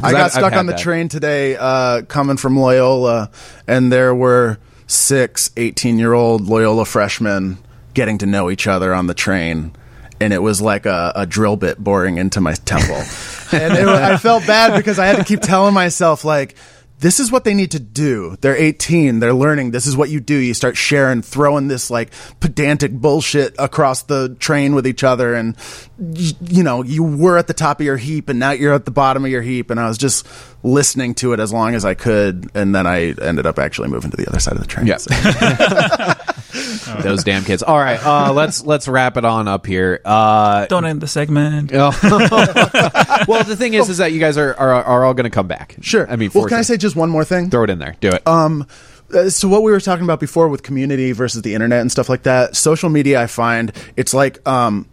I 0.03 0.12
got 0.12 0.20
I've 0.22 0.32
stuck 0.32 0.53
on 0.55 0.64
the 0.66 0.72
that. 0.72 0.80
train 0.80 1.09
today 1.09 1.57
uh, 1.57 2.03
coming 2.03 2.36
from 2.39 2.59
Loyola, 2.59 3.30
and 3.66 3.93
there 3.93 4.14
were 4.14 4.59
six 4.86 5.51
18 5.59 5.99
year 5.99 6.14
old 6.14 6.47
Loyola 6.49 6.86
freshmen 6.86 7.59
getting 7.93 8.16
to 8.18 8.26
know 8.26 8.51
each 8.51 8.66
other 8.66 8.95
on 8.95 9.07
the 9.09 9.14
train. 9.14 9.72
And 10.21 10.33
it 10.33 10.43
was 10.43 10.61
like 10.61 10.87
a, 10.87 11.12
a 11.14 11.27
drill 11.27 11.57
bit 11.57 11.79
boring 11.79 12.19
into 12.19 12.41
my 12.41 12.55
temple. 12.55 12.97
and 13.53 13.75
it, 13.75 13.89
I 13.89 14.16
felt 14.16 14.47
bad 14.47 14.77
because 14.77 14.99
I 14.99 15.07
had 15.07 15.16
to 15.16 15.25
keep 15.25 15.41
telling 15.41 15.75
myself, 15.75 16.25
like, 16.25 16.57
this 17.01 17.21
is 17.21 17.31
what 17.31 17.45
they 17.45 17.55
need 17.55 17.71
to 17.73 17.79
do. 17.79 18.37
They're 18.41 18.57
18. 18.57 19.21
They're 19.21 19.33
learning. 19.33 19.71
This 19.71 19.87
is 19.87 19.97
what 19.97 20.11
you 20.11 20.21
do. 20.21 20.35
You 20.35 20.55
start 20.55 20.77
sharing, 20.77 21.23
throwing 21.23 21.69
this 21.69 21.91
like 21.91 22.11
pedantic 22.41 22.93
bullshit 22.93 23.55
across 23.59 24.03
the 24.03 24.37
train 24.41 24.75
with 24.75 24.87
each 24.87 25.05
other. 25.05 25.35
And, 25.35 25.57
you 25.99 26.62
know, 26.62 26.82
you 26.82 27.03
were 27.03 27.38
at 27.38 27.46
the 27.49 27.55
top 27.55 27.80
of 27.80 27.86
your 27.86 27.96
heap 27.96 28.28
and 28.28 28.38
now 28.38 28.53
you're 28.53 28.74
at 28.74 28.84
the 28.84 28.90
bottom 28.90 29.24
of 29.24 29.30
your 29.30 29.42
heap. 29.42 29.70
And 29.70 29.80
I 29.80 29.88
was 29.88 29.99
just 29.99 30.26
listening 30.62 31.14
to 31.16 31.32
it 31.32 31.40
as 31.40 31.53
long 31.53 31.74
as 31.74 31.84
I 31.84 31.94
could. 31.94 32.51
And 32.55 32.74
then 32.74 32.86
I 32.86 33.14
ended 33.20 33.46
up 33.46 33.59
actually 33.59 33.88
moving 33.88 34.11
to 34.11 34.16
the 34.16 34.28
other 34.28 34.38
side 34.40 34.55
of 34.55 34.61
the 34.61 34.66
train. 34.66 34.86
Yeah. 34.86 34.99
So- 34.99 35.14
those 37.03 37.24
damn 37.24 37.44
kids. 37.44 37.62
All 37.62 37.78
right, 37.78 38.05
uh, 38.05 38.32
let's 38.32 38.64
let's 38.64 38.88
wrap 38.88 39.16
it 39.16 39.24
on 39.24 39.49
up 39.49 39.66
here. 39.66 40.01
Uh, 40.05 40.66
Don't 40.66 40.84
end 40.84 41.01
the 41.01 41.07
segment. 41.07 41.72
well, 41.72 41.92
the 41.92 43.57
thing 43.57 43.74
is, 43.74 43.88
is 43.88 43.99
that 43.99 44.12
you 44.12 44.20
guys 44.20 44.36
are 44.38 44.55
are, 44.55 44.72
are 44.72 45.05
all 45.05 45.14
going 45.14 45.24
to 45.24 45.30
come 45.30 45.46
back. 45.46 45.76
Sure. 45.80 46.11
I 46.11 46.16
mean, 46.16 46.30
well, 46.32 46.44
for 46.44 46.49
can 46.49 46.59
I 46.59 46.62
say 46.62 46.76
just 46.76 46.96
one 46.96 47.11
more 47.11 47.24
thing? 47.24 47.51
throw 47.51 47.64
it 47.64 47.70
in 47.70 47.78
there? 47.78 47.96
Do 48.01 48.09
it. 48.09 48.26
Um, 48.26 48.66
uh, 49.12 49.30
so 49.30 49.49
what 49.49 49.62
we 49.62 49.72
were 49.72 49.80
talking 49.80 50.05
about 50.05 50.20
before 50.20 50.49
with 50.49 50.62
community 50.62 51.12
versus 51.12 51.42
the 51.42 51.55
internet 51.55 51.80
and 51.80 51.90
stuff 51.90 52.09
like 52.09 52.24
that, 52.24 52.57
social 52.57 52.90
media, 52.90 53.22
I 53.22 53.26
find 53.26 53.72
it's 53.96 54.12
like 54.12 54.46
um, 54.46 54.86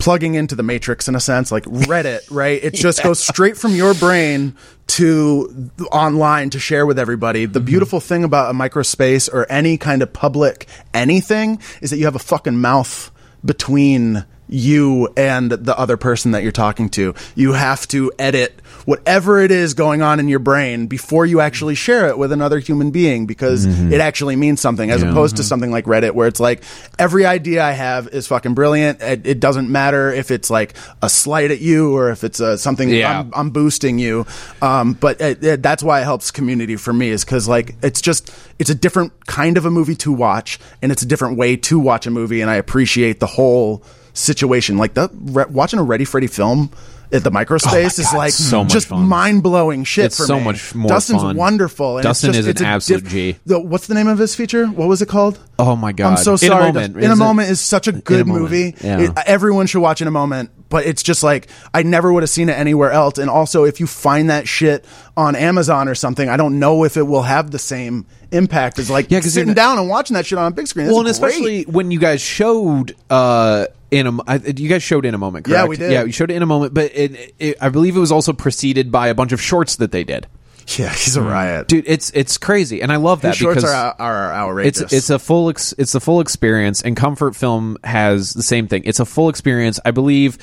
plugging 0.00 0.34
into 0.34 0.56
the 0.56 0.62
matrix 0.62 1.06
in 1.06 1.14
a 1.14 1.20
sense, 1.20 1.52
like 1.52 1.64
Reddit, 1.64 2.20
right? 2.30 2.62
It 2.62 2.74
just 2.74 3.02
goes 3.02 3.20
straight 3.20 3.56
from 3.56 3.74
your 3.74 3.94
brain 3.94 4.56
to 4.88 5.70
online 5.92 6.50
to 6.50 6.58
share 6.58 6.84
with 6.84 6.98
everybody. 6.98 7.46
The 7.46 7.60
mm-hmm. 7.60 7.66
beautiful 7.66 8.00
thing 8.00 8.24
about 8.24 8.50
a 8.50 8.58
microspace 8.58 9.32
or 9.32 9.46
any 9.50 9.78
kind 9.78 10.02
of 10.02 10.12
public 10.12 10.66
anything 10.92 11.60
is 11.80 11.90
that 11.90 11.98
you 11.98 12.06
have 12.06 12.16
a 12.16 12.20
fucking 12.20 12.56
mouth 12.56 13.12
between 13.44 14.24
you 14.48 15.08
and 15.16 15.52
the 15.52 15.78
other 15.78 15.96
person 15.96 16.32
that 16.32 16.42
you're 16.42 16.50
talking 16.50 16.88
to. 16.90 17.14
You 17.36 17.52
have 17.52 17.86
to 17.88 18.10
edit 18.18 18.60
whatever 18.86 19.40
it 19.40 19.50
is 19.50 19.74
going 19.74 20.02
on 20.02 20.18
in 20.20 20.28
your 20.28 20.38
brain 20.38 20.86
before 20.86 21.26
you 21.26 21.40
actually 21.40 21.74
share 21.74 22.08
it 22.08 22.16
with 22.18 22.32
another 22.32 22.58
human 22.58 22.90
being 22.90 23.26
because 23.26 23.64
it 23.66 24.00
actually 24.00 24.36
means 24.36 24.60
something 24.60 24.90
as 24.90 25.02
Yeah. 25.02 25.10
opposed 25.10 25.36
to 25.36 25.42
something 25.44 25.70
like 25.70 25.84
Reddit 25.84 26.12
where 26.12 26.26
it's 26.28 26.40
like 26.40 26.62
every 26.98 27.26
idea 27.26 27.62
I 27.62 27.72
have 27.72 28.08
is 28.08 28.26
fucking 28.26 28.54
brilliant. 28.54 29.00
It, 29.02 29.26
it 29.26 29.40
doesn't 29.40 29.68
matter 29.70 30.10
if 30.12 30.30
it's 30.30 30.50
like 30.50 30.74
a 31.02 31.08
slight 31.08 31.50
at 31.50 31.60
you 31.60 31.94
or 31.96 32.10
if 32.10 32.24
it's 32.24 32.40
uh, 32.40 32.56
something 32.56 32.88
Yeah. 32.88 33.20
I'm, 33.20 33.32
I'm 33.34 33.50
boosting 33.50 33.98
you. 33.98 34.26
Um, 34.62 34.94
but 34.94 35.20
it, 35.20 35.44
it, 35.44 35.62
that's 35.62 35.82
why 35.82 36.00
it 36.00 36.04
helps 36.04 36.30
community 36.30 36.76
for 36.76 36.92
me 36.92 37.10
is 37.10 37.24
because 37.24 37.46
like 37.48 37.74
it's 37.82 38.00
just 38.00 38.32
it's 38.58 38.70
a 38.70 38.74
different 38.74 39.26
kind 39.26 39.56
of 39.56 39.66
a 39.66 39.70
movie 39.70 39.94
to 39.96 40.12
watch 40.12 40.58
and 40.82 40.90
it's 40.90 41.02
a 41.02 41.06
different 41.06 41.36
way 41.36 41.56
to 41.56 41.78
watch 41.78 42.06
a 42.06 42.10
movie 42.10 42.40
and 42.40 42.50
I 42.50 42.56
appreciate 42.56 43.20
the 43.20 43.26
whole 43.26 43.82
situation. 44.12 44.76
Like 44.78 44.94
the 44.94 45.08
re- 45.14 45.44
watching 45.48 45.78
a 45.78 45.82
Ready 45.82 46.04
Freddy 46.04 46.26
film. 46.26 46.70
At 47.12 47.24
the 47.24 47.30
microspace 47.30 47.98
Oh 47.98 48.02
is 48.02 48.06
God, 48.10 48.16
like 48.16 48.32
so 48.32 48.62
much 48.62 48.72
just 48.72 48.86
fun. 48.88 49.06
mind 49.08 49.42
blowing 49.42 49.82
shit. 49.84 50.06
It's 50.06 50.16
for 50.16 50.24
so 50.26 50.38
me. 50.38 50.44
much 50.44 50.74
more 50.74 50.88
Dustin's 50.88 51.22
fun. 51.22 51.36
wonderful. 51.36 51.98
And 51.98 52.04
Dustin 52.04 52.30
it's 52.30 52.36
just, 52.36 52.40
is 52.40 52.46
an 52.46 52.50
it's 52.52 52.60
a 52.60 52.66
absolute 52.66 53.04
G. 53.06 53.36
The, 53.46 53.58
what's 53.60 53.86
the 53.88 53.94
name 53.94 54.06
of 54.06 54.18
his 54.18 54.34
feature? 54.36 54.66
What 54.66 54.86
was 54.88 55.02
it 55.02 55.08
called? 55.08 55.38
Oh 55.60 55.76
my 55.76 55.92
god! 55.92 56.10
I'm 56.10 56.16
so 56.16 56.32
In 56.32 56.34
a 56.34 56.38
sorry. 56.38 56.64
Moment, 56.72 56.96
in 56.96 57.10
a 57.10 57.16
moment 57.16 57.50
is 57.50 57.60
such 57.60 57.86
a 57.88 57.92
good 57.92 58.26
Moment, 58.26 58.42
movie. 58.44 58.74
yeah. 58.80 59.00
It- 59.00 59.12
everyone 59.26 59.66
should 59.66 59.80
watch 59.82 60.00
in 60.02 60.08
a 60.08 60.10
moment. 60.12 60.50
But 60.68 60.86
it's 60.86 61.02
just 61.02 61.24
like 61.24 61.48
I 61.74 61.82
never 61.82 62.12
would 62.12 62.22
have 62.22 62.30
seen 62.30 62.48
it 62.48 62.56
anywhere 62.56 62.92
else. 62.92 63.18
And 63.18 63.28
also, 63.28 63.64
if 63.64 63.80
you 63.80 63.88
find 63.88 64.30
that 64.30 64.46
shit 64.46 64.84
on 65.16 65.34
Amazon 65.34 65.88
or 65.88 65.96
something, 65.96 66.28
I 66.28 66.36
don't 66.36 66.60
know 66.60 66.84
if 66.84 66.96
it 66.96 67.02
will 67.02 67.22
have 67.22 67.50
the 67.50 67.58
same 67.58 68.06
impact 68.30 68.78
as 68.78 68.88
like 68.88 69.10
Yeah, 69.10 69.18
sitting 69.20 69.52
down 69.54 69.78
and 69.80 69.88
watching 69.88 70.14
that 70.14 70.26
shit 70.26 70.38
on 70.38 70.46
a 70.46 70.54
big 70.54 70.68
screen. 70.68 70.86
It's 70.86 70.92
well, 70.92 71.00
and 71.00 71.06
great. 71.06 71.10
especially 71.30 71.62
when 71.64 71.90
you 71.90 71.98
guys 71.98 72.20
showed 72.20 72.94
uh, 73.10 73.66
in 73.90 74.06
a, 74.06 74.18
I, 74.28 74.36
you 74.36 74.68
guys 74.68 74.84
showed 74.84 75.04
in 75.04 75.14
a 75.14 75.18
moment. 75.18 75.46
Correct? 75.46 75.58
Yeah, 75.64 75.66
we 75.66 75.76
did. 75.76 75.90
Yeah, 75.90 76.04
you 76.04 76.12
showed 76.12 76.30
it 76.30 76.34
in 76.34 76.42
a 76.42 76.46
moment, 76.46 76.72
but 76.72 76.92
it, 76.94 77.34
it, 77.40 77.56
I 77.60 77.68
believe 77.68 77.96
it 77.96 78.00
was 78.00 78.12
also 78.12 78.32
preceded 78.32 78.92
by 78.92 79.08
a 79.08 79.14
bunch 79.14 79.32
of 79.32 79.42
shorts 79.42 79.74
that 79.76 79.90
they 79.90 80.04
did. 80.04 80.28
yeah, 80.78 80.90
he's 80.90 81.16
a 81.16 81.22
riot. 81.22 81.68
Dude, 81.68 81.84
it's 81.86 82.10
it's 82.10 82.38
crazy, 82.38 82.82
and 82.82 82.92
I 82.92 82.96
love 82.96 83.22
that 83.22 83.28
His 83.28 83.36
shorts 83.38 83.56
because 83.56 83.70
are, 83.70 83.94
are 83.98 84.32
outrageous. 84.32 84.80
it's 84.80 84.92
it's 84.92 85.10
a 85.10 85.18
full 85.18 85.50
ex, 85.50 85.74
it's 85.78 85.94
a 85.94 86.00
full 86.00 86.20
experience, 86.20 86.82
and 86.82 86.96
Comfort 86.96 87.36
Film 87.36 87.76
has 87.84 88.32
the 88.32 88.42
same 88.42 88.68
thing. 88.68 88.82
It's 88.84 89.00
a 89.00 89.04
full 89.04 89.28
experience. 89.28 89.80
I 89.84 89.90
believe. 89.90 90.38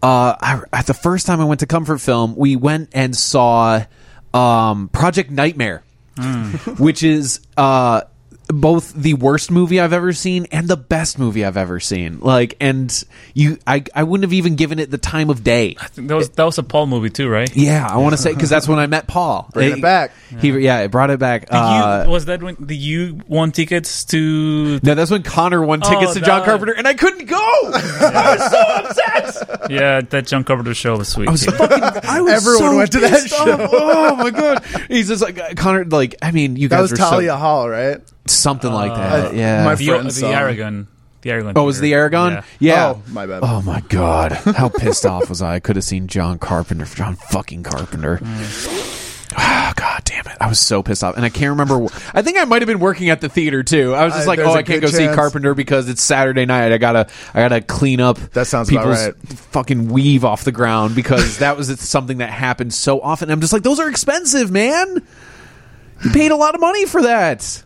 Uh, 0.00 0.36
I, 0.40 0.62
at 0.72 0.86
the 0.86 0.94
first 0.94 1.26
time 1.26 1.40
I 1.40 1.44
went 1.44 1.58
to 1.60 1.66
Comfort 1.66 1.98
Film, 1.98 2.36
we 2.36 2.54
went 2.54 2.90
and 2.92 3.16
saw 3.16 3.84
um, 4.32 4.88
Project 4.90 5.30
Nightmare, 5.30 5.82
which 6.78 7.02
is 7.02 7.40
uh, 7.56 8.02
both 8.48 8.94
the 8.94 9.14
worst 9.14 9.50
movie 9.50 9.78
I've 9.78 9.92
ever 9.92 10.12
seen 10.12 10.46
and 10.50 10.66
the 10.68 10.76
best 10.76 11.18
movie 11.18 11.44
I've 11.44 11.56
ever 11.56 11.80
seen. 11.80 12.20
Like, 12.20 12.56
and 12.60 12.90
you, 13.34 13.58
I, 13.66 13.84
I 13.94 14.02
wouldn't 14.04 14.24
have 14.24 14.32
even 14.32 14.56
given 14.56 14.78
it 14.78 14.90
the 14.90 14.98
time 14.98 15.30
of 15.30 15.44
day. 15.44 15.76
That 15.96 16.14
was 16.14 16.30
that 16.30 16.44
was 16.44 16.58
a 16.58 16.62
Paul 16.62 16.86
movie 16.86 17.10
too, 17.10 17.28
right? 17.28 17.54
Yeah, 17.54 17.86
I 17.86 17.98
want 17.98 18.12
to 18.14 18.16
say 18.16 18.32
because 18.32 18.50
that's 18.50 18.66
when 18.66 18.78
I 18.78 18.86
met 18.86 19.06
Paul. 19.06 19.48
Bringing 19.52 19.78
it 19.78 19.82
back. 19.82 20.12
He, 20.40 20.50
yeah, 20.58 20.80
it 20.80 20.90
brought 20.90 21.10
it 21.10 21.18
back. 21.18 21.46
Uh, 21.50 22.04
you, 22.06 22.10
was 22.10 22.24
that 22.26 22.42
when 22.42 22.56
the 22.58 22.76
you 22.76 23.20
won 23.28 23.52
tickets 23.52 24.04
to? 24.06 24.80
No, 24.82 24.94
that's 24.94 25.10
when 25.10 25.22
Connor 25.22 25.62
won 25.62 25.80
tickets 25.80 26.12
Oh, 26.12 26.14
to 26.14 26.20
John 26.20 26.40
that- 26.40 26.46
Carpenter, 26.46 26.72
and 26.72 26.88
I 26.88 26.94
couldn't 26.94 27.26
go. 27.26 27.36
I 27.40 28.36
was 28.36 28.50
so 28.50 28.60
upset. 29.30 29.70
Yeah, 29.70 30.00
that 30.00 30.26
John 30.26 30.44
Carpenter 30.44 30.74
show 30.74 30.96
was 30.96 31.08
sweet. 31.08 31.28
I 31.28 31.32
was 31.32 31.44
fucking. 31.44 31.82
I 32.08 32.20
was 32.22 32.32
Everyone 32.32 32.72
so 32.72 32.76
went 32.76 32.92
to 32.92 33.00
that 33.00 33.10
pissed 33.10 33.28
show. 33.28 33.52
off. 33.52 33.70
Oh 33.72 34.16
my 34.16 34.30
god! 34.30 34.64
He's 34.88 35.08
just 35.08 35.22
like 35.22 35.38
uh, 35.38 35.54
Connor. 35.56 35.84
Like 35.84 36.16
I 36.22 36.30
mean, 36.30 36.56
you 36.56 36.68
that 36.68 36.76
guys 36.76 36.82
was 36.82 36.92
were 36.92 36.96
Thalia 37.06 37.30
so, 37.30 37.36
Hall, 37.36 37.68
right? 37.68 38.00
Something 38.30 38.72
like 38.72 38.94
that. 38.94 39.26
Uh, 39.26 39.30
Yeah. 39.32 39.64
my 39.64 39.74
the, 39.74 39.86
friend 39.86 40.06
the 40.06 40.12
saw. 40.12 40.30
Aragon. 40.30 40.88
The 41.22 41.30
Aragon. 41.32 41.52
oh, 41.56 41.64
was 41.64 41.78
the 41.80 41.88
theater. 41.88 41.98
Aragon? 41.98 42.32
Yeah. 42.32 42.42
Yeah. 42.60 42.86
Oh, 42.96 43.02
my 43.12 43.26
bad. 43.26 43.40
Oh 43.42 43.60
my 43.62 43.80
god! 43.88 44.32
How 44.32 44.68
pissed 44.68 45.04
off 45.04 45.28
was 45.28 45.42
I? 45.42 45.56
I 45.56 45.60
could 45.60 45.74
have 45.76 45.84
seen 45.84 46.06
John 46.06 46.38
Carpenter. 46.38 46.84
John 46.84 47.16
fucking 47.16 47.64
Carpenter. 47.64 48.20
Ah, 49.36 49.72
God 49.76 50.02
damn 50.04 50.26
it! 50.26 50.36
I 50.40 50.48
was 50.48 50.58
so 50.58 50.82
pissed 50.82 51.04
off, 51.04 51.16
and 51.16 51.24
I 51.24 51.28
can't 51.28 51.50
remember. 51.50 51.86
wh- 51.86 52.10
I 52.16 52.22
think 52.22 52.38
I 52.38 52.44
might 52.44 52.62
have 52.62 52.66
been 52.66 52.78
working 52.80 53.10
at 53.10 53.20
the 53.20 53.28
theater 53.28 53.62
too. 53.62 53.94
I 53.94 54.04
was 54.04 54.14
just 54.14 54.26
Uh, 54.26 54.30
like, 54.30 54.36
there's 54.38 54.48
"Oh, 54.48 54.54
a 54.54 54.58
I 54.58 54.62
can't 54.62 54.80
good 54.80 54.86
go 54.92 54.96
see 54.96 55.04
chance. 55.04 55.16
Carpenter 55.16 55.54
because 55.54 55.88
it's 55.88 56.02
Saturday 56.02 56.46
night. 56.46 56.72
I 56.72 56.78
gotta, 56.78 57.08
I 57.34 57.40
gotta 57.42 57.60
clean 57.60 58.00
up 58.00 58.18
That 58.32 58.46
sounds 58.46 58.70
about 58.70 58.80
people's 58.82 59.04
right. 59.06 59.14
fucking 59.50 59.88
weave 59.88 60.24
off 60.24 60.44
the 60.44 60.52
ground 60.52 60.94
because 60.94 61.38
that 61.38 61.56
was 61.56 61.68
something 61.80 62.18
that 62.18 62.30
happened 62.30 62.72
so 62.72 63.00
often. 63.00 63.30
I'm 63.30 63.40
just 63.40 63.52
like, 63.52 63.62
those 63.64 63.78
are 63.80 63.88
expensive, 63.88 64.50
man. 64.50 65.02
You 66.04 66.10
paid 66.12 66.30
a 66.30 66.36
lot 66.36 66.54
of 66.54 66.60
money 66.60 66.86
for 66.86 67.02
that. 67.02 67.62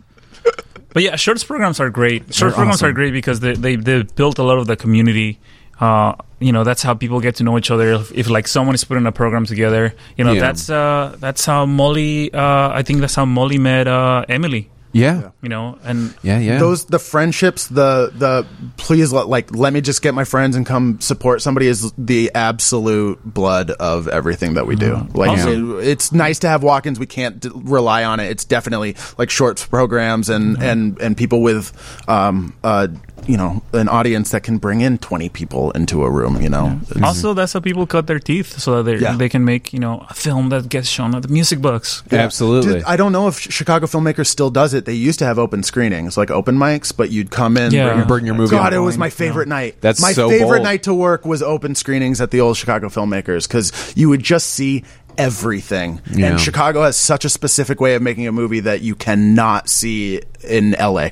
But 0.94 1.02
yeah, 1.02 1.16
shorts 1.16 1.44
programs 1.44 1.80
are 1.80 1.90
great. 1.90 2.22
Short 2.34 2.50
They're 2.50 2.56
programs 2.56 2.76
awesome. 2.76 2.88
are 2.90 2.92
great 2.92 3.12
because 3.12 3.40
they, 3.40 3.54
they 3.54 3.76
they 3.76 4.02
built 4.02 4.38
a 4.38 4.42
lot 4.42 4.58
of 4.58 4.66
the 4.66 4.76
community. 4.76 5.38
Uh, 5.80 6.14
you 6.38 6.52
know, 6.52 6.64
that's 6.64 6.82
how 6.82 6.94
people 6.94 7.18
get 7.20 7.34
to 7.36 7.44
know 7.44 7.56
each 7.58 7.70
other. 7.70 7.92
If, 7.92 8.12
if 8.12 8.28
like 8.30 8.46
someone 8.46 8.74
is 8.74 8.84
putting 8.84 9.06
a 9.06 9.12
program 9.12 9.46
together, 9.46 9.94
you 10.16 10.24
know, 10.24 10.32
Yeah. 10.32 10.40
that's 10.40 10.68
uh, 10.70 11.16
that's 11.18 11.44
how 11.46 11.66
Molly. 11.66 12.32
Uh, 12.32 12.68
I 12.70 12.82
think 12.82 13.00
that's 13.00 13.14
how 13.14 13.24
Molly 13.24 13.58
met 13.58 13.88
uh, 13.88 14.24
Emily. 14.28 14.68
Yeah, 14.94 15.30
You 15.40 15.48
know, 15.48 15.78
and 15.84 16.14
yeah, 16.22 16.38
yeah. 16.38 16.58
those 16.58 16.84
the 16.84 16.98
friendships 16.98 17.66
the 17.68 18.12
the 18.14 18.46
please 18.76 19.10
let, 19.12 19.26
like 19.26 19.54
let 19.56 19.72
me 19.72 19.80
just 19.80 20.02
get 20.02 20.12
my 20.14 20.24
friends 20.24 20.54
and 20.54 20.66
come 20.66 21.00
support 21.00 21.40
somebody 21.40 21.66
is 21.66 21.92
the 21.96 22.30
absolute 22.34 23.18
blood 23.24 23.70
of 23.70 24.06
everything 24.08 24.54
that 24.54 24.66
we 24.66 24.76
do. 24.76 25.06
Like 25.14 25.30
Also- 25.30 25.78
it- 25.78 25.88
it's 25.88 26.12
nice 26.12 26.40
to 26.40 26.48
have 26.48 26.62
walk-ins. 26.62 26.98
We 26.98 27.06
can't 27.06 27.40
d- 27.40 27.50
rely 27.54 28.04
on 28.04 28.20
it. 28.20 28.30
It's 28.30 28.44
definitely 28.44 28.96
like 29.16 29.30
shorts 29.30 29.64
programs 29.64 30.28
and 30.28 30.62
and 30.62 31.00
and 31.00 31.16
people 31.16 31.40
with 31.42 31.72
um 32.08 32.52
uh 32.62 32.88
you 33.26 33.36
know 33.36 33.62
an 33.72 33.88
audience 33.88 34.30
that 34.30 34.42
can 34.42 34.58
bring 34.58 34.80
in 34.80 34.98
20 34.98 35.28
people 35.28 35.70
into 35.72 36.02
a 36.04 36.10
room 36.10 36.40
you 36.42 36.48
know 36.48 36.78
It's- 36.90 37.02
also 37.04 37.34
that's 37.34 37.52
how 37.52 37.60
people 37.60 37.86
cut 37.86 38.06
their 38.06 38.18
teeth 38.18 38.58
so 38.58 38.82
that 38.82 38.90
they 38.90 38.98
Yeah. 38.98 39.14
they 39.16 39.28
can 39.28 39.44
make 39.44 39.72
you 39.72 39.78
know 39.78 40.04
a 40.10 40.14
film 40.14 40.48
that 40.48 40.68
gets 40.68 40.88
shown 40.88 41.14
at 41.14 41.22
the 41.22 41.28
music 41.28 41.60
box. 41.60 42.02
Absolutely. 42.10 42.74
Dude, 42.74 42.84
I 42.84 42.96
don't 42.96 43.12
know 43.12 43.28
if 43.28 43.38
Chicago 43.38 43.86
Filmmakers 43.86 44.26
still 44.26 44.50
does 44.50 44.74
it. 44.74 44.84
They 44.84 44.94
used 44.94 45.18
to 45.20 45.24
have 45.24 45.38
open 45.38 45.62
screenings, 45.62 46.16
like 46.16 46.30
open 46.30 46.56
mics, 46.56 46.92
but 46.96 47.10
you'd 47.10 47.30
come 47.30 47.56
in. 47.56 47.72
Yeah. 47.72 47.86
bring 47.88 47.98
You 47.98 48.04
bring 48.06 48.26
your 48.26 48.34
movie 48.34 48.50
God, 48.56 48.72
on. 48.72 48.78
it 48.78 48.84
was 48.84 48.98
my 48.98 49.10
favorite 49.10 49.48
night. 49.48 49.76
That's 49.80 50.00
my 50.00 50.12
so 50.12 50.28
favorite 50.28 50.58
bold. 50.58 50.62
night 50.64 50.82
to 50.84 50.94
work 50.94 51.24
was 51.24 51.42
open 51.42 51.74
screenings 51.74 52.20
at 52.20 52.30
the 52.30 52.40
old 52.40 52.56
Chicago 52.56 52.88
Filmmakers 52.88 53.46
because 53.48 53.72
you 53.96 54.08
would 54.08 54.22
just 54.22 54.48
see 54.48 54.84
everything. 55.18 56.00
Yeah. 56.12 56.26
And 56.32 56.40
Chicago 56.40 56.82
has 56.82 56.96
such 56.96 57.24
a 57.24 57.28
specific 57.28 57.80
way 57.80 57.94
of 57.94 58.02
making 58.02 58.26
a 58.26 58.32
movie 58.32 58.60
that 58.60 58.82
you 58.82 58.94
cannot 58.94 59.68
see 59.70 60.20
in 60.42 60.74
LA. 60.78 61.10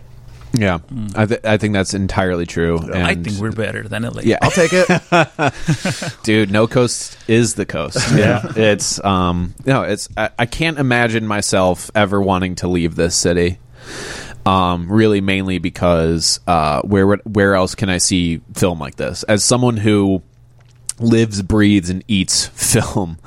Yeah, 0.53 0.79
I, 1.15 1.27
th- 1.27 1.45
I 1.45 1.57
think 1.57 1.75
that's 1.75 1.95
entirely 1.95 2.47
true. 2.47 2.79
And 2.79 2.95
I 2.95 3.15
think 3.15 3.39
we're 3.39 3.53
better 3.53 3.87
than 3.87 4.03
LA. 4.03 4.23
Yeah, 4.25 4.39
I'll 4.43 4.51
take 4.51 4.73
it. 4.73 4.89
dude 6.23 6.51
no 6.51 6.67
coast 6.67 7.17
is 7.29 7.55
the 7.55 7.67
coast 7.67 7.99
yeah 8.17 8.53
it's 8.57 9.03
um 9.05 9.55
no 9.65 9.83
it's 9.83 10.09
I, 10.17 10.31
I 10.39 10.47
can't 10.47 10.79
imagine 10.79 11.27
myself 11.27 11.91
ever 11.95 12.21
wanting 12.21 12.57
to 12.57 12.69
leave 12.69 12.95
this 12.95 13.15
city 13.15 13.59
um 14.47 14.91
really 14.91 15.21
mainly 15.21 15.59
because 15.59 16.41
uh 16.47 16.83
where 16.83 17.17
where 17.17 17.55
else 17.55 17.75
can 17.75 17.89
i 17.89 17.99
see 17.99 18.41
film 18.55 18.79
like 18.79 18.97
this 18.97 19.23
as 19.25 19.45
someone 19.45 19.77
who 19.77 20.23
lives 20.99 21.43
breathes 21.43 21.91
and 21.91 22.05
eats 22.09 22.47
film 22.79 23.19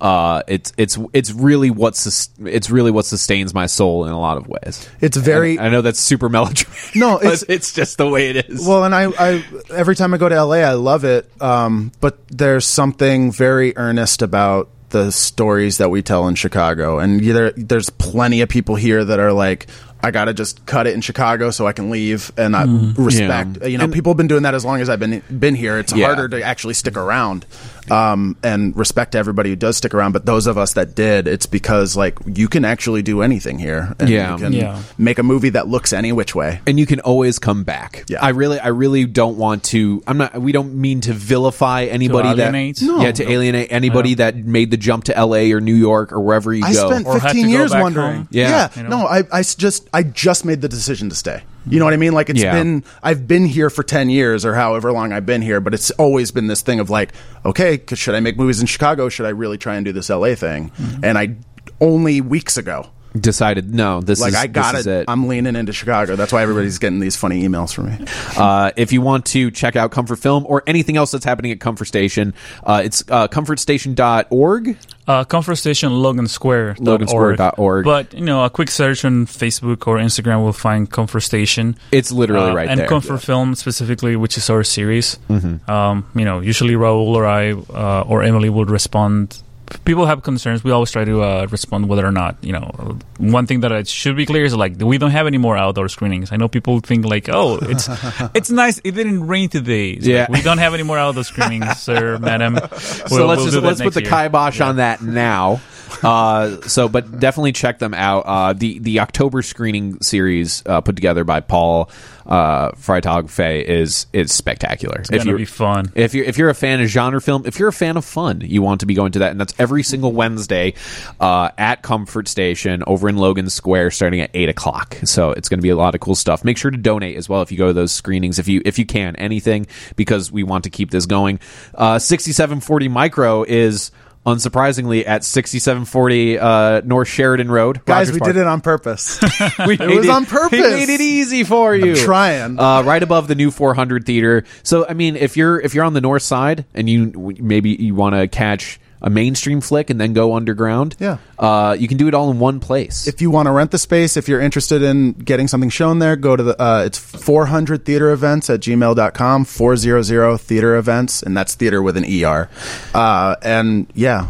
uh 0.00 0.42
it's 0.46 0.72
it's 0.76 0.96
it's 1.12 1.32
really 1.32 1.70
what 1.70 1.96
sus- 1.96 2.30
it's 2.44 2.70
really 2.70 2.90
what 2.92 3.04
sustains 3.04 3.52
my 3.52 3.66
soul 3.66 4.04
in 4.04 4.12
a 4.12 4.18
lot 4.20 4.36
of 4.36 4.46
ways 4.46 4.88
It's 5.00 5.16
very. 5.16 5.58
I, 5.58 5.66
I 5.66 5.68
know 5.70 5.82
that's 5.82 5.98
super 5.98 6.28
melodramatic 6.36 6.94
No, 6.94 7.16
it's- 7.18 7.44
it's 7.48 7.72
just 7.72 7.98
the 7.98 8.08
way 8.08 8.30
it 8.30 8.48
is 8.48 8.66
Well, 8.66 8.84
and 8.84 8.94
I, 8.94 9.10
I 9.18 9.44
every 9.70 9.96
time 9.96 10.14
I 10.14 10.18
go 10.18 10.28
to 10.28 10.44
LA, 10.44 10.56
I 10.58 10.74
love 10.74 11.04
it. 11.04 11.28
Um, 11.40 11.90
but 12.00 12.18
there's 12.28 12.64
something 12.66 13.32
very 13.32 13.76
earnest 13.76 14.22
about 14.22 14.68
the 14.90 15.10
stories 15.10 15.78
that 15.78 15.90
we 15.90 16.00
tell 16.02 16.28
in 16.28 16.34
Chicago, 16.34 16.98
and 16.98 17.20
there, 17.20 17.50
there's 17.56 17.90
plenty 17.90 18.40
of 18.40 18.48
people 18.48 18.76
here 18.76 19.04
that 19.04 19.18
are 19.18 19.32
like. 19.32 19.66
I 20.00 20.12
gotta 20.12 20.32
just 20.32 20.64
cut 20.64 20.86
it 20.86 20.94
in 20.94 21.00
Chicago 21.00 21.50
so 21.50 21.66
I 21.66 21.72
can 21.72 21.90
leave, 21.90 22.30
and 22.36 22.54
I 22.54 22.66
respect. 22.96 23.58
Yeah. 23.62 23.66
You 23.66 23.78
know, 23.78 23.84
And- 23.84 23.92
people 23.92 24.10
have 24.12 24.16
been 24.16 24.28
doing 24.28 24.44
that 24.44 24.54
as 24.54 24.64
long 24.64 24.80
as 24.80 24.88
I've 24.88 25.00
been 25.00 25.24
been 25.28 25.56
here. 25.56 25.76
It's 25.76 25.92
Yeah. 25.92 26.06
harder 26.06 26.28
to 26.28 26.40
actually 26.40 26.74
stick 26.74 26.96
around, 26.96 27.46
um, 27.90 28.36
and 28.42 28.76
respect 28.76 29.12
to 29.12 29.18
everybody 29.18 29.50
who 29.50 29.56
does 29.56 29.76
stick 29.76 29.94
around. 29.94 30.12
But 30.12 30.26
those 30.26 30.46
of 30.46 30.56
us 30.58 30.74
that 30.74 30.94
did, 30.94 31.26
it's 31.28 31.46
because 31.46 31.96
like 31.96 32.18
you 32.26 32.48
can 32.48 32.64
actually 32.64 33.02
do 33.02 33.22
anything 33.22 33.58
here, 33.58 33.94
and 33.98 34.08
Yeah. 34.08 34.32
you 34.32 34.38
can 34.38 34.52
Yeah. 34.52 34.82
make 34.98 35.18
a 35.18 35.22
movie 35.22 35.50
that 35.50 35.68
looks 35.68 35.92
any 35.92 36.12
which 36.12 36.34
way. 36.34 36.60
and 36.66 36.78
you 36.78 36.86
can 36.86 37.00
always 37.00 37.38
come 37.38 37.64
back. 37.64 38.04
Yeah. 38.08 38.18
I 38.22 38.30
really, 38.30 38.58
I 38.60 38.68
really 38.68 39.04
don't 39.06 39.36
want 39.38 39.62
to. 39.64 40.02
I'm 40.06 40.18
not. 40.18 40.40
We 40.40 40.52
don't 40.52 40.74
mean 40.74 41.00
to 41.02 41.12
vilify 41.12 41.84
anybody 41.84 42.28
alienate? 42.28 42.76
that. 42.76 42.84
No. 42.84 43.00
yeah, 43.02 43.12
to 43.12 43.30
alienate 43.30 43.68
anybody 43.70 44.14
that 44.14 44.36
made 44.36 44.70
the 44.70 44.76
jump 44.76 45.04
to 45.04 45.16
L.A. 45.16 45.52
or 45.52 45.60
New 45.60 45.74
York 45.74 46.12
or 46.12 46.20
wherever 46.20 46.52
you 46.52 46.62
go. 46.62 46.68
I 46.68 46.72
go. 46.74 46.90
spent 46.90 47.06
Or 47.06 47.14
had 47.18 47.22
15 47.32 47.44
to 47.46 47.52
go 47.52 47.58
years 47.58 47.72
back 47.72 47.82
wondering. 47.82 48.14
home. 48.16 48.28
Yeah. 48.30 48.68
You 48.76 48.82
know? 48.84 48.88
No, 48.88 49.06
I, 49.06 49.22
I 49.32 49.40
s- 49.40 49.54
just 49.54 49.88
I 49.92 50.02
just 50.02 50.44
made 50.44 50.60
the 50.60 50.68
decision 50.68 51.08
to 51.10 51.14
stay. 51.16 51.42
You 51.68 51.78
know 51.78 51.84
what 51.84 51.94
I 51.94 51.98
mean? 51.98 52.12
Like 52.12 52.30
it's 52.30 52.42
Yeah. 52.42 52.52
been 52.54 52.84
I've 53.02 53.26
been 53.28 53.44
here 53.46 53.70
for 53.70 53.82
10 53.82 54.10
years 54.10 54.44
or 54.44 54.54
however 54.54 54.92
long 54.92 55.12
I've 55.12 55.26
been 55.26 55.42
here, 55.42 55.60
but 55.60 55.74
it's 55.74 55.90
always 55.92 56.30
been 56.30 56.46
this 56.46 56.62
thing 56.62 56.80
of 56.80 56.90
like, 56.90 57.12
okay, 57.44 57.80
should 57.94 58.14
I 58.14 58.20
make 58.20 58.36
movies 58.36 58.60
in 58.60 58.66
Chicago? 58.66 59.08
Should 59.08 59.26
I 59.26 59.30
really 59.30 59.58
try 59.58 59.76
and 59.76 59.84
do 59.84 59.92
this 59.92 60.08
LA 60.10 60.34
thing? 60.34 60.70
Mm-hmm. 60.70 61.04
And 61.04 61.18
I 61.18 61.36
only 61.80 62.20
weeks 62.20 62.56
ago 62.56 62.86
decided 63.20 63.74
no, 63.74 64.00
this 64.00 64.20
Like 64.20 64.30
is 64.30 64.34
I 64.36 64.46
got 64.46 64.72
this 64.74 64.86
it. 64.86 64.90
is 64.90 65.00
it. 65.02 65.04
I'm 65.08 65.28
leaning 65.28 65.56
into 65.56 65.72
Chicago. 65.72 66.16
That's 66.16 66.32
why 66.32 66.42
everybody's 66.42 66.78
getting 66.78 67.00
these 67.00 67.16
funny 67.16 67.42
emails 67.46 67.72
from 67.74 67.86
me. 67.86 68.06
Uh, 68.36 68.70
if 68.76 68.92
you 68.92 69.00
want 69.00 69.26
to 69.26 69.50
check 69.50 69.76
out 69.76 69.90
Comfort 69.90 70.16
Film 70.16 70.44
or 70.48 70.62
anything 70.66 70.96
else 70.96 71.10
that's 71.10 71.24
happening 71.24 71.52
at 71.52 71.60
Comfort 71.60 71.86
Station, 71.86 72.34
uh, 72.64 72.82
it's 72.84 73.02
uh, 73.10 73.28
comfortstation.org. 73.28 74.76
Uh, 75.06 75.24
Comfort 75.24 75.56
Station 75.56 75.92
Logan 76.02 76.28
Square. 76.28 76.74
Logansquare.org. 76.74 77.84
But 77.84 78.12
you 78.12 78.24
know, 78.26 78.44
a 78.44 78.50
quick 78.50 78.70
search 78.70 79.04
on 79.06 79.24
Facebook 79.26 79.86
or 79.86 79.96
Instagram 79.96 80.42
will 80.44 80.52
find 80.52 80.90
Comfort 80.90 81.20
Station. 81.20 81.76
It's 81.90 82.12
literally 82.12 82.50
Uh, 82.50 82.54
right 82.54 82.68
and 82.68 82.80
there. 82.80 82.88
Comfort 82.88 83.18
Film 83.18 83.54
specifically, 83.54 84.16
which 84.16 84.36
is 84.36 84.50
our 84.50 84.62
series. 84.62 85.18
Um, 85.66 86.06
you 86.14 86.24
know, 86.26 86.40
usually 86.40 86.74
Raul 86.74 87.14
or 87.14 87.26
I 87.26 87.52
uh, 87.52 88.02
or 88.06 88.22
Emily 88.22 88.50
would 88.50 88.70
respond. 88.70 89.42
People 89.84 90.06
have 90.06 90.22
concerns. 90.22 90.62
We 90.64 90.70
always 90.70 90.90
try 90.90 91.04
to 91.04 91.22
uh, 91.22 91.46
respond 91.50 91.88
whether 91.88 92.06
or 92.06 92.12
not. 92.12 92.36
You 92.42 92.52
know, 92.52 92.98
one 93.18 93.46
thing 93.46 93.60
that 93.60 93.72
I 93.72 93.82
should 93.84 94.16
be 94.16 94.26
clear 94.26 94.44
is 94.44 94.54
like 94.54 94.74
we 94.80 94.98
don't 94.98 95.10
have 95.10 95.26
any 95.26 95.38
more 95.38 95.56
outdoor 95.56 95.88
screenings. 95.88 96.32
I 96.32 96.36
know 96.36 96.48
people 96.48 96.80
think 96.80 97.04
like, 97.04 97.28
oh, 97.28 97.58
it's 97.62 97.88
it's 98.34 98.50
nice. 98.50 98.78
It 98.84 98.92
didn't 98.92 99.26
rain 99.26 99.48
today. 99.48 99.90
It's 99.90 100.06
Yeah. 100.06 100.20
like, 100.28 100.30
we 100.30 100.42
don't 100.42 100.58
have 100.58 100.74
any 100.74 100.82
more 100.84 100.98
outdoor 100.98 101.24
screenings, 101.24 101.78
sir, 101.78 102.18
madam. 102.18 102.58
so 102.78 103.26
let's 103.26 103.44
just 103.44 103.56
let's 103.56 103.80
put 103.82 103.94
the 103.94 104.02
kibosh 104.02 104.60
on 104.60 104.76
that 104.76 105.02
now. 105.02 105.60
Uh, 106.02 106.60
so, 106.62 106.88
but 106.88 107.18
definitely 107.18 107.52
check 107.52 107.78
them 107.78 107.94
out. 107.94 108.20
Uh, 108.20 108.52
the 108.52 108.78
the 108.78 109.00
October 109.00 109.42
screening 109.42 110.00
series 110.00 110.62
uh, 110.66 110.80
put 110.80 110.96
together 110.96 111.24
by 111.24 111.40
Paul 111.40 111.90
uh, 112.26 112.72
Freitag 112.72 113.30
Fey 113.30 113.60
is 113.66 114.06
is 114.12 114.32
spectacular. 114.32 115.00
It's 115.00 115.10
gonna 115.10 115.36
be 115.36 115.44
fun. 115.44 115.90
If 115.94 116.14
you're 116.14 116.24
if 116.24 116.38
you're 116.38 116.50
a 116.50 116.54
fan 116.54 116.80
of 116.80 116.88
genre 116.88 117.20
film, 117.20 117.44
if 117.46 117.58
you're 117.58 117.68
a 117.68 117.72
fan 117.72 117.96
of 117.96 118.04
fun, 118.04 118.42
you 118.42 118.62
want 118.62 118.80
to 118.80 118.86
be 118.86 118.94
going 118.94 119.12
to 119.12 119.20
that, 119.20 119.30
and 119.30 119.40
that's 119.40 119.54
every 119.58 119.82
single 119.82 120.12
Wednesday 120.12 120.74
uh, 121.20 121.50
at 121.56 121.82
Comfort 121.82 122.28
Station 122.28 122.84
over 122.86 123.08
in 123.08 123.16
Logan 123.16 123.50
Square, 123.50 123.92
starting 123.92 124.20
at 124.20 124.30
eight 124.34 124.48
o'clock. 124.48 124.96
So 125.04 125.30
it's 125.32 125.48
going 125.48 125.58
to 125.58 125.62
be 125.62 125.70
a 125.70 125.76
lot 125.76 125.94
of 125.94 126.00
cool 126.00 126.14
stuff. 126.14 126.44
Make 126.44 126.58
sure 126.58 126.70
to 126.70 126.76
donate 126.76 127.16
as 127.16 127.28
well 127.28 127.42
if 127.42 127.50
you 127.50 127.58
go 127.58 127.68
to 127.68 127.72
those 127.72 127.92
screenings, 127.92 128.38
if 128.38 128.46
you 128.46 128.62
if 128.64 128.78
you 128.78 128.86
can, 128.86 129.16
anything 129.16 129.66
because 129.96 130.30
we 130.30 130.42
want 130.42 130.64
to 130.64 130.70
keep 130.70 130.90
this 130.90 131.06
going. 131.06 131.40
Uh, 131.74 131.98
Sixty-seven 131.98 132.60
forty 132.60 132.88
micro 132.88 133.42
is. 133.42 133.90
Unsurprisingly, 134.34 135.06
at 135.06 135.24
6740 135.24 136.38
uh, 136.38 136.80
North 136.84 137.08
Sheridan 137.08 137.50
Road, 137.50 137.84
Guys, 137.84 138.08
Rogers 138.08 138.12
we 138.12 138.18
Park. 138.20 138.32
did 138.34 138.40
it 138.40 138.46
on 138.46 138.60
purpose. 138.60 139.20
We 139.66 139.74
It 139.80 139.80
was 139.80 140.06
made 140.06 140.08
on 140.10 140.26
purpose. 140.26 140.52
We 140.52 140.60
made 140.62 140.88
it 140.88 141.00
easy 141.00 141.44
for 141.44 141.74
you. 141.74 141.94
trying. 141.96 142.58
Uh, 142.58 142.82
right 142.82 143.02
above 143.02 143.28
the 143.28 143.34
new 143.34 143.50
400 143.50 144.04
theater. 144.04 144.44
So 144.62 144.86
I 144.86 144.94
mean, 144.94 145.16
if 145.16 145.36
you're 145.36 145.60
if 145.60 145.74
you're 145.74 145.84
on 145.84 145.94
the 145.94 146.00
north 146.00 146.22
side 146.22 146.64
and 146.74 146.88
you 146.88 147.34
maybe 147.40 147.70
you 147.70 147.94
want 147.94 148.14
to 148.14 148.28
catch 148.28 148.80
a 149.02 149.10
mainstream 149.10 149.60
flick 149.60 149.90
and 149.90 150.00
then 150.00 150.12
go 150.12 150.34
underground, 150.34 150.96
Yeah. 150.98 151.18
uh, 151.38 151.76
you 151.78 151.86
can 151.88 151.96
do 151.98 152.08
it 152.08 152.14
all 152.14 152.30
in 152.30 152.38
one 152.38 152.60
place. 152.60 153.06
if 153.06 153.20
you 153.22 153.30
want 153.30 153.46
to 153.46 153.52
rent 153.52 153.70
the 153.70 153.78
space, 153.78 154.16
if 154.16 154.28
you're 154.28 154.40
interested 154.40 154.82
in 154.82 155.12
getting 155.12 155.46
something 155.48 155.70
shown 155.70 155.98
there, 155.98 156.16
go 156.16 156.34
to 156.36 156.42
the, 156.42 156.60
uh, 156.62 156.82
it's 156.84 156.98
400 156.98 157.84
theater 157.84 158.10
events 158.10 158.50
at 158.50 158.60
gmail.com, 158.60 159.44
400 159.44 160.38
theater 160.40 160.76
events, 160.76 161.22
and 161.22 161.36
that's 161.36 161.54
theater 161.54 161.82
with 161.82 161.96
an 161.96 162.04
ER. 162.04 162.48
Uh, 162.94 163.36
and 163.42 163.86
yeah. 163.94 164.26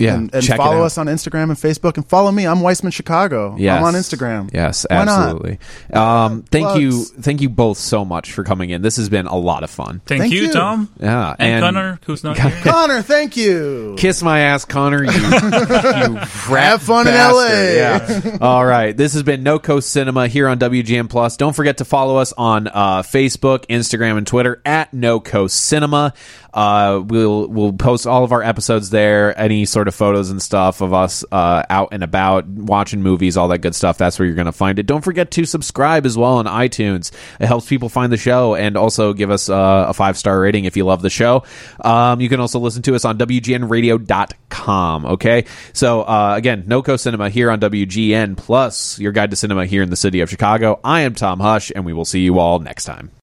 Yeah, 0.00 0.14
And, 0.14 0.34
and 0.34 0.44
follow 0.46 0.82
us 0.82 0.98
on 0.98 1.06
Instagram 1.06 1.44
and 1.44 1.52
Facebook 1.52 1.96
and 1.96 2.08
follow 2.08 2.32
me. 2.32 2.46
I'm 2.46 2.60
Weissman 2.60 2.90
Chicago. 2.90 3.54
Yes. 3.58 3.78
I'm 3.78 3.84
on 3.84 3.94
Instagram. 3.94 4.50
Yes, 4.52 4.86
Why 4.88 5.04
not? 5.04 5.08
absolutely. 5.20 5.58
Um, 5.92 6.42
thank 6.42 6.64
Plugs. 6.66 6.80
you, 6.80 7.04
thank 7.04 7.40
you 7.40 7.48
both 7.50 7.76
so 7.78 8.04
much 8.04 8.32
for 8.32 8.42
coming 8.42 8.70
in. 8.70 8.82
This 8.82 8.96
has 8.96 9.08
been 9.08 9.26
a 9.26 9.36
lot 9.36 9.62
of 9.62 9.70
fun. 9.70 10.00
Thank, 10.06 10.22
Thank 10.22 10.32
you, 10.32 10.42
you. 10.44 10.52
Tom. 10.52 10.88
Yeah, 11.00 11.36
And, 11.38 11.64
and- 11.64 11.76
Connor, 11.76 12.00
who's 12.06 12.24
not 12.24 12.38
here. 12.38 12.50
Connor, 12.62 13.02
thank 13.02 13.36
you. 13.36 13.94
Kiss 13.98 14.22
my 14.22 14.40
ass, 14.40 14.64
Connor. 14.64 15.04
You, 15.04 15.10
you 15.12 15.20
Have 16.60 16.82
fun 16.82 17.06
in. 17.06 17.14
LA. 17.14 17.46
Yeah. 17.48 18.38
All 18.40 18.64
right. 18.64 18.96
This 18.96 19.12
has 19.14 19.22
been 19.22 19.42
No 19.42 19.58
Coast 19.58 19.90
Cinema 19.90 20.28
here 20.28 20.48
on 20.48 20.58
WGN 20.58 21.10
Plus. 21.10 21.36
Don't 21.36 21.54
forget 21.54 21.78
to 21.78 21.84
follow 21.84 22.16
us 22.16 22.32
on 22.32 22.68
uh, 22.68 23.02
Facebook, 23.02 23.66
Instagram, 23.66 24.16
and 24.18 24.26
Twitter 24.26 24.62
at 24.64 24.94
No 24.94 25.20
Coast 25.20 25.56
Cinema. 25.58 26.12
Uh, 26.52 27.00
we'll 27.06 27.46
we'll 27.48 27.72
post 27.72 28.06
all 28.08 28.24
of 28.24 28.32
our 28.32 28.42
episodes 28.42 28.90
there. 28.90 29.38
Any 29.38 29.64
sort 29.66 29.86
of 29.90 29.94
photos 29.94 30.30
and 30.30 30.40
stuff 30.40 30.80
of 30.80 30.94
us 30.94 31.22
uh, 31.30 31.62
out 31.68 31.90
and 31.92 32.02
about 32.02 32.46
watching 32.46 33.02
movies, 33.02 33.36
all 33.36 33.48
that 33.48 33.58
good 33.58 33.74
stuff. 33.74 33.98
That's 33.98 34.18
where 34.18 34.24
you're 34.24 34.34
going 34.34 34.46
to 34.46 34.52
find 34.52 34.78
it. 34.78 34.86
Don't 34.86 35.02
forget 35.02 35.30
to 35.32 35.44
subscribe 35.44 36.06
as 36.06 36.16
well 36.16 36.38
on 36.38 36.46
iTunes. 36.46 37.12
It 37.38 37.46
helps 37.46 37.68
people 37.68 37.90
find 37.90 38.10
the 38.10 38.16
show 38.16 38.54
and 38.54 38.76
also 38.76 39.12
give 39.12 39.30
us 39.30 39.50
uh, 39.50 39.86
a 39.88 39.92
five 39.92 40.16
star 40.16 40.40
rating 40.40 40.64
if 40.64 40.76
you 40.76 40.84
love 40.84 41.02
the 41.02 41.10
show. 41.10 41.44
Um, 41.84 42.22
you 42.22 42.30
can 42.30 42.40
also 42.40 42.58
listen 42.58 42.82
to 42.82 42.94
us 42.94 43.04
on 43.04 43.18
WGNRadio.com. 43.18 45.06
Okay, 45.06 45.44
so 45.72 46.02
uh, 46.02 46.34
again, 46.36 46.62
NoCo 46.64 46.98
Cinema 46.98 47.28
here 47.28 47.50
on 47.50 47.60
WGN 47.60 48.36
Plus, 48.36 48.98
your 48.98 49.12
guide 49.12 49.30
to 49.30 49.36
cinema 49.36 49.66
here 49.66 49.82
in 49.82 49.90
the 49.90 49.96
city 49.96 50.20
of 50.20 50.30
Chicago. 50.30 50.80
I 50.82 51.02
am 51.02 51.14
Tom 51.14 51.40
Hush, 51.40 51.70
and 51.74 51.84
we 51.84 51.92
will 51.92 52.04
see 52.04 52.20
you 52.20 52.38
all 52.38 52.58
next 52.60 52.84
time. 52.84 53.10